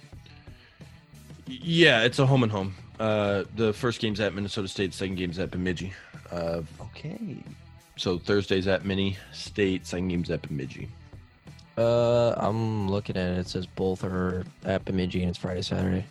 Yeah, 1.46 2.04
it's 2.04 2.20
a 2.20 2.26
home 2.26 2.44
and 2.44 2.52
home. 2.52 2.74
Uh, 3.00 3.44
the 3.56 3.74
first 3.74 4.00
game's 4.00 4.20
at 4.20 4.34
Minnesota 4.34 4.68
State, 4.68 4.94
second 4.94 5.16
game's 5.16 5.40
at 5.40 5.52
Bemidji. 5.52 5.92
Uh, 6.32 6.62
Okay. 6.80 7.38
so 7.98 8.18
Thursday's 8.18 8.68
at 8.68 8.86
Mini 8.86 9.18
State, 9.34 9.86
second 9.86 10.08
game's 10.08 10.30
at 10.30 10.42
Bemidji. 10.48 10.88
Uh, 11.78 12.34
I'm 12.38 12.88
looking 12.90 13.18
at 13.18 13.32
it. 13.32 13.40
It 13.40 13.48
says 13.48 13.66
both 13.66 14.04
are 14.04 14.46
at 14.64 14.86
Bemidji 14.86 15.22
and 15.22 15.30
it's 15.30 15.38
Friday, 15.40 15.64
Saturday. 15.64 16.06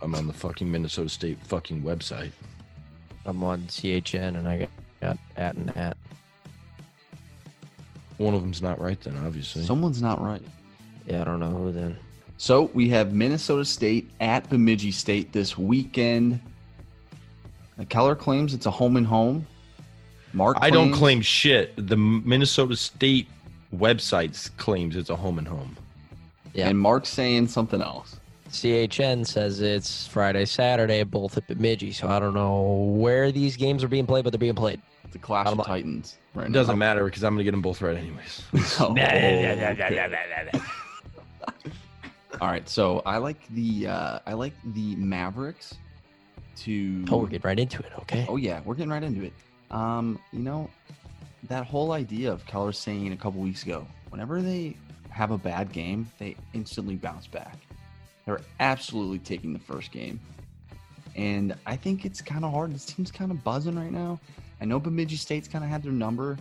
I'm 0.00 0.14
on 0.14 0.26
the 0.26 0.32
fucking 0.32 0.68
Minnesota 0.70 1.08
State 1.10 1.38
fucking 1.46 1.82
website. 1.82 2.32
I'm 3.24 3.44
on 3.44 3.60
CHN 3.62 4.36
and 4.38 4.48
I 4.48 4.58
got, 4.60 4.68
got 5.00 5.18
at 5.36 5.54
and 5.54 5.76
at. 5.76 5.96
One 8.22 8.34
of 8.34 8.40
them's 8.40 8.62
not 8.62 8.80
right 8.80 9.00
then, 9.00 9.16
obviously. 9.24 9.64
Someone's 9.64 10.00
not 10.00 10.22
right. 10.22 10.42
Yeah, 11.06 11.22
I 11.22 11.24
don't 11.24 11.40
know 11.40 11.50
who 11.50 11.72
then. 11.72 11.98
So 12.36 12.70
we 12.74 12.88
have 12.90 13.12
Minnesota 13.12 13.64
State 13.64 14.10
at 14.20 14.48
Bemidji 14.48 14.92
State 14.92 15.32
this 15.32 15.58
weekend. 15.58 16.40
Keller 17.88 18.14
claims 18.14 18.54
it's 18.54 18.66
a 18.66 18.70
home 18.70 18.96
and 18.96 19.06
home. 19.06 19.46
Mark, 20.32 20.56
I 20.60 20.70
don't 20.70 20.92
claim 20.92 21.20
shit. 21.20 21.74
The 21.76 21.96
Minnesota 21.96 22.76
State 22.76 23.28
website 23.74 24.56
claims 24.56 24.96
it's 24.96 25.10
a 25.10 25.16
home 25.16 25.38
and 25.38 25.48
home. 25.48 25.76
Yeah. 26.54 26.68
and 26.68 26.78
Mark's 26.78 27.08
saying 27.08 27.48
something 27.48 27.80
else. 27.82 28.20
CHN 28.50 29.26
says 29.26 29.60
it's 29.60 30.06
Friday, 30.06 30.44
Saturday, 30.44 31.02
both 31.02 31.38
at 31.38 31.46
Bemidji. 31.48 31.92
So 31.92 32.08
I 32.08 32.18
don't 32.18 32.34
know 32.34 32.92
where 32.96 33.32
these 33.32 33.56
games 33.56 33.82
are 33.82 33.88
being 33.88 34.06
played, 34.06 34.24
but 34.24 34.32
they're 34.32 34.38
being 34.38 34.54
played. 34.54 34.80
The 35.10 35.18
Clash 35.18 35.46
of 35.46 35.64
Titans. 35.64 36.18
Right 36.34 36.46
It 36.46 36.52
doesn't 36.52 36.78
matter 36.78 37.04
because 37.04 37.22
I'm 37.22 37.34
gonna 37.34 37.44
get 37.44 37.50
them 37.50 37.62
both 37.62 37.82
right 37.82 37.96
anyways. 37.96 38.42
Oh, 38.80 38.92
okay. 38.92 38.96
All 42.40 42.48
right, 42.48 42.68
so 42.68 43.02
I 43.04 43.18
like 43.18 43.46
the 43.50 43.86
uh, 43.86 44.18
I 44.26 44.32
like 44.32 44.54
the 44.74 44.96
Mavericks 44.96 45.74
to. 46.56 47.04
Oh, 47.10 47.18
we're 47.18 47.26
getting 47.26 47.46
right 47.46 47.58
into 47.58 47.80
it. 47.82 47.92
Okay. 48.00 48.26
Oh 48.28 48.36
yeah, 48.36 48.60
we're 48.64 48.74
getting 48.74 48.90
right 48.90 49.02
into 49.02 49.24
it. 49.24 49.32
Um, 49.70 50.18
you 50.32 50.40
know, 50.40 50.70
that 51.48 51.66
whole 51.66 51.92
idea 51.92 52.32
of 52.32 52.44
Keller 52.46 52.72
saying 52.72 53.12
a 53.12 53.16
couple 53.16 53.40
weeks 53.40 53.62
ago, 53.62 53.86
whenever 54.10 54.40
they 54.40 54.76
have 55.10 55.30
a 55.30 55.38
bad 55.38 55.72
game, 55.72 56.10
they 56.18 56.36
instantly 56.54 56.96
bounce 56.96 57.26
back. 57.26 57.58
They're 58.24 58.40
absolutely 58.60 59.18
taking 59.18 59.52
the 59.52 59.58
first 59.58 59.92
game. 59.92 60.18
And 61.14 61.54
I 61.66 61.76
think 61.76 62.04
it's 62.04 62.20
kind 62.20 62.44
of 62.44 62.52
hard. 62.52 62.74
This 62.74 62.86
team's 62.86 63.10
kind 63.10 63.30
of 63.30 63.44
buzzing 63.44 63.76
right 63.76 63.92
now. 63.92 64.18
I 64.62 64.64
know 64.64 64.78
Bemidji 64.78 65.16
State's 65.16 65.48
kind 65.48 65.64
of 65.64 65.70
had 65.70 65.82
their 65.82 65.90
number. 65.90 66.38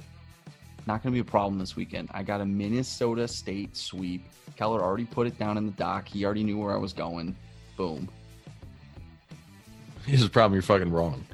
Not 0.86 1.02
going 1.02 1.12
to 1.12 1.16
be 1.16 1.28
a 1.28 1.30
problem 1.30 1.58
this 1.58 1.76
weekend. 1.76 2.08
I 2.12 2.22
got 2.22 2.40
a 2.40 2.46
Minnesota 2.46 3.28
State 3.28 3.76
sweep. 3.76 4.28
Keller 4.56 4.80
already 4.80 5.06
put 5.06 5.26
it 5.26 5.40
down 5.40 5.58
in 5.58 5.66
the 5.66 5.72
dock. 5.72 6.08
He 6.08 6.24
already 6.24 6.44
knew 6.44 6.60
where 6.60 6.72
I 6.72 6.78
was 6.78 6.94
going. 6.94 7.36
Boom. 7.78 8.08
Here's 10.06 10.22
the 10.22 10.30
problem: 10.30 10.54
you're 10.54 10.62
fucking 10.62 10.92
wrong. 10.92 11.26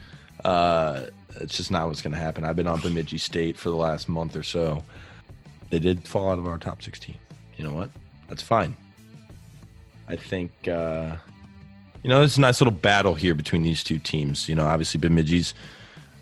Uh, 0.45 1.07
it's 1.41 1.57
just 1.57 1.71
not 1.71 1.88
what's 1.88 2.01
gonna 2.01 2.15
happen. 2.15 2.45
I've 2.45 2.55
been 2.55 2.67
on 2.67 2.79
Bemidji 2.79 3.17
State 3.17 3.57
for 3.57 3.69
the 3.69 3.75
last 3.75 4.07
month 4.07 4.38
or 4.38 4.43
so. 4.43 4.81
They 5.69 5.79
did 5.79 6.07
fall 6.07 6.31
out 6.31 6.39
of 6.39 6.47
our 6.47 6.57
top 6.57 6.81
16. 6.81 7.15
You 7.57 7.65
know 7.65 7.73
what? 7.73 7.89
That's 8.29 8.43
fine. 8.43 8.77
I 10.07 10.15
think 10.15 10.51
uh, 10.69 11.17
you 12.01 12.09
know 12.09 12.21
it's 12.21 12.38
a 12.38 12.41
nice 12.41 12.61
little 12.61 12.73
battle 12.73 13.15
here 13.15 13.35
between 13.35 13.63
these 13.63 13.83
two 13.83 13.99
teams. 13.99 14.47
You 14.47 14.55
know, 14.55 14.65
obviously 14.65 15.01
Bemidji's 15.01 15.53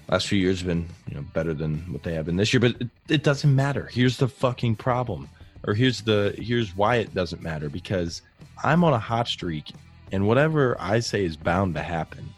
last 0.09 0.27
few 0.27 0.39
years 0.39 0.59
have 0.59 0.67
been 0.67 0.87
you 1.07 1.15
know 1.15 1.25
better 1.33 1.53
than 1.53 1.77
what 1.91 2.03
they 2.03 2.13
have 2.13 2.25
been 2.25 2.37
this 2.37 2.53
year, 2.53 2.59
but 2.59 2.79
it, 2.79 2.89
it 3.07 3.23
doesn't 3.23 3.53
matter. 3.53 3.89
Here's 3.91 4.17
the 4.17 4.27
fucking 4.27 4.75
problem, 4.75 5.29
or 5.65 5.73
here's 5.73 6.01
the 6.01 6.35
here's 6.37 6.75
why 6.75 6.97
it 6.97 7.13
doesn't 7.13 7.41
matter 7.41 7.69
because 7.69 8.21
I'm 8.63 8.83
on 8.83 8.93
a 8.93 8.99
hot 8.99 9.27
streak, 9.27 9.71
and 10.11 10.27
whatever 10.27 10.75
I 10.79 10.99
say 10.99 11.25
is 11.25 11.37
bound 11.37 11.75
to 11.75 11.81
happen. 11.81 12.29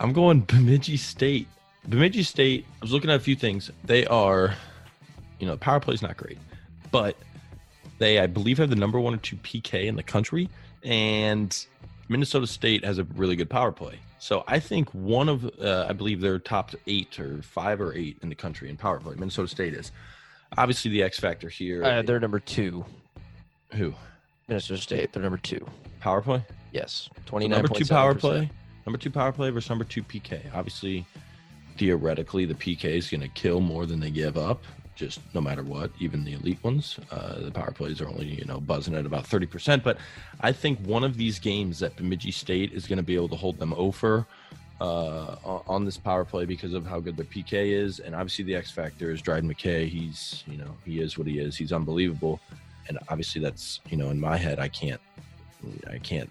I'm 0.00 0.12
going 0.12 0.40
Bemidji 0.40 0.96
State. 0.96 1.46
Bemidji 1.86 2.22
State. 2.22 2.66
I 2.80 2.84
was 2.84 2.92
looking 2.92 3.10
at 3.10 3.16
a 3.16 3.20
few 3.20 3.36
things. 3.36 3.70
They 3.84 4.04
are, 4.06 4.54
you 5.38 5.46
know, 5.46 5.56
power 5.56 5.80
play 5.80 5.94
is 5.94 6.02
not 6.02 6.16
great, 6.16 6.38
but 6.90 7.16
they, 7.98 8.18
I 8.18 8.26
believe, 8.26 8.58
have 8.58 8.70
the 8.70 8.76
number 8.76 8.98
one 8.98 9.14
or 9.14 9.18
two 9.18 9.36
PK 9.36 9.84
in 9.86 9.94
the 9.94 10.02
country, 10.02 10.48
and 10.82 11.66
Minnesota 12.08 12.46
State 12.46 12.84
has 12.84 12.98
a 12.98 13.04
really 13.04 13.36
good 13.36 13.48
power 13.48 13.70
play. 13.70 13.98
So 14.22 14.44
I 14.46 14.60
think 14.60 14.88
one 14.90 15.28
of, 15.28 15.44
uh, 15.60 15.86
I 15.88 15.92
believe, 15.94 16.20
they're 16.20 16.38
top 16.38 16.70
eight 16.86 17.18
or 17.18 17.42
five 17.42 17.80
or 17.80 17.92
eight 17.92 18.18
in 18.22 18.28
the 18.28 18.36
country 18.36 18.70
in 18.70 18.76
power 18.76 19.00
play. 19.00 19.16
Minnesota 19.16 19.48
State 19.48 19.74
is 19.74 19.90
obviously 20.56 20.92
the 20.92 21.02
X 21.02 21.18
factor 21.18 21.48
here. 21.48 21.82
Uh, 21.82 22.02
they're 22.02 22.20
number 22.20 22.38
two. 22.38 22.84
who 23.72 23.92
Minnesota 24.46 24.80
State. 24.80 25.12
They're 25.12 25.24
number 25.24 25.38
two. 25.38 25.66
power 25.98 26.22
play? 26.22 26.44
Yes. 26.70 27.08
So 27.12 27.22
Twenty 27.26 27.48
nine. 27.48 27.62
number 27.62 27.76
two 27.76 27.84
power 27.84 28.14
play, 28.14 28.48
number 28.86 28.96
two 28.96 29.10
power 29.10 29.32
play 29.32 29.50
versus 29.50 29.68
number 29.68 29.84
two 29.84 30.04
PK. 30.04 30.54
Obviously, 30.54 31.04
theoretically, 31.76 32.44
the 32.44 32.54
PK 32.54 32.84
is 32.84 33.10
going 33.10 33.22
to 33.22 33.28
kill 33.28 33.58
more 33.60 33.86
than 33.86 33.98
they 33.98 34.12
give 34.12 34.38
up. 34.38 34.62
Just 34.94 35.20
no 35.34 35.40
matter 35.40 35.62
what, 35.62 35.90
even 35.98 36.24
the 36.24 36.34
elite 36.34 36.62
ones, 36.62 36.98
uh, 37.10 37.40
the 37.40 37.50
power 37.50 37.70
plays 37.70 38.00
are 38.00 38.08
only 38.08 38.26
you 38.26 38.44
know 38.44 38.60
buzzing 38.60 38.94
at 38.94 39.06
about 39.06 39.26
thirty 39.26 39.46
percent. 39.46 39.82
But 39.82 39.98
I 40.40 40.52
think 40.52 40.78
one 40.80 41.02
of 41.02 41.16
these 41.16 41.38
games 41.38 41.78
that 41.78 41.96
Bemidji 41.96 42.30
State 42.30 42.72
is 42.72 42.86
going 42.86 42.98
to 42.98 43.02
be 43.02 43.14
able 43.14 43.28
to 43.30 43.36
hold 43.36 43.58
them 43.58 43.72
over 43.74 44.26
uh, 44.80 45.36
on- 45.44 45.84
this 45.84 45.96
power 45.96 46.24
play 46.24 46.44
because 46.44 46.74
of 46.74 46.86
how 46.86 47.00
good 47.00 47.16
their 47.16 47.24
PK 47.24 47.72
is, 47.72 48.00
and 48.00 48.14
obviously 48.14 48.44
the 48.44 48.54
X 48.54 48.70
factor 48.70 49.10
is 49.10 49.22
Dryden 49.22 49.52
McKay. 49.52 49.88
He's 49.88 50.44
you 50.46 50.58
know 50.58 50.76
he 50.84 51.00
is 51.00 51.16
what 51.16 51.26
he 51.26 51.38
is. 51.38 51.56
He's 51.56 51.72
unbelievable, 51.72 52.40
and 52.88 52.98
obviously 53.08 53.40
that's 53.40 53.80
you 53.88 53.96
know 53.96 54.10
in 54.10 54.20
my 54.20 54.36
head 54.36 54.58
I 54.58 54.68
can't 54.68 55.00
I 55.90 55.98
can't 55.98 56.30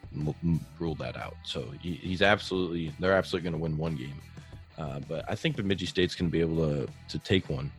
rule 0.80 0.96
that 0.96 1.18
out. 1.18 1.36
So 1.44 1.66
he, 1.82 1.94
he's 1.94 2.22
absolutely, 2.22 2.94
they're 3.00 3.14
absolutely 3.14 3.50
going 3.50 3.60
to 3.60 3.64
win 3.64 3.78
one 3.78 3.96
game. 3.96 4.20
Uh, 4.78 5.00
but 5.08 5.26
I 5.30 5.36
think 5.36 5.56
Bemidji 5.56 5.86
State's 5.86 6.16
going 6.16 6.30
to 6.30 6.32
be 6.32 6.42
able 6.42 6.58
to 6.58 6.88
to 7.10 7.20
take 7.20 7.50
one. 7.50 7.72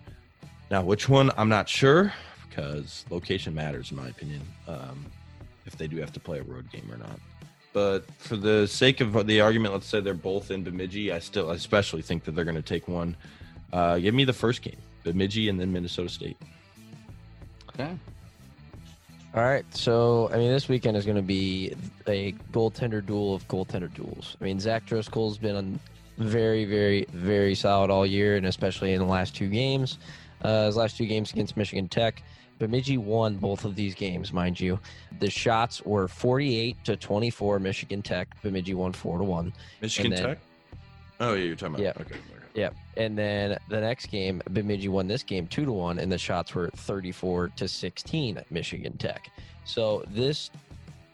Now, 0.73 0.81
which 0.81 1.07
one? 1.07 1.31
I'm 1.37 1.51
not 1.51 1.68
sure 1.68 2.14
because 2.49 3.05
location 3.11 3.55
matters, 3.55 3.91
in 3.91 3.99
my 3.99 4.09
opinion. 4.09 4.41
Um, 4.66 5.05
if 5.66 5.77
they 5.77 5.87
do 5.87 5.99
have 5.99 6.14
to 6.14 6.18
play 6.18 6.39
a 6.39 6.43
road 6.45 6.73
game 6.73 6.91
or 6.91 6.97
not. 6.97 7.20
But 7.75 8.11
for 8.16 8.37
the 8.37 8.66
sake 8.66 9.03
of 9.03 9.27
the 9.27 9.43
argument, 9.43 9.75
let's 9.75 9.87
say 9.87 10.01
they're 10.01 10.14
both 10.14 10.51
in 10.51 10.64
Bemidji. 10.64 11.12
I 11.12 11.18
still, 11.18 11.51
I 11.51 11.57
especially 11.57 12.01
think 12.01 12.25
that 12.25 12.33
they're 12.33 12.47
going 12.47 12.57
to 12.57 12.62
take 12.62 12.89
one. 12.89 13.14
Uh, 13.70 13.99
give 13.99 14.14
me 14.14 14.25
the 14.25 14.33
first 14.33 14.62
game, 14.62 14.79
Bemidji, 15.05 15.51
and 15.51 15.61
then 15.61 15.70
Minnesota 15.70 16.09
State. 16.09 16.39
Okay. 17.75 17.95
All 19.35 19.43
right. 19.43 19.66
So, 19.77 20.31
I 20.33 20.39
mean, 20.39 20.51
this 20.51 20.70
weekend 20.70 20.97
is 20.97 21.05
going 21.05 21.16
to 21.16 21.23
be 21.23 21.75
a 22.07 22.33
goaltender 22.51 23.05
duel 23.05 23.35
of 23.35 23.47
goaltender 23.47 23.92
duels. 23.92 24.38
I 24.41 24.45
mean, 24.45 24.59
Zach 24.59 24.87
Driscoll's 24.87 25.37
been 25.37 25.57
on 25.57 25.80
very, 26.17 26.64
very, 26.64 27.05
very 27.13 27.55
solid 27.55 27.91
all 27.91 28.07
year, 28.07 28.37
and 28.37 28.46
especially 28.46 28.95
in 28.95 29.01
the 29.01 29.07
last 29.07 29.37
two 29.37 29.49
games. 29.49 29.99
Uh, 30.43 30.67
his 30.67 30.77
last 30.77 30.97
two 30.97 31.07
games 31.07 31.33
against 31.33 31.57
Michigan 31.57 31.89
Tech. 31.89 32.23
Bemidji 32.59 32.97
won 32.97 33.37
both 33.37 33.64
of 33.64 33.75
these 33.75 33.95
games, 33.95 34.33
mind 34.33 34.61
you. 34.61 34.79
The 35.19 35.31
shots 35.31 35.83
were 35.83 36.07
48 36.07 36.85
to 36.85 36.97
24, 36.97 37.59
Michigan 37.59 38.03
Tech. 38.03 38.29
Bemidji 38.43 38.75
won 38.75 38.93
4 38.93 39.19
to 39.19 39.25
1. 39.25 39.53
Michigan 39.81 40.13
then- 40.13 40.23
Tech. 40.23 40.39
Oh 41.21 41.35
yeah, 41.35 41.45
you're 41.45 41.57
talking 41.57 41.77
about. 41.77 41.85
Yeah. 41.85 41.91
Okay. 41.91 42.14
okay. 42.14 42.43
Yep. 42.55 42.75
And 42.97 43.17
then 43.17 43.59
the 43.69 43.81
next 43.81 44.07
game, 44.07 44.43
Bemidji 44.51 44.89
won 44.89 45.07
this 45.07 45.23
game 45.23 45.47
two 45.47 45.64
to 45.64 45.73
one, 45.73 45.99
and 45.99 46.11
the 46.11 46.19
shots 46.19 46.55
were 46.55 46.69
34 46.71 47.49
to 47.57 47.69
16 47.69 48.39
at 48.39 48.51
Michigan 48.51 48.97
Tech. 48.99 49.31
So 49.64 50.05
this 50.11 50.51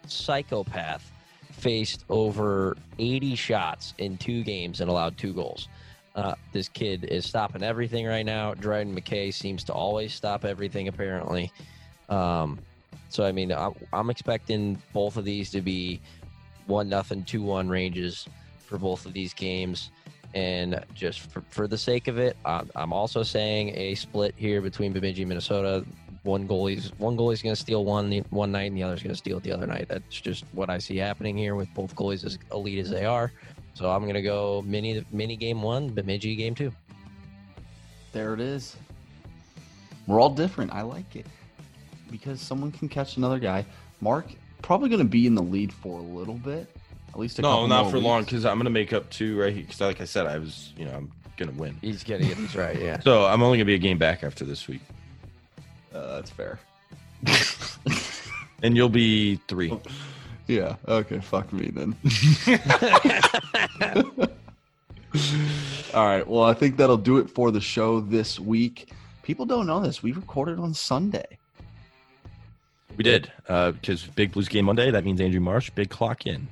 psychopath 0.06 1.12
faced 1.52 2.04
over 2.08 2.76
80 2.98 3.34
shots 3.34 3.94
in 3.98 4.16
two 4.16 4.42
games 4.42 4.80
and 4.80 4.90
allowed 4.90 5.16
two 5.18 5.32
goals. 5.32 5.68
Uh, 6.18 6.34
this 6.50 6.68
kid 6.68 7.04
is 7.04 7.24
stopping 7.24 7.62
everything 7.62 8.04
right 8.04 8.26
now. 8.26 8.52
Dryden 8.52 8.92
McKay 8.92 9.32
seems 9.32 9.62
to 9.62 9.72
always 9.72 10.12
stop 10.12 10.44
everything, 10.44 10.88
apparently. 10.88 11.52
Um, 12.08 12.58
so 13.08 13.24
I 13.24 13.30
mean, 13.30 13.52
I'm, 13.52 13.72
I'm 13.92 14.10
expecting 14.10 14.82
both 14.92 15.16
of 15.16 15.24
these 15.24 15.48
to 15.52 15.60
be 15.60 16.00
one 16.66 16.88
nothing, 16.88 17.22
two 17.22 17.40
one 17.40 17.68
ranges 17.68 18.26
for 18.66 18.78
both 18.78 19.06
of 19.06 19.12
these 19.12 19.32
games. 19.32 19.92
And 20.34 20.84
just 20.92 21.20
for, 21.20 21.44
for 21.50 21.68
the 21.68 21.78
sake 21.78 22.08
of 22.08 22.18
it, 22.18 22.36
I'm, 22.44 22.68
I'm 22.74 22.92
also 22.92 23.22
saying 23.22 23.76
a 23.76 23.94
split 23.94 24.34
here 24.36 24.60
between 24.60 24.92
Bemidji 24.92 25.22
and 25.22 25.28
Minnesota. 25.28 25.86
One 26.24 26.48
goalie's 26.48 26.90
one 26.98 27.16
goalie's 27.16 27.42
going 27.42 27.54
to 27.54 27.60
steal 27.60 27.84
one 27.84 28.10
one 28.30 28.50
night, 28.50 28.72
and 28.72 28.76
the 28.76 28.82
other's 28.82 29.04
going 29.04 29.14
to 29.14 29.16
steal 29.16 29.36
it 29.36 29.44
the 29.44 29.52
other 29.52 29.68
night. 29.68 29.86
That's 29.88 30.20
just 30.20 30.42
what 30.50 30.68
I 30.68 30.78
see 30.78 30.96
happening 30.96 31.38
here 31.38 31.54
with 31.54 31.72
both 31.74 31.94
goalies 31.94 32.24
as 32.24 32.40
elite 32.50 32.80
as 32.80 32.90
they 32.90 33.04
are. 33.04 33.30
So 33.78 33.88
I'm 33.88 34.02
going 34.02 34.14
to 34.14 34.22
go 34.22 34.64
mini 34.66 35.04
mini 35.12 35.36
game 35.36 35.62
one, 35.62 35.88
Bemidji 35.90 36.34
game 36.34 36.52
two. 36.52 36.72
There 38.10 38.34
it 38.34 38.40
is. 38.40 38.76
We're 40.08 40.20
all 40.20 40.30
different. 40.30 40.72
I 40.72 40.82
like 40.82 41.14
it 41.14 41.26
because 42.10 42.40
someone 42.40 42.72
can 42.72 42.88
catch 42.88 43.18
another 43.18 43.38
guy. 43.38 43.64
Mark 44.00 44.26
probably 44.62 44.88
going 44.88 44.98
to 44.98 45.04
be 45.04 45.28
in 45.28 45.36
the 45.36 45.42
lead 45.42 45.72
for 45.72 46.00
a 46.00 46.02
little 46.02 46.34
bit, 46.34 46.66
At 47.10 47.20
least 47.20 47.38
a 47.38 47.42
No, 47.42 47.50
couple 47.50 47.68
not 47.68 47.82
more 47.84 47.90
for 47.92 47.98
long 48.00 48.24
because 48.24 48.44
I'm 48.44 48.58
gonna 48.58 48.68
make 48.68 48.92
up 48.92 49.08
two 49.10 49.38
right 49.40 49.52
here. 49.54 49.62
Because 49.62 49.80
like 49.80 50.00
I 50.00 50.06
said, 50.06 50.26
I 50.26 50.38
was 50.38 50.72
you 50.76 50.84
know 50.84 50.94
I'm 50.94 51.12
gonna 51.36 51.52
win. 51.52 51.76
He's 51.80 52.02
gonna 52.02 52.24
get 52.24 52.36
this 52.36 52.56
right. 52.56 52.80
Yeah. 52.80 52.98
So 53.04 53.26
I'm 53.26 53.44
only 53.44 53.58
gonna 53.58 53.66
be 53.66 53.76
a 53.76 53.78
game 53.78 53.98
back 53.98 54.24
after 54.24 54.44
this 54.44 54.66
week, 54.66 54.80
Uh, 55.94 56.16
that's 56.16 56.30
fair. 56.30 56.58
and 58.64 58.76
you'll 58.76 58.88
be 58.88 59.36
three. 59.46 59.72
Yeah. 60.48 60.76
Okay. 60.88 61.20
Fuck 61.20 61.52
me 61.52 61.70
then. 61.70 61.94
All 65.94 66.06
right. 66.06 66.26
Well, 66.26 66.42
I 66.42 66.54
think 66.54 66.76
that'll 66.76 66.96
do 66.96 67.18
it 67.18 67.30
for 67.30 67.50
the 67.50 67.60
show 67.60 68.00
this 68.00 68.40
week. 68.40 68.90
People 69.22 69.46
don't 69.46 69.66
know 69.66 69.80
this. 69.80 70.02
We 70.02 70.12
recorded 70.12 70.58
on 70.58 70.74
Sunday. 70.74 71.38
We 72.96 73.04
did 73.04 73.30
because 73.46 74.04
Big 74.16 74.32
Blues 74.32 74.48
game 74.48 74.64
Monday. 74.64 74.90
That 74.90 75.04
means 75.04 75.20
Andrew 75.20 75.40
Marsh 75.40 75.70
big 75.70 75.88
clock 75.88 76.26
in. 76.26 76.48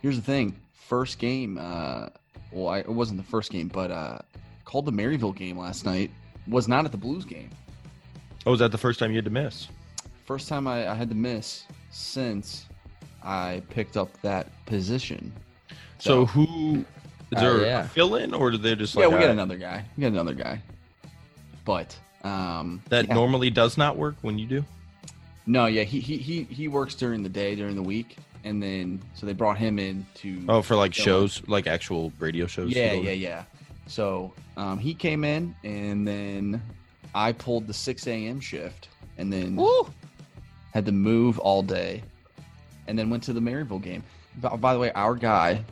Here's 0.00 0.16
the 0.16 0.22
thing. 0.22 0.56
First 0.72 1.18
game. 1.18 1.58
Uh, 1.60 2.08
well, 2.52 2.68
I, 2.68 2.78
it 2.78 2.88
wasn't 2.88 3.18
the 3.18 3.26
first 3.26 3.50
game, 3.50 3.68
but 3.68 3.90
uh, 3.90 4.18
called 4.64 4.86
the 4.86 4.92
Maryville 4.92 5.36
game 5.36 5.58
last 5.58 5.84
night. 5.84 6.10
Was 6.46 6.68
not 6.68 6.84
at 6.84 6.92
the 6.92 6.98
Blues 6.98 7.24
game. 7.24 7.50
Oh, 8.46 8.52
was 8.52 8.60
that 8.60 8.70
the 8.70 8.78
first 8.78 9.00
time 9.00 9.10
you 9.10 9.16
had 9.16 9.24
to 9.24 9.30
miss? 9.30 9.68
First 10.24 10.48
time 10.48 10.66
I, 10.66 10.88
I 10.88 10.94
had 10.94 11.08
to 11.08 11.14
miss 11.14 11.64
since 11.90 12.66
I 13.26 13.60
picked 13.70 13.96
up 13.96 14.08
that 14.22 14.46
position. 14.66 15.32
So 15.98 16.26
who 16.26 16.84
is 17.32 17.40
there 17.40 17.66
yeah. 17.66 17.84
a 17.84 17.88
fill 17.88 18.14
in 18.14 18.32
or 18.32 18.52
do 18.52 18.56
they 18.56 18.76
just 18.76 18.94
yeah, 18.94 19.08
we 19.08 19.16
uh, 19.16 19.20
got 19.20 19.30
another 19.30 19.56
guy. 19.56 19.84
We 19.96 20.02
got 20.02 20.12
another 20.12 20.34
guy. 20.34 20.62
But 21.64 21.98
um, 22.22 22.80
that 22.88 23.08
yeah. 23.08 23.14
normally 23.14 23.50
does 23.50 23.76
not 23.76 23.96
work 23.96 24.14
when 24.22 24.38
you 24.38 24.46
do? 24.46 24.64
No, 25.46 25.66
yeah, 25.66 25.82
he, 25.82 26.00
he 26.00 26.16
he 26.16 26.44
he 26.44 26.68
works 26.68 26.94
during 26.94 27.22
the 27.22 27.28
day 27.28 27.56
during 27.56 27.74
the 27.74 27.82
week, 27.82 28.16
and 28.44 28.62
then 28.62 29.02
so 29.14 29.26
they 29.26 29.32
brought 29.32 29.58
him 29.58 29.78
in 29.78 30.06
to. 30.16 30.44
Oh, 30.48 30.62
for 30.62 30.76
like 30.76 30.94
fill 30.94 31.02
in. 31.02 31.28
shows, 31.28 31.42
like 31.48 31.66
actual 31.66 32.12
radio 32.18 32.46
shows. 32.46 32.70
Yeah, 32.70 32.92
yeah, 32.92 33.12
yeah. 33.12 33.44
So 33.86 34.32
um, 34.56 34.78
he 34.78 34.94
came 34.94 35.24
in, 35.24 35.54
and 35.64 36.06
then 36.06 36.62
I 37.14 37.32
pulled 37.32 37.66
the 37.66 37.74
six 37.74 38.06
a.m. 38.06 38.40
shift, 38.40 38.88
and 39.18 39.32
then 39.32 39.56
Woo! 39.56 39.88
had 40.72 40.84
to 40.86 40.92
move 40.92 41.38
all 41.38 41.62
day, 41.62 42.02
and 42.88 42.98
then 42.98 43.10
went 43.10 43.22
to 43.24 43.32
the 43.32 43.40
Maryville 43.40 43.82
game. 43.82 44.02
By, 44.40 44.56
by 44.56 44.72
the 44.74 44.80
way, 44.80 44.92
our 44.92 45.14
guy 45.14 45.64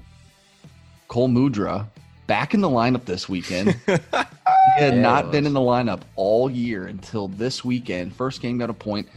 Cole 1.08 1.28
Mudra 1.28 1.86
back 2.26 2.54
in 2.54 2.60
the 2.60 2.68
lineup 2.68 3.04
this 3.04 3.28
weekend. 3.28 3.72
he 3.86 3.92
had 4.76 4.94
Yeah, 4.94 5.00
not 5.00 5.30
been 5.30 5.46
in 5.46 5.52
the 5.52 5.60
lineup 5.60 6.00
all 6.16 6.50
year 6.50 6.86
until 6.86 7.28
this 7.28 7.64
weekend. 7.64 8.14
First 8.14 8.40
game 8.40 8.58
got 8.58 8.70
a 8.70 8.74
point. 8.74 9.08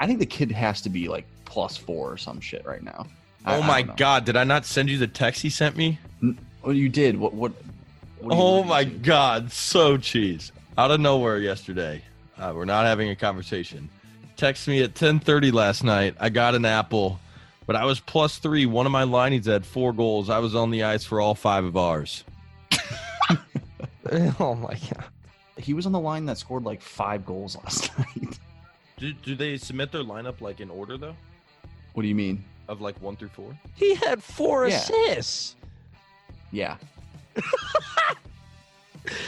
I 0.00 0.06
think 0.06 0.18
the 0.18 0.26
kid 0.26 0.50
has 0.52 0.80
to 0.82 0.88
be 0.88 1.08
like 1.08 1.26
plus 1.44 1.76
four 1.76 2.10
or 2.12 2.16
some 2.16 2.40
shit 2.40 2.64
right 2.64 2.82
now. 2.82 3.06
I- 3.44 3.56
Oh 3.56 3.60
I 3.62 3.66
my 3.66 3.82
don't 3.82 3.96
god, 3.98 4.24
did 4.24 4.36
I 4.36 4.44
not 4.44 4.64
send 4.64 4.88
you 4.88 4.96
the 4.96 5.06
text 5.06 5.42
he 5.42 5.50
sent 5.50 5.76
me? 5.76 5.98
Oh, 6.64 6.70
you 6.70 6.88
did. 6.88 7.18
What? 7.18 7.34
What? 7.34 7.52
what 8.20 8.32
Oh 8.34 8.64
my 8.64 8.84
to? 8.84 8.90
god, 8.90 9.52
so 9.52 9.98
cheese. 9.98 10.50
Out 10.78 10.90
of 10.90 10.98
nowhere 10.98 11.38
yesterday. 11.38 12.02
Uh, 12.38 12.52
we're 12.56 12.64
not 12.64 12.86
having 12.86 13.10
a 13.10 13.14
conversation. 13.16 13.90
Text 14.38 14.66
me 14.66 14.82
at 14.82 14.94
10:30 14.94 15.52
last 15.52 15.84
night. 15.84 16.16
I 16.18 16.30
got 16.30 16.54
an 16.54 16.64
apple, 16.64 17.20
but 17.66 17.76
I 17.76 17.84
was 17.84 18.00
plus 18.00 18.38
3. 18.38 18.66
One 18.66 18.86
of 18.86 18.92
my 18.92 19.02
linings 19.04 19.46
had 19.46 19.64
4 19.66 19.92
goals. 19.92 20.28
I 20.30 20.38
was 20.38 20.54
on 20.54 20.70
the 20.70 20.82
ice 20.84 21.04
for 21.04 21.20
all 21.20 21.34
5 21.34 21.64
of 21.64 21.76
ours. 21.76 22.24
oh 24.40 24.54
my 24.54 24.74
god. 24.74 25.04
He 25.56 25.72
was 25.72 25.86
on 25.86 25.92
the 25.92 26.00
line 26.00 26.26
that 26.26 26.36
scored 26.38 26.64
like 26.64 26.82
five 26.82 27.24
goals 27.24 27.56
last 27.56 27.96
night. 27.98 28.38
Do, 28.98 29.12
do 29.12 29.34
they 29.34 29.56
submit 29.56 29.92
their 29.92 30.02
lineup 30.02 30.40
like 30.40 30.60
in 30.60 30.68
order 30.70 30.96
though? 30.98 31.16
what 31.94 32.02
do 32.02 32.08
you 32.08 32.14
mean? 32.14 32.44
Of 32.68 32.80
like 32.80 33.00
1 33.00 33.16
through 33.16 33.28
4? 33.28 33.56
He 33.74 33.94
had 33.94 34.22
four 34.22 34.66
Yeah. 34.68 34.76
assists. 34.76 35.54
Yeah. 36.50 36.76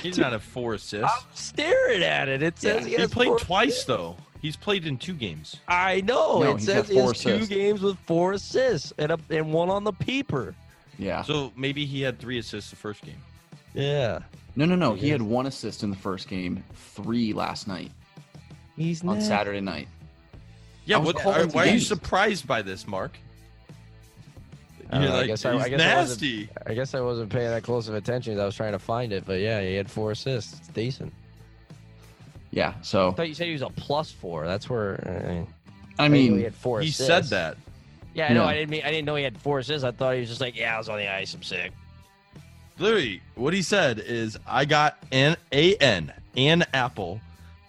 He 0.02 0.10
did 0.10 0.20
not 0.20 0.32
have 0.32 0.42
4 0.42 0.74
assists. 0.74 1.04
I'm 1.04 1.26
staring 1.34 2.02
at 2.02 2.28
it. 2.28 2.42
It 2.42 2.58
says 2.58 2.82
Yeah. 2.82 2.88
he, 2.88 2.94
He 2.96 3.00
has 3.02 3.10
played 3.10 3.28
four 3.28 3.38
twice 3.38 3.68
assists. 3.70 3.84
though. 3.86 4.16
He's 4.46 4.54
played 4.56 4.86
in 4.86 4.96
2 4.96 5.12
games. 5.14 5.56
I 5.66 6.02
know. 6.02 6.40
No, 6.40 6.50
it 6.52 6.58
he's 6.58 6.66
says 6.66 6.86
got 6.86 6.86
he 6.86 6.94
four 6.94 7.08
has 7.12 7.20
two 7.20 7.28
assists. 7.30 7.48
games 7.48 7.80
with 7.82 7.98
four 8.06 8.32
assists 8.34 8.92
and 8.96 9.10
a, 9.10 9.18
and 9.28 9.52
one 9.52 9.68
on 9.70 9.82
the 9.82 9.92
peeper. 9.92 10.54
Yeah. 11.00 11.22
So 11.24 11.52
maybe 11.56 11.84
he 11.84 12.00
had 12.00 12.20
3 12.20 12.38
assists 12.38 12.70
the 12.70 12.76
first 12.76 13.02
game. 13.04 13.20
Yeah. 13.74 14.20
No, 14.54 14.64
no, 14.66 14.76
no. 14.76 14.94
He 14.94 15.08
Yes. 15.08 15.14
had 15.14 15.22
one 15.22 15.46
assist 15.46 15.82
in 15.82 15.90
the 15.90 15.96
first 15.96 16.28
game, 16.28 16.62
three 16.94 17.32
last 17.32 17.66
night 17.66 17.90
He's 18.76 19.02
on 19.02 19.18
not. 19.18 19.22
Saturday 19.24 19.60
night. 19.60 19.88
Yeah, 20.84 20.96
I 20.96 20.98
was 21.00 21.06
what, 21.14 21.22
calling 21.24 21.40
are, 21.40 21.46
why 21.48 21.62
are 21.62 21.66
you 21.66 21.70
games. 21.72 21.88
surprised 21.88 22.46
by 22.46 22.62
this, 22.62 22.86
Mark? 22.86 23.18
I 24.88 24.92
don't 24.92 25.00
You're 25.02 25.10
know, 25.10 25.16
I 25.16 25.18
like, 25.22 25.26
guess 25.26 25.44
I- 25.44 25.50
I 25.50 25.54
he's 25.54 25.68
guess 25.70 25.80
I 25.80 25.96
wasn't- 25.96 26.20
nasty. 26.22 26.48
I 26.66 26.74
guess 26.74 26.94
I 26.94 27.00
wasn't 27.00 27.30
paying 27.30 27.48
that 27.50 27.64
close 27.64 27.88
of 27.88 27.94
attention. 27.96 28.38
I 28.38 28.44
was 28.44 28.54
trying 28.54 28.72
to 28.72 28.78
find 28.78 29.12
it, 29.12 29.24
but 29.26 29.40
yeah, 29.40 29.60
he 29.60 29.74
had 29.74 29.90
four 29.90 30.12
assists. 30.12 30.56
It's 30.60 30.68
decent. 30.68 31.12
Yeah. 32.50 32.74
So 32.82 33.10
I 33.10 33.12
thought 33.12 33.28
you 33.28 33.34
said 33.34 33.46
he 33.46 33.52
was 33.52 33.62
a 33.62 33.68
plus 33.70 34.10
four. 34.10 34.46
That's 34.46 34.68
where. 34.70 35.46
Uh, 35.48 35.52
I 35.98 36.08
didn't 36.08 36.16
he 36.22 36.30
mean, 36.30 36.42
had 36.44 36.54
four 36.54 36.80
He 36.80 36.88
assists. 36.88 37.06
said 37.06 37.24
that. 37.26 37.56
Yeah, 38.14 38.26
I 38.28 38.32
know. 38.34 38.42
Yeah. 38.42 38.48
I 38.48 38.54
didn't 38.54 38.70
mean. 38.70 38.82
I 38.84 38.90
didn't 38.90 39.04
know 39.06 39.14
he 39.16 39.24
had 39.24 39.36
four 39.38 39.58
assists. 39.58 39.84
I 39.84 39.90
thought 39.90 40.14
he 40.14 40.20
was 40.20 40.28
just 40.28 40.40
like, 40.40 40.56
yeah, 40.56 40.74
I 40.74 40.78
was 40.78 40.88
on 40.88 40.98
the 40.98 41.08
ice. 41.12 41.34
I'm 41.34 41.42
sick. 41.42 41.72
Literally, 42.78 43.22
what 43.36 43.54
he 43.54 43.62
said 43.62 43.98
is, 44.00 44.38
I 44.46 44.64
got 44.66 44.98
an 45.10 45.36
an 45.52 46.12
an 46.36 46.64
apple, 46.74 47.20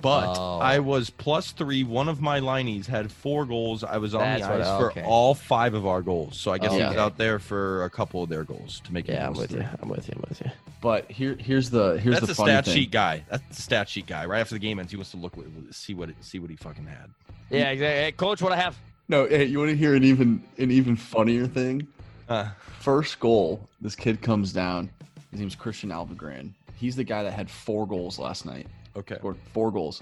but 0.02 0.36
Oh. 0.38 0.60
I 0.60 0.80
was 0.80 1.10
plus 1.10 1.52
three. 1.54 1.84
One 1.86 2.10
of 2.10 2.20
my 2.22 2.42
linies 2.42 2.86
had 2.86 3.10
four 3.10 3.46
goals. 3.46 3.86
I 3.86 3.98
was 3.98 4.14
on 4.14 4.22
That's 4.22 4.44
the 4.44 4.50
what- 4.50 4.62
ice 4.62 4.68
okay. 4.68 5.02
for 5.02 5.08
all 5.08 5.34
five 5.34 5.74
of 5.74 5.86
our 5.88 6.02
goals. 6.02 6.38
So 6.38 6.52
I 6.52 6.58
guess 6.58 6.74
he 6.74 6.80
was 6.80 6.88
Okay. 6.92 7.00
out 7.00 7.18
there 7.18 7.40
for 7.40 7.86
a 7.86 7.90
couple 7.90 8.22
of 8.24 8.28
their 8.30 8.44
goals 8.44 8.82
to 8.86 8.94
make 8.94 9.08
it. 9.08 9.14
Yeah, 9.14 9.28
I'm 9.28 9.34
with 9.34 9.52
three. 9.52 9.62
you. 9.62 9.68
I'm 9.82 9.88
with 9.90 10.08
you. 10.10 10.14
I'm 10.18 10.26
with 10.30 10.42
you. 10.42 10.52
But 10.82 11.10
here, 11.12 11.36
here's 11.40 11.70
the 11.70 11.98
here's 12.00 12.16
That's 12.16 12.28
the 12.28 12.32
a 12.32 12.36
funny 12.36 12.52
stat 12.52 12.66
thing. 12.66 12.74
sheet 12.76 12.92
guy. 12.92 13.24
That's 13.30 13.56
the 13.56 13.62
stat 13.62 13.90
sheet 13.90 14.06
guy. 14.08 14.26
Right 14.26 14.40
after 14.40 14.56
the 14.56 14.60
game 14.60 14.80
ends, 14.80 14.92
he 14.92 14.98
wants 14.98 15.12
to 15.12 15.18
look, 15.18 15.34
see 15.72 15.94
what 15.94 16.10
see 16.22 16.40
what 16.40 16.50
he 16.50 16.56
fucking 16.56 16.86
had. 16.86 17.10
Yeah, 17.50 17.70
exactly. 17.72 18.04
Hey, 18.04 18.12
coach, 18.12 18.42
what 18.42 18.52
I 18.52 18.58
have? 18.58 18.78
No, 19.08 19.26
hey, 19.26 19.46
you 19.46 19.58
want 19.60 19.72
to 19.72 19.78
hear 19.78 19.96
an 19.96 20.04
even 20.04 20.44
an 20.58 20.70
even 20.72 20.96
funnier 20.96 21.48
thing? 21.48 21.88
Uh, 22.30 22.50
First 22.80 23.20
goal, 23.20 23.68
this 23.82 23.96
kid 23.96 24.22
comes 24.22 24.52
down. 24.54 24.90
His 25.32 25.40
name's 25.40 25.56
Christian 25.56 25.90
Alvegran. 25.90 26.52
He's 26.76 26.96
the 26.96 27.04
guy 27.04 27.24
that 27.24 27.32
had 27.34 27.50
four 27.50 27.88
goals 27.88 28.20
last 28.20 28.46
night. 28.46 28.68
okay. 28.96 29.16
Scored 29.16 29.38
four 29.54 29.72
goals. 29.72 30.02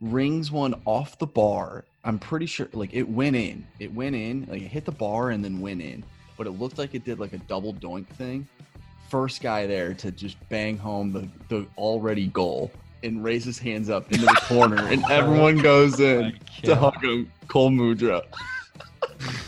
Rings 0.00 0.50
one 0.50 0.74
off 0.84 1.18
the 1.18 1.26
bar. 1.26 1.84
I'm 2.04 2.18
pretty 2.18 2.46
sure, 2.46 2.68
like 2.72 2.94
it 2.94 3.08
went 3.08 3.36
in. 3.36 3.66
It 3.80 3.92
went 3.94 4.14
in. 4.16 4.46
Like 4.48 4.62
it 4.62 4.68
hit 4.68 4.84
the 4.84 4.92
bar 4.92 5.30
and 5.30 5.44
then 5.44 5.60
went 5.60 5.82
in. 5.82 6.04
But 6.36 6.46
it 6.46 6.52
looked 6.52 6.78
like 6.78 6.94
it 6.94 7.04
did 7.04 7.18
like 7.18 7.32
a 7.32 7.38
double 7.38 7.74
doink 7.74 8.06
thing. 8.08 8.46
First 9.08 9.40
guy 9.42 9.66
there 9.66 9.94
to 9.94 10.10
just 10.12 10.36
bang 10.48 10.76
home 10.76 11.12
the 11.12 11.28
the 11.48 11.66
already 11.76 12.26
goal 12.28 12.70
and 13.02 13.24
raise 13.24 13.44
his 13.44 13.58
hands 13.58 13.88
up 13.90 14.10
into 14.12 14.26
the 14.26 14.40
corner, 14.42 14.86
and 14.88 15.02
everyone 15.10 15.60
oh 15.60 15.62
goes 15.62 16.00
in 16.00 16.38
to 16.62 16.74
hug 16.76 17.02
him. 17.02 17.30
Cole 17.48 17.70
Mudra. 17.70 18.22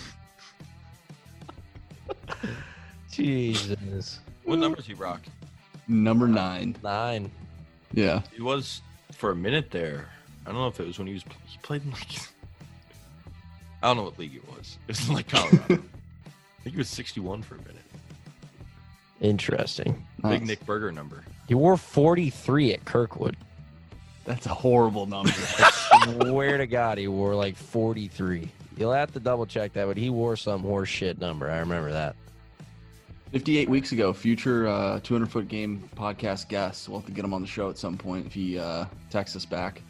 Jesus. 3.10 4.20
What 4.44 4.58
numbers 4.58 4.86
he 4.86 4.94
rock? 4.94 5.20
Number 5.86 6.26
nine. 6.26 6.76
Nine. 6.82 7.30
Yeah. 7.92 8.22
He 8.34 8.40
was 8.40 8.80
for 9.12 9.32
a 9.32 9.36
minute 9.36 9.70
there. 9.70 10.08
I 10.46 10.50
don't 10.50 10.60
know 10.60 10.68
if 10.68 10.80
it 10.80 10.86
was 10.86 10.98
when 10.98 11.06
he 11.06 11.12
was 11.14 11.24
he 11.46 11.58
played 11.58 11.84
in 11.84 11.90
like 11.90 12.08
I 13.82 13.88
don't 13.88 13.96
know 13.96 14.04
what 14.04 14.18
league 14.18 14.36
it 14.36 14.48
was. 14.48 14.78
It 14.86 14.92
was 14.98 15.08
in 15.08 15.14
like 15.14 15.28
Colorado. 15.28 15.58
I 15.74 16.62
think 16.62 16.74
he 16.74 16.76
was 16.76 16.88
61 16.88 17.42
for 17.42 17.56
a 17.56 17.58
minute. 17.58 17.76
Interesting. 19.20 20.06
Big 20.22 20.46
Nick 20.46 20.64
Burger 20.66 20.92
number. 20.92 21.24
He 21.48 21.54
wore 21.54 21.76
43 21.76 22.74
at 22.74 22.84
Kirkwood. 22.84 23.36
That's 24.24 24.46
a 24.46 24.54
horrible 24.54 25.06
number. 25.06 25.32
Swear 26.04 26.58
to 26.58 26.66
God, 26.66 26.98
he 26.98 27.08
wore 27.08 27.34
like 27.34 27.56
43. 27.56 28.50
You'll 28.76 28.92
have 28.92 29.12
to 29.12 29.20
double 29.20 29.46
check 29.46 29.72
that, 29.74 29.86
but 29.86 29.96
he 29.96 30.10
wore 30.10 30.36
some 30.36 30.62
horse 30.62 30.88
shit 30.88 31.18
number. 31.18 31.50
I 31.50 31.58
remember 31.58 31.90
that. 31.92 32.16
58 33.32 33.68
weeks 33.68 33.92
ago, 33.92 34.12
future 34.12 34.66
uh, 34.66 35.00
200 35.00 35.30
foot 35.30 35.48
game 35.48 35.88
podcast 35.96 36.48
guest. 36.48 36.88
We'll 36.88 36.98
have 36.98 37.06
to 37.06 37.12
get 37.12 37.24
him 37.24 37.32
on 37.32 37.42
the 37.42 37.46
show 37.46 37.70
at 37.70 37.78
some 37.78 37.96
point 37.96 38.26
if 38.26 38.32
he 38.32 38.58
uh, 38.58 38.86
texts 39.10 39.36
us 39.36 39.44
back. 39.44 39.82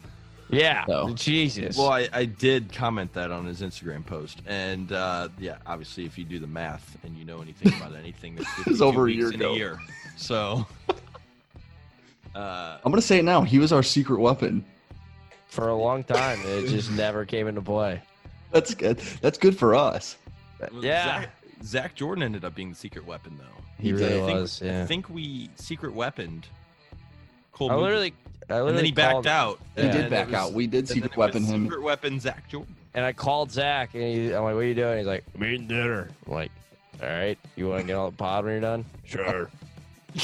Yeah. 0.51 0.85
So- 0.85 1.13
Jesus. 1.15 1.77
Well, 1.77 1.89
I, 1.91 2.07
I 2.11 2.25
did 2.25 2.71
comment 2.73 3.13
that 3.13 3.31
on 3.31 3.45
his 3.45 3.61
Instagram 3.61 4.05
post, 4.05 4.41
and 4.45 4.91
uh, 4.91 5.29
yeah, 5.39 5.57
obviously, 5.65 6.05
if 6.05 6.17
you 6.17 6.25
do 6.25 6.39
the 6.39 6.47
math 6.47 6.97
and 7.03 7.15
you 7.17 7.25
know 7.25 7.41
anything 7.41 7.73
about 7.75 7.95
anything, 7.95 8.35
that's 8.35 8.55
was 8.57 8.65
52 8.79 8.83
over 8.83 9.07
a 9.07 9.11
year 9.11 9.29
in 9.29 9.35
ago. 9.35 9.53
a 9.53 9.55
year. 9.55 9.79
So, 10.17 10.65
uh, 12.35 12.77
I'm 12.83 12.91
gonna 12.91 13.01
say 13.01 13.19
it 13.19 13.25
now. 13.25 13.41
He 13.41 13.59
was 13.59 13.71
our 13.71 13.83
secret 13.83 14.19
weapon. 14.19 14.63
For 15.47 15.67
a 15.67 15.75
long 15.75 16.03
time, 16.05 16.39
it 16.45 16.67
just 16.67 16.91
never 16.93 17.25
came 17.25 17.47
into 17.47 17.61
play. 17.61 18.01
That's 18.51 18.73
good. 18.73 18.97
That's 19.21 19.37
good 19.37 19.57
for 19.57 19.75
us. 19.75 20.15
Yeah. 20.79 21.03
Zach, 21.21 21.29
Zach 21.63 21.95
Jordan 21.95 22.23
ended 22.23 22.45
up 22.45 22.55
being 22.55 22.69
the 22.69 22.75
secret 22.75 23.05
weapon, 23.05 23.37
though. 23.37 23.61
He 23.77 23.87
He 23.87 23.93
really 23.93 24.09
did. 24.09 24.23
I 24.23 24.25
think, 24.27 24.39
was. 24.39 24.61
I 24.61 24.85
think 24.85 25.09
we 25.09 25.49
secret 25.55 25.93
weaponed 25.93 26.47
Cole. 27.51 27.71
I 27.71 27.75
literally, 27.75 27.79
I 27.79 27.79
literally 27.81 28.13
and 28.49 28.77
then 28.77 28.83
he 28.85 28.91
called- 28.91 29.23
backed 29.23 29.27
out. 29.27 29.59
He 29.75 29.83
Yeah. 29.83 29.91
did 29.91 30.01
and 30.01 30.09
back 30.09 30.27
was- 30.27 30.35
out. 30.35 30.53
We 30.53 30.67
did 30.67 30.79
and 30.79 30.87
then 30.87 30.95
secret 30.95 31.17
weapon 31.17 31.43
him. 31.43 31.63
Secret 31.65 31.81
weapon 31.81 32.19
Zach 32.19 32.49
Jordan. 32.49 32.75
and 32.93 33.05
I 33.05 33.13
called 33.13 33.51
Zach, 33.51 33.93
and 33.93 34.03
he, 34.03 34.33
I'm 34.33 34.43
like, 34.43 34.53
"What 34.55 34.59
are 34.61 34.65
you 34.65 34.75
doing?" 34.75 34.97
He's 34.99 35.07
like, 35.07 35.23
"I'm 35.35 35.43
eating 35.43 35.67
dinner." 35.67 36.09
I'm 36.27 36.33
like, 36.33 36.51
All 37.01 37.07
right. 37.09 37.37
You 37.55 37.67
want 37.69 37.81
to 37.81 37.87
get 37.87 37.93
all 37.95 38.11
the 38.11 38.17
pod 38.17 38.43
when 38.45 38.53
you're 38.53 38.61
done? 38.61 38.85
Sure. 39.05 39.49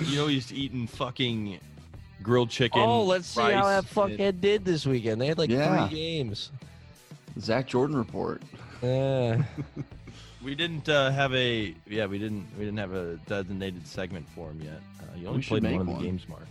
You 0.00 0.16
know 0.16 0.26
he's 0.28 0.52
eating 0.52 0.86
fucking 0.86 1.58
grilled 2.22 2.50
chicken. 2.50 2.80
Oh, 2.80 3.02
let's 3.04 3.26
see 3.26 3.40
how 3.40 3.62
rice, 3.62 3.82
that 3.82 3.92
fuckhead 3.92 4.40
did 4.40 4.64
this 4.64 4.86
weekend. 4.86 5.20
They 5.20 5.26
had 5.26 5.38
like 5.38 5.50
Yeah. 5.50 5.88
three 5.88 5.96
games. 5.96 6.52
Zach 7.40 7.66
Jordan 7.66 7.96
report. 7.96 8.42
Uh, 8.80 9.38
We 10.42 10.54
didn't 10.54 10.88
uh, 10.88 11.10
have 11.10 11.34
a 11.34 11.74
yeah 11.86 12.06
we 12.06 12.18
didn't 12.18 12.46
we 12.58 12.64
didn't 12.64 12.78
have 12.78 12.92
a 12.92 13.16
designated 13.26 13.86
segment 13.86 14.26
for 14.34 14.50
him 14.50 14.62
yet. 14.62 14.80
Uh, 15.00 15.16
you 15.16 15.26
only 15.26 15.38
We 15.38 15.44
played 15.44 15.64
in 15.64 15.76
one 15.76 15.86
make 15.86 15.94
of 15.96 16.00
the 16.00 16.06
games, 16.06 16.28
Mark. 16.28 16.46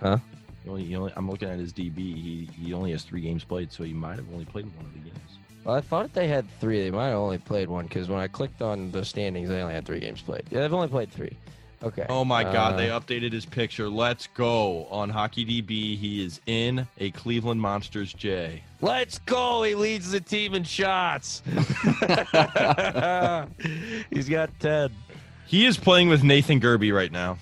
Huh? 0.00 0.18
You 0.64 0.70
only, 0.70 0.82
you 0.84 0.96
only, 0.96 1.12
I'm 1.16 1.28
looking 1.28 1.48
at 1.48 1.58
his 1.58 1.72
DB. 1.72 1.96
He 1.96 2.48
he 2.56 2.72
only 2.72 2.92
has 2.92 3.02
three 3.02 3.20
games 3.20 3.44
played, 3.44 3.72
so 3.72 3.82
he 3.82 3.92
might 3.92 4.16
have 4.16 4.30
only 4.32 4.44
played 4.44 4.66
one 4.76 4.84
of 4.84 4.92
the 4.92 4.98
games. 4.98 5.38
well, 5.64 5.74
I 5.74 5.80
thought 5.80 6.12
they 6.12 6.28
had 6.28 6.48
three. 6.60 6.82
They 6.82 6.90
might 6.90 7.08
have 7.08 7.18
only 7.18 7.38
played 7.38 7.68
one 7.68 7.86
because 7.86 8.08
when 8.08 8.20
I 8.20 8.28
clicked 8.28 8.62
on 8.62 8.90
the 8.90 9.04
standings, 9.04 9.48
they 9.48 9.60
only 9.60 9.74
had 9.74 9.86
three 9.86 10.00
games 10.00 10.20
played. 10.22 10.44
Yeah, 10.50 10.60
they've 10.60 10.74
only 10.74 10.88
played 10.88 11.10
three. 11.10 11.36
Okay. 11.82 12.06
Oh 12.08 12.24
my 12.24 12.44
God! 12.44 12.74
Uh, 12.74 12.76
They 12.76 12.86
updated 12.88 13.32
his 13.32 13.44
picture. 13.44 13.88
Let's 13.88 14.28
go 14.28 14.86
on 14.90 15.10
HockeyDB. 15.12 15.98
He 15.98 16.24
is 16.24 16.40
in 16.46 16.86
a 16.98 17.10
Cleveland 17.10 17.60
Monsters 17.60 18.12
J. 18.12 18.62
Let's 18.80 19.18
go. 19.18 19.62
He 19.64 19.74
leads 19.74 20.10
the 20.12 20.20
team 20.20 20.54
in 20.54 20.62
shots. 20.64 21.42
He's 24.10 24.28
got 24.28 24.50
10. 24.60 24.90
He 25.46 25.66
is 25.66 25.76
playing 25.76 26.08
with 26.08 26.22
Nathan 26.22 26.60
Gerbe 26.60 26.92
right 26.94 27.12
now, 27.12 27.36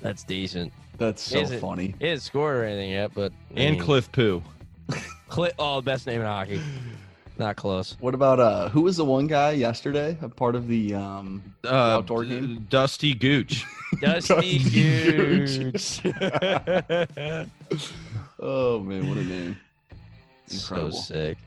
That's 0.00 0.22
decent. 0.24 0.72
That's 0.98 1.22
so 1.22 1.38
Is 1.38 1.50
it- 1.52 1.60
funny. 1.60 1.94
He 1.98 2.06
hasn't 2.06 2.22
scored 2.26 2.56
or 2.58 2.64
anything 2.64 2.90
yet, 2.90 3.12
but. 3.14 3.32
I 3.56 3.60
and 3.60 3.76
mean, 3.76 3.84
Cliff 3.84 4.10
Pu. 4.12 4.42
Cli- 5.28 5.50
oh, 5.58 5.76
the 5.76 5.82
best 5.82 6.06
name 6.06 6.20
in 6.20 6.26
hockey. 6.26 6.60
Not 7.36 7.56
close. 7.56 7.96
What 8.00 8.14
about 8.14 8.38
uh 8.38 8.68
who 8.68 8.82
was 8.82 8.96
the 8.96 9.04
one 9.04 9.26
guy 9.26 9.52
yesterday? 9.52 10.16
A 10.22 10.28
part 10.28 10.54
of 10.54 10.68
the 10.68 10.94
um 10.94 11.42
Uh, 11.64 11.68
Outdoor 11.98 12.24
D- 12.24 12.30
game? 12.30 12.66
Dusty 12.70 13.12
Gooch. 13.14 13.64
Dusty 14.00 14.58
Gooch. 14.58 16.02
Gooch. 16.02 16.02
Oh 18.40 18.80
man, 18.80 19.08
what 19.08 19.16
a 19.18 19.24
name. 19.24 19.56
so 20.46 20.90
sick. 20.90 21.38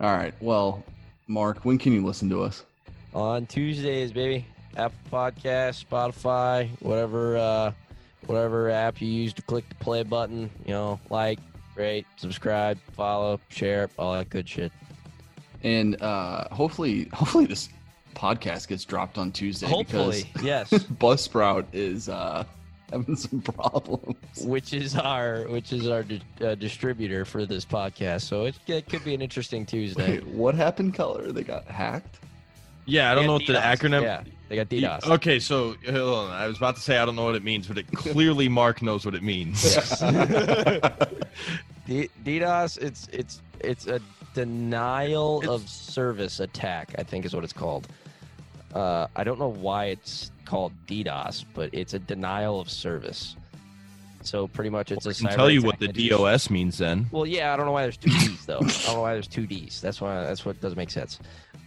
All 0.00 0.14
right. 0.16 0.34
Well, 0.40 0.84
Mark, 1.26 1.64
when 1.64 1.78
can 1.78 1.92
you 1.92 2.04
listen 2.04 2.28
to 2.30 2.42
us? 2.42 2.64
On 3.14 3.46
Tuesdays, 3.46 4.12
baby. 4.12 4.46
Apple 4.76 4.98
Podcast, 5.10 5.84
Spotify, 5.84 6.68
whatever 6.80 7.36
uh 7.38 7.72
whatever 8.26 8.70
app 8.70 9.00
you 9.00 9.08
use 9.08 9.32
to 9.34 9.42
click 9.42 9.68
the 9.68 9.74
play 9.76 10.02
button, 10.02 10.50
you 10.66 10.72
know, 10.72 11.00
like, 11.10 11.38
rate, 11.76 12.06
subscribe, 12.16 12.78
follow, 12.92 13.40
share, 13.48 13.88
all 13.98 14.12
that 14.14 14.28
good 14.30 14.48
shit. 14.48 14.70
And 15.66 16.00
uh 16.00 16.48
hopefully 16.54 17.08
hopefully 17.12 17.46
this 17.46 17.68
podcast 18.14 18.68
gets 18.68 18.84
dropped 18.84 19.18
on 19.18 19.30
Tuesday 19.32 19.66
Hopefully, 19.66 20.24
yes. 20.42 20.70
because 20.70 20.86
Buzzsprout 21.02 21.66
is 21.72 22.08
uh 22.08 22.44
having 22.90 23.16
some 23.16 23.40
problems. 23.54 24.16
which 24.44 24.72
is 24.72 24.94
our 24.96 25.42
which 25.48 25.72
is 25.72 25.88
our 25.88 26.02
di- 26.04 26.22
uh, 26.40 26.54
distributor 26.54 27.24
for 27.24 27.44
this 27.46 27.64
podcast. 27.64 28.22
So 28.22 28.44
it, 28.46 28.54
it 28.68 28.88
could 28.88 29.02
be 29.04 29.12
an 29.14 29.20
interesting 29.22 29.66
Tuesday. 29.66 30.18
Wait, 30.20 30.26
what 30.28 30.54
happened, 30.54 30.94
Color? 30.94 31.32
They 31.32 31.42
got 31.42 31.64
hacked? 31.66 32.20
Yeah, 32.88 33.10
I 33.10 33.16
don't 33.16 33.26
know 33.26 33.38
got 33.40 33.48
what 33.48 33.80
the 33.80 33.86
acronym. 33.88 34.02
Yeah, 34.02 34.22
they 34.48 34.54
got 34.54 34.70
Y- 34.70 34.78
DDoS. 34.78 35.10
Okay, 35.16 35.40
so 35.40 35.74
hold 35.90 36.14
on. 36.28 36.30
I 36.30 36.46
was 36.46 36.56
about 36.58 36.76
to 36.76 36.80
say 36.80 36.98
I 36.98 37.04
don't 37.04 37.16
know 37.16 37.24
what 37.24 37.34
it 37.34 37.42
means, 37.42 37.66
but 37.66 37.76
it 37.78 37.88
clearly 37.90 38.48
Mark 38.48 38.80
knows 38.80 39.04
what 39.04 39.16
it 39.16 39.24
means. 39.24 39.60
D- 41.86 42.08
DDoS, 42.24 42.78
it's 42.78 43.08
it's 43.12 43.42
it's 43.60 43.86
a 43.88 44.00
denial 44.36 45.42
of 45.50 45.68
service 45.68 46.40
attack. 46.40 46.94
I 46.98 47.02
think 47.02 47.24
is 47.24 47.34
what 47.34 47.42
it's 47.44 47.52
called. 47.52 47.88
Uh, 48.74 49.06
I 49.16 49.24
don't 49.24 49.38
know 49.38 49.48
why 49.48 49.86
it's 49.86 50.30
called 50.44 50.72
DDoS, 50.86 51.44
but 51.54 51.70
it's 51.72 51.94
a 51.94 51.98
denial 51.98 52.60
of 52.60 52.68
service. 52.70 53.34
So 54.22 54.46
pretty 54.48 54.70
much, 54.70 54.92
it's 54.92 55.06
a 55.06 55.10
I 55.10 55.12
can 55.14 55.26
cyber 55.28 55.34
tell 55.36 55.50
you 55.50 55.62
what 55.62 55.78
the 55.78 55.86
that 55.86 55.96
just- 55.96 56.10
DOS 56.10 56.50
means 56.50 56.78
then. 56.78 57.06
Well, 57.10 57.26
yeah, 57.26 57.52
I 57.54 57.56
don't 57.56 57.64
know 57.66 57.72
why 57.72 57.82
there's 57.82 57.96
two 57.96 58.10
D's 58.10 58.44
though. 58.44 58.58
I 58.58 58.68
don't 58.68 58.94
know 58.96 59.00
why 59.00 59.14
there's 59.14 59.28
two 59.28 59.46
D's. 59.46 59.80
That's 59.80 60.00
why 60.00 60.22
that's 60.24 60.44
what 60.44 60.60
doesn't 60.60 60.76
make 60.76 60.90
sense. 60.90 61.18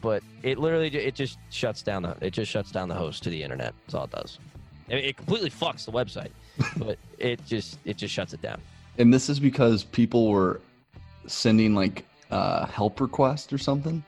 But 0.01 0.23
it 0.43 0.59
literally 0.59 0.89
ju- 0.89 0.99
it 0.99 1.15
just 1.15 1.39
shuts 1.49 1.81
down 1.81 2.03
the 2.03 2.15
it 2.21 2.31
just 2.31 2.51
shuts 2.51 2.71
down 2.71 2.87
the 2.89 2.95
host 2.95 3.23
to 3.23 3.29
the 3.29 3.41
internet. 3.41 3.73
That's 3.85 3.95
all 3.95 4.03
it 4.05 4.11
does. 4.11 4.37
I 4.89 4.95
mean, 4.95 5.03
it 5.05 5.17
completely 5.17 5.49
fucks 5.49 5.85
the 5.85 5.91
website, 5.91 6.31
but 6.77 6.97
it 7.17 7.43
just 7.45 7.79
it 7.85 7.97
just 7.97 8.13
shuts 8.13 8.33
it 8.33 8.41
down. 8.41 8.61
And 8.97 9.13
this 9.13 9.29
is 9.29 9.39
because 9.39 9.83
people 9.85 10.29
were 10.29 10.59
sending 11.27 11.73
like 11.75 12.05
uh 12.31 12.65
help 12.68 12.99
request 13.01 13.51
or 13.53 13.57
something. 13.57 14.03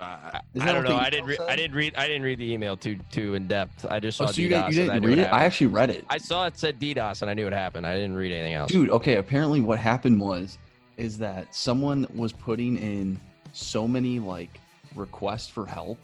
Uh, 0.00 0.40
I 0.60 0.72
don't 0.72 0.82
know. 0.82 0.96
I 0.96 1.10
didn't. 1.10 1.26
Re- 1.26 1.38
I 1.48 1.54
didn't 1.54 1.76
read. 1.76 1.94
I 1.96 2.08
didn't 2.08 2.22
read 2.22 2.38
the 2.38 2.52
email 2.52 2.76
too 2.76 2.98
too 3.12 3.34
in 3.34 3.46
depth. 3.46 3.86
I 3.88 4.00
just 4.00 4.18
saw 4.18 4.24
Oh, 4.24 4.26
so 4.28 4.42
you, 4.42 4.48
DDoS. 4.48 4.50
didn't, 4.50 4.72
you 4.74 4.84
didn't 4.90 5.04
read 5.04 5.18
it? 5.18 5.32
I 5.32 5.44
actually 5.44 5.68
read 5.68 5.90
it. 5.90 6.04
I 6.10 6.18
saw 6.18 6.46
it 6.46 6.58
said 6.58 6.80
DDoS 6.80 7.22
and 7.22 7.30
I 7.30 7.34
knew 7.34 7.44
what 7.44 7.52
happened. 7.52 7.86
I 7.86 7.94
didn't 7.94 8.16
read 8.16 8.32
anything 8.32 8.54
else. 8.54 8.70
Dude, 8.72 8.90
okay, 8.90 9.16
apparently 9.16 9.60
what 9.60 9.78
happened 9.78 10.20
was 10.20 10.58
is 10.96 11.18
that 11.18 11.54
someone 11.54 12.06
was 12.14 12.32
putting 12.32 12.76
in 12.78 13.20
so 13.52 13.86
many 13.86 14.18
like 14.18 14.60
requests 14.96 15.48
for 15.48 15.66
help. 15.66 15.98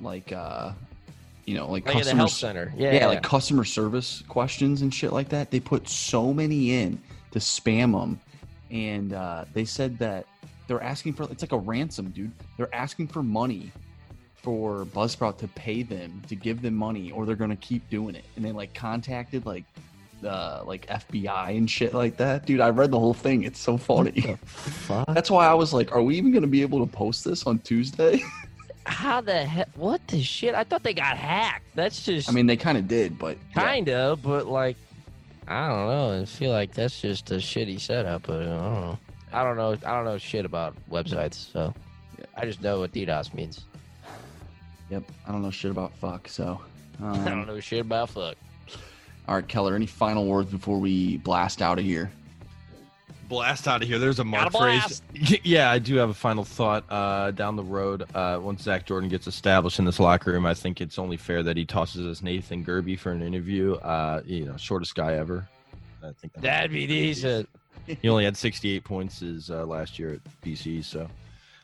Like 0.00 0.30
uh 0.32 0.72
you 1.46 1.54
know, 1.54 1.68
like 1.70 1.84
like 1.86 1.94
customer 1.96 2.16
help 2.18 2.30
center. 2.30 2.72
Yeah, 2.76 2.92
yeah, 2.92 2.98
yeah, 3.00 3.06
like 3.06 3.22
customer 3.24 3.64
service 3.64 4.22
questions 4.28 4.82
and 4.82 4.94
shit 4.94 5.12
like 5.12 5.30
that. 5.30 5.50
They 5.50 5.58
put 5.60 5.88
so 5.88 6.32
many 6.32 6.74
in 6.74 7.00
to 7.32 7.38
spam 7.40 7.98
them, 7.98 8.20
and 8.70 9.12
uh, 9.12 9.44
they 9.52 9.64
said 9.64 9.98
that 9.98 10.26
they're 10.66 10.82
asking 10.82 11.14
for 11.14 11.24
it's 11.24 11.42
like 11.42 11.52
a 11.52 11.58
ransom, 11.58 12.10
dude. 12.10 12.32
They're 12.56 12.74
asking 12.74 13.08
for 13.08 13.22
money 13.22 13.72
for 14.34 14.84
Buzzsprout 14.84 15.38
to 15.38 15.48
pay 15.48 15.82
them 15.82 16.22
to 16.28 16.36
give 16.36 16.62
them 16.62 16.74
money, 16.74 17.10
or 17.10 17.26
they're 17.26 17.36
gonna 17.36 17.56
keep 17.56 17.88
doing 17.90 18.14
it. 18.14 18.24
And 18.36 18.44
they 18.44 18.52
like 18.52 18.74
contacted 18.74 19.46
like 19.46 19.64
uh 20.24 20.62
like 20.66 20.86
FBI 20.86 21.56
and 21.56 21.70
shit 21.70 21.94
like 21.94 22.16
that, 22.18 22.46
dude. 22.46 22.60
I 22.60 22.70
read 22.70 22.90
the 22.90 22.98
whole 22.98 23.14
thing. 23.14 23.44
It's 23.44 23.60
so 23.60 23.76
funny. 23.76 24.36
That's 25.08 25.30
why 25.30 25.46
I 25.46 25.54
was 25.54 25.72
like, 25.72 25.92
are 25.92 26.02
we 26.02 26.16
even 26.16 26.32
gonna 26.32 26.46
be 26.46 26.62
able 26.62 26.84
to 26.84 26.90
post 26.90 27.24
this 27.24 27.46
on 27.46 27.58
Tuesday? 27.60 28.22
How 28.88 29.20
the 29.20 29.44
heck? 29.44 29.68
What 29.76 30.06
the 30.08 30.22
shit? 30.22 30.54
I 30.54 30.64
thought 30.64 30.82
they 30.82 30.94
got 30.94 31.18
hacked. 31.18 31.66
That's 31.74 32.04
just. 32.04 32.28
I 32.28 32.32
mean, 32.32 32.46
they 32.46 32.56
kind 32.56 32.78
of 32.78 32.88
did, 32.88 33.18
but 33.18 33.36
kind 33.54 33.90
of, 33.90 34.22
but 34.22 34.46
like, 34.46 34.76
I 35.48 35.68
don't 35.68 35.86
know. 35.88 36.20
I 36.20 36.24
feel 36.26 36.50
like 36.50 36.74
that's 36.74 37.00
just 37.00 37.30
a 37.30 37.36
shitty 37.36 37.80
setup. 37.80 38.26
But 38.26 38.42
I 38.42 38.44
don't 38.44 38.80
know. 38.80 38.98
I 39.32 39.42
don't 39.42 39.56
know. 39.56 39.72
I 39.72 39.94
don't 39.96 40.04
know 40.04 40.18
shit 40.18 40.44
about 40.44 40.74
websites, 40.90 41.50
so 41.52 41.74
Yeah. 42.18 42.24
I 42.36 42.44
just 42.44 42.62
know 42.62 42.80
what 42.80 42.92
DDoS 42.92 43.32
means. 43.34 43.64
Yep, 44.90 45.04
I 45.26 45.32
don't 45.32 45.42
know 45.42 45.50
shit 45.50 45.70
about 45.70 45.94
fuck. 45.96 46.28
So, 46.28 46.60
I 47.02 47.12
don't 47.24 47.28
um, 47.28 47.46
know 47.46 47.60
shit 47.60 47.80
about 47.80 48.10
fuck. 48.10 48.36
all 49.26 49.34
right, 49.36 49.48
Keller. 49.48 49.74
Any 49.74 49.86
final 49.86 50.26
words 50.26 50.50
before 50.50 50.78
we 50.78 51.18
blast 51.18 51.62
out 51.62 51.78
of 51.78 51.84
here? 51.84 52.10
Blast 53.28 53.68
out 53.68 53.82
of 53.82 53.88
here. 53.88 53.98
There's 53.98 54.18
a 54.18 54.24
Mark 54.24 54.52
phrase. 54.52 55.02
Yeah, 55.44 55.70
I 55.70 55.78
do 55.78 55.96
have 55.96 56.08
a 56.08 56.14
final 56.14 56.44
thought. 56.44 56.84
Uh, 56.88 57.30
down 57.32 57.56
the 57.56 57.62
road, 57.62 58.04
uh, 58.14 58.38
once 58.42 58.62
Zach 58.62 58.86
Jordan 58.86 59.08
gets 59.08 59.26
established 59.26 59.78
in 59.78 59.84
this 59.84 60.00
locker 60.00 60.32
room, 60.32 60.46
I 60.46 60.54
think 60.54 60.80
it's 60.80 60.98
only 60.98 61.16
fair 61.16 61.42
that 61.42 61.56
he 61.56 61.64
tosses 61.66 62.06
us 62.06 62.22
Nathan 62.22 62.64
Gerbe 62.64 62.98
for 62.98 63.12
an 63.12 63.22
interview. 63.22 63.74
Uh, 63.74 64.22
you 64.24 64.46
know, 64.46 64.56
shortest 64.56 64.94
guy 64.94 65.14
ever. 65.14 65.46
I 66.02 66.12
think 66.20 66.32
that- 66.34 66.42
That'd 66.42 66.70
be 66.72 66.86
decent. 66.86 67.48
He 67.86 68.08
only 68.08 68.24
had 68.24 68.36
68 68.36 68.84
points 68.84 69.20
his 69.20 69.50
uh, 69.50 69.64
last 69.64 69.98
year 69.98 70.14
at 70.14 70.20
BC, 70.42 70.84
so 70.84 71.08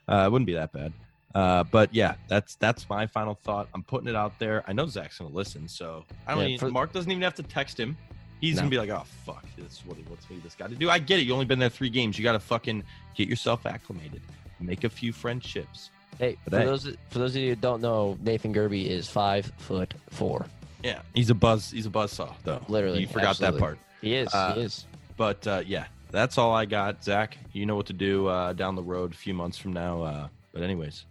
uh, 0.08 0.24
it 0.26 0.32
wouldn't 0.32 0.46
be 0.46 0.54
that 0.54 0.72
bad. 0.72 0.92
Uh, 1.34 1.64
but 1.64 1.92
yeah, 1.94 2.14
that's 2.28 2.54
that's 2.56 2.88
my 2.88 3.06
final 3.06 3.34
thought. 3.42 3.68
I'm 3.74 3.82
putting 3.82 4.08
it 4.08 4.14
out 4.16 4.38
there. 4.38 4.62
I 4.68 4.72
know 4.72 4.86
Zach's 4.86 5.18
gonna 5.18 5.34
listen, 5.34 5.66
so 5.68 6.04
I 6.26 6.34
don't. 6.34 6.42
Yeah, 6.42 6.48
even, 6.50 6.58
for- 6.68 6.70
Mark 6.72 6.92
doesn't 6.92 7.10
even 7.10 7.22
have 7.22 7.34
to 7.34 7.42
text 7.42 7.78
him. 7.78 7.96
He's 8.44 8.56
No. 8.56 8.60
gonna 8.62 8.70
be 8.70 8.76
like, 8.78 8.90
"Oh 8.90 9.04
fuck, 9.24 9.44
this 9.56 9.72
is 9.72 9.82
what 9.86 9.96
he 9.96 10.02
wants 10.04 10.28
me 10.28 10.38
this 10.44 10.54
guy 10.54 10.66
to 10.68 10.74
do." 10.74 10.90
I 10.90 10.98
get 10.98 11.18
it. 11.18 11.22
You 11.22 11.32
only 11.32 11.46
been 11.46 11.58
there 11.58 11.70
three 11.70 11.88
games. 11.88 12.18
You 12.18 12.24
got 12.24 12.32
to 12.32 12.38
fucking 12.38 12.84
get 13.14 13.26
yourself 13.26 13.64
acclimated, 13.64 14.20
make 14.60 14.84
a 14.84 14.90
few 14.90 15.14
friendships. 15.14 15.88
Hey, 16.18 16.36
But 16.44 16.52
for 16.52 16.58
hey. 16.60 16.66
those 16.66 16.84
for 17.08 17.18
those 17.20 17.34
of 17.34 17.40
you 17.40 17.48
who 17.50 17.56
don't 17.56 17.80
know, 17.80 18.18
Nathan 18.20 18.52
Gerbe 18.52 18.84
is 18.86 19.08
five 19.08 19.50
foot 19.56 19.94
four. 20.10 20.44
Yeah, 20.82 21.00
he's 21.14 21.30
a 21.30 21.34
buzz. 21.34 21.70
He's 21.70 21.86
a 21.86 21.90
buzzsaw, 21.90 22.34
though. 22.44 22.60
Literally, 22.68 23.00
you 23.00 23.06
forgot 23.06 23.30
absolutely. 23.30 23.58
that 23.58 23.64
part. 23.64 23.78
He 24.02 24.14
is. 24.14 24.28
Uh, 24.34 24.52
he 24.54 24.60
is. 24.60 24.84
But 25.16 25.46
uh, 25.46 25.62
yeah, 25.66 25.86
that's 26.10 26.36
all 26.36 26.52
I 26.54 26.66
got. 26.66 27.02
Zach, 27.02 27.38
you 27.54 27.64
know 27.64 27.76
what 27.76 27.86
to 27.86 27.94
do 27.94 28.26
uh, 28.26 28.52
down 28.52 28.74
the 28.76 28.82
road 28.82 29.12
a 29.12 29.16
few 29.16 29.32
months 29.32 29.56
from 29.56 29.72
now. 29.72 30.02
Uh, 30.02 30.28
but 30.52 30.62
anyways, 30.62 31.06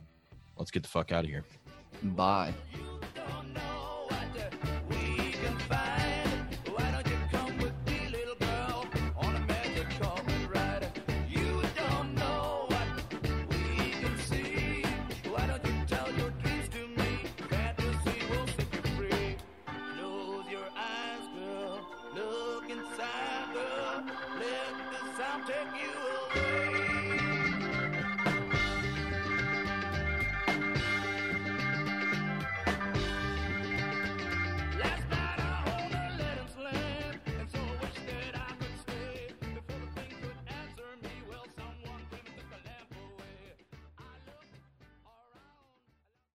let's 0.57 0.69
get 0.69 0.83
the 0.83 0.89
fuck 0.89 1.11
out 1.11 1.23
of 1.23 1.31
here. 1.31 1.43
Bye. 2.03 2.53